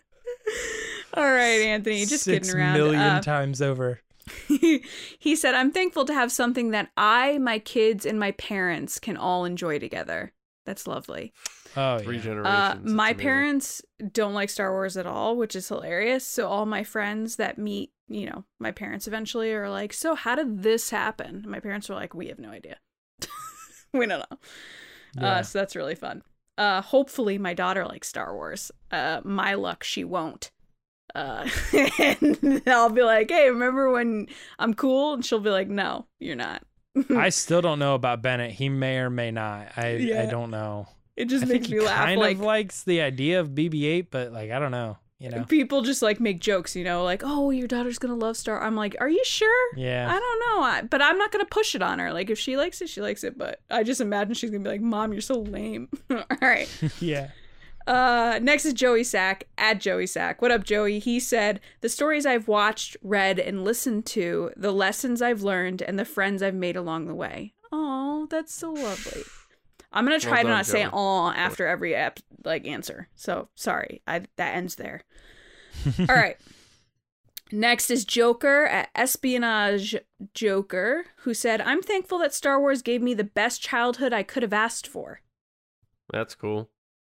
All 1.14 1.30
right, 1.30 1.62
Anthony. 1.62 2.06
Just 2.06 2.24
Six 2.24 2.48
kidding 2.48 2.62
around. 2.62 2.74
million 2.74 3.02
Uh, 3.02 3.22
times 3.22 3.62
over. 3.62 4.00
he 4.48 5.36
said, 5.36 5.54
I'm 5.54 5.72
thankful 5.72 6.06
to 6.06 6.14
have 6.14 6.32
something 6.32 6.72
that 6.72 6.92
I, 6.96 7.38
my 7.40 7.60
kids, 7.60 8.06
and 8.06 8.18
my 8.18 8.32
parents 8.32 9.00
can 9.00 9.18
all 9.18 9.44
enjoy 9.44 9.78
together. 9.80 10.32
That's 10.66 10.88
lovely. 10.88 11.34
Oh 11.76 12.00
Three 12.00 12.18
yeah. 12.18 12.24
generations. 12.24 12.92
Uh, 12.92 12.94
my 12.94 13.14
parents 13.14 13.82
don't 14.12 14.34
like 14.34 14.50
Star 14.50 14.72
Wars 14.72 14.98
at 14.98 15.06
all, 15.06 15.38
which 15.38 15.56
is 15.56 15.68
hilarious. 15.68 16.26
So 16.26 16.48
all 16.48 16.66
my 16.66 16.84
friends 16.84 17.38
that 17.38 17.58
meet, 17.58 17.92
you 18.08 18.26
know, 18.26 18.44
my 18.60 18.72
parents 18.72 19.08
eventually 19.08 19.54
are 19.54 19.70
like, 19.70 19.94
"So 19.94 20.16
how 20.16 20.36
did 20.36 20.64
this 20.64 20.90
happen?" 20.90 21.46
My 21.48 21.60
parents 21.60 21.88
were 21.88 21.96
like, 21.96 22.14
"We 22.14 22.28
have 22.28 22.40
no 22.40 22.50
idea. 22.50 22.78
we 23.94 24.06
don't 24.06 24.20
know." 24.20 24.38
Yeah. 25.16 25.28
Uh, 25.28 25.44
so 25.44 25.60
that's 25.60 25.76
really 25.76 25.96
fun. 25.96 26.24
Uh, 26.58 26.82
hopefully 26.82 27.38
my 27.38 27.54
daughter 27.54 27.86
likes 27.86 28.08
Star 28.08 28.34
Wars. 28.34 28.72
Uh, 28.92 29.22
my 29.24 29.54
luck, 29.54 29.84
she 29.84 30.04
won't. 30.04 30.52
Uh, 31.16 31.48
and 32.00 32.62
I'll 32.68 32.90
be 32.90 33.04
like, 33.04 33.30
"Hey, 33.30 33.50
remember 33.50 33.92
when 33.92 34.28
I'm 34.60 34.74
cool?" 34.74 35.14
And 35.14 35.26
she'll 35.26 35.40
be 35.40 35.50
like, 35.50 35.70
"No, 35.70 36.08
you're 36.20 36.36
not." 36.36 36.64
I 37.10 37.30
still 37.30 37.62
don't 37.62 37.80
know 37.80 37.96
about 37.96 38.22
Bennett. 38.22 38.52
He 38.52 38.68
may 38.70 38.98
or 38.98 39.10
may 39.10 39.32
not. 39.32 39.70
I 39.78 40.14
I 40.18 40.26
don't 40.30 40.52
know. 40.52 40.88
It 41.22 41.30
just 41.30 41.44
I 41.44 41.48
makes 41.48 41.70
me 41.70 41.80
laugh. 41.80 42.06
kind 42.06 42.20
like 42.20 42.38
of 42.38 42.44
likes 42.44 42.84
the 42.84 43.02
idea 43.02 43.40
of 43.40 43.50
BB-8, 43.50 44.08
but 44.10 44.32
like 44.32 44.50
I 44.50 44.58
don't 44.58 44.72
know. 44.72 44.98
You 45.20 45.30
know? 45.30 45.44
people 45.44 45.84
just 45.84 46.02
like 46.02 46.20
make 46.20 46.40
jokes, 46.40 46.76
you 46.76 46.84
know, 46.84 47.04
like, 47.04 47.22
"Oh, 47.24 47.52
your 47.52 47.68
daughter's 47.68 48.00
gonna 48.00 48.16
love 48.16 48.36
Star." 48.38 48.60
I'm 48.60 48.76
like, 48.76 48.96
"Are 49.00 49.08
you 49.08 49.24
sure?" 49.24 49.76
Yeah. 49.78 50.08
I 50.10 50.20
don't 50.20 50.40
know, 50.40 50.64
I, 50.64 50.82
but 50.82 51.00
I'm 51.00 51.20
not 51.20 51.32
gonna 51.32 51.46
push 51.46 51.76
it 51.76 51.84
on 51.84 52.00
her. 52.00 52.12
Like, 52.12 52.32
if 52.32 52.40
she 52.40 52.58
likes 52.58 52.82
it, 52.82 52.90
she 52.90 53.02
likes 53.02 53.24
it. 53.24 53.38
But 53.38 53.60
I 53.70 53.84
just 53.84 54.02
imagine 54.02 54.34
she's 54.34 54.50
gonna 54.50 54.64
be 54.64 54.72
like, 54.72 54.82
"Mom, 54.82 55.14
you're 55.14 55.22
so 55.22 55.42
lame." 55.42 55.90
All 56.10 56.26
right. 56.42 56.68
yeah. 57.00 57.30
Uh, 57.86 58.40
next 58.42 58.66
is 58.66 58.74
Joey 58.74 59.04
Sack 59.04 59.46
at 59.60 59.80
Joey 59.80 60.08
Sack. 60.08 60.42
What 60.42 60.52
up, 60.52 60.64
Joey? 60.64 60.98
He 60.98 61.20
said, 61.20 61.60
The 61.82 61.90
stories 61.90 62.26
I've 62.26 62.48
watched, 62.48 62.98
read, 63.02 63.38
and 63.40 63.64
listened 63.64 64.06
to, 64.08 64.52
the 64.56 64.72
lessons 64.72 65.22
I've 65.22 65.42
learned, 65.42 65.82
and 65.82 65.98
the 65.98 66.06
friends 66.06 66.42
I've 66.42 66.56
made 66.56 66.76
along 66.76 67.08
the 67.08 67.16
way. 67.16 67.54
Oh, 67.72 68.28
that's 68.30 68.54
so 68.54 68.72
lovely. 68.72 69.24
I'm 69.92 70.06
gonna 70.06 70.20
try 70.20 70.32
Well 70.32 70.44
to 70.44 70.48
done, 70.48 70.58
not 70.58 70.66
say 70.66 70.84
Joey. 70.84 70.92
"aw" 70.94 71.32
after 71.32 71.68
every 71.68 71.96
ep- 71.96 72.20
like 72.44 72.66
answer. 72.66 73.10
So 73.16 73.50
sorry, 73.56 74.02
I 74.08 74.22
that 74.38 74.56
ends 74.56 74.76
there. 74.76 75.04
All 76.00 76.16
right. 76.16 76.38
Next 77.54 77.92
is 77.92 78.06
Joker 78.06 78.66
at 78.66 78.90
Espionage 78.96 79.98
Joker, 80.34 81.06
who 81.18 81.34
said, 81.34 81.60
"I'm 81.60 81.82
thankful 81.82 82.18
that 82.20 82.34
Star 82.34 82.60
Wars 82.60 82.82
gave 82.82 83.02
me 83.02 83.14
the 83.14 83.26
best 83.26 83.62
childhood 83.62 84.14
I 84.14 84.24
could 84.24 84.44
have 84.44 84.54
asked 84.54 84.88
for." 84.88 85.22
That's 86.12 86.36
cool. 86.36 86.70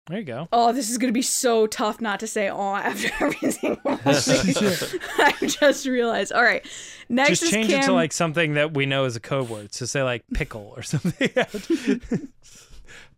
There 0.09 0.19
you 0.19 0.25
go. 0.25 0.49
Oh, 0.53 0.73
this 0.73 0.91
is 0.91 0.99
gonna 0.99 1.13
be 1.13 1.23
so 1.23 1.69
tough 1.69 2.01
not 2.01 2.19
to 2.21 2.27
say 2.27 2.49
"aw" 2.49 2.77
after 2.85 3.09
everything. 3.21 3.79
I 3.87 5.35
just 5.43 5.87
realized. 5.87 6.33
All 6.33 6.43
right, 6.43 6.67
next 7.09 7.31
Just 7.31 7.43
is 7.45 7.51
change 7.51 7.69
Cam. 7.69 7.81
it 7.81 7.87
to 7.87 7.93
like 7.93 8.13
something 8.13 8.55
that 8.55 8.75
we 8.75 8.85
know 8.85 9.05
is 9.05 9.15
a 9.15 9.21
code 9.21 9.49
word. 9.49 9.73
So 9.73 9.87
say 9.87 10.03
like 10.03 10.25
pickle 10.35 10.73
or 10.77 10.83
something. 10.83 11.29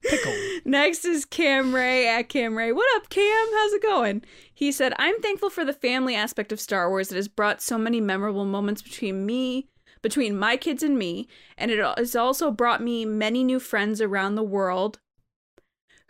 pickle. 0.02 0.36
Next 0.66 1.06
is 1.06 1.24
Cam 1.24 1.74
Ray 1.74 2.06
at 2.06 2.28
Cam 2.28 2.56
Ray. 2.56 2.70
What 2.72 2.86
up, 2.96 3.08
Cam? 3.08 3.46
How's 3.54 3.72
it 3.72 3.82
going? 3.82 4.22
He 4.52 4.70
said, 4.70 4.92
I'm 4.98 5.18
thankful 5.22 5.48
for 5.48 5.64
the 5.64 5.72
family 5.72 6.14
aspect 6.14 6.52
of 6.52 6.60
Star 6.60 6.90
Wars 6.90 7.08
that 7.08 7.16
has 7.16 7.28
brought 7.28 7.62
so 7.62 7.78
many 7.78 8.00
memorable 8.00 8.44
moments 8.44 8.82
between 8.82 9.24
me, 9.24 9.68
between 10.02 10.38
my 10.38 10.58
kids 10.58 10.82
and 10.82 10.98
me, 10.98 11.28
and 11.56 11.70
it 11.70 11.78
has 11.96 12.14
also 12.14 12.50
brought 12.50 12.82
me 12.82 13.06
many 13.06 13.42
new 13.42 13.58
friends 13.58 14.02
around 14.02 14.34
the 14.34 14.42
world 14.42 14.98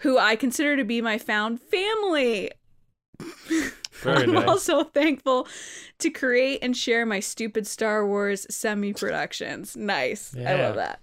who 0.05 0.19
I 0.19 0.37
consider 0.37 0.77
to 0.77 0.85
be 0.85 1.01
my 1.01 1.17
found 1.19 1.61
family. 1.61 2.51
I'm 4.05 4.33
nice. 4.33 4.47
also 4.49 4.85
thankful 4.85 5.49
to 5.99 6.11
create 6.11 6.59
and 6.63 6.77
share 6.77 7.07
my 7.07 7.21
stupid 7.21 7.67
Star 7.67 8.07
Wars 8.07 8.47
semi 8.51 8.93
productions. 8.93 9.77
Nice. 9.77 10.37
I 10.37 10.57
love 10.57 10.77
that. 10.77 11.01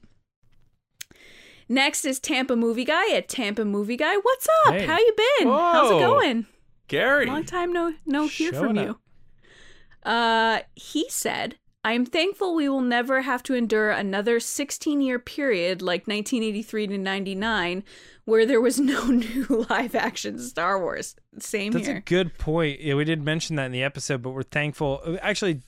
Next 1.68 2.06
is 2.06 2.20
Tampa 2.20 2.56
Movie 2.56 2.86
Guy 2.86 3.12
at 3.16 3.28
Tampa 3.28 3.66
Movie 3.66 3.98
Guy. 3.98 4.18
What's 4.18 4.48
up? 4.68 4.74
Hey. 4.76 4.86
How 4.86 5.00
you 5.00 5.14
been? 5.18 5.48
How's 5.48 5.92
it 5.92 6.00
going? 6.00 6.46
Gary. 6.88 7.26
Long 7.26 7.44
time 7.44 7.74
no 7.74 7.96
no 8.06 8.28
hear 8.28 8.54
Showing 8.54 8.68
from 8.68 8.78
up. 8.78 8.86
you. 8.86 10.10
Uh 10.12 10.60
he 10.76 11.08
said, 11.10 11.56
I 11.84 11.94
am 11.94 12.06
thankful 12.06 12.54
we 12.54 12.70
will 12.70 12.82
never 12.82 13.22
have 13.22 13.42
to 13.44 13.56
endure 13.56 13.90
another 13.90 14.40
16 14.40 15.02
year 15.02 15.18
period 15.18 15.82
like 15.82 16.02
1983 16.08 16.88
to 16.88 16.98
99 16.98 17.84
where 18.26 18.46
there 18.46 18.62
was 18.62 18.80
no 18.80 19.06
new 19.08 19.66
live 19.70 19.96
action 19.96 20.38
Star 20.38 20.80
Wars. 20.80 21.16
Same 21.40 21.72
That's 21.72 21.88
here. 21.88 21.98
a 21.98 22.02
good 22.02 22.38
point. 22.38 22.82
Yeah, 22.82 22.94
we 22.94 23.04
did 23.04 23.24
mention 23.24 23.56
that 23.56 23.66
in 23.66 23.72
the 23.72 23.84
episode, 23.84 24.22
but 24.22 24.32
we're 24.32 24.44
thankful. 24.44 25.18
Actually, 25.22 25.62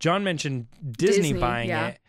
John 0.00 0.22
mentioned 0.22 0.66
Disney, 0.92 1.22
Disney, 1.22 1.40
buying 1.40 1.68
yeah. 1.68 1.88
it, 1.88 2.00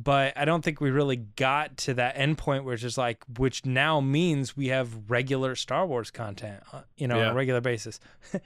but 0.00 0.32
I 0.36 0.44
don't 0.44 0.62
think 0.62 0.80
we 0.80 0.90
really 0.90 1.16
got 1.16 1.76
to 1.78 1.94
that 1.94 2.16
end 2.16 2.38
point 2.38 2.62
where 2.64 2.74
it's 2.74 2.82
just 2.82 2.98
like, 2.98 3.24
which 3.36 3.66
now 3.66 4.00
means 4.00 4.56
we 4.56 4.68
have 4.68 5.10
regular 5.10 5.56
Star 5.56 5.84
Wars 5.86 6.10
content, 6.12 6.62
uh, 6.72 6.82
you 6.96 7.08
know, 7.08 7.18
on 7.20 7.26
a 7.28 7.34
regular 7.34 7.60
basis. 7.60 7.98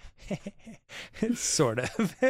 sort 1.34 1.78
of. 1.80 2.14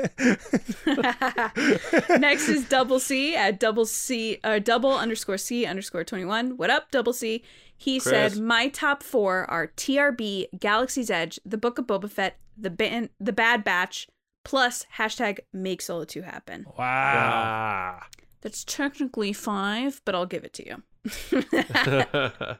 Next 2.18 2.48
is 2.48 2.68
double 2.68 2.98
C 3.00 3.36
at 3.36 3.60
double 3.60 3.86
C 3.86 4.38
uh, 4.42 4.58
double 4.58 4.96
underscore 4.96 5.38
C 5.38 5.66
underscore 5.66 6.04
twenty 6.04 6.24
one. 6.24 6.56
What 6.56 6.70
up, 6.70 6.90
double 6.90 7.12
C? 7.12 7.44
He 7.76 8.00
Chris. 8.00 8.34
said 8.34 8.42
my 8.42 8.68
top 8.68 9.02
four 9.02 9.48
are 9.50 9.68
TRB, 9.68 10.46
Galaxy's 10.58 11.10
Edge, 11.10 11.38
The 11.44 11.58
Book 11.58 11.78
of 11.78 11.86
Boba 11.86 12.10
Fett, 12.10 12.38
The 12.56 12.70
Ban- 12.70 13.10
The 13.20 13.32
Bad 13.32 13.64
Batch, 13.64 14.06
plus 14.44 14.86
hashtag 14.96 15.40
Make 15.52 15.82
Solo 15.82 16.04
Two 16.04 16.22
happen. 16.22 16.64
wow. 16.78 17.98
Ah. 18.00 18.06
That's 18.42 18.64
technically 18.64 19.32
five, 19.32 20.02
but 20.04 20.14
I'll 20.14 20.26
give 20.26 20.44
it 20.44 20.52
to 20.54 20.66
you. 20.66 20.82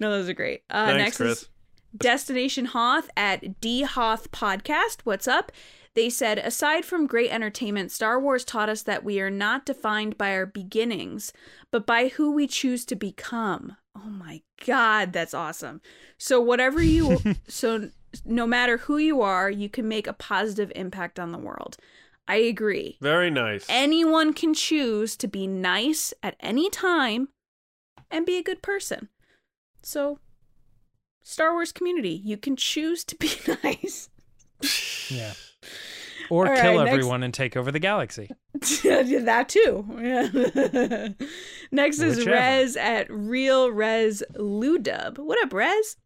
no, 0.00 0.10
those 0.10 0.28
are 0.28 0.34
great. 0.34 0.62
Uh, 0.70 0.86
Thanks, 0.86 0.98
next 0.98 1.16
Chris. 1.18 1.42
is 1.42 1.48
Destination 1.96 2.66
Hoth 2.66 3.10
at 3.16 3.60
D 3.60 3.82
Hoth 3.82 4.30
Podcast. 4.30 5.00
What's 5.04 5.28
up? 5.28 5.52
They 5.94 6.08
said, 6.08 6.38
aside 6.38 6.84
from 6.84 7.08
great 7.08 7.32
entertainment, 7.32 7.90
Star 7.90 8.20
Wars 8.20 8.44
taught 8.44 8.68
us 8.68 8.82
that 8.84 9.02
we 9.02 9.20
are 9.20 9.30
not 9.30 9.66
defined 9.66 10.16
by 10.16 10.32
our 10.32 10.46
beginnings, 10.46 11.32
but 11.72 11.84
by 11.84 12.08
who 12.08 12.30
we 12.30 12.46
choose 12.46 12.84
to 12.86 12.94
become. 12.94 13.76
Oh 13.96 14.08
my 14.08 14.42
God, 14.64 15.12
that's 15.12 15.34
awesome. 15.34 15.80
So, 16.16 16.40
whatever 16.40 16.80
you, 16.80 17.18
so 17.48 17.90
no 18.24 18.46
matter 18.46 18.78
who 18.78 18.98
you 18.98 19.20
are, 19.20 19.50
you 19.50 19.68
can 19.68 19.88
make 19.88 20.06
a 20.06 20.12
positive 20.12 20.70
impact 20.76 21.18
on 21.18 21.32
the 21.32 21.38
world. 21.38 21.76
I 22.28 22.36
agree. 22.36 22.96
Very 23.00 23.30
nice. 23.30 23.66
Anyone 23.68 24.32
can 24.32 24.54
choose 24.54 25.16
to 25.16 25.26
be 25.28 25.46
nice 25.46 26.14
at 26.22 26.36
any 26.40 26.70
time 26.70 27.28
and 28.10 28.24
be 28.24 28.36
a 28.38 28.42
good 28.42 28.62
person. 28.62 29.08
So, 29.82 30.18
Star 31.22 31.52
Wars 31.52 31.72
community, 31.72 32.20
you 32.24 32.36
can 32.36 32.54
choose 32.56 33.04
to 33.04 33.16
be 33.16 33.30
nice. 33.64 34.08
Yeah. 35.08 35.32
Or 36.30 36.48
All 36.48 36.54
kill 36.56 36.76
right, 36.76 36.84
next- 36.84 36.92
everyone 36.98 37.22
and 37.24 37.34
take 37.34 37.56
over 37.56 37.72
the 37.72 37.80
galaxy. 37.80 38.30
that 38.84 39.48
too. 39.48 39.84
Yeah. 40.00 41.08
Next 41.72 41.98
is 42.00 42.18
Whichever. 42.18 42.36
Rez 42.36 42.76
at 42.76 43.06
Real 43.10 43.72
Rez 43.72 44.22
Ludub. 44.34 45.18
What 45.18 45.42
up, 45.44 45.52
Rez? 45.52 45.96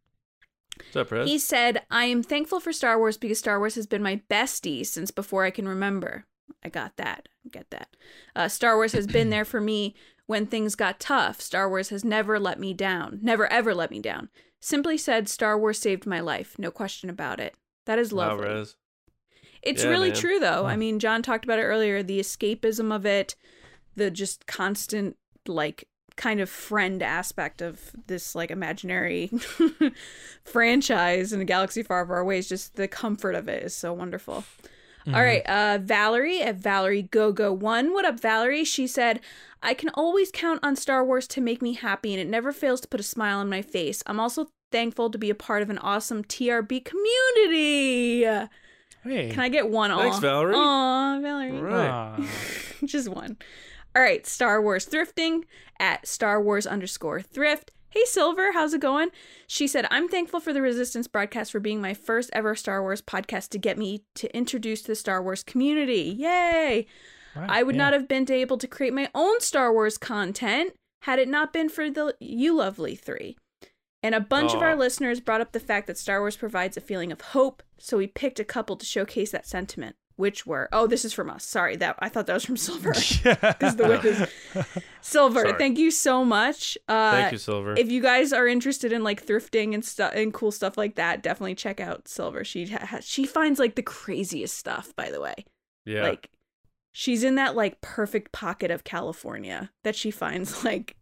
What's 0.92 1.12
up? 1.12 1.26
He 1.26 1.38
said, 1.38 1.82
I 1.90 2.04
am 2.06 2.22
thankful 2.22 2.60
for 2.60 2.72
Star 2.72 2.98
Wars 2.98 3.16
because 3.16 3.38
Star 3.38 3.58
Wars 3.58 3.74
has 3.74 3.86
been 3.86 4.02
my 4.02 4.22
bestie 4.30 4.84
since 4.86 5.10
before 5.10 5.44
I 5.44 5.50
can 5.50 5.68
remember. 5.68 6.26
I 6.64 6.68
got 6.68 6.96
that. 6.96 7.28
I 7.44 7.48
get 7.50 7.70
that. 7.70 7.96
Uh, 8.34 8.48
Star 8.48 8.76
Wars 8.76 8.92
has 8.92 9.06
been 9.06 9.30
there 9.30 9.44
for 9.44 9.60
me 9.60 9.94
when 10.26 10.46
things 10.46 10.74
got 10.74 11.00
tough. 11.00 11.40
Star 11.40 11.68
Wars 11.68 11.90
has 11.90 12.04
never 12.04 12.38
let 12.38 12.58
me 12.58 12.72
down. 12.72 13.18
Never, 13.22 13.46
ever 13.52 13.74
let 13.74 13.90
me 13.90 14.00
down. 14.00 14.30
Simply 14.60 14.96
said, 14.96 15.28
Star 15.28 15.58
Wars 15.58 15.78
saved 15.78 16.06
my 16.06 16.20
life. 16.20 16.58
No 16.58 16.70
question 16.70 17.10
about 17.10 17.40
it. 17.40 17.54
That 17.86 17.98
is 17.98 18.12
wow, 18.14 18.30
lovely. 18.30 18.46
Rez. 18.46 18.76
It's 19.62 19.84
Yeah, 19.84 19.90
really 19.90 20.08
man. 20.10 20.16
true, 20.18 20.38
though. 20.38 20.66
I 20.66 20.76
mean, 20.76 20.98
John 20.98 21.22
talked 21.22 21.44
about 21.44 21.58
it 21.58 21.62
earlier 21.64 22.02
the 22.02 22.20
escapism 22.20 22.94
of 22.94 23.04
it, 23.06 23.34
the 23.94 24.10
just 24.10 24.46
constant, 24.46 25.16
like, 25.46 25.86
kind 26.16 26.40
of 26.40 26.48
friend 26.48 27.02
aspect 27.02 27.60
of 27.62 27.92
this, 28.06 28.34
like, 28.34 28.50
imaginary 28.50 29.30
franchise 30.44 31.32
in 31.32 31.40
a 31.40 31.44
galaxy 31.44 31.82
far, 31.82 32.06
far 32.06 32.20
away. 32.20 32.38
Is 32.38 32.48
just 32.48 32.76
the 32.76 32.88
comfort 32.88 33.34
of 33.34 33.48
it 33.48 33.62
is 33.62 33.74
so 33.74 33.92
wonderful. 33.92 34.44
All 35.06 35.22
right, 35.22 35.44
uh, 35.46 35.78
Valerie 35.82 36.40
at 36.40 36.56
Valerie 36.56 37.02
Go 37.02 37.30
Go 37.30 37.52
One. 37.52 37.92
What 37.92 38.06
up, 38.06 38.18
Valerie? 38.18 38.64
She 38.64 38.86
said, 38.86 39.20
"I 39.62 39.74
can 39.74 39.90
always 39.90 40.30
count 40.32 40.60
on 40.62 40.76
Star 40.76 41.04
Wars 41.04 41.28
to 41.28 41.42
make 41.42 41.60
me 41.60 41.74
happy, 41.74 42.14
and 42.14 42.20
it 42.22 42.26
never 42.26 42.52
fails 42.52 42.80
to 42.80 42.88
put 42.88 43.00
a 43.00 43.02
smile 43.02 43.38
on 43.38 43.50
my 43.50 43.60
face. 43.60 44.02
I'm 44.06 44.18
also 44.18 44.48
thankful 44.72 45.10
to 45.10 45.18
be 45.18 45.28
a 45.28 45.34
part 45.34 45.62
of 45.62 45.68
an 45.68 45.76
awesome 45.78 46.24
TRB 46.24 46.82
community. 46.86 48.24
Hey. 49.02 49.28
Can 49.30 49.40
I 49.40 49.50
get 49.50 49.68
one? 49.68 49.90
Thanks, 49.90 50.16
aw? 50.16 50.20
Valerie. 50.20 50.54
Aw, 50.54 51.20
Valerie. 51.20 51.56
All 51.58 51.62
right. 51.62 51.90
Aw. 51.90 52.26
Just 52.86 53.10
one. 53.10 53.36
All 53.96 54.02
right, 54.02 54.26
Star 54.26 54.60
Wars 54.60 54.86
thrifting 54.86 55.44
at 55.78 56.06
Star 56.08 56.42
Wars 56.42 56.66
underscore 56.66 57.22
thrift. 57.22 57.70
Hey 57.90 58.04
Silver, 58.06 58.50
how's 58.50 58.74
it 58.74 58.80
going? 58.80 59.10
She 59.46 59.68
said, 59.68 59.86
I'm 59.88 60.08
thankful 60.08 60.40
for 60.40 60.52
the 60.52 60.60
Resistance 60.60 61.06
broadcast 61.06 61.52
for 61.52 61.60
being 61.60 61.80
my 61.80 61.94
first 61.94 62.28
ever 62.32 62.56
Star 62.56 62.82
Wars 62.82 63.00
podcast 63.00 63.50
to 63.50 63.58
get 63.58 63.78
me 63.78 64.02
to 64.16 64.36
introduce 64.36 64.82
the 64.82 64.96
Star 64.96 65.22
Wars 65.22 65.44
community. 65.44 66.16
Yay! 66.18 66.88
Wow, 67.36 67.46
I 67.48 67.62
would 67.62 67.76
yeah. 67.76 67.82
not 67.82 67.92
have 67.92 68.08
been 68.08 68.30
able 68.32 68.58
to 68.58 68.66
create 68.66 68.92
my 68.92 69.08
own 69.14 69.40
Star 69.40 69.72
Wars 69.72 69.96
content 69.96 70.74
had 71.02 71.20
it 71.20 71.28
not 71.28 71.52
been 71.52 71.68
for 71.68 71.88
the 71.88 72.16
You 72.18 72.56
Lovely 72.56 72.96
Three. 72.96 73.36
And 74.02 74.12
a 74.12 74.20
bunch 74.20 74.54
of 74.54 74.60
our 74.60 74.74
listeners 74.74 75.20
brought 75.20 75.40
up 75.40 75.52
the 75.52 75.60
fact 75.60 75.86
that 75.86 75.98
Star 75.98 76.18
Wars 76.18 76.36
provides 76.36 76.76
a 76.76 76.80
feeling 76.80 77.12
of 77.12 77.20
hope, 77.20 77.62
so 77.78 77.96
we 77.96 78.08
picked 78.08 78.40
a 78.40 78.44
couple 78.44 78.74
to 78.76 78.84
showcase 78.84 79.30
that 79.30 79.46
sentiment, 79.46 79.94
which 80.16 80.46
were 80.46 80.68
oh, 80.72 80.86
this 80.86 81.04
is 81.04 81.12
from 81.12 81.30
us. 81.30 81.44
Sorry, 81.44 81.76
that 81.76 81.96
I 81.98 82.08
thought 82.08 82.26
that 82.26 82.34
was 82.34 82.44
from 82.44 82.56
Silver. 82.68 82.92
Because 83.24 83.76
the 83.76 83.88
whip 83.88 84.04
is 84.04 84.26
Silver. 85.00 85.40
Sorry. 85.40 85.58
Thank 85.58 85.78
you 85.78 85.90
so 85.90 86.24
much. 86.24 86.78
Uh, 86.88 87.12
Thank 87.12 87.32
you, 87.32 87.38
Silver. 87.38 87.74
If 87.76 87.90
you 87.90 88.00
guys 88.00 88.32
are 88.32 88.46
interested 88.46 88.92
in 88.92 89.02
like 89.02 89.24
thrifting 89.26 89.74
and 89.74 89.84
stuff 89.84 90.12
and 90.14 90.32
cool 90.32 90.50
stuff 90.50 90.78
like 90.78 90.96
that, 90.96 91.22
definitely 91.22 91.54
check 91.54 91.80
out 91.80 92.08
Silver. 92.08 92.44
She 92.44 92.66
ha- 92.66 93.00
she 93.00 93.26
finds 93.26 93.58
like 93.58 93.74
the 93.74 93.82
craziest 93.82 94.56
stuff. 94.56 94.94
By 94.96 95.10
the 95.10 95.20
way, 95.20 95.44
yeah. 95.84 96.02
like 96.02 96.30
she's 96.92 97.24
in 97.24 97.34
that 97.36 97.56
like 97.56 97.80
perfect 97.80 98.32
pocket 98.32 98.70
of 98.70 98.84
California 98.84 99.70
that 99.82 99.96
she 99.96 100.10
finds 100.10 100.64
like 100.64 100.96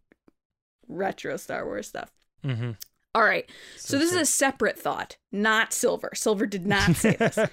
retro 0.89 1.37
Star 1.37 1.65
Wars 1.65 1.89
stuff. 1.89 2.11
hmm 2.43 2.73
All 3.15 3.23
right. 3.25 3.49
So, 3.77 3.93
So 3.93 3.99
this 3.99 4.11
is 4.13 4.17
a 4.17 4.25
separate 4.25 4.79
thought, 4.79 5.17
not 5.31 5.73
Silver. 5.73 6.11
Silver 6.15 6.47
did 6.47 6.67
not 6.67 6.97
say 6.97 7.15
this. 7.17 7.39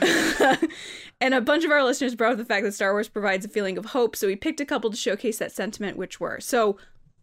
and 1.20 1.34
a 1.34 1.40
bunch 1.40 1.64
of 1.64 1.70
our 1.70 1.82
listeners 1.82 2.14
brought 2.14 2.32
up 2.32 2.38
the 2.38 2.44
fact 2.44 2.64
that 2.64 2.72
Star 2.72 2.92
Wars 2.92 3.08
provides 3.08 3.44
a 3.44 3.48
feeling 3.48 3.76
of 3.76 3.86
hope, 3.86 4.14
so 4.14 4.26
we 4.28 4.36
picked 4.36 4.60
a 4.60 4.64
couple 4.64 4.90
to 4.90 4.96
showcase 4.96 5.38
that 5.38 5.52
sentiment, 5.52 5.96
which 5.96 6.20
were 6.20 6.38
so 6.40 6.76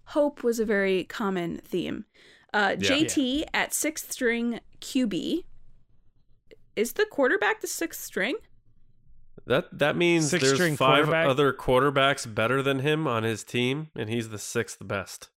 hope 0.07 0.43
was 0.43 0.59
a 0.59 0.65
very 0.65 1.05
common 1.05 1.61
theme. 1.63 2.05
Uh, 2.53 2.75
Yeah. 2.79 2.89
JT 2.89 3.45
at 3.53 3.73
Sixth 3.73 4.11
String 4.11 4.59
QB. 4.81 5.43
Is 6.75 6.93
the 6.93 7.05
quarterback 7.05 7.61
the 7.61 7.67
sixth 7.67 8.03
string? 8.03 8.35
That 9.47 9.79
that 9.79 9.95
means 9.95 10.29
Six 10.29 10.43
there's 10.43 10.77
five 10.77 11.05
quarterback? 11.05 11.27
other 11.27 11.53
quarterbacks 11.53 12.33
better 12.33 12.61
than 12.61 12.79
him 12.79 13.07
on 13.07 13.23
his 13.23 13.43
team, 13.43 13.89
and 13.95 14.09
he's 14.09 14.29
the 14.29 14.37
sixth 14.37 14.77
best. 14.85 15.29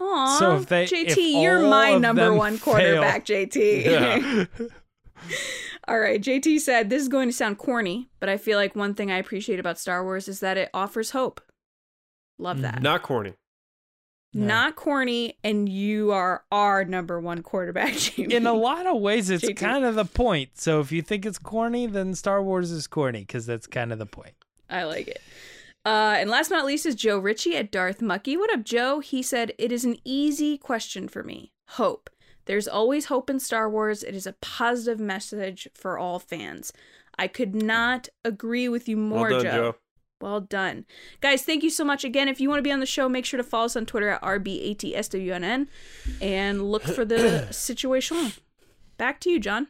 Aw, 0.00 0.38
So 0.38 0.56
if 0.56 0.66
they- 0.66 0.86
JT, 0.86 1.06
if 1.10 1.16
you're 1.42 1.62
all 1.62 1.70
my 1.70 1.88
of 1.90 2.00
number 2.02 2.24
them 2.26 2.36
one 2.36 2.56
fail- 2.56 2.60
quarterback, 2.74 3.24
JT. 3.24 3.84
Yeah. 3.84 4.44
All 5.88 5.98
right, 5.98 6.20
JT 6.20 6.60
said 6.60 6.90
this 6.90 7.00
is 7.02 7.08
going 7.08 7.28
to 7.28 7.32
sound 7.32 7.58
corny, 7.58 8.08
but 8.20 8.28
I 8.28 8.36
feel 8.36 8.58
like 8.58 8.76
one 8.76 8.94
thing 8.94 9.10
I 9.10 9.16
appreciate 9.16 9.58
about 9.58 9.78
Star 9.78 10.04
Wars 10.04 10.28
is 10.28 10.40
that 10.40 10.56
it 10.58 10.68
offers 10.74 11.10
hope. 11.12 11.40
Love 12.38 12.60
that. 12.60 12.82
Not 12.82 13.02
corny. 13.02 13.32
No. 14.34 14.46
Not 14.46 14.76
corny, 14.76 15.38
and 15.42 15.66
you 15.68 16.12
are 16.12 16.44
our 16.52 16.84
number 16.84 17.18
one 17.18 17.42
quarterback, 17.42 17.94
Jamie. 17.96 18.34
In 18.34 18.46
a 18.46 18.52
lot 18.52 18.86
of 18.86 19.00
ways, 19.00 19.30
it's 19.30 19.44
JT. 19.44 19.56
kind 19.56 19.84
of 19.84 19.94
the 19.94 20.04
point. 20.04 20.50
So 20.60 20.80
if 20.80 20.92
you 20.92 21.00
think 21.00 21.24
it's 21.24 21.38
corny, 21.38 21.86
then 21.86 22.14
Star 22.14 22.42
Wars 22.42 22.70
is 22.70 22.86
corny 22.86 23.20
because 23.20 23.46
that's 23.46 23.66
kind 23.66 23.90
of 23.90 23.98
the 23.98 24.06
point. 24.06 24.34
I 24.68 24.84
like 24.84 25.08
it. 25.08 25.22
Uh, 25.88 26.16
and 26.18 26.28
last 26.28 26.50
but 26.50 26.56
not 26.56 26.66
least 26.66 26.84
is 26.84 26.94
Joe 26.94 27.18
Ritchie 27.18 27.56
at 27.56 27.72
Darth 27.72 28.02
Mucky. 28.02 28.36
What 28.36 28.52
up, 28.52 28.62
Joe? 28.62 29.00
He 29.00 29.22
said, 29.22 29.54
It 29.56 29.72
is 29.72 29.86
an 29.86 29.96
easy 30.04 30.58
question 30.58 31.08
for 31.08 31.22
me. 31.22 31.50
Hope. 31.68 32.10
There's 32.44 32.68
always 32.68 33.06
hope 33.06 33.30
in 33.30 33.40
Star 33.40 33.70
Wars. 33.70 34.02
It 34.02 34.14
is 34.14 34.26
a 34.26 34.34
positive 34.34 35.00
message 35.00 35.66
for 35.74 35.98
all 35.98 36.18
fans. 36.18 36.74
I 37.18 37.26
could 37.26 37.54
not 37.54 38.10
agree 38.22 38.68
with 38.68 38.86
you 38.86 38.98
more, 38.98 39.30
well 39.30 39.42
done, 39.42 39.42
Joe. 39.44 39.50
Joe. 39.50 39.76
Well 40.20 40.40
done. 40.42 40.84
Guys, 41.22 41.42
thank 41.44 41.62
you 41.62 41.70
so 41.70 41.84
much 41.84 42.04
again. 42.04 42.28
If 42.28 42.38
you 42.38 42.50
want 42.50 42.58
to 42.58 42.62
be 42.62 42.72
on 42.72 42.80
the 42.80 42.86
show, 42.86 43.08
make 43.08 43.24
sure 43.24 43.38
to 43.38 43.44
follow 43.44 43.64
us 43.64 43.74
on 43.74 43.86
Twitter 43.86 44.10
at 44.10 44.20
RBATSWNN 44.20 45.68
and 46.20 46.70
look 46.70 46.82
for 46.82 47.06
the 47.06 47.48
situation. 47.50 48.32
Back 48.98 49.20
to 49.20 49.30
you, 49.30 49.40
John. 49.40 49.68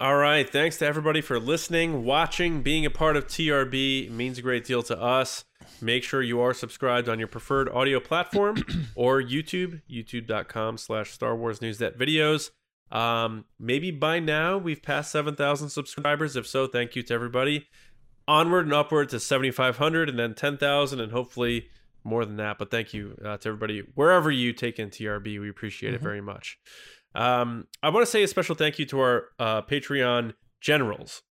All 0.00 0.16
right. 0.16 0.48
Thanks 0.48 0.76
to 0.78 0.86
everybody 0.86 1.20
for 1.20 1.40
listening, 1.40 2.04
watching, 2.04 2.62
being 2.62 2.86
a 2.86 2.90
part 2.90 3.16
of 3.16 3.26
TRB. 3.26 4.06
It 4.06 4.12
means 4.12 4.38
a 4.38 4.42
great 4.42 4.64
deal 4.64 4.82
to 4.84 5.00
us. 5.00 5.44
Make 5.80 6.04
sure 6.04 6.22
you 6.22 6.40
are 6.40 6.54
subscribed 6.54 7.08
on 7.08 7.18
your 7.18 7.26
preferred 7.26 7.68
audio 7.70 7.98
platform 7.98 8.62
or 8.94 9.20
YouTube, 9.20 9.82
youtube.com 9.90 10.78
slash 10.78 11.10
Star 11.10 11.34
Wars 11.34 11.60
News 11.60 11.80
Net 11.80 11.98
videos. 11.98 12.50
Um, 12.92 13.44
maybe 13.58 13.90
by 13.90 14.20
now 14.20 14.56
we've 14.56 14.82
passed 14.82 15.10
7,000 15.10 15.68
subscribers. 15.68 16.36
If 16.36 16.46
so, 16.46 16.68
thank 16.68 16.94
you 16.94 17.02
to 17.02 17.14
everybody. 17.14 17.66
Onward 18.28 18.66
and 18.66 18.74
upward 18.74 19.08
to 19.08 19.18
7,500 19.18 20.08
and 20.08 20.18
then 20.18 20.34
10,000 20.34 21.00
and 21.00 21.10
hopefully 21.12 21.68
more 22.04 22.24
than 22.24 22.36
that. 22.36 22.56
But 22.58 22.70
thank 22.70 22.94
you 22.94 23.18
uh, 23.24 23.36
to 23.38 23.48
everybody 23.48 23.80
wherever 23.96 24.30
you 24.30 24.52
take 24.52 24.78
in 24.78 24.90
TRB. 24.90 25.40
We 25.40 25.50
appreciate 25.50 25.92
it 25.94 26.00
Mhm. 26.00 26.04
very 26.04 26.20
much. 26.20 26.58
Um, 27.14 27.66
I 27.82 27.88
want 27.90 28.04
to 28.04 28.10
say 28.10 28.22
a 28.22 28.28
special 28.28 28.54
thank 28.54 28.78
you 28.78 28.86
to 28.86 29.00
our 29.00 29.24
uh, 29.38 29.62
Patreon 29.62 30.34
generals. 30.60 31.22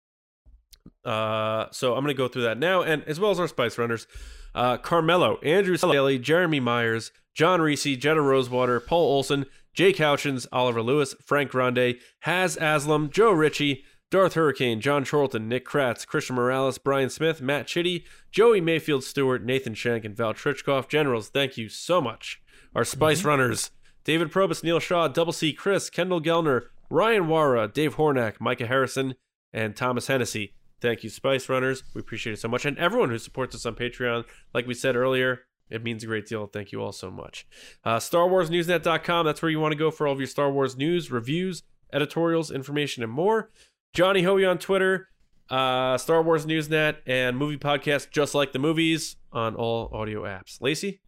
Uh, 1.05 1.67
so 1.71 1.95
I'm 1.95 2.03
going 2.05 2.15
to 2.15 2.19
go 2.19 2.29
through 2.29 2.43
that 2.43 2.59
now, 2.59 2.83
and 2.83 3.05
as 3.05 3.21
well 3.21 3.31
as 3.31 3.41
our 3.41 3.49
Spice 3.49 3.79
Runners, 3.79 4.07
uh, 4.55 4.77
Carmelo, 4.79 5.39
Andrew 5.41 5.77
Staley, 5.77 6.19
Jeremy 6.19 6.61
Myers, 6.61 7.13
John 7.35 7.61
Reese, 7.61 7.97
Jenna 7.97 8.23
Rosewater, 8.23 8.81
Paul 8.81 9.03
Olson, 9.03 9.47
Jake 9.75 9.97
Houchins, 9.97 10.47
Oliver 10.53 10.83
Lewis, 10.83 11.15
Frank 11.25 11.51
Grande, 11.51 11.97
Haz 12.21 12.57
Aslam, 12.57 13.11
Joe 13.11 13.31
Ritchie, 13.31 13.85
Darth 14.11 14.35
Hurricane, 14.35 14.81
John 14.81 15.05
Charlton, 15.05 15.49
Nick 15.49 15.67
Kratz, 15.67 16.07
Christian 16.07 16.37
Morales, 16.37 16.79
Brian 16.79 17.11
Smith, 17.11 17.43
Matt 17.43 17.67
Chitty, 17.67 18.05
Joey 18.31 18.61
Mayfield 18.61 19.05
Stewart, 19.05 19.45
Nathan 19.45 19.75
Shank, 19.75 20.05
and 20.05 20.17
Val 20.17 20.33
Trichkoff. 20.33 20.89
Generals, 20.89 21.29
thank 21.29 21.57
you 21.57 21.69
so 21.69 22.01
much. 22.01 22.41
Our 22.75 22.85
Spice 22.85 23.25
Runners, 23.25 23.71
David 24.07 24.31
Probus, 24.31 24.63
Neil 24.63 24.79
Shaw, 24.79 25.09
Double 25.09 25.33
C 25.33 25.53
Chris, 25.53 25.91
Kendall 25.91 26.21
Gellner, 26.21 26.67
Ryan 26.89 27.25
Wara, 27.25 27.71
Dave 27.71 27.97
Hornack, 27.97 28.41
Micah 28.41 28.69
Harrison, 28.69 29.17
and 29.53 29.75
Thomas 29.75 30.07
Hennessy. 30.07 30.55
Thank 30.81 31.03
you, 31.03 31.11
Spice 31.11 31.49
Runners. 31.49 31.83
We 31.93 32.03
appreciate 32.03 32.35
it 32.35 32.39
so 32.39 32.47
much. 32.47 32.65
And 32.65 32.79
everyone 32.79 33.11
who 33.11 33.19
supports 33.19 33.57
us 33.57 33.67
on 33.67 33.75
Patreon, 33.75 34.25
like 34.55 34.65
we 34.65 34.75
said 34.75 34.95
earlier, 34.95 35.41
it 35.69 35.83
means 35.83 36.05
a 36.05 36.07
great 36.07 36.27
deal. 36.27 36.47
Thank 36.47 36.71
you 36.71 36.81
all 36.81 36.93
so 36.93 37.11
much. 37.11 37.49
Uh, 37.83 37.97
StarWarsNewsNet.com, 37.97 39.27
that's 39.27 39.43
where 39.43 39.51
you 39.51 39.59
want 39.59 39.73
to 39.73 39.79
go 39.79 39.91
for 39.91 40.07
all 40.07 40.13
of 40.13 40.21
your 40.21 40.29
Star 40.29 40.53
Wars 40.53 40.77
news, 40.77 41.11
reviews, 41.11 41.65
editorials, 41.93 42.53
information, 42.53 43.03
and 43.03 43.11
more. 43.11 43.51
Johnny 43.93 44.23
Hoey 44.23 44.45
on 44.45 44.59
Twitter, 44.59 45.09
uh, 45.51 45.99
Star 45.99 46.23
Wars 46.23 46.47
Newsnet, 46.47 46.99
and 47.07 47.37
movie 47.37 47.59
podcast 47.59 48.11
just 48.13 48.37
like 48.37 48.53
the 48.53 48.61
movies 48.61 49.17
on 49.33 49.57
all 49.57 49.91
audio 49.93 50.23
apps. 50.23 50.61
Lacey, 50.61 51.01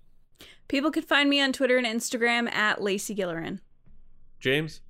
People 0.68 0.90
can 0.90 1.02
find 1.02 1.30
me 1.30 1.40
on 1.40 1.52
Twitter 1.52 1.78
and 1.78 1.86
Instagram 1.86 2.52
at 2.52 2.82
Lacey 2.82 3.14
Gilleran. 3.14 3.60
James, 4.40 4.80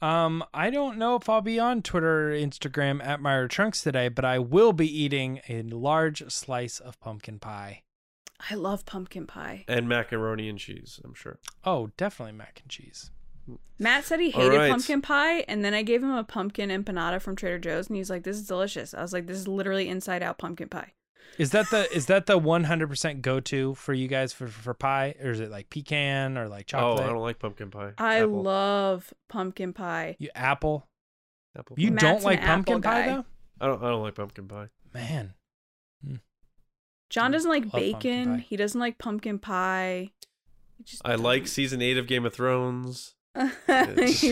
Um, 0.00 0.44
I 0.52 0.70
don't 0.70 0.98
know 0.98 1.14
if 1.16 1.28
I'll 1.28 1.40
be 1.40 1.58
on 1.60 1.80
Twitter 1.80 2.30
or 2.30 2.32
Instagram 2.34 3.04
at 3.04 3.20
Myra 3.20 3.48
Trunks 3.48 3.82
today, 3.82 4.08
but 4.08 4.24
I 4.24 4.38
will 4.38 4.72
be 4.72 4.86
eating 4.86 5.40
a 5.48 5.62
large 5.62 6.24
slice 6.30 6.80
of 6.80 6.98
pumpkin 7.00 7.38
pie. 7.38 7.82
I 8.50 8.54
love 8.56 8.84
pumpkin 8.84 9.26
pie. 9.28 9.64
and 9.68 9.88
macaroni 9.88 10.48
and 10.48 10.58
cheese, 10.58 11.00
I'm 11.04 11.14
sure. 11.14 11.38
Oh, 11.64 11.90
definitely 11.96 12.32
mac 12.32 12.60
and 12.62 12.70
cheese. 12.70 13.10
Matt 13.78 14.04
said 14.04 14.18
he 14.20 14.30
hated 14.30 14.56
right. 14.56 14.70
pumpkin 14.70 15.02
pie, 15.02 15.40
and 15.48 15.64
then 15.64 15.74
I 15.74 15.82
gave 15.82 16.02
him 16.02 16.10
a 16.10 16.24
pumpkin 16.24 16.70
empanada 16.70 17.20
from 17.20 17.36
Trader 17.36 17.58
Joe's, 17.58 17.88
and 17.88 17.96
he's 17.96 18.10
like, 18.10 18.22
"This 18.24 18.36
is 18.36 18.46
delicious." 18.46 18.94
I 18.94 19.02
was 19.02 19.12
like, 19.12 19.26
"This 19.26 19.38
is 19.38 19.48
literally 19.48 19.88
inside 19.88 20.22
out 20.22 20.38
pumpkin 20.38 20.68
pie." 20.68 20.92
Is 21.38 21.50
that 21.52 21.70
the 21.70 21.90
is 21.94 22.06
that 22.06 22.26
the 22.26 22.36
one 22.36 22.64
hundred 22.64 22.88
percent 22.88 23.22
go 23.22 23.40
to 23.40 23.74
for 23.74 23.94
you 23.94 24.06
guys 24.08 24.32
for 24.32 24.46
for 24.48 24.74
pie, 24.74 25.14
or 25.22 25.30
is 25.30 25.40
it 25.40 25.50
like 25.50 25.70
pecan 25.70 26.36
or 26.36 26.46
like 26.48 26.66
chocolate? 26.66 27.00
Oh, 27.00 27.04
I 27.04 27.08
don't 27.12 27.22
like 27.22 27.38
pumpkin 27.38 27.70
pie. 27.70 27.92
I 27.98 28.18
Apple. 28.20 28.42
love 28.42 29.14
pumpkin 29.28 29.72
pie. 29.72 30.16
you 30.18 30.28
apple. 30.34 30.86
Apple 31.56 31.76
You. 31.78 31.90
Matt's 31.90 32.02
don't 32.02 32.22
like 32.22 32.40
apple 32.40 32.54
pumpkin 32.74 32.82
pie 32.82 33.06
guy. 33.06 33.06
though, 33.14 33.24
I 33.60 33.66
don't. 33.66 33.82
I 33.82 33.88
don't 33.88 34.02
like 34.02 34.14
pumpkin 34.14 34.46
pie. 34.48 34.68
man. 34.94 35.34
John 37.10 37.30
doesn't 37.30 37.50
like 37.50 37.70
bacon. 37.70 38.38
He 38.38 38.56
doesn't 38.56 38.80
like 38.80 38.96
pumpkin 38.98 39.38
pie. 39.38 40.12
Just 40.84 41.02
I 41.04 41.14
like 41.16 41.42
doesn't. 41.42 41.52
season 41.54 41.82
eight 41.82 41.98
of 41.98 42.06
Game 42.06 42.24
of 42.24 42.32
Thrones. 42.34 43.14
Just- 43.68 44.22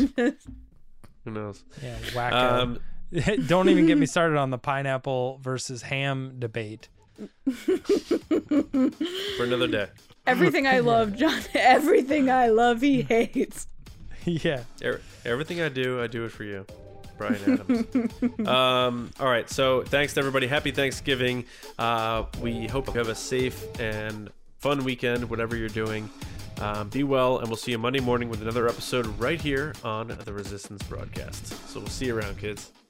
Who 1.25 1.31
knows? 1.31 1.63
Yeah, 1.83 1.97
wacko. 2.13 2.33
Um, 2.33 2.79
don't 3.47 3.69
even 3.69 3.87
get 3.87 3.99
me 3.99 4.07
started 4.15 4.37
on 4.39 4.51
the 4.51 4.59
pineapple 4.59 5.39
versus 5.43 5.83
ham 5.83 6.37
debate. 6.39 6.89
for 7.45 9.45
another 9.45 9.69
day. 9.69 9.89
everything 10.27 10.67
I 10.67 10.79
love, 10.81 11.15
John. 11.17 11.41
Everything 11.55 12.31
I 12.31 12.49
love, 12.49 12.81
he 12.81 13.03
hates. 13.03 13.67
yeah. 14.25 14.65
Er- 14.83 15.01
Everything 15.25 15.61
I 15.61 15.69
do, 15.69 16.03
I 16.03 16.07
do 16.07 16.25
it 16.25 16.33
for 16.33 16.45
you, 16.45 16.65
Bryan 17.19 17.61
Adams. 17.61 18.49
um, 18.49 19.11
all 19.21 19.27
right. 19.29 19.49
So 19.51 19.83
thanks 19.83 20.15
to 20.15 20.21
everybody. 20.21 20.47
Happy 20.47 20.71
Thanksgiving. 20.71 21.45
Uh, 21.79 22.25
we 22.41 22.67
hope 22.67 22.87
you 22.87 22.95
have 22.95 23.09
a 23.09 23.15
safe 23.15 23.63
and 23.79 24.31
fun 24.59 24.85
weekend, 24.85 25.29
whatever 25.29 25.57
you're 25.57 25.69
doing. 25.69 26.09
Um, 26.61 26.89
be 26.91 27.05
well, 27.05 27.39
and 27.39 27.49
we'll 27.49 27.57
see 27.57 27.71
you 27.73 27.79
Monday 27.79 28.01
morning 28.01 28.29
with 28.29 28.43
another 28.43 28.69
episode 28.69 29.07
right 29.19 29.41
here 29.41 29.75
on 29.83 30.09
the 30.25 30.33
Resistance 30.33 30.83
broadcast. 30.85 31.47
So 31.71 31.81
we'll 31.81 31.89
see 31.89 32.07
you 32.07 32.17
around, 32.19 32.39
kids. 32.39 32.71